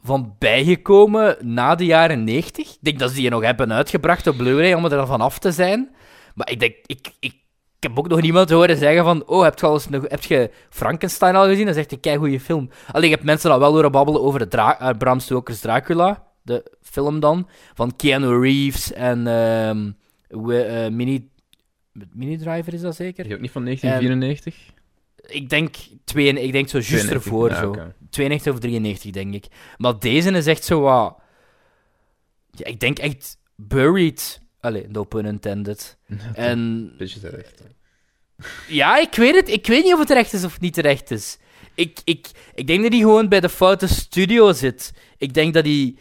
van 0.00 0.34
bijgekomen 0.38 1.36
na 1.40 1.74
de 1.74 1.84
jaren 1.84 2.24
90. 2.24 2.68
Ik 2.72 2.78
denk 2.80 2.98
dat 2.98 3.10
ze 3.10 3.16
die 3.16 3.30
nog 3.30 3.42
hebben 3.42 3.72
uitgebracht 3.72 4.26
op 4.26 4.36
Blu-ray 4.36 4.72
om 4.72 4.84
er 4.84 5.06
van 5.06 5.20
af 5.20 5.38
te 5.38 5.52
zijn. 5.52 5.94
Maar 6.34 6.50
ik 6.50 6.60
denk, 6.60 6.74
ik, 6.86 7.08
ik, 7.20 7.32
ik 7.78 7.80
heb 7.80 7.98
ook 7.98 8.08
nog 8.08 8.20
niemand 8.20 8.50
horen 8.50 8.76
zeggen 8.76 9.04
van, 9.04 9.26
oh, 9.26 9.42
heb 9.42 9.58
je, 9.58 9.66
al 9.66 9.72
eens 9.72 9.88
nog, 9.88 10.04
heb 10.08 10.22
je 10.22 10.50
Frankenstein 10.70 11.36
al 11.36 11.46
gezien? 11.46 11.66
Dat 11.66 11.74
is 11.74 11.80
echt 11.80 11.92
een 11.92 12.00
keigoede 12.00 12.40
film. 12.40 12.70
Alleen, 12.92 13.10
ik 13.10 13.16
heb 13.16 13.22
mensen 13.22 13.50
al 13.50 13.58
wel 13.58 13.72
horen 13.72 13.92
babbelen 13.92 14.22
over 14.22 14.38
de 14.38 14.48
Dra 14.48 14.80
eh, 14.80 14.96
Bram 14.98 15.20
Stoker's 15.20 15.60
Dracula, 15.60 16.24
de 16.42 16.72
film 16.82 17.20
dan, 17.20 17.48
van 17.74 17.96
Keanu 17.96 18.40
Reeves 18.40 18.92
en 18.92 19.26
ehm, 19.26 19.90
we- 20.46 20.62
eh, 20.62 20.90
Mini... 20.90 21.30
Mini 22.12 22.36
Driver 22.36 22.74
is 22.74 22.80
dat 22.80 22.96
zeker? 22.96 23.24
Die 23.24 23.34
ook 23.34 23.40
niet 23.40 23.50
van 23.50 23.64
1994? 23.64 24.74
Ik 25.26 25.48
denk, 25.48 25.76
twee, 26.04 26.40
ik 26.40 26.52
denk 26.52 26.68
zo 26.68 26.78
juist 26.78 26.88
92, 26.88 27.12
ervoor. 27.14 27.50
ja, 27.50 27.60
zo. 27.60 27.68
oké. 27.68 27.94
92 28.10 28.52
of 28.52 28.58
93, 28.58 29.10
denk 29.10 29.34
ik. 29.34 29.46
Maar 29.76 29.98
deze 29.98 30.30
is 30.30 30.46
echt 30.46 30.64
zo 30.64 30.80
wat... 30.80 31.18
Ja, 32.50 32.64
ik 32.66 32.80
denk 32.80 32.98
echt 32.98 33.38
buried. 33.54 34.40
Allee, 34.60 34.86
no 34.88 35.04
pun 35.04 35.26
intended. 35.26 35.96
En 36.34 36.92
Beetje 36.98 37.20
terecht. 37.20 37.62
ja, 38.68 38.98
ik 38.98 39.14
weet 39.14 39.34
het. 39.34 39.48
Ik 39.48 39.66
weet 39.66 39.84
niet 39.84 39.92
of 39.92 39.98
het 39.98 40.08
terecht 40.08 40.32
is 40.32 40.44
of 40.44 40.60
niet 40.60 40.74
terecht 40.74 41.10
is. 41.10 41.38
Ik, 41.74 42.00
ik, 42.04 42.30
ik 42.54 42.66
denk 42.66 42.82
dat 42.82 42.92
hij 42.92 43.00
gewoon 43.00 43.28
bij 43.28 43.40
de 43.40 43.48
foute 43.48 43.86
studio 43.88 44.52
zit. 44.52 44.92
Ik 45.18 45.34
denk 45.34 45.54
dat 45.54 45.64
hij... 45.64 45.96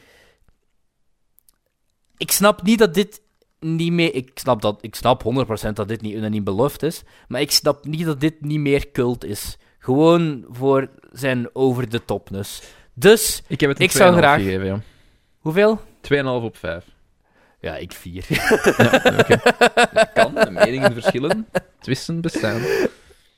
Ik 2.17 2.31
snap 2.31 2.63
niet 2.63 2.79
dat 2.79 2.93
dit 2.93 3.21
niet 3.59 3.91
meer... 3.91 4.13
Ik 4.15 4.31
snap, 4.33 4.61
dat, 4.61 4.77
ik 4.81 4.95
snap 4.95 5.23
100% 5.67 5.69
dat 5.73 5.87
dit 5.87 6.01
niet 6.01 6.13
unaniem 6.15 6.43
beloofd 6.43 6.83
is. 6.83 7.03
Maar 7.27 7.41
ik 7.41 7.51
snap 7.51 7.85
niet 7.85 8.05
dat 8.05 8.19
dit 8.19 8.41
niet 8.41 8.59
meer 8.59 8.91
cult 8.91 9.23
is. 9.25 9.57
Gewoon 9.79 10.45
voor 10.49 10.89
zijn 11.11 11.49
over-de-topness. 11.53 12.61
Dus, 12.93 13.43
Ik 13.47 13.59
heb 13.59 13.69
het 13.69 13.79
Ik 13.79 13.91
zou 13.91 14.13
2,5 14.13 14.17
graag- 14.17 14.41
gegeven, 14.41 14.65
ja. 14.65 14.81
hoeveel? 15.39 15.79
2,5 16.01 16.23
op 16.43 16.57
5. 16.57 16.85
Ja, 17.59 17.75
ik 17.75 17.91
vier. 17.93 18.25
Kan, 20.13 20.33
de 20.33 20.47
meningen 20.51 20.93
verschillen, 20.93 21.47
twisten 21.79 22.21
bestaan. 22.21 22.61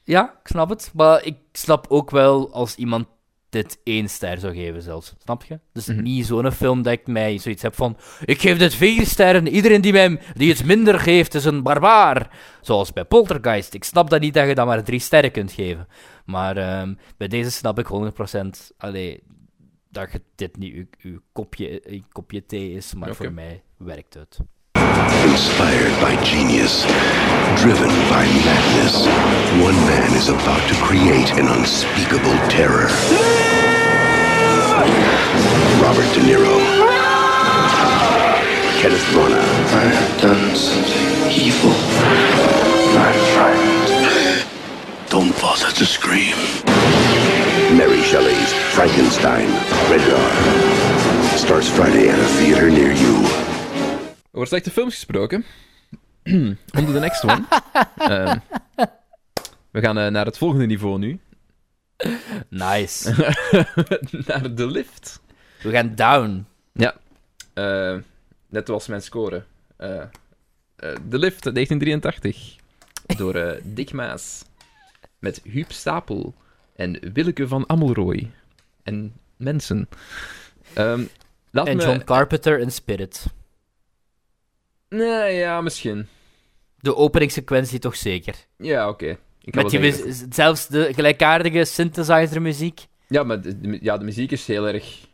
Ja, 0.04 0.24
ik 0.44 0.48
snap 0.48 0.70
het. 0.70 0.92
Maar 0.94 1.24
ik 1.26 1.38
snap 1.52 1.86
ook 1.90 2.12
wel 2.12 2.54
als 2.54 2.76
iemand 2.76 3.08
dit 3.50 3.80
één 3.84 4.10
ster 4.10 4.38
zou 4.40 4.54
geven 4.56 4.82
zelfs. 4.82 5.14
Snap 5.24 5.44
je? 5.44 5.60
Dus 5.74 5.86
Mhm. 5.88 6.02
niet 6.04 6.26
zo'n 6.26 6.52
film 6.52 6.82
dat 6.82 6.94
ik 6.94 7.08
mij 7.08 7.38
zoiets 7.38 7.62
heb 7.62 7.76
van... 7.76 7.98
Ik 8.26 8.42
geef 8.42 8.58
dit 8.58 8.74
vier 8.74 9.06
sterren. 9.06 9.48
Iedereen 9.48 9.82
die 9.82 9.92
mij 9.92 10.20
die 10.34 10.50
het 10.52 10.66
minder 10.66 11.00
geeft 11.00 11.34
is 11.34 11.46
een 11.46 11.64
barbaar. 11.64 12.38
Zoals 12.62 12.94
bij 12.94 13.06
Poltergeist. 13.06 13.74
Ik 13.74 13.84
snap 13.84 14.10
dat 14.10 14.22
niet 14.22 14.34
dat 14.34 14.48
je 14.48 14.56
dan 14.56 14.68
maar 14.68 14.84
drie 14.84 15.00
sterren 15.00 15.32
kunt 15.32 15.52
geven. 15.52 15.88
Maar 16.26 16.58
ehm, 16.58 16.94
bij 17.18 17.28
deze 17.28 17.52
snap 17.52 17.80
ik 17.80 17.86
100% 17.86 18.72
allee, 18.78 19.24
dat 19.90 20.12
je 20.12 20.22
dit 20.36 20.58
niet 20.58 20.74
uw, 20.74 20.86
uw 21.12 21.20
kopje, 21.32 21.82
uw 21.86 22.02
kopje 22.12 22.46
thee 22.46 22.72
is. 22.72 22.94
Maar 22.94 23.16
voor 23.16 23.34
mij 23.34 23.64
werkt 23.78 24.14
het. 24.14 24.38
Inspired 25.30 25.94
by 26.02 26.16
genius, 26.24 26.84
driven 27.62 27.90
by 28.10 28.26
madness, 28.46 29.06
one 29.64 29.76
man 29.86 30.14
is 30.16 30.30
about 30.30 30.62
to 30.70 30.76
create 30.84 31.32
an 31.34 31.48
unspeakable 31.48 32.38
terror. 32.50 32.88
Robert 35.82 36.10
De 36.14 36.22
Niro. 36.22 36.58
Kenneth 38.80 39.04
Branagh. 39.12 39.42
I 39.74 39.86
have 39.90 40.22
done 40.22 40.56
something 40.56 41.32
evil. 41.32 41.74
I'm 42.98 43.20
frightened. 43.34 45.10
Don't 45.10 45.34
bother 45.42 45.72
to 45.72 45.86
scream. 45.86 46.36
Mary 47.76 48.02
Shelley's 48.02 48.54
Frankenstein. 48.76 49.50
Rated 49.90 50.14
R. 50.14 51.38
Starts 51.38 51.70
Friday 51.70 52.10
at 52.10 52.20
a 52.20 52.28
theater 52.38 52.70
near 52.70 52.92
you. 52.92 53.47
Over 54.38 54.50
slechte 54.50 54.72
films 54.72 54.94
gesproken. 54.94 55.46
On 56.26 56.58
to 56.86 56.92
the 56.92 57.00
next 57.00 57.24
one. 57.24 57.46
Ehm, 57.98 58.38
we 59.72 59.82
gaan 59.82 59.98
eh, 59.98 60.08
naar 60.08 60.26
het 60.26 60.38
volgende 60.38 60.66
niveau 60.66 61.00
nu. 61.00 61.20
Nice. 62.50 63.10
naar 64.28 64.56
de 64.56 64.68
lift. 64.68 65.22
We 65.62 65.72
gaan 65.72 65.96
down. 65.96 66.46
Ja. 66.72 66.96
Eh, 67.54 67.98
net 68.50 68.68
was 68.68 68.88
mijn 68.88 69.02
score. 69.02 69.44
Eh, 69.78 70.04
de 71.10 71.18
lift, 71.18 71.44
1983. 71.44 72.56
Door 73.18 73.60
Dick 73.64 73.92
Maas. 73.92 74.44
Met 75.20 75.42
Huub 75.44 75.72
Stapel. 75.72 76.34
En 76.76 77.14
Willeke 77.14 77.48
van 77.48 77.70
Amelrooy. 77.70 78.32
En 78.84 79.14
mensen. 79.38 79.90
Ehm, 80.74 81.04
laat 81.52 81.68
En 81.68 81.78
me... 81.78 81.84
John 81.84 82.04
Carpenter 82.04 82.60
in 82.60 82.72
Spirit. 82.72 83.26
Nee, 84.90 85.36
ja, 85.36 85.62
misschien. 85.62 86.08
De 86.80 86.96
openingssequentie 86.96 87.80
toch 87.80 87.96
zeker. 87.96 88.36
Ja, 88.58 88.90
oké. 88.90 89.18
Met 89.44 89.70
die 89.70 89.94
zelfs 90.30 90.68
de 90.68 90.94
gelijkaardige 90.94 91.66
synthesizer-muziek. 91.66 92.86
Ja, 93.08 93.24
maar 93.24 93.42
de, 93.42 93.78
ja, 93.82 93.98
de 93.98 94.06
muziek 94.06 94.32
is 94.32 94.48
heel 94.48 94.68
erg... 94.68 95.06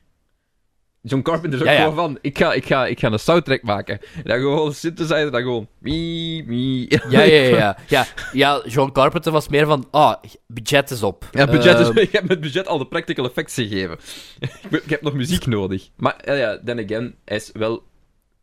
John 1.01 1.21
Carpenter 1.21 1.53
is 1.53 1.59
ook 1.59 1.71
Ja, 1.71 1.73
ja. 1.73 1.79
gewoon 1.79 1.95
van... 1.95 2.17
Ik 2.21 2.37
ga, 2.37 2.53
ik, 2.53 2.65
ga, 2.65 2.85
ik 2.85 2.99
ga 2.99 3.11
een 3.11 3.19
soundtrack 3.19 3.61
maken. 3.61 3.99
En 4.15 4.23
dan 4.23 4.39
gewoon 4.39 4.73
synthesizer, 4.73 5.31
dan 5.31 5.41
gewoon... 5.41 5.67
Mie, 5.79 6.43
mie. 6.45 6.99
Ja, 7.09 7.21
ja, 7.21 7.23
ja, 7.23 7.77
ja. 7.87 8.05
ja. 8.31 8.61
John 8.65 8.91
Carpenter 8.91 9.31
was 9.31 9.47
meer 9.47 9.65
van, 9.65 9.87
ah, 9.91 10.23
budget 10.47 10.91
is 10.91 11.03
op. 11.03 11.29
Ja, 11.31 11.45
budget 11.45 11.79
is, 11.79 11.87
Ehm, 11.87 11.97
ik 12.07 12.11
heb 12.11 12.27
met 12.27 12.41
budget 12.41 12.67
al 12.67 12.77
de 12.77 12.87
practical 12.87 13.25
effects 13.25 13.53
gegeven. 13.53 13.97
ik, 14.83 14.89
heb 14.89 15.01
nog 15.01 15.13
muziek 15.13 15.45
nodig. 15.45 15.89
Maar 15.95 16.15
ja, 16.25 16.33
ja, 16.33 16.59
then 16.65 16.79
again, 16.83 17.15
hij 17.25 17.37
is 17.37 17.49
wel 17.53 17.83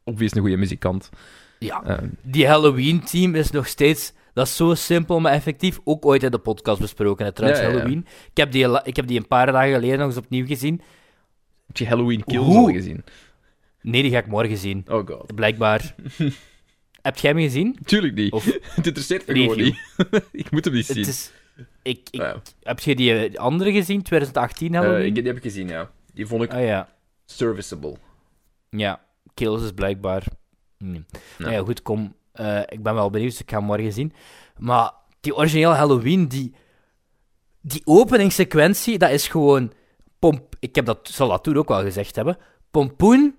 obvious 0.05 0.35
een 0.35 0.41
goede 0.41 0.57
muzikant. 0.57 1.11
ja. 1.59 1.83
Ehm, 1.85 2.09
Die 2.23 2.47
Halloween-team 2.47 3.35
is 3.35 3.51
nog 3.51 3.67
steeds... 3.67 4.13
Dat 4.33 4.47
is 4.47 4.57
zo 4.57 4.75
simpel, 4.75 5.21
maar 5.21 5.33
effectief. 5.33 5.79
Ook 5.85 6.07
ooit 6.07 6.23
in 6.23 6.31
de 6.31 6.39
podcast 6.39 6.81
besproken, 6.81 7.25
hè, 7.25 7.33
trouwens, 7.33 7.61
Ja, 7.63 7.67
ja, 7.69 7.73
ja. 7.73 7.79
Halloween. 7.81 8.07
Ik 8.31 8.37
heb, 8.37 8.53
die, 8.53 8.83
ik 8.85 8.97
heb 8.97 9.07
die 9.07 9.19
een 9.19 9.27
paar 9.27 9.53
dagen 9.53 9.73
geleden 9.73 9.99
nog 9.99 10.07
eens 10.09 10.17
opnieuw 10.17 10.47
gezien. 10.47 10.81
heb 11.67 11.77
je 11.77 11.87
Halloween 11.87 12.25
Kills 12.25 12.47
Hoe? 12.47 12.57
al 12.57 12.73
gezien? 12.73 13.05
Nee, 13.83 14.03
die 14.03 14.11
ga 14.11 14.19
ik 14.19 14.27
morgen 14.27 14.57
zien. 14.57 14.85
Oh 14.89 15.07
god. 15.07 15.35
Blijkbaar. 15.35 15.95
heb 17.03 17.17
jij 17.17 17.31
hem 17.31 17.41
gezien? 17.41 17.79
Tuurlijk 17.85 18.15
niet. 18.15 18.33
Of 18.33 18.45
Het 18.77 18.87
interesseert 18.87 19.27
me 19.27 19.35
gewoon 19.35 19.57
niet. 19.57 19.79
ik 20.33 20.51
moet 20.51 20.65
hem 20.65 20.75
niet 20.75 20.87
zien. 20.87 20.97
Het 20.99 21.07
is... 21.09 21.33
Ik, 21.83 22.09
ik, 22.11 22.21
Ja. 22.21 22.43
Heb 22.63 22.81
je 22.81 22.97
die 22.97 23.15
eh, 23.29 23.35
andere 23.39 23.73
gezien, 23.73 24.03
2018 24.03 24.75
Eh, 24.75 24.81
Halloween? 24.81 25.15
die 25.15 25.23
heb 25.23 25.37
ik 25.37 25.43
gezien, 25.43 25.69
ja. 25.69 25.91
Die 26.15 26.27
vond 26.27 26.43
ik 26.43 26.53
Ah 26.53 26.65
ja. 26.65 26.89
serviceable. 27.25 27.97
Ja, 28.71 29.01
Kills 29.41 29.63
is 29.63 29.73
blijkbaar. 29.73 30.25
Nee. 30.79 31.05
Nou 31.39 31.53
ja, 31.53 31.63
goed, 31.63 31.83
kom. 31.83 32.15
Eh, 32.33 32.61
ik 32.67 32.83
ben 32.83 32.95
wel 32.95 33.11
benieuwd, 33.11 33.31
dus 33.31 33.41
ik 33.41 33.51
ga 33.51 33.57
hem 33.57 33.67
morgen 33.67 33.93
zien. 33.93 34.13
Maar 34.59 34.93
die 35.21 35.37
originele 35.37 35.75
Halloween, 35.75 36.29
die, 36.29 36.55
die 37.61 37.83
openingssequentie, 37.85 38.99
dat 38.99 39.11
is 39.11 39.29
gewoon. 39.29 39.73
Pomp, 40.19 40.55
ik 40.59 40.75
heb 40.75 40.85
dat, 40.85 41.09
zal 41.13 41.29
dat 41.29 41.45
toen 41.45 41.57
ook 41.57 41.69
wel 41.69 41.83
gezegd 41.83 42.17
hebben. 42.17 42.39
Pompoen, 42.71 43.37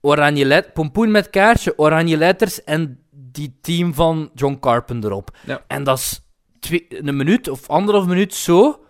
oranje 0.00 0.44
let, 0.44 0.72
pompoen 0.72 1.10
met 1.10 1.30
kaartje, 1.30 1.78
oranje 1.78 2.16
letters 2.16 2.64
en 2.64 3.04
die 3.10 3.58
team 3.60 3.94
van 3.94 4.30
John 4.34 4.56
Carpenter 4.60 5.12
op. 5.12 5.36
Ja. 5.46 5.64
En 5.66 5.84
dat 5.84 5.98
is 5.98 6.20
twee, 6.58 6.86
een 6.88 7.16
minuut 7.16 7.48
of 7.48 7.68
anderhalf 7.68 8.06
minuut 8.06 8.34
zo. 8.34 8.85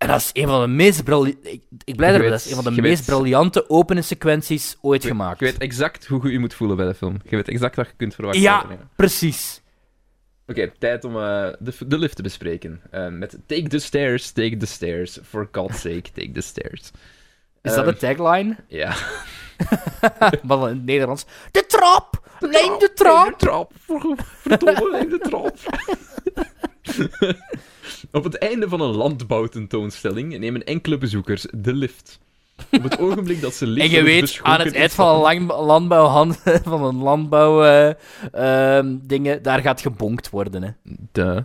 En 0.00 0.08
dat 0.08 0.16
is 0.20 0.30
een 0.32 0.46
van 0.48 0.60
de 0.60 0.66
meest 0.66 1.04
briljante. 1.04 1.50
Ik, 1.50 1.62
ik 1.84 1.96
blij 1.96 2.12
Je 2.12 2.28
dat 2.30 2.40
is 2.40 2.50
een 2.50 2.62
van 2.62 2.74
de 2.74 2.80
meest 2.82 3.06
weet- 3.06 3.16
briljante 3.16 3.70
openingssequenties 3.70 4.76
ooit 4.80 5.04
Ik 5.04 5.08
weet- 5.08 5.18
gemaakt. 5.18 5.38
Je 5.38 5.44
weet 5.44 5.58
exact 5.58 6.06
hoe 6.06 6.26
je 6.26 6.32
je 6.32 6.38
moet 6.38 6.54
voelen 6.54 6.76
bij 6.76 6.86
de 6.86 6.94
film. 6.94 7.16
Je 7.24 7.36
weet 7.36 7.48
exact 7.48 7.76
wat 7.76 7.86
je 7.86 7.92
kunt 7.96 8.14
verwachten. 8.14 8.42
Ja, 8.42 8.60
Oké, 8.64 8.78
precies. 8.96 9.62
tijd 10.78 11.04
om 11.04 11.16
eh, 11.16 11.48
de, 11.58 11.72
de 11.86 11.98
lift 11.98 12.16
te 12.16 12.22
bespreken. 12.22 12.80
Eh, 12.90 13.08
met 13.08 13.38
Take 13.46 13.68
the 13.68 13.78
stairs, 13.78 14.30
take 14.30 14.56
the 14.56 14.66
stairs. 14.66 15.18
For 15.28 15.48
God's 15.52 15.80
sake, 15.80 16.02
take 16.14 16.30
the 16.32 16.40
stairs. 16.40 16.90
Is 17.62 17.74
dat 17.74 17.84
Ehm, 17.84 17.86
de 17.94 17.96
tagline? 17.96 18.56
Ja. 18.68 18.94
Maar 20.42 20.56
dan 20.58 20.68
in 20.68 20.74
het 20.74 20.84
Nederlands. 20.84 21.24
De 21.50 21.66
trap! 21.66 22.28
Neem 22.40 22.78
de 22.78 22.90
trap! 22.94 23.26
De 23.26 23.34
trap. 23.36 23.72
Verdomme, 24.40 24.88
neem 24.92 25.08
de 25.10 25.18
trap. 25.18 25.56
Op 28.12 28.24
het 28.24 28.38
einde 28.38 28.68
van 28.68 28.80
een 28.80 28.94
landbouwtentoonstelling 28.96 30.38
nemen 30.38 30.64
enkele 30.64 30.98
bezoekers 30.98 31.46
de 31.54 31.74
lift. 31.74 32.18
Op 32.70 32.82
het 32.82 32.98
ogenblik 32.98 33.40
dat 33.40 33.54
ze 33.54 33.64
En 33.66 33.70
licht 33.70 33.90
je 33.90 34.02
weet, 34.02 34.40
aan 34.42 34.60
het 34.60 34.74
eind 34.74 34.92
van 34.92 35.26
een 35.26 35.46
landbouwhand, 35.46 36.40
van 36.64 36.84
een 36.84 36.96
landbouw 36.96 37.64
eh, 37.64 37.92
ehm, 38.32 38.96
dingen, 39.02 39.42
daar 39.42 39.60
gaat 39.60 39.80
gebonkt 39.80 40.30
worden. 40.30 40.62
Hè. 40.62 40.70
De, 41.12 41.44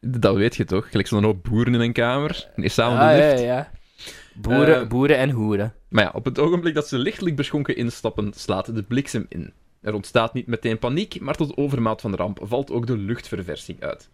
dat 0.00 0.34
weet 0.36 0.56
je 0.56 0.64
toch? 0.64 0.90
Gelijk 0.90 1.08
zo'n 1.08 1.24
hoop 1.24 1.44
boeren 1.44 1.74
in 1.74 1.80
een 1.80 1.92
kamer. 1.92 2.48
Nee, 2.56 2.68
samen 2.68 2.98
Ah, 2.98 3.08
de 3.10 3.16
ja, 3.16 3.28
lift. 3.28 3.42
ja. 3.42 3.70
Boeren, 4.34 4.80
Eh, 4.80 4.86
boeren 4.86 5.16
en 5.18 5.30
hoeren. 5.30 5.74
Maar 5.88 6.04
ja, 6.04 6.10
op 6.14 6.24
het 6.24 6.38
ogenblik 6.38 6.74
dat 6.74 6.88
ze 6.88 6.98
lichtelijk 6.98 7.36
beschonken 7.36 7.76
instappen, 7.76 8.32
slaat 8.36 8.74
de 8.74 8.82
bliksem 8.82 9.26
in. 9.28 9.52
Er 9.80 9.94
ontstaat 9.94 10.34
niet 10.34 10.46
meteen 10.46 10.78
paniek, 10.78 11.20
maar 11.20 11.34
tot 11.34 11.56
overmaat 11.56 12.00
van 12.00 12.10
de 12.10 12.16
ramp 12.16 12.38
valt 12.42 12.70
ook 12.70 12.86
de 12.86 12.96
luchtverversing 12.96 13.80
uit. 13.82 14.08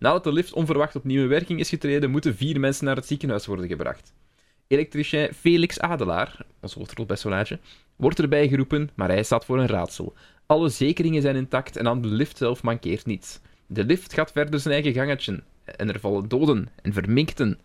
Nadat 0.00 0.24
de 0.24 0.32
lift 0.32 0.52
onverwacht 0.52 0.96
opnieuw 0.96 1.22
in 1.22 1.28
werking 1.28 1.60
is 1.60 1.68
getreden, 1.68 2.10
moeten 2.10 2.36
vier 2.36 2.60
mensen 2.60 2.84
naar 2.84 2.96
het 2.96 3.06
ziekenhuis 3.06 3.46
worden 3.46 3.68
gebracht. 3.68 4.12
Elektricien 4.66 5.34
Felix 5.34 5.80
Adelaar, 5.80 6.46
ons 6.60 6.74
hoofdrolpersonage, 6.74 7.58
wordt 7.96 8.18
erbij 8.18 8.48
geroepen, 8.48 8.90
maar 8.94 9.08
hij 9.08 9.22
staat 9.22 9.44
voor 9.44 9.58
een 9.58 9.66
raadsel. 9.66 10.14
Alle 10.46 10.68
zekeringen 10.68 11.22
zijn 11.22 11.36
intact 11.36 11.76
en 11.76 11.88
aan 11.88 12.02
de 12.02 12.08
lift 12.08 12.36
zelf 12.36 12.62
mankeert 12.62 13.06
niets. 13.06 13.40
De 13.66 13.84
lift 13.84 14.12
gaat 14.12 14.32
verder 14.32 14.60
zijn 14.60 14.74
eigen 14.74 14.92
gangetje 14.92 15.42
en 15.64 15.88
er 15.88 16.00
vallen 16.00 16.28
doden 16.28 16.68
en 16.82 16.92
verminkten. 16.92 17.58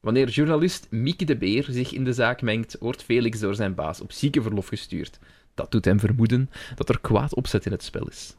Wanneer 0.00 0.28
journalist 0.28 0.86
Mieke 0.90 1.24
de 1.24 1.36
Beer 1.36 1.66
zich 1.68 1.92
in 1.92 2.04
de 2.04 2.12
zaak 2.12 2.42
mengt, 2.42 2.76
wordt 2.80 3.02
Felix 3.02 3.40
door 3.40 3.54
zijn 3.54 3.74
baas 3.74 4.00
op 4.00 4.12
ziekenverlof 4.12 4.68
gestuurd. 4.68 5.18
Dat 5.54 5.70
doet 5.70 5.84
hem 5.84 6.00
vermoeden 6.00 6.50
dat 6.74 6.88
er 6.88 7.00
kwaad 7.00 7.34
opzet 7.34 7.66
in 7.66 7.72
het 7.72 7.82
spel 7.82 8.08
is. 8.08 8.36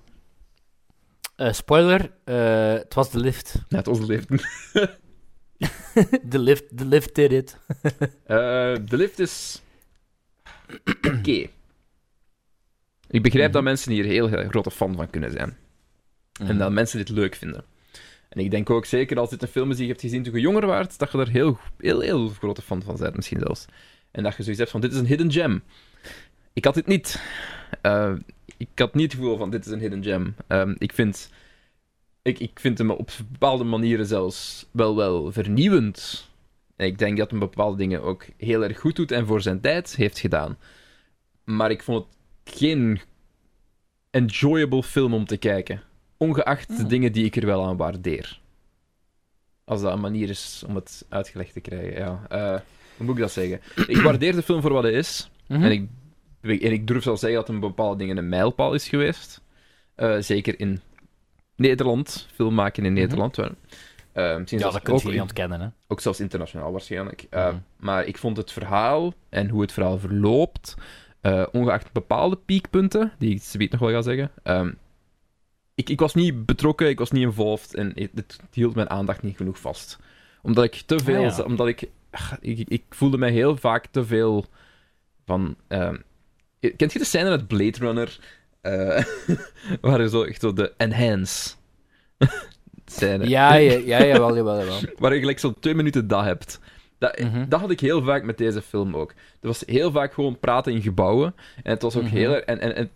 Eh, 1.35 1.53
spoiler, 1.53 2.11
eh, 2.23 2.73
het 2.73 2.93
was 2.93 3.11
de 3.11 3.19
lift. 3.19 3.55
Ja, 3.69 3.77
het 3.77 3.85
was 3.85 3.99
de 3.99 4.05
lift. 4.05 4.29
de 6.31 6.39
lift. 6.39 6.77
De 6.77 6.85
lift 6.85 7.15
did 7.15 7.31
it. 7.31 7.57
Eh, 8.25 8.75
de 8.85 8.97
lift 8.97 9.19
is... 9.19 9.61
Oké. 11.01 11.47
Ik 13.07 13.21
begrijp 13.21 13.51
dat 13.51 13.63
mensen 13.63 13.91
hier 13.91 14.05
heel, 14.05 14.27
heel 14.27 14.47
grote 14.47 14.71
fan 14.71 14.95
van 14.95 15.09
kunnen 15.09 15.31
zijn. 15.31 15.57
En 16.39 16.57
dat 16.57 16.71
mensen 16.71 16.97
dit 16.97 17.09
leuk 17.09 17.35
vinden. 17.35 17.65
En 18.29 18.39
ik 18.39 18.51
denk 18.51 18.69
ook 18.69 18.85
zeker 18.85 19.19
als 19.19 19.29
dit 19.29 19.41
een 19.41 19.47
film 19.47 19.69
is 19.69 19.75
die 19.75 19.85
je 19.85 19.91
hebt 19.91 20.03
gezien 20.03 20.23
toen 20.23 20.33
je 20.33 20.39
jonger 20.39 20.65
was, 20.65 20.97
dat 20.97 21.11
je 21.11 21.17
er 21.17 21.29
heel, 21.29 21.57
heel, 21.77 21.99
heel 21.99 22.29
grote 22.29 22.61
fan 22.61 22.81
van 22.81 22.95
bent, 22.97 23.15
misschien 23.15 23.39
zelfs. 23.39 23.65
En 24.11 24.23
dat 24.23 24.35
je 24.35 24.41
zoiets 24.43 24.59
hebt 24.59 24.71
van, 24.71 24.81
dit 24.81 24.91
is 24.91 24.97
een 24.97 25.05
hidden 25.05 25.31
gem. 25.31 25.63
Ik 26.53 26.65
had 26.65 26.73
dit 26.73 26.87
niet. 26.87 27.21
Eh, 27.81 28.13
ik 28.71 28.79
had 28.79 28.93
niet 28.93 29.11
het 29.11 29.21
gevoel 29.21 29.37
van, 29.37 29.49
dit 29.49 29.65
is 29.65 29.71
een 29.71 29.79
hidden 29.79 30.03
gem. 30.03 30.35
Ehm, 30.47 30.75
ik, 30.77 30.93
vind, 30.93 31.29
ik, 32.21 32.39
ik 32.39 32.59
vind 32.59 32.77
hem 32.77 32.89
op 32.89 33.11
bepaalde 33.31 33.63
manieren 33.63 34.05
zelfs 34.05 34.65
wel, 34.71 34.95
wel 34.95 35.31
vernieuwend. 35.31 36.29
En 36.75 36.85
ik 36.85 36.97
denk 36.97 37.17
dat 37.17 37.29
hij 37.29 37.39
bepaalde 37.39 37.77
dingen 37.77 38.01
ook 38.01 38.25
heel 38.37 38.63
erg 38.63 38.79
goed 38.79 38.95
doet 38.95 39.11
en 39.11 39.25
voor 39.25 39.41
zijn 39.41 39.61
tijd 39.61 39.95
heeft 39.95 40.19
gedaan. 40.19 40.57
Maar 41.43 41.71
ik 41.71 41.83
vond 41.83 42.05
het 42.05 42.55
geen 42.55 43.01
enjoyable 44.09 44.83
film 44.83 45.13
om 45.13 45.25
te 45.25 45.37
kijken. 45.37 45.81
Ongeacht 46.17 46.77
de 46.77 46.85
dingen 46.85 47.11
die 47.11 47.25
ik 47.25 47.35
er 47.35 47.45
wel 47.45 47.65
aan 47.65 47.77
waardeer. 47.77 48.41
Als 49.65 49.81
dat 49.81 49.93
een 49.93 49.99
manier 49.99 50.29
is 50.29 50.63
om 50.67 50.75
het 50.75 51.05
uitgelegd 51.09 51.53
te 51.53 51.59
krijgen, 51.59 51.99
ja. 51.99 52.25
Eh, 52.29 52.59
hoe 52.97 53.05
moet 53.05 53.15
ik 53.15 53.21
dat 53.21 53.31
zeggen? 53.31 53.61
Ik 53.87 54.01
waardeer 54.01 54.35
de 54.35 54.43
film 54.43 54.61
voor 54.61 54.73
wat 54.73 54.83
hij 54.83 54.91
is. 54.91 55.29
Mhm. 55.47 55.63
en, 55.63 55.71
ik, 55.71 55.87
en 56.43 56.71
ik 56.71 56.87
durf 56.87 57.03
zelfs 57.03 57.21
zeggen 57.21 57.39
dat 57.39 57.49
een 57.49 57.59
bepaalde 57.59 57.97
dingen 57.97 58.17
een 58.17 58.29
mijlpaal 58.29 58.73
is 58.73 58.87
geweest. 58.89 59.41
Eh, 59.95 60.15
zeker 60.19 60.59
in 60.59 60.81
Nederland, 61.55 62.27
film 62.33 62.53
maken 62.53 62.85
in 62.85 62.93
Nederland. 62.93 63.35
wel. 63.35 63.49
Eh, 64.11 64.37
misschien 64.37 64.59
Ja, 64.59 64.69
dat 64.69 64.81
kun 64.81 64.93
je 64.95 65.05
ook 65.05 65.11
niet 65.11 65.21
ontkennen, 65.21 65.59
hè. 65.61 65.67
ook 65.87 65.99
zelfs 65.99 66.19
internationaal 66.19 66.71
waarschijnlijk. 66.71 67.27
Uh, 67.31 67.45
Mhm. 67.47 67.55
Maar 67.77 68.05
ik 68.05 68.17
vond 68.17 68.37
het 68.37 68.51
verhaal 68.51 69.13
en 69.29 69.49
hoe 69.49 69.61
het 69.61 69.71
verhaal 69.71 69.99
verloopt, 69.99 70.75
eh, 71.21 71.45
ongeacht 71.51 71.91
bepaalde 71.91 72.35
piekpunten, 72.35 73.11
die 73.17 73.35
ik 73.35 73.41
zoiets 73.41 73.71
nog 73.71 73.81
wel 73.81 73.89
ga 73.91 74.01
zeggen. 74.01 74.31
ehm, 74.43 74.71
ik, 75.75 75.89
ik 75.89 75.99
was 75.99 76.13
niet 76.13 76.45
betrokken, 76.45 76.89
ik 76.89 76.99
was 76.99 77.11
niet 77.11 77.23
involved 77.23 77.75
en 77.75 77.91
het, 77.95 78.11
het 78.13 78.39
hield 78.51 78.75
mijn 78.75 78.89
aandacht 78.89 79.21
niet 79.23 79.37
genoeg 79.37 79.59
vast. 79.59 79.99
Omdat 80.41 80.63
ik 80.63 80.73
te 80.85 80.99
veel. 80.99 81.25
Ah, 81.25 81.37
ja. 81.37 81.43
Omdat 81.43 81.67
ik, 81.67 81.89
ik. 82.39 82.69
Ik 82.69 82.83
voelde 82.89 83.17
mij 83.17 83.31
heel 83.31 83.57
vaak 83.57 83.85
te 83.85 84.05
veel 84.05 84.45
van. 85.25 85.55
ehm, 85.67 85.97
kent 86.69 86.93
je 86.93 86.99
de 86.99 87.05
scène 87.05 87.29
uit 87.29 87.47
Blade 87.47 87.77
Runner? 87.79 88.19
eh, 88.61 89.03
waar 89.81 90.01
je 90.01 90.09
zo 90.09 90.23
echt 90.23 90.41
zo 90.41 90.53
de 90.53 90.73
enhance. 90.77 91.53
scène. 92.85 93.27
Ja, 93.29 93.53
ja, 93.55 93.73
ja, 93.85 94.05
jawel, 94.05 94.35
jawel, 94.35 94.57
jawel. 94.59 94.79
Waar 94.99 95.13
je 95.13 95.19
gelijk 95.19 95.39
zo'n 95.39 95.59
twee 95.59 95.75
minuten 95.75 96.07
dat 96.07 96.23
hebt. 96.23 96.59
Dat, 96.97 97.19
Mhm. 97.19 97.49
dat 97.49 97.59
had 97.59 97.71
ik 97.71 97.79
heel 97.79 98.03
vaak 98.03 98.23
met 98.23 98.37
deze 98.37 98.61
film 98.61 98.95
ook. 98.95 99.09
Er 99.41 99.47
was 99.47 99.63
heel 99.65 99.91
vaak 99.91 100.13
gewoon 100.13 100.39
praten 100.39 100.73
in 100.73 100.81
gebouwen. 100.81 101.35
En 101.63 101.71
het 101.71 101.81
was 101.81 101.95
ook 101.95 102.03
Mhm. 102.03 102.15
heel... 102.15 102.35
En, 102.43 102.59
en, 102.59 102.75
en 102.75 102.89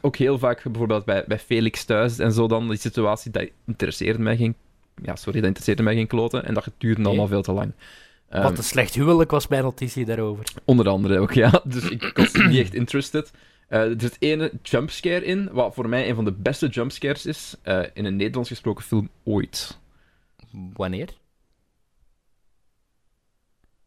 ook 0.00 0.16
heel 0.16 0.38
vaak 0.38 0.62
bijvoorbeeld 0.62 1.04
bij, 1.04 1.24
bij 1.26 1.38
Felix 1.38 1.84
thuis 1.84 2.18
en 2.18 2.32
zo 2.32 2.46
dan, 2.48 2.68
die 2.68 2.78
situatie, 2.78 3.30
dat 3.30 3.48
interesseerde 3.66 4.18
mij 4.18 4.36
geen... 4.36 4.54
Ja, 5.02 5.16
sorry, 5.16 5.38
dat 5.38 5.46
interesseerde 5.46 5.82
mij 5.82 5.94
geen 5.94 6.06
kloten. 6.06 6.44
En 6.44 6.54
dat 6.54 6.68
duurde 6.78 7.02
allemaal 7.04 7.26
veel 7.26 7.42
te 7.42 7.52
lang. 7.52 7.72
Ehm, 8.30 8.42
Wat 8.42 8.58
een 8.58 8.64
slecht 8.64 8.94
huwelijk 8.94 9.30
was 9.30 9.48
mijn 9.48 9.62
notitie 9.62 10.04
daarover. 10.04 10.44
Onder 10.64 10.88
andere 10.88 11.18
ook, 11.18 11.32
ja. 11.32 11.62
Dus 11.64 11.90
ik 11.90 12.10
was 12.14 12.32
niet 12.32 12.58
echt 12.58 12.74
interested. 12.74 13.30
Eh, 13.68 13.80
er 13.80 13.94
zit 13.98 14.16
ene 14.18 14.52
jumpscare 14.62 15.24
in, 15.24 15.48
wat 15.52 15.74
voor 15.74 15.88
mij 15.88 16.08
een 16.08 16.14
van 16.14 16.24
de 16.24 16.32
beste 16.32 16.66
jumpscares 16.66 17.26
is 17.26 17.54
eh, 17.62 17.82
in 17.94 18.04
een 18.04 18.16
Nederlands 18.16 18.48
gesproken 18.48 18.84
film 18.84 19.10
ooit. 19.24 19.78
Wanneer? 20.72 21.08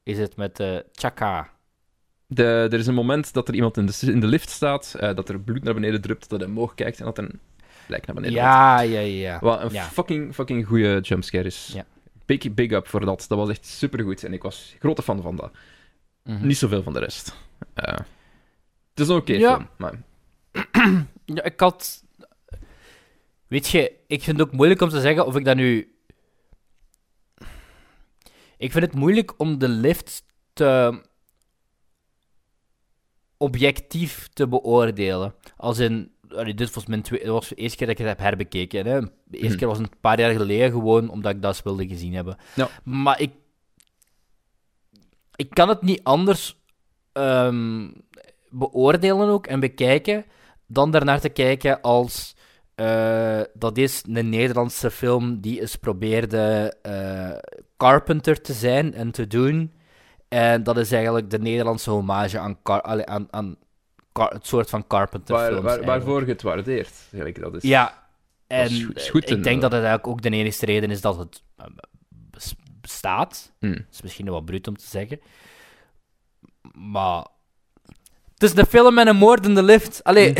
Is 0.04 0.18
het 0.18 0.36
met 0.36 0.60
eh 0.60 0.78
Chaka? 0.92 1.50
De, 2.28 2.68
er 2.72 2.80
is 2.80 2.88
een 2.88 2.94
moment 2.94 3.34
dat 3.34 3.48
er 3.48 3.54
iemand 3.54 3.78
in 3.78 3.86
de, 3.86 4.12
in 4.12 4.20
de 4.20 4.28
lift 4.28 4.50
staat, 4.50 4.96
dat 5.00 5.30
er 5.30 5.40
bloed 5.40 5.64
naar 5.64 5.74
beneden 5.74 6.02
drupt, 6.02 6.30
dat 6.30 6.40
hij 6.40 6.50
omhoog 6.50 6.74
kijkt 6.76 7.00
en 7.00 7.06
dat 7.06 7.18
er 7.18 7.24
een 7.24 7.40
lijk 7.88 8.06
naar 8.06 8.16
beneden. 8.16 8.36
Ja, 8.36 8.82
ja, 8.82 9.00
ja. 9.00 9.40
Wat 9.42 9.62
een 9.62 9.72
ja. 9.72 9.84
fucking, 9.84 10.34
fucking 10.34 10.68
goede 10.68 11.00
jumpscare 11.00 11.46
is. 11.46 11.72
Ja. 11.74 11.86
Big, 12.26 12.54
big 12.54 12.72
up 12.72 12.88
voor 12.88 13.06
dat. 13.06 13.26
Dat 13.28 13.38
was 13.38 13.50
echt 13.50 13.66
supergoed 13.66 14.24
en 14.24 14.34
ik 14.34 14.42
was 14.44 14.76
grote 14.80 15.02
fan 15.02 15.22
van 15.22 15.36
dat. 15.36 15.52
Mhm. 16.24 16.48
Niet 16.48 16.58
zoveel 16.58 16.84
van 16.84 16.94
de 16.94 17.00
rest. 17.00 17.36
Eh, 17.74 17.98
het 18.90 19.00
is 19.00 19.10
oké 19.10 19.34
Ja. 19.34 19.56
film, 19.56 19.70
maar... 19.78 20.02
Ja, 21.26 21.44
ik 21.44 21.60
had... 21.60 22.04
Weet 23.48 23.68
je, 23.68 23.94
ik 24.08 24.24
vind 24.24 24.38
het 24.40 24.48
ook 24.48 24.54
moeilijk 24.54 24.82
om 24.82 24.90
te 24.90 25.02
zeggen 25.02 25.26
of 25.26 25.36
ik 25.36 25.46
dat 25.46 25.56
nu... 25.56 25.96
Ik 28.58 28.72
vind 28.72 28.86
het 28.86 28.94
moeilijk 28.94 29.34
om 29.40 29.58
de 29.58 29.68
lift 29.68 30.24
te... 30.54 31.02
objectief 33.38 34.30
te 34.34 34.48
beoordelen. 34.48 35.36
Als 35.58 35.80
in... 35.80 36.13
allee, 36.36 36.54
dit 36.54 36.74
was, 36.74 36.86
mijn 36.86 37.02
tweede, 37.02 37.32
was 37.32 37.48
de 37.50 37.56
eerste 37.56 37.78
keer 37.78 37.88
dat 37.88 38.00
ik 38.00 38.06
het 38.06 38.18
heb 38.18 38.26
herbekeken. 38.26 38.86
Hè. 38.86 39.00
De 39.02 39.08
eerste 39.32 39.48
Mhm. 39.48 39.58
keer 39.58 39.68
was 39.68 39.80
een 39.80 39.92
paar 40.02 40.20
jaar 40.20 40.32
geleden 40.32 40.72
gewoon 40.72 41.10
omdat 41.10 41.32
ik 41.36 41.42
dat 41.42 41.64
wilde 41.64 41.88
gezien 41.88 42.14
hebben. 42.14 42.38
Ja. 42.56 42.70
Maar 42.84 43.22
ik... 43.22 43.32
Ik 45.36 45.50
kan 45.50 45.70
het 45.70 45.82
niet 45.82 46.04
anders 46.04 46.58
ehm, 47.12 47.88
beoordelen 48.50 49.28
ook 49.30 49.48
en 49.48 49.60
bekijken 49.60 50.26
dan 50.68 50.92
daarnaar 50.92 51.20
te 51.20 51.30
kijken 51.30 51.82
als 51.82 52.36
eh, 52.76 53.42
dat 53.54 53.78
is 53.78 54.04
een 54.10 54.30
Nederlandse 54.30 54.92
film 54.92 55.40
die 55.42 55.62
eens 55.62 55.76
probeerde 55.76 56.74
eh, 56.82 57.62
Carpenter 57.78 58.42
te 58.42 58.54
zijn 58.54 58.94
en 58.94 59.12
te 59.12 59.28
doen. 59.28 59.74
En 60.28 60.64
dat 60.64 60.78
is 60.78 60.92
eigenlijk 60.92 61.30
de 61.30 61.40
Nederlandse 61.40 61.90
hommage 61.90 62.40
aan, 62.40 62.62
Car- 62.64 63.06
aan, 63.06 63.28
aan 63.30 63.56
het 64.14 64.48
soort 64.48 64.70
van 64.70 64.88
Carpenter 64.88 65.36
Waar, 65.36 65.48
films. 65.48 65.62
waar, 65.64 65.72
eigenlijk. 65.72 66.04
waarvoor 66.06 66.26
je 66.26 66.32
het 66.32 66.42
waardeert. 66.42 66.92
Eigenlijk, 67.12 67.40
dat 67.42 67.56
is... 67.56 67.70
Ja, 67.70 68.08
en 68.48 68.66
is 68.70 68.84
goed- 68.84 68.96
is 68.96 69.10
goed 69.10 69.30
ik 69.30 69.44
denk 69.44 69.62
dat 69.62 69.72
het 69.72 69.82
eigenlijk 69.84 70.08
ook 70.08 70.22
de 70.22 70.30
enige 70.30 70.66
reden 70.66 70.92
is 70.92 71.02
dat 71.02 71.18
het 71.18 71.44
eh, 71.58 71.66
bes- 72.32 72.56
bestaat. 72.82 73.52
Hmm. 73.60 73.72
Dat 73.74 73.86
is 73.92 74.02
misschien 74.02 74.30
wat 74.30 74.46
bruut 74.46 74.68
om 74.68 74.78
te 74.78 74.86
zeggen. 74.88 75.20
Maar... 76.74 77.26
Het 78.34 78.44
is 78.52 78.54
de 78.54 78.66
film 78.66 78.94
met 78.94 79.08
een 79.08 79.16
moord 79.16 79.46
in 79.46 79.56
de 79.56 79.64
lift. 79.64 80.04
Allee, 80.04 80.34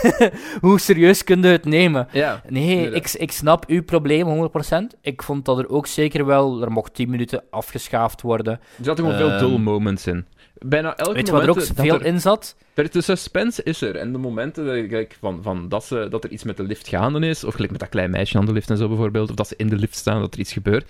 hoe 0.60 0.80
serieus 0.80 1.24
kun 1.24 1.42
je 1.42 1.48
het 1.48 1.64
nemen? 1.64 2.08
Ja, 2.12 2.42
Nee, 2.48 2.90
ik, 2.90 3.10
ik 3.12 3.32
snap 3.32 3.64
uw 3.68 3.82
probleem 3.82 4.50
100%. 4.94 4.98
Ik 5.00 5.22
vond 5.22 5.44
dat 5.44 5.58
er 5.58 5.68
ook 5.68 5.86
zeker 5.86 6.26
wel... 6.26 6.62
Er 6.62 6.72
mocht 6.72 6.94
10 6.94 7.10
minuten 7.10 7.42
afgeschaafd 7.50 8.22
worden. 8.22 8.52
Er 8.78 8.84
zaten 8.84 9.04
gewoon 9.04 9.18
veel 9.18 9.30
Ehm, 9.30 9.38
dull 9.38 9.58
moments 9.58 10.06
in. 10.06 10.26
Bijna 10.66 10.96
elk 10.96 11.14
Weet 11.14 11.26
je 11.26 11.32
wat 11.32 11.42
er 11.42 11.48
ook 11.50 11.62
veel 11.74 11.94
er- 12.00 12.04
in 12.04 12.20
zat? 12.20 12.56
Er, 12.74 12.90
de 12.90 13.00
suspense 13.00 13.62
is 13.62 13.80
er. 13.80 13.96
En 13.96 14.12
de 14.12 14.18
momenten 14.18 14.64
dat, 14.64 14.74
gelijk 14.74 15.16
van, 15.20 15.42
van 15.42 15.68
dat, 15.68 15.84
ze, 15.84 16.06
dat 16.10 16.24
er 16.24 16.30
iets 16.30 16.44
met 16.44 16.56
de 16.56 16.62
lift 16.62 16.88
gaande 16.88 17.26
is, 17.26 17.44
of 17.44 17.52
gelijk 17.54 17.70
met 17.70 17.80
dat 17.80 17.88
klein 17.88 18.10
meisje 18.10 18.38
aan 18.38 18.46
de 18.46 18.52
lift 18.52 18.70
en 18.70 18.76
zo 18.76 18.88
bijvoorbeeld, 18.88 19.30
of 19.30 19.34
dat 19.36 19.48
ze 19.48 19.54
in 19.56 19.68
de 19.68 19.76
lift 19.76 19.96
staan, 19.96 20.20
dat 20.20 20.34
er 20.34 20.40
iets 20.40 20.52
gebeurt. 20.52 20.88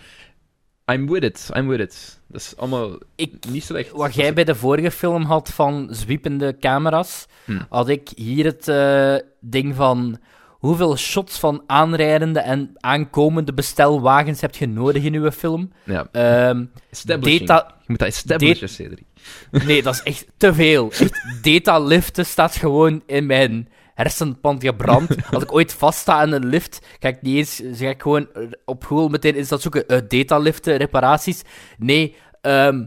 I'm 0.92 1.10
with 1.10 1.22
it, 1.24 1.50
I'm 1.56 1.68
with 1.68 1.80
it. 1.80 2.20
Dat 2.28 2.40
is 2.40 2.54
allemaal 2.56 2.98
Ik, 3.14 3.32
niet 3.50 3.64
slecht. 3.64 3.90
Wat 3.90 4.14
jij 4.14 4.34
bij 4.34 4.44
de 4.44 4.54
vorige 4.54 4.90
film 4.90 5.22
had 5.22 5.48
van 5.50 5.88
zwiepende 5.90 6.56
camera's, 6.60 7.26
Hmm. 7.44 7.66
had 7.68 7.88
ik 7.88 8.08
hier 8.14 8.44
het 8.44 8.68
eh, 8.68 9.14
ding 9.40 9.74
van 9.74 10.18
hoeveel 10.60 10.96
shots 10.96 11.38
van 11.38 11.62
aanrijdende 11.66 12.40
en 12.40 12.70
aankomende 12.76 13.54
bestelwagens 13.54 14.40
heb 14.40 14.54
je 14.54 14.66
nodig 14.68 15.02
in 15.02 15.14
uw 15.14 15.30
film? 15.30 15.72
Ja, 15.84 16.06
establishing. 16.90 17.46
data, 17.48 17.74
Je 17.78 17.84
moet 17.86 17.98
dat 17.98 18.08
establishen, 18.08 18.68
Cedric. 18.68 19.04
nee, 19.66 19.82
dat 19.82 19.94
is 19.94 20.02
echt 20.02 20.26
te 20.36 20.54
veel. 20.54 20.90
Echt, 20.90 21.42
data 21.42 21.78
liften 21.78 22.26
staat 22.26 22.56
gewoon 22.56 23.02
in 23.06 23.26
mijn 23.26 23.68
hersenpand 23.94 24.64
gebrand. 24.64 25.08
Als 25.32 25.42
ik 25.42 25.52
ooit 25.52 25.72
vaststa 25.72 26.22
in 26.22 26.32
een 26.32 26.46
lift, 26.46 26.86
ga 27.00 27.08
ik 27.08 27.22
niet 27.22 27.36
eens, 27.36 27.62
ga 27.78 27.88
ik 27.88 28.02
gewoon 28.02 28.28
op 28.64 28.84
Google 28.84 29.08
meteen 29.08 29.34
eens 29.34 29.48
dat 29.48 29.62
zoeken, 29.62 29.88
eh, 29.88 29.98
data 30.08 30.38
liften, 30.38 30.76
reparaties. 30.76 31.42
Nee, 31.78 32.16
ehm, 32.40 32.84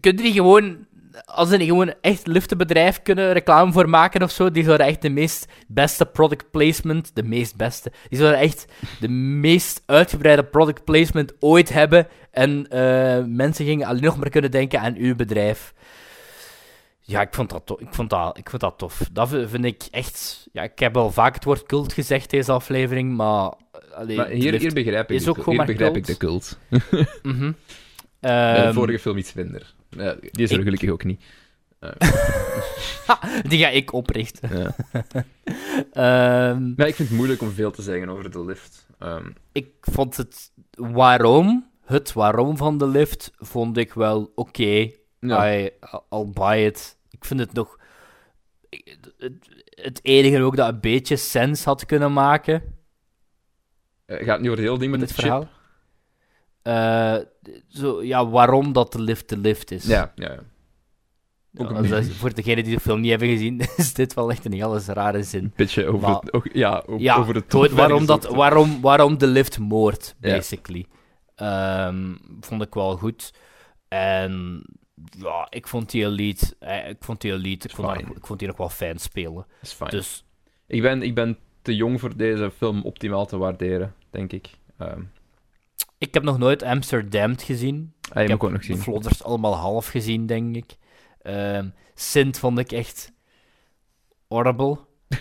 Kun 0.00 0.16
je 0.16 0.22
niet 0.22 0.34
gewoon, 0.34 0.86
als 1.24 1.48
ze 1.48 1.56
niet 1.56 1.68
gewoon 1.68 1.94
echt 2.00 2.26
liftenbedrijf 2.26 3.02
kunnen 3.02 3.32
reclame 3.32 3.72
voor 3.72 3.88
maken 3.88 4.22
of 4.22 4.30
zo, 4.30 4.50
die 4.50 4.64
zouden 4.64 4.86
echt 4.86 5.02
de 5.02 5.08
meest 5.10 5.46
beste 5.68 6.06
product 6.06 6.50
placement, 6.50 7.10
de 7.14 7.22
meest 7.22 7.56
beste, 7.56 7.92
die 8.08 8.18
zouden 8.18 8.40
echt 8.40 8.64
de 9.00 9.08
meest 9.08 9.82
uitgebreide 9.86 10.44
product 10.44 10.84
placement 10.84 11.32
ooit 11.40 11.68
hebben. 11.72 12.08
En 12.30 12.68
eh, 12.68 13.24
mensen 13.26 13.64
gingen 13.64 13.86
alleen 13.86 14.02
nog 14.02 14.16
maar 14.16 14.30
kunnen 14.30 14.50
denken 14.50 14.80
aan 14.80 14.94
uw 14.96 15.14
bedrijf. 15.16 15.74
Ja, 17.00 17.20
ik 17.20 17.34
vond 17.34 17.50
dat, 17.50 17.76
ik 17.80 17.88
vond 17.90 18.10
dat, 18.10 18.38
ik 18.38 18.50
vond 18.50 18.62
dat 18.62 18.78
tof. 18.78 19.08
Dat 19.12 19.28
vind 19.28 19.64
ik 19.64 19.82
echt... 19.90 20.48
Ja, 20.52 20.62
ik 20.62 20.78
heb 20.78 20.96
al 20.96 21.10
vaak 21.10 21.34
het 21.34 21.44
woord 21.44 21.62
cult 21.62 21.92
gezegd 21.92 22.30
deze 22.30 22.52
aflevering, 22.52 23.16
maar... 23.16 23.44
eh, 23.72 23.92
allee, 23.94 24.16
Maar 24.16 24.26
hier, 24.28 24.54
hier 24.58 24.72
begrijp 24.72 25.10
ik, 25.10 25.16
is 25.16 25.24
de 25.24 25.30
ook 25.30 25.46
hier 25.46 25.64
begrijp 25.64 25.96
ik 25.96 26.06
de 26.06 26.16
cult. 26.16 26.58
cult. 26.68 27.08
Mhm. 27.22 27.52
De 28.20 28.28
Ehm, 28.28 28.72
vorige 28.72 28.98
film 28.98 29.16
iets 29.16 29.32
minder. 29.32 29.74
Ja, 29.90 30.14
die 30.20 30.44
is 30.44 30.50
er 30.50 30.58
ik- 30.58 30.64
gelukkig 30.64 30.90
ook 30.90 31.04
niet. 31.04 31.22
die 33.48 33.58
ga 33.58 33.68
ik 33.68 33.92
oprichten. 33.92 34.58
Ja. 34.58 34.74
Ehm, 35.92 36.72
Maar 36.76 36.86
ik 36.88 36.94
vind 36.94 37.08
het 37.08 37.16
moeilijk 37.16 37.40
om 37.42 37.50
veel 37.50 37.70
te 37.70 37.82
zeggen 37.82 38.08
over 38.08 38.30
de 38.30 38.44
lift. 38.44 38.86
Ehm, 38.98 39.30
ik 39.52 39.68
vond 39.80 40.16
het 40.16 40.52
waarom, 40.70 41.70
het 41.84 42.12
waarom 42.12 42.56
van 42.56 42.78
de 42.78 42.86
lift, 42.86 43.30
vond 43.38 43.76
ik 43.76 43.92
wel 43.92 44.32
oké. 44.34 44.90
Ja. 45.20 45.54
I- 45.60 45.70
I'll 46.10 46.30
buy 46.32 46.58
it. 46.64 46.96
Ik 47.10 47.24
vind 47.24 47.40
het 47.40 47.52
nog... 47.52 47.78
Het, 49.64 50.00
enige 50.02 50.42
ook 50.42 50.56
dat 50.56 50.68
een 50.68 50.80
beetje 50.80 51.16
sens 51.16 51.64
had 51.64 51.86
kunnen 51.86 52.12
maken 52.12 52.62
eh, 54.06 54.16
gaat 54.16 54.26
het 54.26 54.40
niet 54.40 54.50
over 54.50 54.62
het 54.62 54.68
hele 54.68 54.78
ding 54.78 54.90
met 54.90 55.00
het 55.00 55.12
chip? 55.12 55.48
Eh, 56.62 57.16
zo, 57.68 58.02
ja, 58.02 58.28
waarom 58.28 58.72
dat 58.72 58.92
de 58.92 59.00
lift 59.00 59.28
de 59.28 59.36
lift 59.38 59.70
is. 59.70 59.86
Ja, 59.86 60.12
ja, 60.14 60.30
ja. 60.32 60.38
Ook 61.56 61.70
Ja, 61.70 61.76
een 61.76 61.84
is- 61.84 62.16
voor 62.16 62.34
degenen 62.34 62.64
die 62.64 62.74
de 62.74 62.80
film 62.80 63.00
niet 63.00 63.10
hebben 63.10 63.28
gezien, 63.28 63.60
is 63.76 63.94
dit 63.94 64.14
wel 64.14 64.30
echt 64.30 64.44
een 64.44 64.52
heel 64.52 64.78
rare 64.80 65.22
zin. 65.22 65.52
beetje 65.56 65.86
over, 65.86 66.08
Maar- 66.08 66.20
het, 66.20 66.32
ook, 66.32 66.48
ja, 66.52 66.82
Ja, 66.96 67.16
over 67.16 67.34
het 67.34 67.44
gewoon 67.48 67.74
waarom, 67.74 68.06
dat, 68.06 68.24
waarom, 68.26 68.80
waarom 68.80 69.18
de 69.18 69.26
lift 69.26 69.58
moordt, 69.58 70.16
Ja. 70.20 70.34
basically. 70.36 70.86
Ehm, 71.34 72.14
vond 72.40 72.62
ik 72.62 72.74
wel 72.74 72.96
goed. 72.96 73.32
En 73.88 74.62
ja, 75.18 75.46
ik 75.50 75.66
vond 75.68 75.90
die 75.90 76.04
elite, 76.04 76.56
eh, 76.58 76.88
ik 76.88 76.96
vond 77.00 77.20
die 77.20 77.32
elite, 77.32 77.68
ik 77.68 77.74
vond, 77.74 77.88
haar- 77.88 78.00
ik 78.00 78.26
vond 78.26 78.38
die 78.38 78.48
nog 78.48 78.56
wel 78.56 78.68
fijn 78.68 78.98
spelen. 78.98 79.34
Dat 79.34 79.46
is 79.62 79.72
fijn. 79.72 79.90
Dus 79.90 80.24
Ik, 80.66 80.82
ben, 80.82 81.02
ik 81.02 81.14
ben 81.14 81.38
te 81.62 81.76
jong 81.76 82.00
voor 82.00 82.16
deze 82.16 82.50
film 82.56 82.82
optimaal 82.82 83.26
te 83.26 83.36
waarderen, 83.38 83.94
denk 84.10 84.32
ik. 84.32 84.48
Ehm 84.78 85.00
ik 86.00 86.14
heb 86.14 86.22
nog 86.22 86.38
nooit 86.38 86.62
Amsterdam 86.62 87.38
gezien. 87.38 87.92
ah, 88.08 88.14
je 88.14 88.22
ik 88.22 88.28
heb 88.28 88.42
ook 88.42 88.50
nog 88.50 88.64
zien. 88.64 88.78
Vlodders 88.78 89.22
allemaal 89.22 89.56
half 89.56 89.86
gezien, 89.86 90.26
denk 90.26 90.56
ik. 90.56 90.76
Ehm 91.22 91.68
Sint 91.94 92.38
vond 92.38 92.58
ik 92.58 92.72
echt 92.72 93.12
horrible. 94.28 94.78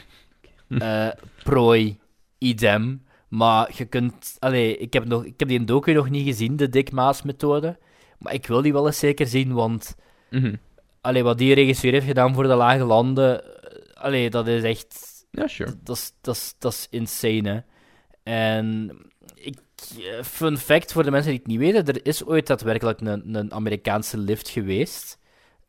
Eh, 0.70 1.10
prooi, 1.44 2.00
idem. 2.38 3.06
Maar 3.28 3.72
je 3.76 3.86
kunt... 3.86 4.36
Allee, 4.40 4.78
ik 4.78 4.94
heb, 4.94 5.06
nog, 5.06 5.26
ik 5.26 5.40
heb 5.40 5.48
die 5.48 5.64
docu 5.64 5.94
nog 5.94 6.10
niet 6.10 6.26
gezien, 6.26 6.56
de 6.56 6.70
Dick 6.70 6.92
Maas-methode. 6.92 7.78
Maar 8.20 8.34
ik 8.34 8.48
wil 8.48 8.62
die 8.62 8.74
wel 8.74 8.86
eens 8.86 9.00
zeker 9.00 9.28
zien, 9.28 9.54
want... 9.54 9.96
Mhm. 10.30 10.56
Allee, 11.02 11.24
wat 11.24 11.38
die 11.38 11.54
regisseur 11.54 11.92
heeft 11.92 12.06
gedaan 12.06 12.34
voor 12.34 12.44
de 12.44 12.56
Lage 12.56 12.84
Landen... 12.84 13.44
eh, 13.44 14.04
Allee, 14.04 14.30
dat 14.30 14.48
is 14.48 14.64
echt... 14.64 15.26
Ja, 15.32 15.48
sure. 15.48 15.74
Dat 15.84 16.74
is 16.74 16.88
insane, 16.90 17.50
hè. 17.50 17.60
En... 18.34 18.92
Eh, 19.98 20.24
fun 20.24 20.58
fact 20.58 20.92
voor 20.92 21.04
de 21.04 21.12
mensen 21.12 21.30
die 21.32 21.40
het 21.40 21.48
niet 21.48 21.60
weten, 21.60 21.86
er 21.86 22.06
is 22.06 22.26
ooit 22.26 22.48
daadwerkelijk 22.48 23.02
een, 23.02 23.36
een 23.36 23.54
Amerikaanse 23.54 24.18
lift 24.18 24.50
geweest. 24.50 25.18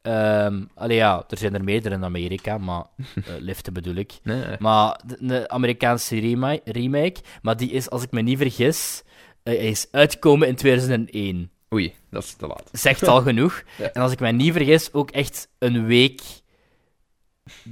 Ehm 0.02 0.64
allee, 0.74 0.96
ja, 0.96 1.24
er 1.28 1.38
zijn 1.38 1.54
er 1.54 1.64
meerdere 1.64 1.94
in 1.94 2.04
Amerika, 2.04 2.58
maar 2.58 2.84
eh, 3.14 3.22
liften 3.38 3.72
bedoel 3.72 3.94
ik. 3.94 4.12
Nee. 4.22 4.44
Maar 4.58 5.00
de, 5.06 5.16
de 5.26 5.48
Amerikaanse 5.48 6.18
rema- 6.20 6.58
remake, 6.64 7.20
maar 7.42 7.56
die 7.56 7.70
is, 7.70 7.90
als 7.90 8.02
ik 8.02 8.10
me 8.10 8.20
niet 8.20 8.38
vergis, 8.38 9.02
eh, 9.42 9.62
is 9.68 9.88
uitgekomen 9.90 10.48
in 10.48 10.54
2001. 10.56 11.50
Oei, 11.74 11.94
dat 12.10 12.22
is 12.22 12.34
te 12.34 12.46
laat. 12.46 12.68
Zegt 12.72 13.08
al 13.08 13.22
genoeg. 13.30 13.62
Ja. 13.78 13.92
En 13.92 14.02
als 14.02 14.12
ik 14.12 14.20
me 14.20 14.32
niet 14.32 14.52
vergis, 14.52 14.92
ook 14.92 15.10
echt 15.10 15.48
een 15.58 15.86
week 15.86 16.20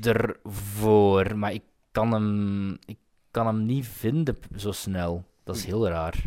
ervoor. 0.02 1.36
Maar 1.38 1.52
ik 1.52 1.62
kan 1.92 2.12
hem, 2.12 2.70
ik 2.86 2.98
kan 3.30 3.46
hem 3.46 3.66
niet 3.66 3.86
vinden 3.86 4.36
zo 4.56 4.72
snel. 4.72 5.24
Dat 5.48 5.56
is 5.56 5.64
heel 5.64 5.88
raar. 5.88 6.22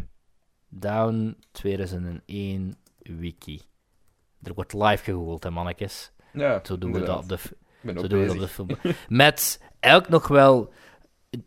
Down 0.69 1.37
2001 1.51 2.75
wiki. 2.97 3.61
Er 4.43 4.53
wordt 4.53 4.73
live 4.73 5.03
gegoogeld, 5.03 5.43
hè, 5.43 5.49
mannetjes. 5.49 6.11
Ja, 6.33 6.59
Zo 6.63 6.77
doen 6.77 6.91
we 6.91 6.99
dat 6.99 7.17
op 7.17 7.29
de, 7.29 7.37
zo 7.85 8.07
doen 8.07 8.19
we 8.19 8.25
dat 8.25 8.35
op 8.35 8.41
de 8.41 8.47
film. 8.47 8.67
Met 9.07 9.61
elk 9.79 10.09
nog 10.09 10.27
wel 10.27 10.73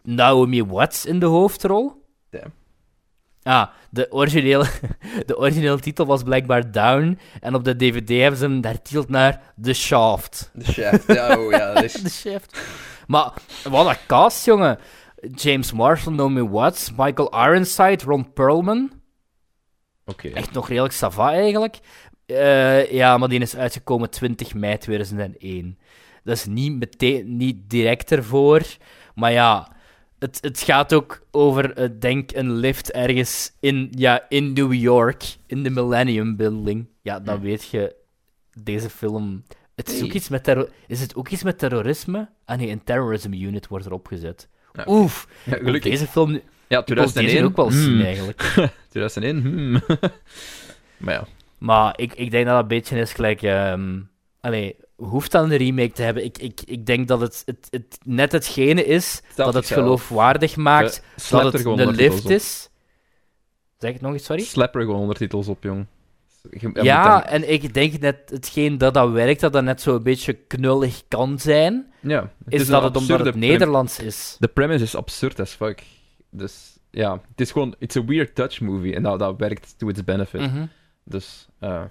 Naomi 0.03 0.65
Watts 0.65 1.07
in 1.07 1.19
de 1.19 1.27
hoofdrol. 1.27 2.05
Damn. 2.31 2.53
Ah, 3.43 3.69
de 3.91 4.13
originele, 4.13 4.67
de 5.27 5.39
originele 5.39 5.81
titel 5.81 6.07
was 6.07 6.23
blijkbaar 6.23 6.71
Down. 6.71 7.19
En 7.41 7.55
op 7.55 7.65
de 7.65 7.77
DVD 7.77 8.09
hebben 8.09 8.39
ze 8.39 8.45
hem 8.45 8.65
herteld 8.65 9.09
naar 9.09 9.55
The 9.63 9.73
Shaft. 9.73 10.51
De 10.53 10.65
chef. 10.65 11.07
Ja, 11.07 11.39
oh, 11.39 11.51
ja, 11.51 11.73
dat 11.73 11.83
is... 11.83 11.93
The 12.03 12.11
Shaft. 12.11 12.59
Maar 13.07 13.33
wat 13.69 13.87
een 13.87 13.97
cast, 14.07 14.45
jongen. 14.45 14.79
James 15.35 15.73
Marshall, 15.73 16.15
Naomi 16.15 16.49
Watts, 16.49 16.91
Michael 16.97 17.31
Ironside, 17.47 18.05
Ron 18.05 18.33
Perlman. 18.33 18.91
Oké. 20.05 20.29
Echt 20.29 20.53
nog 20.53 20.69
redelijk 20.69 20.95
sava 20.95 21.33
eigenlijk. 21.33 21.79
Eh, 22.27 22.93
ja, 22.93 23.19
maar 23.19 23.29
die 23.29 23.41
is 23.41 23.57
uitgekomen 23.57 24.11
20 24.11 24.55
mei 24.55 24.79
2001. 24.79 25.79
Dat 26.25 26.37
is 26.37 26.47
niet, 26.47 26.73
meteen, 26.73 27.37
niet 27.37 27.71
direct 27.71 28.13
ervoor. 28.13 28.63
Maar 29.15 29.33
ja, 29.33 29.77
het, 30.19 30.39
het 30.41 30.61
gaat 30.61 30.93
ook 30.95 31.27
over, 31.31 31.73
eh, 31.73 31.89
denk 31.99 32.33
een 32.33 32.53
lift 32.53 32.91
ergens 32.93 33.53
in, 33.61 33.89
ja, 33.91 34.27
in 34.29 34.53
New 34.53 34.73
York, 34.73 35.37
in 35.47 35.63
de 35.63 35.71
Millennium 35.71 36.37
Building. 36.37 36.87
Ja, 37.03 37.21
dan 37.21 37.41
weet 37.41 37.65
je, 37.69 37.97
deze 38.63 38.91
film... 38.91 39.43
Het 39.75 39.89
is, 39.89 40.03
ook 40.03 40.13
iets 40.13 40.29
met 40.29 40.45
terro- 40.45 40.69
is 40.87 41.01
het 41.01 41.15
ook 41.15 41.29
iets 41.29 41.43
met 41.43 41.59
terrorisme? 41.59 42.31
Ah 42.45 42.59
nee, 42.59 42.71
een 42.71 42.85
terrorism 42.85 43.33
unit 43.33 43.69
wordt 43.69 43.87
erop 43.87 44.07
gezet. 44.07 44.49
Ja. 44.75 44.85
Oef, 44.87 45.29
Ja, 45.45 45.57
gelukkig. 45.57 45.91
deze 45.91 46.07
film 46.07 46.41
Ja, 46.67 46.81
ik 46.81 46.87
wil 46.87 46.97
deze 46.97 47.13
2001. 47.13 47.45
ook 47.45 47.57
wel 47.57 47.71
zien 47.71 47.93
hmm. 47.93 48.05
eigenlijk. 48.05 48.41
2001, 48.89 49.41
hmm. 49.41 49.83
maar 50.97 51.15
ja. 51.15 51.27
Maar 51.59 51.93
ik, 51.97 52.15
ik 52.15 52.31
denk 52.31 52.47
dat 52.47 52.55
het 52.55 52.63
een 52.63 52.69
beetje 52.69 52.99
is 52.99 53.13
gelijk... 53.13 53.43
ehm 53.43 54.01
allee, 54.41 54.77
hoeft 54.97 55.31
dan 55.31 55.51
een 55.51 55.57
remake 55.57 55.93
te 55.93 56.03
hebben? 56.03 56.25
Ik, 56.25 56.39
ik, 56.39 56.61
ik 56.65 56.87
denk 56.87 57.09
dat 57.09 57.21
het, 57.21 57.43
het, 57.47 57.69
het 57.71 57.99
net 58.05 58.33
hetgene 58.33 58.85
is 58.85 59.23
dat 59.35 59.55
het 59.55 59.67
geloofwaardig 59.67 60.57
maakt 60.57 61.03
Eh, 61.17 61.31
dat 61.31 61.41
er 61.41 61.53
het 61.53 61.61
gewoon 61.61 61.79
een 61.79 61.95
lift 61.95 62.31
is. 62.31 62.69
Zeg 63.79 63.93
het 63.93 64.01
nog 64.01 64.13
eens, 64.13 64.25
sorry? 64.25 64.43
Slap 64.43 64.75
er 64.75 64.81
gewoon 64.81 65.01
ondertitels 65.01 65.49
op, 65.49 65.63
jong. 65.63 65.87
Je- 66.51 66.71
je 66.73 66.83
Ja, 66.83 67.19
dan- 67.21 67.23
en 67.29 67.53
ik 67.53 67.75
denk 67.75 67.99
net 68.01 68.17
hetgeen 68.27 68.79
dat 68.79 68.95
dat 68.95 69.11
werkt, 69.11 69.41
dat 69.41 69.53
dat 69.53 69.65
net 69.65 69.81
zo 69.81 69.95
een 69.97 70.03
beetje 70.03 70.33
knullig 70.33 71.03
kan 71.09 71.39
zijn, 71.39 71.93
ja. 72.01 72.31
Is, 72.49 72.67
dat 72.67 72.83
het 72.83 72.97
omdat 72.97 73.25
het 73.25 73.35
Nederlands 73.35 73.99
is. 73.99 74.37
De 74.39 74.49
premise 74.49 74.85
is 74.85 74.97
absurd 74.97 75.41
as 75.41 75.51
fuck. 75.53 75.83
Dus 76.31 76.79
ja, 76.91 77.13
het 77.31 77.41
is 77.41 77.51
gewoon... 77.53 77.75
It's 77.79 77.97
a 77.97 78.05
weird 78.05 78.35
touch 78.35 78.61
movie. 78.61 78.95
En 78.95 79.03
dat, 79.03 79.19
dat 79.19 79.35
werkt 79.39 79.75
to 79.79 79.89
its 79.89 80.05
benefit. 80.05 80.41
Mhm. 80.41 80.67
Dus 81.05 81.49
eh, 81.59 81.83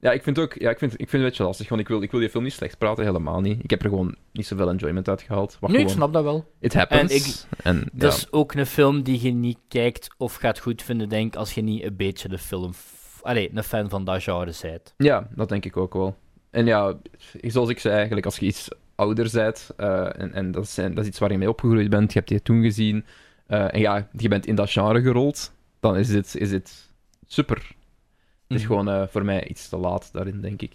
ja, 0.00 0.12
ik 0.12 0.22
vind 0.22 0.38
ook... 0.38 0.54
Ja, 0.60 0.70
ik 0.70 0.78
vind, 0.78 0.92
ik 0.92 0.96
vind 0.98 1.10
het 1.10 1.20
een 1.20 1.28
beetje 1.28 1.42
lastig. 1.44 1.68
Want 1.68 1.80
ik 1.80 1.88
wil, 1.88 2.02
ik 2.02 2.10
wil 2.10 2.20
die 2.20 2.28
film 2.30 2.44
niet 2.44 2.52
slecht 2.52 2.78
praten, 2.78 3.04
helemaal 3.04 3.40
niet. 3.40 3.62
Ik 3.64 3.70
heb 3.70 3.82
er 3.82 3.88
gewoon 3.88 4.16
niet 4.32 4.46
zoveel 4.46 4.68
enjoyment 4.70 5.08
uit 5.08 5.22
gehaald. 5.22 5.56
Wat 5.60 5.70
Nu, 5.70 5.76
ik 5.76 5.80
gewoon... 5.82 5.96
snap 5.96 6.12
dat 6.12 6.22
wel. 6.22 6.52
It 6.60 6.74
happens. 6.74 7.10
En 7.12 7.16
ik- 7.16 7.64
En, 7.64 7.88
Dat 7.92 8.12
ja. 8.12 8.16
is 8.18 8.32
ook 8.32 8.54
een 8.54 8.66
film 8.66 9.02
die 9.02 9.22
je 9.22 9.30
niet 9.32 9.58
kijkt 9.68 10.08
of 10.16 10.34
gaat 10.34 10.58
goed 10.58 10.82
vinden, 10.82 11.08
denk 11.08 11.26
ik, 11.32 11.38
als 11.38 11.52
je 11.54 11.62
niet 11.62 11.82
een 11.82 11.96
beetje 11.96 12.28
de 12.28 12.38
film... 12.38 12.72
Allee, 13.28 13.50
een 13.54 13.62
fan 13.62 13.88
van 13.88 14.04
dat 14.04 14.22
genre 14.22 14.52
bent. 14.62 14.94
Ja, 14.96 15.28
dat 15.34 15.48
denk 15.48 15.64
ik 15.64 15.76
ook 15.76 15.92
wel. 15.94 16.16
En 16.50 16.66
ja, 16.66 16.94
zoals 17.42 17.68
ik 17.68 17.78
zei, 17.78 17.94
eigenlijk, 17.94 18.26
als 18.26 18.38
je 18.38 18.46
iets 18.46 18.68
ouder 18.94 19.30
bent, 19.32 19.70
eh, 19.76 20.20
en, 20.20 20.32
en 20.32 20.50
dat, 20.50 20.64
is, 20.64 20.74
dat 20.74 20.98
is 20.98 21.06
iets 21.06 21.18
waar 21.18 21.30
je 21.32 21.38
mee 21.38 21.48
opgegroeid 21.48 21.90
bent, 21.90 22.12
je 22.12 22.18
hebt 22.18 22.30
die 22.30 22.42
toen 22.42 22.62
gezien, 22.62 23.04
eh, 23.46 23.74
en 23.74 23.80
ja, 23.80 24.08
je 24.16 24.28
bent 24.28 24.46
in 24.46 24.54
dat 24.54 24.70
genre 24.70 25.02
gerold, 25.02 25.52
dan 25.80 25.96
is 25.96 26.08
dit, 26.08 26.36
is 26.36 26.48
dit 26.50 26.90
super. 27.26 27.56
Het 27.56 28.56
is 28.58 28.62
Mhm. 28.62 28.66
gewoon 28.66 28.88
eh, 28.88 29.06
voor 29.08 29.24
mij 29.24 29.46
iets 29.48 29.68
te 29.68 29.76
laat 29.76 30.12
daarin, 30.12 30.40
denk 30.40 30.62
ik. 30.62 30.74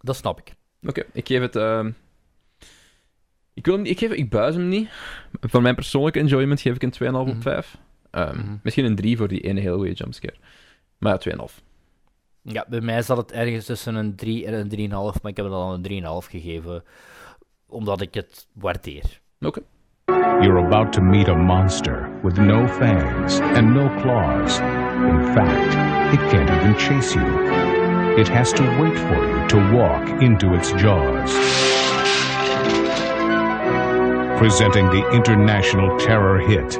Dat 0.00 0.16
snap 0.16 0.38
ik. 0.38 0.54
Oké, 0.88 1.04
ik 1.12 1.26
geef 1.26 1.40
het... 1.40 1.56
ehm, 1.56 1.90
ik, 3.54 3.66
wil 3.66 3.74
hem, 3.74 3.84
ik, 3.84 3.98
geef, 3.98 4.10
ik 4.12 4.30
buis 4.30 4.54
hem 4.54 4.68
niet. 4.68 4.88
Voor 5.40 5.62
mijn 5.62 5.74
persoonlijke 5.74 6.18
enjoyment 6.18 6.60
geef 6.60 6.74
ik 6.74 6.82
een 6.82 6.90
2,5 6.90 7.26
Mhm. 7.26 7.36
op 7.36 7.42
5. 7.42 7.76
Ehm, 8.10 8.38
Mhm. 8.38 8.56
Misschien 8.62 8.84
een 8.84 8.96
3 8.96 9.16
voor 9.16 9.28
die 9.28 9.40
ene 9.40 9.60
hele 9.60 9.76
goede 9.76 9.92
jumpscare. 9.92 10.36
Maar 11.02 11.18
ja, 11.24 11.46
2,5. 11.48 11.62
Ja, 12.42 12.64
bij 12.68 12.80
mij 12.80 13.02
zat 13.02 13.16
het 13.16 13.32
ergens 13.32 13.64
tussen 13.64 13.94
een 13.94 14.16
3 14.16 14.46
en 14.46 14.54
een 14.54 14.90
3,5, 14.90 15.22
maar 15.22 15.30
ik 15.30 15.36
heb 15.36 15.46
het 15.46 15.54
al 15.54 15.74
een 15.74 16.22
3,5 16.22 16.28
gegeven, 16.30 16.84
omdat 17.66 18.00
ik 18.00 18.14
het 18.14 18.46
waardeer. 18.52 19.20
Oké. 19.40 19.60
You're 20.40 20.64
about 20.64 20.92
to 20.92 21.00
meet 21.00 21.28
a 21.28 21.34
monster 21.34 22.10
with 22.22 22.36
no 22.36 22.66
fangs 22.66 23.40
and 23.40 23.72
no 23.72 23.88
claws. 24.00 24.58
In 24.58 25.22
fact, 25.34 25.74
it 26.12 26.28
can't 26.30 26.50
even 26.50 26.74
chase 26.78 27.14
you. 27.14 27.80
it 28.18 28.28
has 28.28 28.52
to 28.52 28.62
wait 28.78 28.98
for 28.98 29.26
you 29.26 29.48
to 29.48 29.74
walk 29.74 30.22
into 30.22 30.54
its 30.54 30.70
jaws. 30.72 31.32
Presenting 34.38 34.86
the 34.90 35.10
international 35.12 35.98
terror 35.98 36.38
hit, 36.38 36.72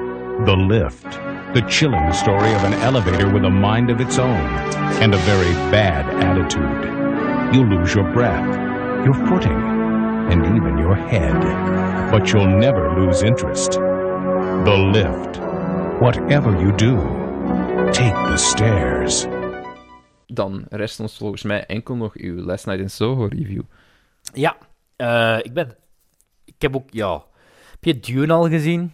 The 0.44 0.54
Lift. 0.54 1.31
The 1.54 1.60
chilling 1.68 2.10
story 2.14 2.50
of 2.54 2.64
an 2.64 2.72
elevator 2.80 3.30
with 3.30 3.44
a 3.44 3.50
mind 3.50 3.90
of 3.90 4.00
its 4.00 4.18
own 4.18 4.46
and 5.02 5.12
a 5.12 5.18
very 5.18 5.52
bad 5.70 6.08
attitude. 6.24 7.54
You 7.54 7.64
lose 7.64 7.94
your 7.94 8.10
breath, 8.14 8.56
your 9.04 9.12
footing, 9.28 9.60
and 10.30 10.46
even 10.46 10.78
your 10.78 10.94
head. 10.94 11.38
But 12.10 12.32
you'll 12.32 12.46
never 12.46 12.98
lose 12.98 13.22
interest. 13.22 13.72
The 13.72 14.76
Lift. 14.94 15.40
Whatever 16.00 16.58
you 16.58 16.72
do, 16.72 16.96
take 17.92 18.14
the 18.30 18.38
stairs. 18.38 19.26
Dan 20.26 20.64
rest 20.70 21.00
ons 21.00 21.16
volgens 21.16 21.42
mij 21.42 21.66
enkel 21.66 21.96
nog 21.96 22.16
uw 22.16 22.40
Last 22.44 22.66
Night 22.66 22.80
in 22.80 22.90
Soho 22.90 23.26
review. 23.26 23.62
Ja, 24.34 24.56
eh, 24.96 25.38
ik 25.42 25.52
ben... 25.52 25.76
Ik 26.44 26.62
heb 26.62 26.76
ook... 26.76 26.88
Ja... 26.90 27.24
Heb 27.70 27.84
je 27.84 28.00
Dune 28.00 28.32
al 28.32 28.48
gezien? 28.48 28.92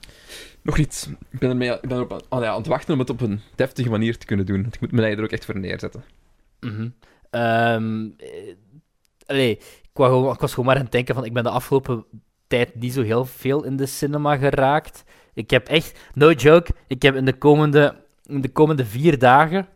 Nog 0.62 0.76
niet. 0.78 1.10
Ik 1.30 1.38
ben, 1.38 1.50
ermee, 1.50 1.70
ik 1.70 1.80
ben 1.80 1.96
erop 1.96 2.12
aan, 2.12 2.20
oh 2.28 2.42
ja, 2.42 2.48
aan 2.50 2.56
het 2.58 2.66
wachten 2.66 2.92
om 2.92 2.98
het 3.00 3.10
op 3.10 3.20
een 3.20 3.40
deftige 3.54 3.90
manier 3.90 4.18
te 4.18 4.26
kunnen 4.26 4.46
doen. 4.46 4.66
Ik 4.70 4.80
moet 4.80 4.92
mij 4.92 5.16
er 5.16 5.22
ook 5.22 5.30
echt 5.30 5.44
voor 5.44 5.58
neerzetten. 5.58 6.04
Allee, 9.26 9.50
ik, 9.58 9.90
wou 9.92 10.10
gewoon- 10.12 10.32
ik 10.34 10.40
was 10.40 10.50
gewoon 10.50 10.66
maar 10.66 10.76
aan 10.76 10.82
het 10.82 10.92
denken 10.92 11.14
van... 11.14 11.24
Ik 11.24 11.32
ben 11.32 11.42
de 11.42 11.50
afgelopen 11.50 12.04
tijd 12.46 12.74
niet 12.74 12.92
zo 12.92 13.02
heel 13.02 13.24
veel 13.24 13.64
in 13.64 13.76
de 13.76 13.86
cinema 13.86 14.36
geraakt. 14.36 15.04
Ik 15.34 15.50
heb 15.50 15.68
echt... 15.68 15.98
No 16.14 16.30
joke. 16.32 16.70
Ik 16.86 17.02
heb 17.02 17.14
in 17.14 17.24
de 17.24 17.38
komende, 17.38 17.94
in 18.26 18.40
de 18.40 18.48
komende 18.52 18.84
vier 18.84 19.18
dagen... 19.18 19.68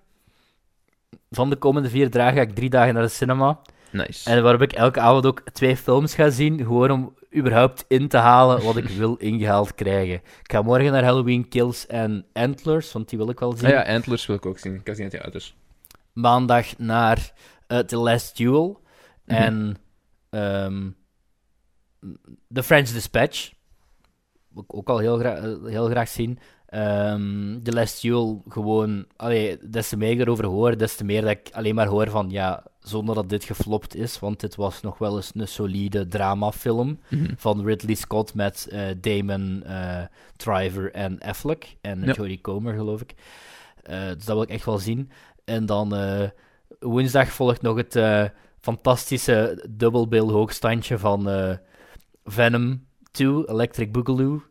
Van 1.31 1.51
de 1.51 1.57
komende 1.57 1.89
vier 1.89 2.11
dagen 2.11 2.35
ga 2.37 2.41
ik 2.41 2.55
drie 2.55 2.71
dagen 2.71 2.95
naar 2.95 3.03
de 3.03 3.09
cinema. 3.09 3.61
Nice. 3.91 4.31
En 4.31 4.43
waarop 4.43 4.63
ik 4.63 4.73
elke 4.73 5.01
avond 5.01 5.27
ook 5.27 5.43
twee 5.53 5.77
films 5.77 6.15
ga 6.15 6.31
zien, 6.31 6.59
gewoon 6.59 6.91
om 6.91 7.15
überhaupt 7.37 7.85
in 7.89 8.09
te 8.09 8.17
halen 8.17 8.63
wat 8.65 8.77
ik 8.77 8.89
wil 8.89 9.15
ingehaald 9.17 9.75
krijgen. 9.75 10.15
Ik 10.15 10.53
ga 10.53 10.63
morgen 10.63 10.93
naar 10.93 11.05
Halloween 11.05 11.49
Kills 11.49 11.87
en 11.87 12.27
Antlers, 12.33 12.93
want 12.93 13.09
die 13.09 13.19
wil 13.19 13.29
ik 13.31 13.39
wel 13.41 13.53
zien. 13.53 13.65
Ah 13.67 13.71
ja, 13.87 13.95
Antlers 13.95 14.27
wil 14.27 14.37
ik 14.37 14.47
ook 14.47 14.59
zien. 14.59 14.75
Ik 14.75 14.85
kan 14.85 14.95
zien 14.95 15.21
uit 15.21 15.35
is. 15.35 15.57
Maandag 16.13 16.79
naar 16.79 17.33
eh, 17.67 17.79
The 17.79 17.97
Last 17.97 18.37
Duel 18.37 18.81
Mhm. 19.25 19.37
en 19.37 19.77
ehm, 20.31 20.91
The 22.53 22.63
French 22.63 22.89
Dispatch. 22.89 23.53
Wil 24.49 24.63
ik 24.63 24.75
ook 24.75 24.89
al 24.89 24.99
heel, 24.99 25.19
gra- 25.19 25.37
eh, 25.37 25.65
heel 25.65 25.87
graag 25.89 26.09
zien. 26.09 26.39
Ehm 26.73 27.63
The 27.63 27.73
Last 27.73 28.03
Duel, 28.03 28.43
gewoon... 28.49 29.05
Allee, 29.17 29.59
des 29.69 29.89
te 29.89 29.97
meer 29.97 30.11
ik 30.11 30.21
erover 30.21 30.45
hoor, 30.47 30.77
des 30.79 30.97
te 30.97 31.05
meer 31.05 31.21
dat 31.21 31.31
ik 31.31 31.49
alleen 31.53 31.75
maar 31.75 31.87
hoor 31.87 32.11
van... 32.11 32.31
Ja, 32.31 32.63
zonder 32.81 33.15
dat 33.15 33.29
dit 33.29 33.45
geflopt 33.45 33.95
is, 33.95 34.19
want 34.19 34.41
dit 34.41 34.57
was 34.57 34.81
nog 34.83 34.99
wel 34.99 35.17
eens 35.17 35.31
een 35.35 35.49
solide 35.49 36.09
dramafilm 36.09 36.99
Mhm. 37.09 37.33
van 37.37 37.65
Ridley 37.65 37.95
Scott 37.95 38.35
met 38.35 38.69
eh, 38.71 38.81
Damon 39.01 39.63
eh 39.65 40.03
Driver 40.37 40.93
en 40.93 41.19
Affleck. 41.21 41.77
En 41.81 42.03
Ja. 42.05 42.13
Jodie 42.13 42.41
Comer, 42.41 42.75
geloof 42.75 43.01
ik. 43.01 43.15
Eh, 43.83 43.99
dus 44.07 44.25
dat 44.25 44.35
wil 44.35 44.43
ik 44.43 44.49
echt 44.51 44.65
wel 44.65 44.79
zien. 44.79 45.11
En 45.45 45.67
dan 45.67 45.95
woensdag 46.81 47.29
volgt 47.29 47.63
nog 47.63 47.77
het 47.77 47.99
fantastische 48.61 49.67
dubbelbill 49.71 50.21
hoogstandje 50.31 50.99
van 50.99 51.29
Venom 52.25 52.85
2, 53.11 53.49
Electric 53.49 53.93
Boogaloo 53.93 54.43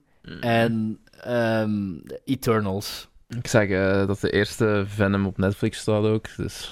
en 0.42 1.00
ehm, 1.22 2.00
Eternals. 2.26 3.10
Ik 3.28 3.48
zeg 3.48 3.70
eh, 3.70 4.08
dat 4.08 4.20
de 4.20 4.32
eerste 4.32 4.84
Venom 4.88 5.26
op 5.26 5.38
Netflix 5.38 5.80
staat 5.80 6.04
ook. 6.04 6.36
Dus 6.36 6.70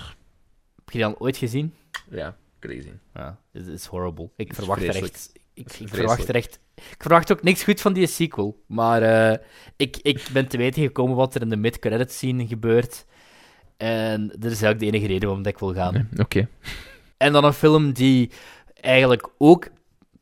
Heb 0.75 0.89
je 0.89 0.97
die 0.97 1.05
al 1.05 1.19
ooit 1.19 1.37
gezien? 1.37 1.73
ja, 2.09 2.35
crazy. 2.59 2.91
Ja, 3.13 3.37
het 3.51 3.67
is 3.67 3.85
horrible. 3.85 4.29
Ik 4.35 4.53
verwacht 4.53 4.83
er 4.83 5.03
echt... 5.03 5.31
Ik, 5.53 5.69
verwacht 5.69 6.29
er 6.29 6.35
echt... 6.35 6.59
Ik 6.75 6.95
verwacht 7.01 7.31
ook 7.31 7.43
niks 7.43 7.63
goed 7.63 7.81
van 7.81 7.93
die 7.93 8.07
sequel. 8.07 8.63
Maar 8.67 9.01
eh, 9.01 9.37
ik, 9.75 9.97
ik 9.97 10.27
ben 10.33 10.47
te 10.47 10.57
weten 10.57 10.81
gekomen 10.81 11.15
wat 11.15 11.35
er 11.35 11.41
in 11.41 11.49
de 11.49 11.55
mid-credit 11.55 12.11
scene 12.11 12.47
gebeurt. 12.47 13.05
En 13.77 14.27
dat 14.27 14.51
is 14.51 14.61
eigenlijk 14.61 14.79
de 14.79 14.85
enige 14.85 15.07
reden 15.07 15.27
waarom 15.27 15.45
ik 15.45 15.59
wil 15.59 15.73
gaan. 15.73 16.09
Oké. 16.17 16.47
En 17.17 17.33
dan 17.33 17.43
een 17.43 17.53
film 17.53 17.93
die 17.93 18.31
eigenlijk 18.73 19.29
ook 19.37 19.67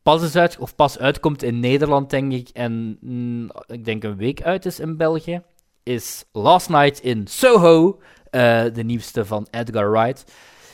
pas 0.08 0.24
is 0.24 0.36
uit, 0.36 0.58
of 0.58 0.76
pas 0.76 1.00
uitkomt 1.00 1.44
in 1.44 1.60
Nederland, 1.60 2.10
denk 2.10 2.32
ik, 2.34 2.50
en 2.54 2.98
mm, 3.02 3.50
ik 3.66 3.86
denk 3.86 4.04
een 4.04 4.16
week 4.18 4.42
uit 4.42 4.66
is 4.66 4.80
in 4.80 4.98
België, 4.98 5.42
is 5.84 6.26
Last 6.32 6.70
Night 6.70 7.00
in 7.00 7.28
Soho, 7.28 8.00
eh, 8.30 8.64
de 8.74 8.84
nieuwste 8.84 9.26
van 9.26 9.48
Edgar 9.52 9.92
Wright, 9.92 10.34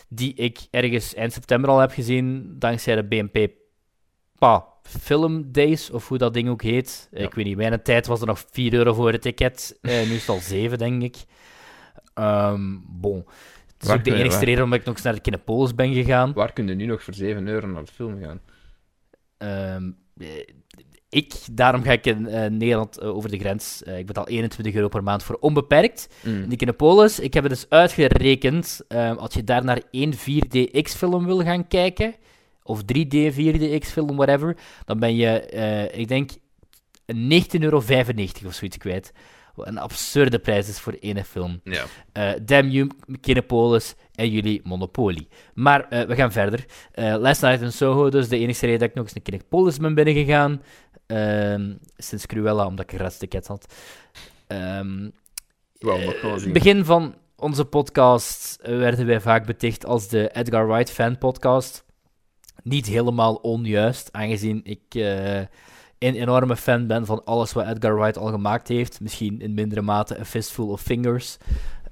die 0.09 0.33
ik 0.33 0.59
ergens 0.71 1.13
eind 1.13 1.33
september 1.33 1.69
al 1.69 1.79
heb 1.79 1.91
gezien, 1.91 2.55
dankzij 2.59 2.95
de 2.95 3.03
BNP 3.03 3.51
Pa 4.39 4.65
Film 4.83 5.51
Days, 5.51 5.89
of 5.89 6.07
hoe 6.07 6.17
dat 6.17 6.33
ding 6.33 6.49
ook 6.49 6.61
heet. 6.61 7.07
Eh, 7.11 7.19
Ja. 7.19 7.25
Ik 7.25 7.33
weet 7.33 7.45
niet, 7.45 7.57
mijn 7.57 7.81
tijd 7.83 8.07
was 8.07 8.21
er 8.21 8.27
nog 8.27 8.43
4 8.51 8.73
euro 8.73 8.93
voor 8.93 9.11
het 9.11 9.21
ticket, 9.21 9.77
eh, 9.81 9.91
nu 10.07 10.13
is 10.13 10.19
het 10.19 10.29
al 10.29 10.39
7, 10.55 10.77
denk 10.77 11.03
ik. 11.03 11.15
Ehm 12.13 12.77
bon. 12.85 13.17
Het 13.17 13.81
is 13.81 13.87
Waar 13.87 13.97
ook 13.97 14.03
de 14.03 14.13
enige 14.13 14.39
reden 14.39 14.53
waarom 14.53 14.73
ik 14.73 14.85
nog 14.85 14.95
eens 14.95 15.03
naar 15.03 15.13
de 15.13 15.21
Kinepolis 15.21 15.75
ben 15.75 15.93
gegaan. 15.93 16.33
Waar 16.33 16.53
kun 16.53 16.67
je 16.67 16.73
nu 16.75 16.85
nog 16.85 17.03
voor 17.03 17.13
7 17.13 17.47
euro 17.47 17.67
naar 17.67 17.85
de 17.85 17.91
film 17.91 18.21
gaan? 18.21 18.39
Ehm, 19.43 19.91
eh, 20.17 20.27
ik, 21.09 21.33
daarom 21.51 21.83
ga 21.83 21.91
ik 21.91 22.05
in 22.05 22.27
eh, 22.27 22.49
Nederland 22.49 22.97
eh, 22.97 23.15
over 23.15 23.29
de 23.29 23.39
grens. 23.39 23.81
Ik 23.81 24.05
betaal 24.05 24.27
21 24.27 24.73
euro 24.73 24.87
per 24.87 25.03
maand 25.03 25.23
voor 25.23 25.37
onbeperkt. 25.39 26.07
Mm. 26.21 26.41
In 26.43 26.49
die 26.49 26.57
Kinepolis, 26.57 27.19
ik 27.19 27.33
heb 27.33 27.43
het 27.43 27.51
dus 27.51 27.69
uitgerekend. 27.69 28.81
ehm, 28.87 29.15
als 29.15 29.33
je 29.33 29.43
daar 29.43 29.63
naar 29.63 29.81
één 29.91 30.13
4DX-film 30.13 31.25
wil 31.25 31.41
gaan 31.43 31.67
kijken, 31.67 32.15
of 32.63 32.81
3D 32.81 33.31
4DX-film, 33.33 34.15
whatever, 34.15 34.57
dan 34.85 34.99
ben 34.99 35.15
je, 35.15 35.45
ik 35.93 36.07
denk, 36.07 36.31
19,95 36.31 37.59
euro 37.59 37.77
of 37.77 38.53
zoiets 38.53 38.77
kwijt. 38.77 39.11
Wat 39.53 39.67
een 39.67 39.77
absurde 39.77 40.39
prijs 40.39 40.69
is 40.69 40.79
voor 40.79 40.97
één 40.99 41.25
film. 41.25 41.61
Ja. 41.63 41.83
Eh 42.11 42.31
damn 42.41 42.69
you, 42.69 42.89
Kinepolis 43.21 43.95
en 44.15 44.29
jullie 44.29 44.61
Monopoly. 44.63 45.27
Maar 45.53 45.89
eh, 45.89 46.07
we 46.07 46.15
gaan 46.15 46.31
verder. 46.31 46.65
Eh 46.91 47.15
Last 47.19 47.41
Night 47.41 47.61
in 47.61 47.71
Soho, 47.71 48.09
dus 48.09 48.27
de 48.27 48.37
enige 48.37 48.65
reden 48.65 48.79
dat 48.79 48.89
ik 48.89 48.95
nog 48.95 49.03
eens 49.03 49.13
naar 49.13 49.23
Kinepolis 49.23 49.77
ben 49.77 49.93
binnengegaan. 49.93 50.61
Ehm, 51.05 51.73
sinds 51.97 52.25
Cruella, 52.25 52.65
omdat 52.65 52.85
ik 52.85 52.91
een 52.91 52.97
gratis 52.97 53.17
ticket 53.17 53.47
had. 53.47 53.73
Ehm 54.47 55.09
Wel, 55.79 56.01
dat 56.01 56.13
gaan 56.15 56.29
we 56.29 56.35
eh, 56.35 56.41
zien. 56.41 56.53
begin 56.53 56.85
van 56.85 57.15
onze 57.35 57.65
podcast 57.65 58.59
werden 58.61 59.05
wij 59.05 59.21
vaak 59.21 59.45
beticht 59.45 59.85
als 59.85 60.07
de 60.07 60.29
Edgar 60.29 60.67
Wright 60.67 60.91
fan 60.91 61.17
podcast. 61.17 61.85
Niet 62.63 62.85
helemaal 62.85 63.35
onjuist, 63.35 64.09
aangezien 64.11 64.61
ik 64.63 64.83
een 66.03 66.15
enorme 66.15 66.55
fan 66.55 66.87
ben 66.87 67.05
van 67.05 67.23
alles 67.25 67.53
wat 67.53 67.67
Edgar 67.67 67.95
Wright 67.95 68.17
al 68.17 68.27
gemaakt 68.27 68.67
heeft. 68.67 69.01
Misschien 69.01 69.41
in 69.41 69.53
mindere 69.53 69.81
mate 69.81 70.19
A 70.19 70.25
Fistful 70.25 70.67
of 70.67 70.81
Fingers. 70.81 71.37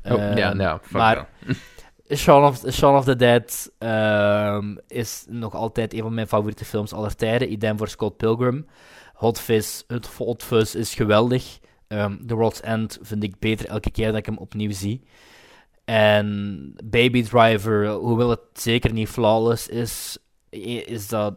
Oh, 0.03 0.35
ja, 0.35 0.79
fuck 0.81 0.91
maar 0.91 1.27
Shaun 2.15 2.43
of, 2.43 2.63
Shaun 2.71 2.95
of 2.95 3.05
the 3.05 3.15
Dead 3.15 3.71
ehm, 3.77 4.75
is 4.87 5.25
nog 5.29 5.55
altijd 5.55 5.93
een 5.93 6.01
van 6.01 6.13
mijn 6.13 6.27
favoriete 6.27 6.65
films 6.65 6.93
aller 6.93 7.15
tijden. 7.15 7.51
Idem 7.51 7.77
voor 7.77 7.87
Scott 7.87 8.17
Pilgrim. 8.17 8.65
Hot 9.13 9.39
Fuzz, 9.39 9.83
het 9.87 10.07
Hot 10.07 10.43
Fuzz 10.43 10.75
is 10.75 10.93
geweldig. 10.93 11.59
Ehm, 11.87 12.25
The 12.25 12.35
World's 12.35 12.61
End 12.61 12.99
vind 13.01 13.23
ik 13.23 13.39
beter 13.39 13.67
elke 13.67 13.91
keer 13.91 14.07
dat 14.07 14.15
ik 14.15 14.25
hem 14.25 14.37
opnieuw 14.37 14.71
zie. 14.71 15.01
En 15.85 16.75
Baby 16.83 17.23
Driver, 17.23 17.87
hoewel 17.87 18.29
het 18.29 18.41
zeker 18.53 18.93
niet 18.93 19.09
flawless 19.09 19.67
is, 19.67 20.17
is 20.85 21.07
dat... 21.07 21.33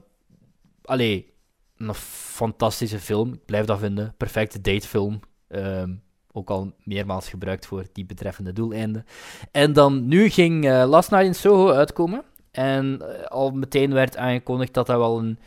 Allee, 0.85 1.34
een 1.77 1.95
fantastische 1.95 3.01
film. 3.01 3.33
Ik 3.33 3.45
blijf 3.45 3.67
dat 3.67 3.79
vinden. 3.79 4.15
Perfecte 4.17 4.61
datefilm. 4.61 5.21
Ehm 5.49 5.91
ook 6.37 6.51
al 6.51 6.73
meermaals 6.85 7.29
gebruikt 7.29 7.67
voor 7.67 7.85
die 7.93 8.07
betreffende 8.07 8.53
doeleinden. 8.53 9.07
En 9.51 9.73
dan, 9.73 10.09
nu 10.09 10.29
ging 10.29 10.67
eh, 10.67 10.85
Last 10.89 11.11
Night 11.11 11.27
in 11.27 11.35
Soho 11.35 11.71
uitkomen. 11.71 12.25
En 12.51 13.01
eh, 13.01 13.25
al 13.27 13.51
meteen 13.51 13.93
werd 13.93 14.17
aangekondigd 14.17 14.75
dat 14.75 14.87
dat 14.87 14.97
wel 14.97 15.19
een 15.19 15.39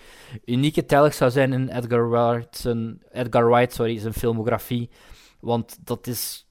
unieke 0.45 0.85
telg 0.85 1.13
zou 1.13 1.31
zijn 1.31 1.53
in 1.53 1.69
Edgar 1.69 2.09
Wright, 2.09 2.57
zijn, 2.57 3.01
Edgar 3.11 3.49
Wright 3.49 3.73
sorry, 3.73 3.99
zijn 3.99 4.13
filmografie. 4.13 4.89
Want 5.39 5.77
dat 5.83 6.07
is 6.07 6.47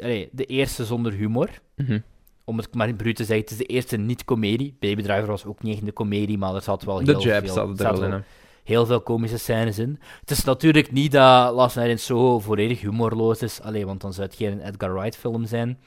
allee, 0.00 0.28
de 0.32 0.44
eerste 0.44 0.84
zonder 0.84 1.12
humor. 1.12 1.48
Mhm. 1.76 1.98
Om 2.44 2.56
het 2.56 2.74
maar 2.74 2.88
in 2.88 2.96
bruut 2.96 3.16
te 3.16 3.24
zeggen, 3.24 3.44
het 3.44 3.50
is 3.50 3.66
de 3.66 3.74
eerste 3.74 3.96
niet-comedie. 3.96 4.76
Baby 4.80 5.02
Driver 5.02 5.26
was 5.26 5.44
ook 5.44 5.62
niet 5.62 5.76
echt 5.76 5.86
een 5.86 5.92
comedie, 5.92 6.38
maar 6.38 6.54
er 6.54 6.62
zat 6.62 6.84
wel 6.84 7.04
De 7.04 7.04
heel 7.04 7.22
jab 7.22 7.44
veel... 7.44 7.54
zat 7.54 7.80
er 7.80 8.00
wel 8.00 8.12
in. 8.12 8.24
Heel 8.66 8.86
veel 8.86 9.00
komische 9.00 9.38
scènes 9.38 9.78
in. 9.78 10.00
Het 10.20 10.30
is 10.30 10.44
natuurlijk 10.44 10.92
niet 10.92 11.12
dat 11.12 11.54
Last 11.54 11.76
Night 11.76 11.90
in 11.90 11.98
Soho 11.98 12.38
volledig 12.38 12.80
humorloos 12.80 13.42
is, 13.42 13.60
alleen, 13.60 13.86
want 13.86 14.00
dan 14.00 14.12
zou 14.12 14.26
het 14.26 14.36
geen 14.36 14.60
Edgar 14.60 14.94
Wright 14.94 15.16
film 15.16 15.46
zijn. 15.46 15.78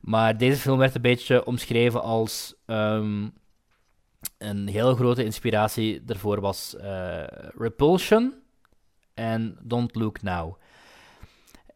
Maar 0.00 0.36
deze 0.36 0.60
film 0.60 0.78
werd 0.78 0.94
een 0.94 1.02
beetje 1.02 1.44
omschreven 1.44 2.02
als 2.02 2.54
ehm, 2.66 3.28
een 4.38 4.68
hele 4.68 4.94
grote 4.94 5.24
inspiratie 5.24 6.04
daarvoor 6.04 6.40
was 6.40 6.76
eh, 6.76 7.22
Repulsion 7.58 8.34
en 9.14 9.58
Don't 9.62 9.94
Look 9.94 10.22
Now. 10.22 10.54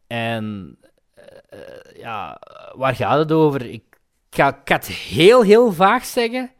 En 0.06 0.76
eh, 1.14 1.96
ja, 1.96 2.40
waar 2.76 2.94
gaat 2.94 3.18
het 3.18 3.32
over? 3.32 3.62
Ik, 3.62 3.84
ik 4.28 4.34
ga, 4.36 4.48
ik 4.48 4.60
ga 4.64 4.74
het 4.74 4.86
heel, 4.86 5.42
heel 5.42 5.72
vaag 5.72 6.04
zeggen. 6.04 6.50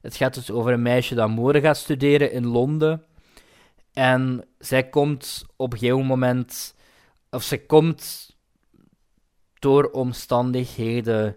Het 0.00 0.16
gaat 0.16 0.34
dus 0.34 0.50
over 0.50 0.72
een 0.72 0.82
meisje 0.82 1.14
dat 1.14 1.28
moorden 1.28 1.62
gaat 1.62 1.76
studeren 1.76 2.32
in 2.32 2.46
Londen. 2.46 3.04
En 3.92 4.44
zij 4.58 4.88
komt 4.88 5.44
op 5.56 5.72
een 5.72 5.78
gegeven 5.78 6.06
moment... 6.06 6.78
Of 7.30 7.42
ze 7.42 7.66
komt 7.66 8.36
door 9.58 9.90
omstandigheden 9.90 11.36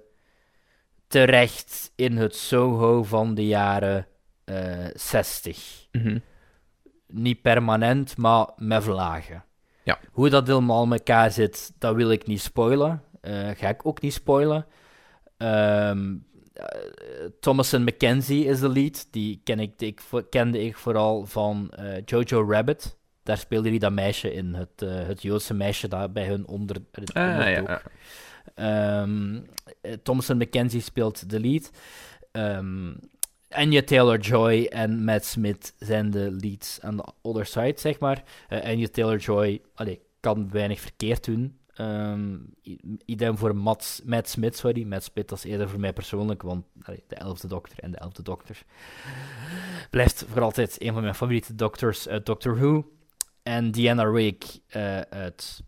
terecht 1.08 1.92
in 1.96 2.18
het 2.18 2.36
Soho 2.36 3.04
van 3.04 3.36
de 3.36 3.46
jaren 3.46 4.08
eh 4.44 4.88
60. 4.94 5.88
Mhm. 5.92 6.20
Niet 7.08 7.42
permanent, 7.42 8.18
maar 8.18 8.50
met 8.56 8.84
vlagen. 8.84 9.44
Ja. 9.84 10.00
Hoe 10.12 10.30
dat 10.30 10.48
helemaal 10.48 10.84
in 10.84 10.92
elkaar 10.92 11.32
zit, 11.32 11.72
dat 11.78 11.96
wil 11.96 12.12
ik 12.12 12.28
niet 12.28 12.42
spoilen. 12.42 13.04
Eh, 13.22 13.50
ga 13.56 13.70
ik 13.70 13.86
ook 13.86 14.02
niet 14.02 14.14
spoilen. 14.14 14.66
Ehm 15.38 16.14
eh, 16.14 16.33
Thomason 17.40 17.84
McKenzie 17.84 18.46
is 18.46 18.60
de 18.60 18.70
lead. 18.70 19.08
Die 19.12 19.42
ken 19.44 19.60
ik, 19.60 19.80
die 19.80 19.88
ik, 19.88 20.24
kende 20.30 20.64
ik 20.64 20.78
vooral 20.78 21.26
van 21.26 21.70
eh, 21.72 22.02
Jojo 22.06 22.52
Rabbit. 22.52 22.98
Daar 23.24 23.38
speelde 23.38 23.70
hij 23.70 23.78
dat 23.78 23.92
meisje 23.92 24.34
in, 24.34 24.54
het, 24.54 24.82
eh, 24.82 24.90
het 25.08 25.22
Joodse 25.22 25.54
meisje 25.54 25.88
dat 25.88 26.14
bij 26.14 26.26
hun 26.26 26.48
onder, 26.48 26.78
het 26.92 27.14
Ah, 27.14 27.50
ja. 27.50 27.82
Ehm, 28.56 29.40
eh, 29.82 29.94
Thomason 30.04 30.38
McKenzie 30.38 30.82
speelt 30.82 31.30
de 31.30 31.40
lead. 31.40 31.70
Ehm 32.32 32.92
Anya 33.50 33.82
Taylor-Joy 33.84 34.66
en 34.66 35.04
Matt 35.04 35.26
Smith 35.26 35.74
zijn 35.80 36.12
de 36.12 36.32
leads 36.32 36.82
aan 36.82 36.98
de 36.98 37.04
other 37.22 37.46
side, 37.46 37.74
zeg 37.76 38.00
maar. 38.00 38.24
Eh 38.48 38.64
Anya 38.64 38.88
Taylor-Joy 38.92 39.62
kan 40.20 40.50
weinig 40.52 40.80
verkeerd 40.80 41.26
doen. 41.26 41.58
I- 42.64 42.98
idem 43.06 43.38
voor 43.38 43.56
Matt, 43.56 44.02
Matt 44.06 44.30
Smith, 44.30 44.58
sorry. 44.58 44.84
Matt 44.84 45.04
Smith, 45.04 45.30
dat 45.30 45.38
is 45.38 45.44
eerder 45.44 45.70
voor 45.70 45.80
mij 45.80 45.94
persoonlijk, 45.94 46.42
want 46.42 46.66
allee, 46.82 47.04
de 47.08 47.16
elfde 47.16 47.48
dokter 47.48 47.80
en 47.80 47.92
de 47.92 47.98
elfde 47.98 48.22
dokter 48.22 48.64
blijft 49.90 50.26
voor 50.30 50.42
altijd 50.42 50.82
een 50.82 50.94
van 50.94 51.02
mijn 51.02 51.16
favoriete 51.16 51.56
dokters 51.56 52.08
uit 52.08 52.26
Doctor 52.26 52.56
Who. 52.56 52.92
En 53.44 53.72
Diana 53.72 54.04
Rigg 54.04 54.60
eh, 54.68 55.00
uit 55.00 55.62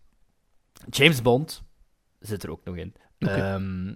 James 0.90 1.22
Bond 1.22 1.64
zit 2.19 2.44
er 2.44 2.52
ook 2.52 2.64
nog 2.64 2.76
in. 2.76 2.94
Ehm, 3.19 3.94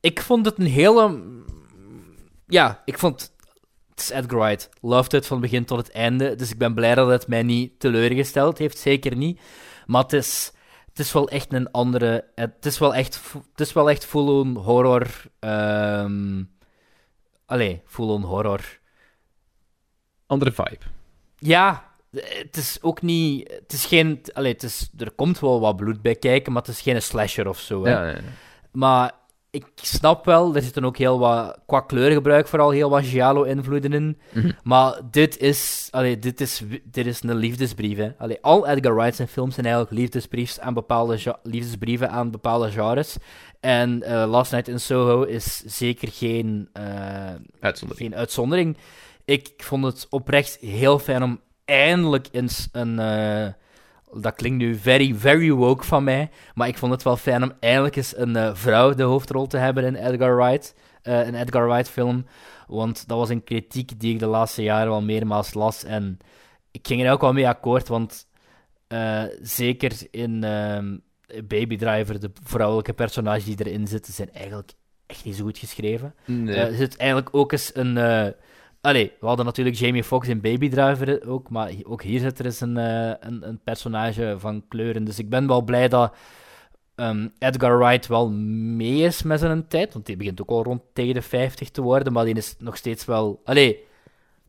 ik 0.00 0.20
vond 0.20 0.46
het 0.46 0.58
een 0.58 0.66
hele... 0.66 1.22
Ja, 2.46 2.82
ik 2.84 2.98
vond... 2.98 3.36
Het 3.90 4.00
is 4.00 4.10
Edgar 4.10 4.38
Wright. 4.38 4.68
Loved 4.80 5.12
het 5.12 5.26
van 5.26 5.40
begin 5.40 5.64
tot 5.64 5.78
het 5.78 5.90
einde. 5.90 6.34
Dus 6.34 6.50
ik 6.50 6.58
ben 6.58 6.74
blij 6.74 6.94
dat 6.94 7.08
het 7.08 7.26
mij 7.26 7.42
niet 7.42 7.80
teleurgesteld 7.80 8.58
heeft. 8.58 8.78
Zeker 8.78 9.16
niet. 9.16 9.40
Maar 9.88 10.02
het 10.02 10.12
is, 10.12 10.52
het 10.88 10.98
is 10.98 11.12
wel 11.12 11.28
echt 11.28 11.52
een 11.52 11.70
andere... 11.70 12.24
Het 12.34 12.66
is 12.66 12.78
wel 12.78 12.94
echt, 12.94 13.20
het 13.32 13.60
is 13.60 13.72
wel 13.72 13.90
echt 13.90 14.04
full-on 14.04 14.56
horror... 14.56 15.06
ehm 15.38 16.42
allee, 17.46 17.82
full-on 17.86 18.22
horror. 18.22 18.78
Andere 20.26 20.52
vibe. 20.52 20.84
Ja, 21.36 21.90
het 22.10 22.56
is 22.56 22.78
ook 22.82 23.02
niet... 23.02 23.50
Het 23.50 23.72
is 23.72 23.86
geen... 23.86 24.20
Allee, 24.32 24.52
het 24.52 24.62
is, 24.62 24.90
er 24.96 25.10
komt 25.10 25.40
wel 25.40 25.60
wat 25.60 25.76
bloed 25.76 26.02
bij 26.02 26.16
kijken, 26.16 26.52
maar 26.52 26.62
het 26.62 26.70
is 26.70 26.80
geen 26.80 27.02
slasher 27.02 27.48
of 27.48 27.58
zo. 27.58 27.84
Hè. 27.84 28.10
Ja. 28.10 28.18
Maar 28.72 29.12
ik 29.50 29.66
snap 29.74 30.24
wel, 30.24 30.54
er 30.54 30.62
zitten 30.62 30.84
ook 30.84 30.96
heel 30.96 31.18
wat... 31.18 31.58
Qua 31.66 31.80
kleurgebruik 31.80 32.48
vooral 32.48 32.70
heel 32.70 32.90
wat 32.90 33.04
giallo-invloeden 33.06 33.92
in. 33.92 34.18
Mhm. 34.32 34.50
Maar 34.62 35.00
dit 35.10 35.38
is... 35.38 35.88
Allee, 35.90 36.18
dit 36.18 36.40
is, 36.40 36.62
dit 36.84 37.06
is 37.06 37.22
een 37.22 37.34
liefdesbrief, 37.36 37.96
hè. 37.98 38.10
Allee, 38.18 38.38
al 38.40 38.66
Edgar 38.68 38.94
Wright 38.94 39.16
zijn 39.16 39.28
films 39.28 39.54
zijn 39.54 39.66
eigenlijk 39.66 39.96
liefdesbriefs 39.96 40.60
aan 40.60 40.74
bepaalde 40.74 41.36
liefdesbrieven 41.42 42.10
aan 42.10 42.30
bepaalde 42.30 42.70
genres. 42.70 43.16
En 43.60 44.02
eh, 44.02 44.24
Last 44.30 44.52
Night 44.52 44.68
in 44.68 44.80
Soho 44.80 45.22
is 45.22 45.56
zeker 45.66 46.08
geen... 46.12 46.68
eh, 46.72 46.84
Uitzondering. 47.60 48.10
geen 48.10 48.18
uitzondering. 48.18 48.76
Ik 49.24 49.52
vond 49.56 49.84
het 49.84 50.06
oprecht 50.10 50.56
heel 50.60 50.98
fijn 50.98 51.22
om 51.22 51.40
eindelijk 51.64 52.28
eens 52.30 52.68
een. 52.72 52.98
eh, 52.98 53.48
dat 54.12 54.34
klinkt 54.34 54.58
nu 54.58 54.74
very, 54.76 55.14
very 55.14 55.50
woke 55.50 55.84
van 55.84 56.04
mij. 56.04 56.30
Maar 56.54 56.68
ik 56.68 56.78
vond 56.78 56.92
het 56.92 57.02
wel 57.02 57.16
fijn 57.16 57.42
om 57.42 57.52
eindelijk 57.60 57.96
eens 57.96 58.16
een 58.16 58.36
eh, 58.36 58.54
vrouw 58.54 58.94
de 58.94 59.02
hoofdrol 59.02 59.46
te 59.46 59.56
hebben 59.56 59.84
in 59.84 59.94
Edgar 59.94 60.36
Wright. 60.36 60.74
eh, 61.02 61.26
een 61.26 61.34
Edgar 61.34 61.68
Wright 61.68 61.88
film. 61.90 62.26
Want 62.66 63.08
dat 63.08 63.18
was 63.18 63.28
een 63.28 63.44
kritiek 63.44 64.00
die 64.00 64.12
ik 64.12 64.18
de 64.18 64.26
laatste 64.26 64.62
jaren 64.62 64.88
wel 64.90 65.02
meermaals 65.02 65.54
las. 65.54 65.84
En 65.84 66.18
ik 66.70 66.86
ging 66.86 67.04
er 67.04 67.12
ook 67.12 67.20
wel 67.20 67.32
mee 67.32 67.48
akkoord. 67.48 67.88
Want 67.88 68.26
eh, 68.86 69.22
zeker 69.42 69.92
in 70.10 70.44
ehm, 70.44 70.96
Baby 71.44 71.76
Driver, 71.76 72.20
de 72.20 72.30
vrouwelijke 72.42 72.92
personages 72.92 73.44
die 73.44 73.66
erin 73.66 73.86
zitten, 73.86 74.12
zijn 74.12 74.32
eigenlijk 74.32 74.72
echt 75.06 75.24
niet 75.24 75.36
zo 75.36 75.44
goed 75.44 75.58
geschreven. 75.58 76.14
Nee. 76.24 76.56
Er 76.56 76.74
zit 76.74 76.96
eigenlijk 76.96 77.34
ook 77.34 77.52
eens 77.52 77.70
een. 77.74 77.96
Allee, 78.80 79.12
we 79.20 79.26
hadden 79.26 79.44
natuurlijk 79.44 79.76
Jamie 79.76 80.04
Foxx 80.04 80.28
in 80.28 80.40
Baby 80.40 80.68
Driver 80.68 81.28
ook, 81.28 81.50
maar 81.50 81.72
ook 81.82 82.02
hier 82.02 82.20
zit 82.20 82.38
er 82.38 82.44
eens 82.44 82.60
een, 82.60 82.76
eh, 82.76 83.12
een, 83.20 83.48
een 83.48 83.60
personage 83.64 84.34
van 84.38 84.64
kleuren. 84.68 85.04
Dus 85.04 85.18
ik 85.18 85.30
ben 85.30 85.46
wel 85.46 85.62
blij 85.62 85.88
dat 85.88 86.14
ehm, 86.94 87.28
Edgar 87.38 87.78
Wright 87.78 88.06
wel 88.06 88.30
mee 88.30 89.02
is 89.02 89.22
met 89.22 89.40
zijn 89.40 89.68
tijd, 89.68 89.92
want 89.92 90.06
die 90.06 90.16
begint 90.16 90.40
ook 90.40 90.48
al 90.48 90.62
rond 90.62 90.82
tegen 90.92 91.14
de 91.14 91.22
50 91.22 91.70
te 91.70 91.82
worden, 91.82 92.12
maar 92.12 92.24
die 92.24 92.34
is 92.34 92.54
nog 92.58 92.76
steeds 92.76 93.04
wel. 93.04 93.40
Allee, 93.44 93.84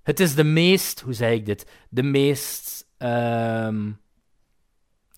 het 0.04 0.20
is 0.20 0.36
de 0.36 0.44
meest. 0.44 1.00
Hoe 1.00 1.14
zeg 1.14 1.32
ik 1.32 1.46
dit? 1.46 1.66
De 1.90 2.04
meest. 2.04 2.88
ehm, 2.98 3.92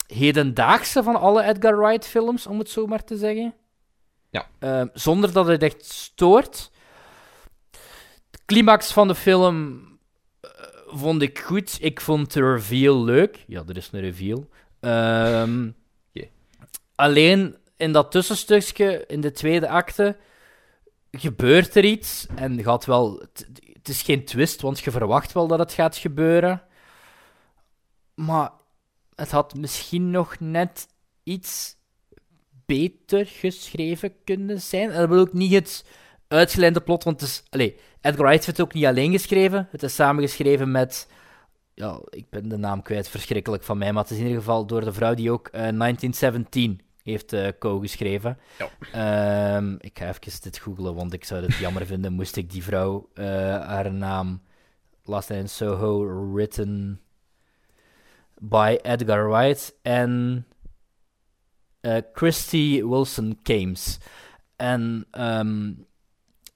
hedendaagse 0.07 1.03
van 1.03 1.15
alle 1.15 1.43
Edgar 1.43 1.77
Wright 1.77 2.07
films, 2.07 2.47
om 2.47 2.59
het 2.59 2.69
zo 2.69 2.85
maar 2.85 3.03
te 3.03 3.17
zeggen. 3.17 3.53
Ja. 4.29 4.47
Ehm, 4.59 4.87
zonder 4.93 5.33
dat 5.33 5.47
het 5.47 5.63
echt 5.63 5.85
stoort. 5.85 6.71
Climax 8.51 8.93
van 8.93 9.07
de 9.07 9.15
film 9.15 9.81
eh, 10.41 10.49
vond 10.87 11.21
ik 11.21 11.39
goed. 11.39 11.77
Ik 11.81 12.01
vond 12.01 12.33
de 12.33 12.53
reveal 12.53 13.03
leuk. 13.03 13.43
Ja, 13.47 13.63
er 13.67 13.77
is 13.77 13.89
een 13.91 13.99
reveal. 13.99 14.49
Ehm. 14.79 15.69
Alleen 16.95 17.57
in 17.77 17.91
dat 17.91 18.11
tussenstukje, 18.11 19.05
in 19.07 19.21
de 19.21 19.31
tweede 19.31 19.69
acte, 19.69 20.17
gebeurt 21.11 21.75
er 21.75 21.85
iets. 21.85 22.27
En 22.35 22.63
gaat 22.63 22.85
wel... 22.85 23.19
Het, 23.73 23.89
is 23.89 24.01
geen 24.01 24.25
twist, 24.25 24.61
want 24.61 24.79
je 24.79 24.91
verwacht 24.91 25.31
wel 25.31 25.47
dat 25.47 25.59
het 25.59 25.73
gaat 25.73 25.97
gebeuren. 25.97 26.63
Maar 28.15 28.51
het 29.15 29.31
had 29.31 29.55
misschien 29.55 30.11
nog 30.11 30.39
net 30.39 30.87
iets 31.23 31.75
beter 32.65 33.25
geschreven 33.25 34.13
kunnen 34.23 34.61
zijn. 34.61 34.91
En 34.91 34.99
dat 34.99 35.09
wil 35.09 35.19
ook 35.19 35.33
niet 35.33 35.53
het 35.53 35.85
uitgeleide 36.27 36.81
plot, 36.81 37.03
want 37.03 37.21
het 37.21 37.29
is... 37.29 37.43
Allee, 37.49 37.79
Edgar 38.01 38.25
Wright 38.25 38.45
heeft 38.45 38.57
het 38.57 38.61
ook 38.61 38.73
niet 38.73 38.85
alleen 38.85 39.11
geschreven. 39.11 39.67
Het 39.71 39.83
is 39.83 39.95
samengeschreven 39.95 40.71
met... 40.71 41.07
Ja, 41.73 42.01
ik 42.09 42.29
ben 42.29 42.49
de 42.49 42.57
naam 42.57 42.81
kwijt, 42.81 43.09
verschrikkelijk 43.09 43.63
van 43.63 43.77
mij, 43.77 43.93
maar 43.93 44.01
het 44.01 44.11
is 44.11 44.17
in 44.17 44.23
ieder 44.23 44.39
geval 44.39 44.65
door 44.65 44.83
de 44.83 44.93
vrouw 44.93 45.13
die 45.13 45.31
ook 45.31 45.47
eh, 45.47 45.51
1917 45.51 46.81
heeft 47.03 47.33
eh 47.33 47.47
co-geschreven. 47.59 48.37
Ehm, 48.91 49.75
ik 49.79 49.99
ga 49.99 50.07
even 50.07 50.41
dit 50.41 50.57
googlen, 50.57 50.95
want 50.95 51.13
ik 51.13 51.25
zou 51.25 51.41
het 51.41 51.55
jammer 51.55 51.85
vinden 51.85 52.13
moest 52.13 52.35
ik 52.35 52.51
die 52.51 52.63
vrouw 52.63 53.09
eh, 53.13 53.25
haar 53.65 53.93
naam... 53.93 54.41
Last 55.03 55.29
Night 55.29 55.43
in 55.43 55.49
Soho, 55.49 56.05
written 56.33 57.01
by 58.37 58.77
Edgar 58.81 59.29
Wright 59.29 59.75
en 59.81 60.45
eh, 61.79 61.97
Christy 62.13 62.83
Wilson 62.83 63.39
Kames. 63.43 63.97
En 64.55 65.05
ehm, 65.11 65.71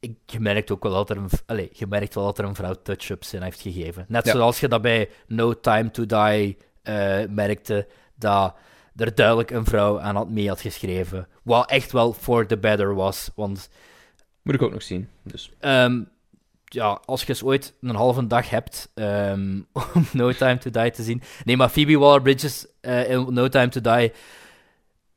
ik, 0.10 0.32
je 0.32 0.40
merkt 0.40 0.72
ook 0.72 0.84
wel 0.84 0.92
dat 0.92 1.10
er 1.10 1.18
een, 1.18 1.30
allee, 1.46 1.70
je 1.74 1.88
merkt 1.88 2.16
wel 2.16 2.24
dat 2.26 2.38
er 2.40 2.46
een 2.46 2.56
vrouw 2.56 2.74
touch-ups 2.84 3.34
in 3.34 3.42
heeft 3.42 3.62
gegeven. 3.62 4.06
Net 4.08 4.26
Ja. 4.26 4.32
zoals 4.32 4.60
je 4.60 4.68
dat 4.68 4.82
bij 4.82 5.10
No 5.28 5.60
Time 5.60 5.92
to 5.92 6.06
Die 6.06 6.58
eh, 6.84 7.20
merkte, 7.30 7.88
dat 8.16 8.56
er 8.96 9.16
duidelijk 9.16 9.52
een 9.52 9.66
vrouw 9.66 10.00
aan 10.00 10.16
had 10.16 10.30
mee 10.30 10.48
had 10.48 10.62
geschreven. 10.62 11.28
Wat 11.44 11.70
echt 11.70 11.92
wel 11.92 12.14
for 12.14 12.46
the 12.48 12.58
better 12.58 12.96
was, 12.96 13.32
want 13.36 13.70
Moet 14.42 14.56
ik 14.56 14.62
ook 14.62 14.72
nog 14.74 14.84
zien. 14.84 15.10
Dus. 15.24 15.52
Ehm, 15.60 16.02
ja, 16.66 17.02
als 17.06 17.22
je 17.22 17.28
eens 17.30 17.44
ooit 17.44 17.74
een 17.82 17.96
halve 17.96 18.28
dag 18.28 18.50
hebt 18.50 18.92
ehm, 18.94 19.62
om 19.94 20.06
No 20.12 20.32
Time 20.32 20.58
to 20.58 20.70
Die 20.70 20.92
te 20.92 21.04
zien. 21.04 21.22
Nee, 21.44 21.58
maar 21.58 21.70
Phoebe 21.70 21.98
Waller-Bridges 21.98 22.68
eh, 22.82 23.10
in 23.10 23.34
No 23.34 23.48
Time 23.48 23.68
to 23.70 23.82
Die. 23.82 24.12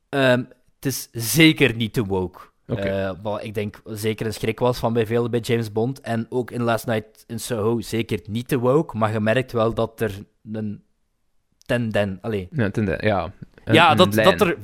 ehm, 0.09 0.39
het 0.75 0.87
is 0.87 1.09
zeker 1.13 1.75
niet 1.75 1.93
te 1.93 2.05
woke. 2.05 2.41
Oké. 2.69 2.81
Eh, 2.81 3.11
wat 3.23 3.45
ik 3.45 3.55
denk 3.55 3.81
zeker 3.85 4.27
een 4.27 4.33
schrik 4.35 4.59
was 4.59 4.79
van 4.79 4.93
bij 4.93 5.07
velen 5.07 5.31
bij 5.31 5.41
James 5.41 5.73
Bond. 5.73 6.01
En 6.01 6.27
ook 6.29 6.51
in 6.51 6.63
Last 6.63 6.87
Night 6.87 7.25
in 7.27 7.41
Soho 7.41 7.81
zeker 7.81 8.21
niet 8.29 8.49
te 8.49 8.59
woke. 8.59 8.97
Maar 8.97 9.13
je 9.13 9.21
merkt 9.21 9.53
wel 9.53 9.75
dat 9.75 10.01
er 10.01 10.13
een 10.53 10.83
tenden... 11.67 12.19
Allee, 12.23 12.49
Ja, 12.53 12.71
ten 12.71 12.85
de- 12.85 12.99
ja. 13.01 13.33
Een- 13.65 13.75
ja, 13.75 13.95
dat, 13.95 14.13
dat, 14.15 14.41
er 14.41 14.57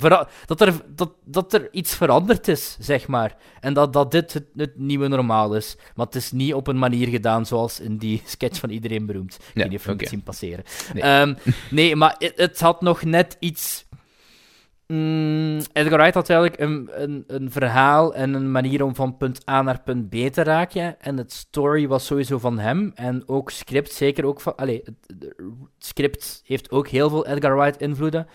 dat, 0.45 0.61
er, 0.61 0.73
dat, 0.95 1.11
dat 1.25 1.53
er 1.53 1.67
iets 1.71 1.95
veranderd 1.95 2.47
is, 2.47 2.77
zeg 2.79 3.07
maar. 3.07 3.35
En 3.59 3.73
dat, 3.73 3.93
dat 3.93 4.11
dit 4.11 4.33
het, 4.33 4.45
het 4.55 4.77
nieuwe 4.77 5.07
normaal 5.07 5.55
is. 5.55 5.77
Maar 5.95 6.05
het 6.05 6.15
is 6.15 6.31
niet 6.31 6.53
op 6.53 6.67
een 6.67 6.79
manier 6.79 7.07
gedaan 7.07 7.45
zoals 7.45 7.79
in 7.79 7.97
die 7.97 8.21
sketch 8.35 8.59
van 8.59 8.69
Iedereen 8.69 9.05
Beroemd. 9.05 9.39
Ik 9.53 9.69
niet 9.69 9.81
je 9.83 9.91
oké. 9.91 9.99
het 9.99 10.09
zien 10.09 10.23
passeren. 10.23 10.63
Nee. 10.93 11.03
Nee, 11.03 11.35
nee 11.71 11.95
maar 11.95 12.15
het, 12.17 12.33
het 12.35 12.59
had 12.59 12.81
nog 12.81 13.03
net 13.03 13.37
iets... 13.39 13.85
Mm, 14.87 15.59
Edgar 15.73 15.97
Wright 15.97 16.13
had 16.13 16.29
eigenlijk 16.29 16.61
een, 16.61 16.89
een, 17.27 17.51
verhaal 17.51 18.15
en 18.15 18.33
een 18.33 18.51
manier 18.51 18.83
om 18.83 18.95
van 18.95 19.17
punt 19.17 19.49
A 19.49 19.61
naar 19.61 19.81
punt 19.81 20.09
B 20.09 20.13
te 20.13 20.43
raken. 20.43 21.01
En 21.01 21.17
het 21.17 21.31
story 21.31 21.87
was 21.87 22.05
sowieso 22.05 22.39
van 22.39 22.59
hem. 22.59 22.91
En 22.95 23.27
ook 23.27 23.49
script, 23.51 23.91
zeker 23.93 24.25
ook 24.25 24.41
van... 24.41 24.55
Allee, 24.55 24.81
het, 24.83 24.95
het 25.19 25.35
script 25.77 26.41
heeft 26.45 26.71
ook 26.71 26.87
heel 26.87 27.09
veel 27.09 27.25
Edgar 27.25 27.57
Wright 27.57 27.81
invloeden. 27.81 28.27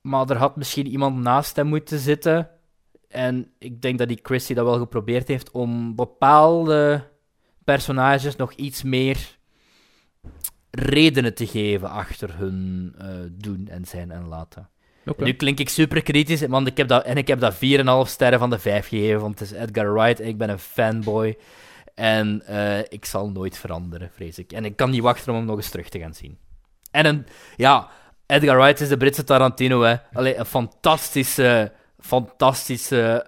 Maar 0.00 0.30
er 0.30 0.36
had 0.36 0.56
misschien 0.56 0.86
iemand 0.86 1.16
naast 1.16 1.56
hem 1.56 1.66
moeten 1.66 1.98
zitten. 1.98 2.50
En 3.08 3.52
ik 3.58 3.82
denk 3.82 3.98
dat 3.98 4.08
die 4.08 4.20
Christie 4.22 4.54
dat 4.54 4.64
wel 4.64 4.78
geprobeerd 4.78 5.28
heeft 5.28 5.50
om 5.50 5.94
bepaalde 5.94 7.04
personages 7.64 8.36
nog 8.36 8.52
iets 8.52 8.82
meer 8.82 9.35
redenen 10.78 11.34
te 11.34 11.46
geven 11.46 11.90
achter 11.90 12.36
hun 12.38 12.94
eh, 12.98 13.06
doen 13.32 13.68
en 13.70 13.84
zijn 13.84 14.10
en 14.10 14.26
laten. 14.28 14.68
Nu 15.18 15.32
klink 15.32 15.58
ik 15.58 15.68
super 15.68 16.02
kritisch, 16.02 16.46
want 16.46 16.66
ik 16.66 16.76
heb 16.76 16.88
dat, 16.88 17.04
en 17.04 17.16
ik 17.16 17.26
heb 17.28 17.40
dat 17.40 17.54
4,5 17.54 17.60
sterren 18.10 18.38
van 18.38 18.50
de 18.50 18.58
5 18.58 18.88
gegeven, 18.88 19.20
want 19.20 19.38
het 19.38 19.50
is 19.50 19.58
Edgar 19.58 19.92
Wright 19.92 20.20
en 20.20 20.28
ik 20.28 20.38
ben 20.38 20.48
een 20.50 20.58
fanboy. 20.58 21.38
En 21.94 22.42
eh, 22.46 22.78
ik 22.78 23.04
zal 23.04 23.30
nooit 23.30 23.58
veranderen, 23.58 24.10
vrees 24.14 24.38
ik. 24.38 24.52
En 24.52 24.64
ik 24.64 24.76
kan 24.76 24.90
niet 24.90 25.02
wachten 25.02 25.32
om 25.32 25.38
hem 25.38 25.46
nog 25.46 25.56
eens 25.56 25.68
terug 25.70 25.88
te 25.88 25.98
gaan 25.98 26.14
zien. 26.14 26.38
En 26.90 27.06
een, 27.06 27.26
ja, 27.56 27.88
Edgar 28.26 28.56
Wright 28.56 28.80
is 28.80 28.88
de 28.88 28.96
Britse 28.96 29.24
Tarantino, 29.24 29.82
hè. 29.82 29.94
Allee, 30.12 30.36
een 30.36 30.44
fantastische, 30.46 31.72
fantastische 31.98 33.24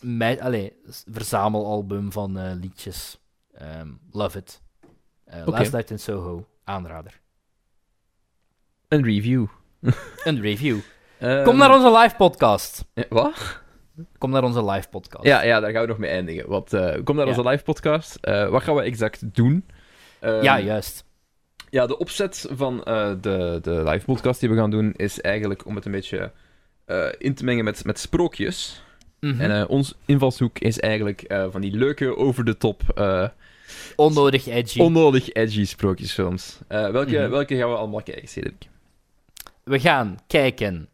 mei- 0.00 0.40
allee, 0.40 0.72
verzamelalbum 1.12 2.12
van 2.12 2.54
liedjes. 2.60 3.18
Ehm, 3.54 3.88
love 4.10 4.38
it. 4.38 4.60
Eh. 5.30 5.46
Last 5.46 5.72
Night 5.72 5.90
in 5.90 5.98
Soho, 5.98 6.46
aanrader. 6.64 7.20
Een 8.88 9.04
review. 9.04 9.46
Een 10.24 10.40
review. 10.40 10.78
Ehm, 11.18 11.44
Kom 11.44 11.56
naar 11.56 11.74
onze 11.74 11.98
live 11.98 12.14
podcast. 12.16 12.84
eh, 12.94 13.04
Wat? 13.08 13.60
Kom 14.18 14.30
naar 14.30 14.44
onze 14.44 14.64
live 14.64 14.88
podcast. 14.88 15.24
Ja, 15.26 15.42
ja, 15.42 15.60
daar 15.60 15.70
gaan 15.70 15.82
we 15.82 15.88
nog 15.88 15.98
mee 15.98 16.10
eindigen. 16.10 16.48
Want, 16.48 16.72
eh, 16.72 16.96
kom 17.04 17.16
naar 17.16 17.26
Ja. 17.26 17.36
onze 17.36 17.48
live 17.48 17.64
podcast. 17.64 18.18
Wat 18.50 18.62
gaan 18.62 18.74
we 18.74 18.82
exact 18.82 19.34
doen? 19.34 19.66
Ehm, 20.20 20.42
Ja, 20.42 20.60
juist. 20.60 21.04
Ja, 21.70 21.86
de 21.86 21.98
opzet 21.98 22.46
van 22.50 22.76
de, 23.20 23.58
de 23.62 23.82
live 23.84 24.04
podcast 24.04 24.40
die 24.40 24.48
we 24.48 24.56
gaan 24.56 24.70
doen 24.70 24.92
is 24.96 25.20
eigenlijk 25.20 25.66
om 25.66 25.74
het 25.74 25.84
een 25.84 25.92
beetje 25.92 26.32
in 27.18 27.34
te 27.34 27.44
mengen 27.44 27.64
met, 27.64 27.84
met 27.84 27.98
sprookjes. 27.98 28.84
Mhm. 29.20 29.40
En 29.40 29.66
ons 29.68 29.94
invalshoek 30.04 30.58
is 30.58 30.80
eigenlijk 30.80 31.24
van 31.50 31.60
die 31.60 31.76
leuke, 31.76 32.16
over-the-top, 32.16 32.82
eh, 32.94 33.28
Onnodig 33.96 34.46
edgy. 34.46 34.78
onnodig 34.80 35.28
edgy 35.32 35.64
sprookjesfilms. 35.64 36.58
Eh, 36.68 36.90
welke, 36.90 37.18
Mhm. 37.18 37.30
welke 37.30 37.56
gaan 37.56 37.68
we 37.70 37.76
allemaal 37.76 38.02
kijken, 38.02 38.28
Cedric? 38.28 38.68
We 39.64 39.80
gaan 39.80 40.18
kijken. 40.26 40.88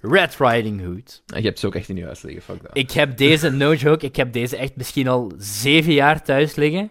Red 0.00 0.36
Riding 0.38 0.84
Hood. 0.84 1.22
Je 1.26 1.40
hebt 1.40 1.58
ze 1.58 1.66
ook 1.66 1.74
echt 1.74 1.88
in 1.88 1.96
je 1.96 2.04
huis 2.04 2.22
liggen, 2.22 2.42
fuck 2.42 2.62
dat. 2.62 2.70
Ik 2.72 2.90
heb 2.90 3.16
deze, 3.16 3.50
no 3.50 3.74
joke, 3.74 4.06
ik 4.06 4.16
heb 4.16 4.32
deze 4.32 4.56
echt 4.56 4.76
misschien 4.76 5.08
al 5.08 5.32
zeven 5.38 5.92
jaar 5.92 6.22
thuis 6.22 6.54
liggen. 6.54 6.90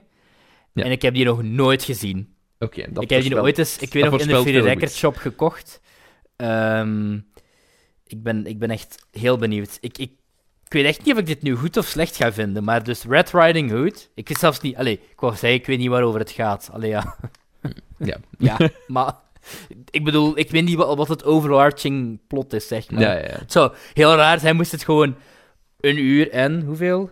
Ja. 0.73 0.83
En 0.83 0.91
ik 0.91 1.01
heb 1.01 1.13
die 1.13 1.25
nog 1.25 1.43
nooit 1.43 1.83
gezien. 1.83 2.33
Oké, 2.59 2.85
dat 2.91 3.03
ik 3.03 3.09
heb 3.09 3.21
die 3.21 3.41
ooit 3.41 3.57
eens, 3.57 3.77
ik 3.77 3.93
weet 3.93 4.03
nog, 4.03 4.19
in 4.21 4.27
de 4.27 4.41
Free 4.41 4.61
Record. 4.61 4.91
Shop 4.91 5.15
gekocht. 5.15 5.81
Ehm, 6.35 7.13
ik, 8.07 8.23
ben, 8.23 8.45
ik 8.45 8.59
ben 8.59 8.69
echt 8.69 9.05
heel 9.11 9.37
benieuwd. 9.37 9.77
Ik, 9.81 9.97
ik, 9.97 10.11
ik 10.67 10.73
weet 10.73 10.85
echt 10.85 11.05
niet 11.05 11.13
of 11.13 11.19
ik 11.19 11.25
dit 11.25 11.41
nu 11.41 11.55
goed 11.55 11.77
of 11.77 11.85
slecht 11.85 12.15
ga 12.15 12.33
vinden, 12.33 12.63
maar 12.63 12.83
dus 12.83 13.03
Red 13.03 13.31
Riding 13.33 13.71
Hood. 13.71 14.09
Ik 14.15 14.27
weet 14.27 14.37
zelfs 14.37 14.59
niet, 14.61 14.75
allee, 14.77 14.93
ik 14.93 15.19
wou 15.19 15.31
zeggen, 15.35 15.59
ik 15.59 15.65
weet 15.65 15.77
niet 15.77 15.89
waarover 15.89 16.19
het 16.19 16.31
gaat. 16.31 16.69
Allee, 16.73 16.89
ja. 16.89 17.15
Ja. 17.97 18.17
ja, 18.37 18.57
maar 18.87 19.13
ik 19.89 20.03
bedoel, 20.03 20.37
ik 20.37 20.51
weet 20.51 20.63
niet 20.65 20.75
wat, 20.75 20.97
wat 20.97 21.07
het 21.07 21.23
overarching 21.23 22.19
plot 22.27 22.53
is, 22.53 22.67
zeg 22.67 22.91
maar. 22.91 23.01
Ja, 23.01 23.11
ja, 23.11 23.17
ja. 23.19 23.37
Het 23.39 23.51
zou 23.51 23.73
heel 23.93 24.15
raar 24.15 24.39
zijn, 24.39 24.55
moest 24.55 24.71
het 24.71 24.83
gewoon 24.83 25.15
een 25.79 25.97
uur 25.99 26.29
en 26.31 26.61
hoeveel? 26.61 27.11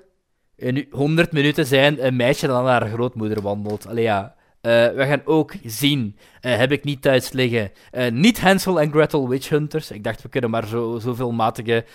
Een 0.58 0.76
u- 0.78 0.88
100 0.92 1.32
minuten 1.32 1.66
zijn 1.66 2.06
een 2.06 2.16
meisje 2.16 2.48
dat 2.48 2.64
naar 2.64 2.82
haar 2.82 2.92
grootmoeder 2.92 3.42
wandelt. 3.42 3.88
Allee, 3.88 4.04
ja. 4.04 4.36
Eh, 4.62 4.72
we 4.72 5.06
gaan 5.08 5.22
ook 5.26 5.54
zien, 5.66 6.18
eh, 6.42 6.58
heb 6.58 6.72
ik 6.72 6.84
niet 6.84 7.02
thuis 7.02 7.32
liggen, 7.32 7.72
eh, 7.92 8.12
niet 8.12 8.40
Hansel 8.42 8.82
en 8.82 8.92
Gretel 8.92 9.30
Witch 9.30 9.50
Hunters. 9.50 9.92
Ik 9.92 10.04
dacht, 10.04 10.22
we 10.22 10.30
kunnen 10.30 10.50
maar 10.50 10.68
zo, 10.68 11.00
zoveel 11.00 11.32
matige 11.32 11.86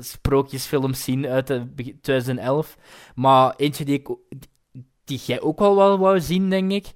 sprookjesfilms 0.00 1.04
zien 1.04 1.26
uit 1.26 1.46
de 1.46 1.64
beg- 1.74 1.92
2011. 2.00 2.76
Maar 3.14 3.54
eentje 3.56 3.84
die, 3.84 3.94
ik, 3.98 4.08
die 5.04 5.20
jij 5.26 5.40
ook 5.40 5.60
al 5.60 5.76
wel 5.76 5.98
wou 5.98 6.20
zien, 6.20 6.50
denk 6.50 6.72
ik, 6.72 6.86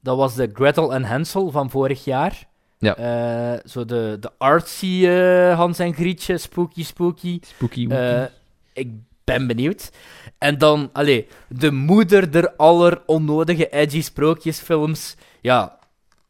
dat 0.00 0.16
was 0.16 0.34
de 0.34 0.50
Gretel 0.52 0.94
en 0.94 1.04
Hansel 1.04 1.50
van 1.50 1.70
vorig 1.70 2.04
jaar. 2.04 2.48
Ja. 2.78 2.96
Eh, 2.96 3.60
zo 3.68 3.84
de, 3.84 4.16
de 4.20 4.30
artsy 4.38 5.06
eh, 5.06 5.56
Hans 5.56 5.78
en 5.78 5.94
Grietje, 5.94 6.38
spooky 6.38 6.84
spooky. 6.84 7.38
Spooky 7.42 7.88
wooky. 7.88 8.28
ik 8.72 8.90
ben 9.24 9.46
benieuwd. 9.46 9.90
En 10.38 10.58
dan, 10.58 10.90
allee, 10.92 11.26
de 11.48 11.70
moeder 11.70 12.32
der 12.32 12.56
aller 12.56 13.02
onnodige 13.06 13.68
edgy 13.68 14.02
sprookjesfilms. 14.02 15.16
Ja, 15.40 15.78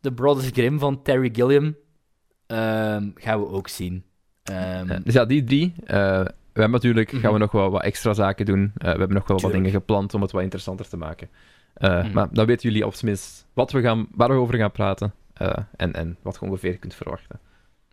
The 0.01 0.12
Brothers 0.12 0.49
Grimm 0.53 0.78
van 0.78 1.03
Terry 1.03 1.31
Gilliam 1.33 1.77
ehm, 2.47 3.11
gaan 3.15 3.41
we 3.41 3.49
ook 3.49 3.69
zien. 3.69 4.05
Ehm, 4.52 4.90
Eh, 4.90 4.98
dus 5.05 5.14
ja, 5.14 5.24
die 5.24 5.44
drie. 5.44 5.73
Eh, 5.86 5.97
we 6.52 6.62
hebben 6.62 6.70
natuurlijk, 6.81 7.12
Mhm. 7.12 7.20
gaan 7.23 7.32
we 7.32 7.39
nog 7.39 7.52
wel 7.52 7.70
wat 7.70 7.82
extra 7.82 8.12
zaken 8.12 8.47
doen. 8.47 8.73
Eh, 8.77 8.82
we 8.93 8.98
hebben 8.98 9.12
nog 9.16 9.27
wel 9.28 9.40
wat 9.40 9.52
dingen 9.52 9.70
gepland 9.70 10.14
om 10.14 10.23
het 10.23 10.31
wat 10.32 10.43
interessanter 10.43 10.89
te 10.89 10.97
maken. 10.97 11.28
Eh, 11.74 12.02
Mhm. 12.02 12.12
Maar 12.12 12.28
dan 12.32 12.47
weten 12.47 12.68
jullie 12.70 12.86
op 12.86 12.94
zijn 12.94 13.06
minst 13.06 13.47
wat 13.52 13.73
we 13.73 13.81
gaan, 13.81 14.06
waar 14.14 14.28
we 14.28 14.35
over 14.35 14.55
gaan 14.56 14.73
praten. 14.73 15.12
en, 15.77 15.93
en 15.93 16.16
wat 16.23 16.35
je 16.40 16.47
ongeveer 16.47 16.78
kunt 16.78 16.94
verwachten. 16.94 17.39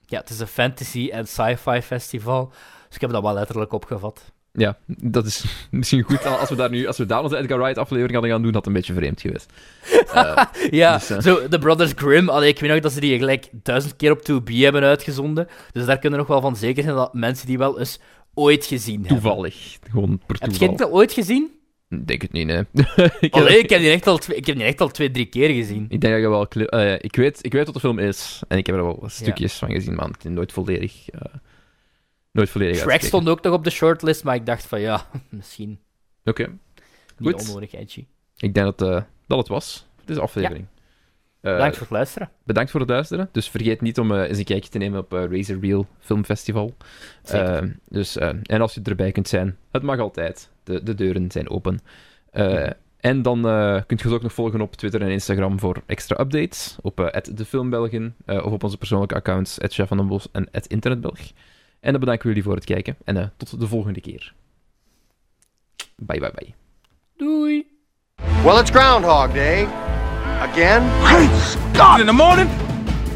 ja, 0.05 0.19
het 0.19 0.29
is 0.29 0.39
een 0.39 0.47
fantasy- 0.47 1.09
en 1.11 1.27
sci-fi 1.27 1.81
festival. 1.81 2.47
Dus 2.87 2.95
ik 2.95 3.01
heb 3.01 3.09
dat 3.09 3.21
wel 3.21 3.33
letterlijk 3.33 3.71
opgevat. 3.73 4.31
Ja, 4.57 4.77
dat 4.87 5.25
is 5.25 5.43
misschien 5.71 6.01
goed. 6.01 6.25
Als 6.25 6.49
we 6.49 6.55
daar 6.55 6.69
nu, 6.69 6.87
als 6.87 6.97
we 6.97 7.05
daar 7.05 7.23
onze 7.23 7.37
Edgar 7.37 7.57
Wright 7.59 7.77
aflevering 7.77 8.13
hadden 8.13 8.31
gaan 8.31 8.41
doen, 8.41 8.53
had 8.53 8.65
het 8.65 8.75
een 8.75 8.79
beetje 8.79 8.93
vreemd 8.93 9.21
geweest. 9.21 9.51
Eh, 10.13 10.43
Ja, 10.71 10.97
dus, 10.97 11.09
eh, 11.09 11.19
zo, 11.21 11.47
The 11.47 11.59
Brothers 11.59 11.91
Grimm. 11.95 12.29
Allee, 12.29 12.49
ik 12.49 12.59
weet 12.59 12.69
nog 12.71 12.79
dat 12.79 12.91
ze 12.91 12.99
die 12.99 13.17
gelijk 13.17 13.49
duizend 13.51 13.95
keer 13.95 14.11
op 14.11 14.19
2B 14.31 14.53
hebben 14.53 14.83
uitgezonden. 14.83 15.47
Dus 15.71 15.85
daar 15.85 15.99
kunnen 15.99 16.19
we 16.19 16.25
nog 16.25 16.33
wel 16.33 16.41
van 16.41 16.55
zeker 16.55 16.83
zijn 16.83 16.95
dat 16.95 17.13
mensen 17.13 17.47
die 17.47 17.57
wel 17.57 17.79
eens 17.79 17.99
ooit 18.33 18.65
gezien 18.65 18.99
hebben. 19.05 19.21
toevallig. 19.21 19.77
Gewoon 19.91 20.21
per 20.25 20.35
Heb 20.39 20.49
jij 20.51 20.67
toeval. 20.67 20.85
het 20.87 20.95
ooit 20.95 21.11
gezien? 21.13 21.49
Ik 21.89 22.07
denk 22.07 22.21
het 22.21 22.31
niet, 22.31 22.45
nee. 22.45 22.63
ik, 23.19 23.33
Allee, 23.33 23.57
ik 23.59 23.69
heb 23.69 23.79
die 23.79 23.89
echt 23.91 24.07
al 24.07 24.17
twee, 24.17 24.37
ik 24.37 24.45
heb 24.45 24.55
die 24.55 24.65
echt 24.65 24.81
al 24.81 24.87
twee, 24.89 25.11
drie 25.11 25.25
keer 25.25 25.49
gezien. 25.49 25.85
ik 25.89 26.01
denk 26.01 26.13
dat 26.13 26.21
je 26.21 26.29
wel... 26.29 26.47
eh, 26.67 26.93
ik, 27.01 27.15
weet, 27.15 27.39
ik 27.41 27.53
weet 27.53 27.65
wat 27.65 27.73
de 27.73 27.79
film 27.79 27.99
is. 27.99 28.41
En 28.47 28.57
ik 28.57 28.65
heb 28.65 28.75
er 28.75 28.83
wel 28.83 29.03
stukjes 29.07 29.53
van 29.53 29.71
gezien, 29.71 29.95
maar 29.95 30.07
het 30.07 30.25
is 30.25 30.31
nooit 30.31 30.51
volledig... 30.51 30.93
nooit 32.33 32.49
volledig 32.49 32.75
Shrek 32.75 32.91
uitgekeken. 32.91 33.07
stond 33.21 33.37
ook 33.37 33.43
nog 33.43 33.53
op 33.53 33.63
de 33.63 33.69
shortlist, 33.69 34.23
maar 34.23 34.35
ik 34.35 34.45
dacht 34.45 34.65
van 34.65 34.81
ja, 34.81 35.07
misschien 35.29 35.79
Oké. 36.23 36.47
niet 37.17 37.33
Goed. 37.33 37.47
onnodig 37.47 37.73
edgy. 37.73 38.05
Ik 38.37 38.53
denk 38.53 38.77
dat, 38.77 38.89
eh, 38.89 39.01
dat 39.27 39.37
het 39.37 39.47
was. 39.47 39.85
Deze 40.05 40.21
aflevering. 40.21 40.65
Eh, 41.41 41.51
Bedankt 41.51 41.73
voor 41.77 41.85
het 41.85 41.95
luisteren. 41.95 42.29
bedankt 42.43 42.71
voor 42.71 42.79
het 42.79 42.89
luisteren. 42.89 43.29
Dus 43.31 43.49
vergeet 43.49 43.81
niet 43.81 43.99
om 43.99 44.11
eh, 44.11 44.29
eens 44.29 44.37
een 44.37 44.43
kijkje 44.43 44.69
te 44.69 44.77
nemen 44.77 44.99
op 44.99 45.13
eh, 45.13 45.23
Razor 45.29 45.59
Reel 45.59 45.87
Film 45.99 46.25
Festival. 46.25 46.73
Zeker. 47.23 47.63
Eh, 47.63 47.69
dus, 47.87 48.17
eh, 48.17 48.29
en 48.43 48.61
als 48.61 48.73
je 48.73 48.81
erbij 48.83 49.11
kunt 49.11 49.27
zijn, 49.27 49.57
het 49.71 49.83
mag 49.83 49.99
altijd. 49.99 50.49
De, 50.63 50.83
de 50.83 50.95
deuren 50.95 51.31
zijn 51.31 51.49
open. 51.49 51.79
Eh. 52.31 52.69
En 52.97 53.21
dan 53.21 53.47
eh, 53.47 53.81
kunt 53.87 53.99
je 53.99 54.05
ons 54.07 54.15
ook 54.15 54.21
nog 54.21 54.33
volgen 54.33 54.61
op 54.61 54.75
Twitter 54.75 55.01
en 55.01 55.09
Instagram 55.09 55.59
voor 55.59 55.81
extra 55.85 56.19
updates. 56.19 56.77
Op 56.81 56.99
eh 56.99 57.21
@defilmbelgen 57.33 58.15
eh, 58.25 58.45
of 58.45 58.51
op 58.51 58.63
onze 58.63 58.77
persoonlijke 58.77 59.15
accounts 59.15 59.57
Chef 59.61 59.87
van 59.87 59.97
den 59.97 60.07
Bos 60.07 60.27
en 60.31 60.49
@internetbelg. 60.67 61.19
En 61.83 61.91
dan 61.91 61.99
bedanken 61.99 62.23
we 62.23 62.27
jullie 62.27 62.43
voor 62.43 62.55
het 62.55 62.65
kijken. 62.65 62.95
En 63.03 63.17
eh, 63.17 63.25
tot 63.37 63.59
de 63.59 63.67
volgende 63.67 64.01
keer. 64.01 64.33
Bye 65.95 66.19
bye 66.19 66.31
bye. 66.35 66.53
Doei! 67.17 67.67
Well, 68.43 68.59
it's 68.59 68.69
Groundhog 68.69 69.33
Day. 69.33 69.67
Again? 70.39 70.83
Great 71.01 71.29
Scott! 71.41 71.99
In 71.99 72.05
the 72.05 72.13
morning, 72.13 72.49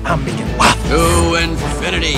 I'm 0.06 0.24
making 0.24 0.46
To 0.88 1.36
infinity 1.36 2.16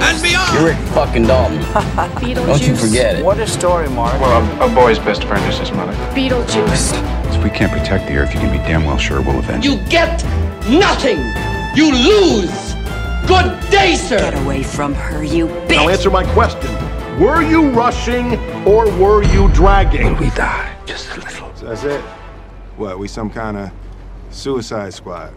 and 0.00 0.22
beyond. 0.22 0.52
You're 0.54 0.68
Rick 0.68 0.78
fucking 0.94 1.26
Dalton. 1.26 1.60
Don't 2.46 2.66
you 2.66 2.76
forget 2.76 3.18
it. 3.18 3.24
What 3.24 3.38
a 3.38 3.46
story, 3.46 3.88
Mark. 3.88 4.20
Well, 4.20 4.62
a, 4.62 4.70
a 4.70 4.74
boy's 4.74 4.98
best 4.98 5.24
friend 5.24 5.44
is 5.52 5.58
his 5.58 5.72
mother. 5.72 5.92
Beetlejuice. 6.14 6.92
If 7.34 7.44
we 7.44 7.50
can't 7.50 7.72
protect 7.72 8.06
the 8.08 8.16
Earth, 8.16 8.32
you 8.34 8.40
can 8.40 8.50
be 8.50 8.58
damn 8.66 8.84
well 8.84 8.98
sure 8.98 9.20
we'll 9.20 9.38
avenge 9.38 9.64
You 9.64 9.76
get 9.88 10.24
nothing. 10.68 11.18
You 11.74 11.92
lose. 11.92 12.67
Good 13.28 13.70
day, 13.70 13.94
sir. 13.94 14.16
Get 14.16 14.42
away 14.42 14.62
from 14.62 14.94
her, 14.94 15.22
you 15.22 15.48
bitch! 15.48 15.76
Now 15.76 15.90
answer 15.90 16.08
my 16.08 16.24
question. 16.32 16.72
Were 17.20 17.42
you 17.42 17.68
rushing 17.68 18.38
or 18.66 18.90
were 18.98 19.22
you 19.22 19.52
dragging? 19.52 20.16
We 20.16 20.30
die 20.30 20.74
just 20.86 21.14
a 21.14 21.20
little. 21.20 21.50
That's 21.60 21.84
it. 21.84 22.00
What, 22.78 22.98
we 22.98 23.06
some 23.06 23.28
kind 23.28 23.58
of 23.58 23.70
suicide 24.30 24.94
squad? 24.94 25.34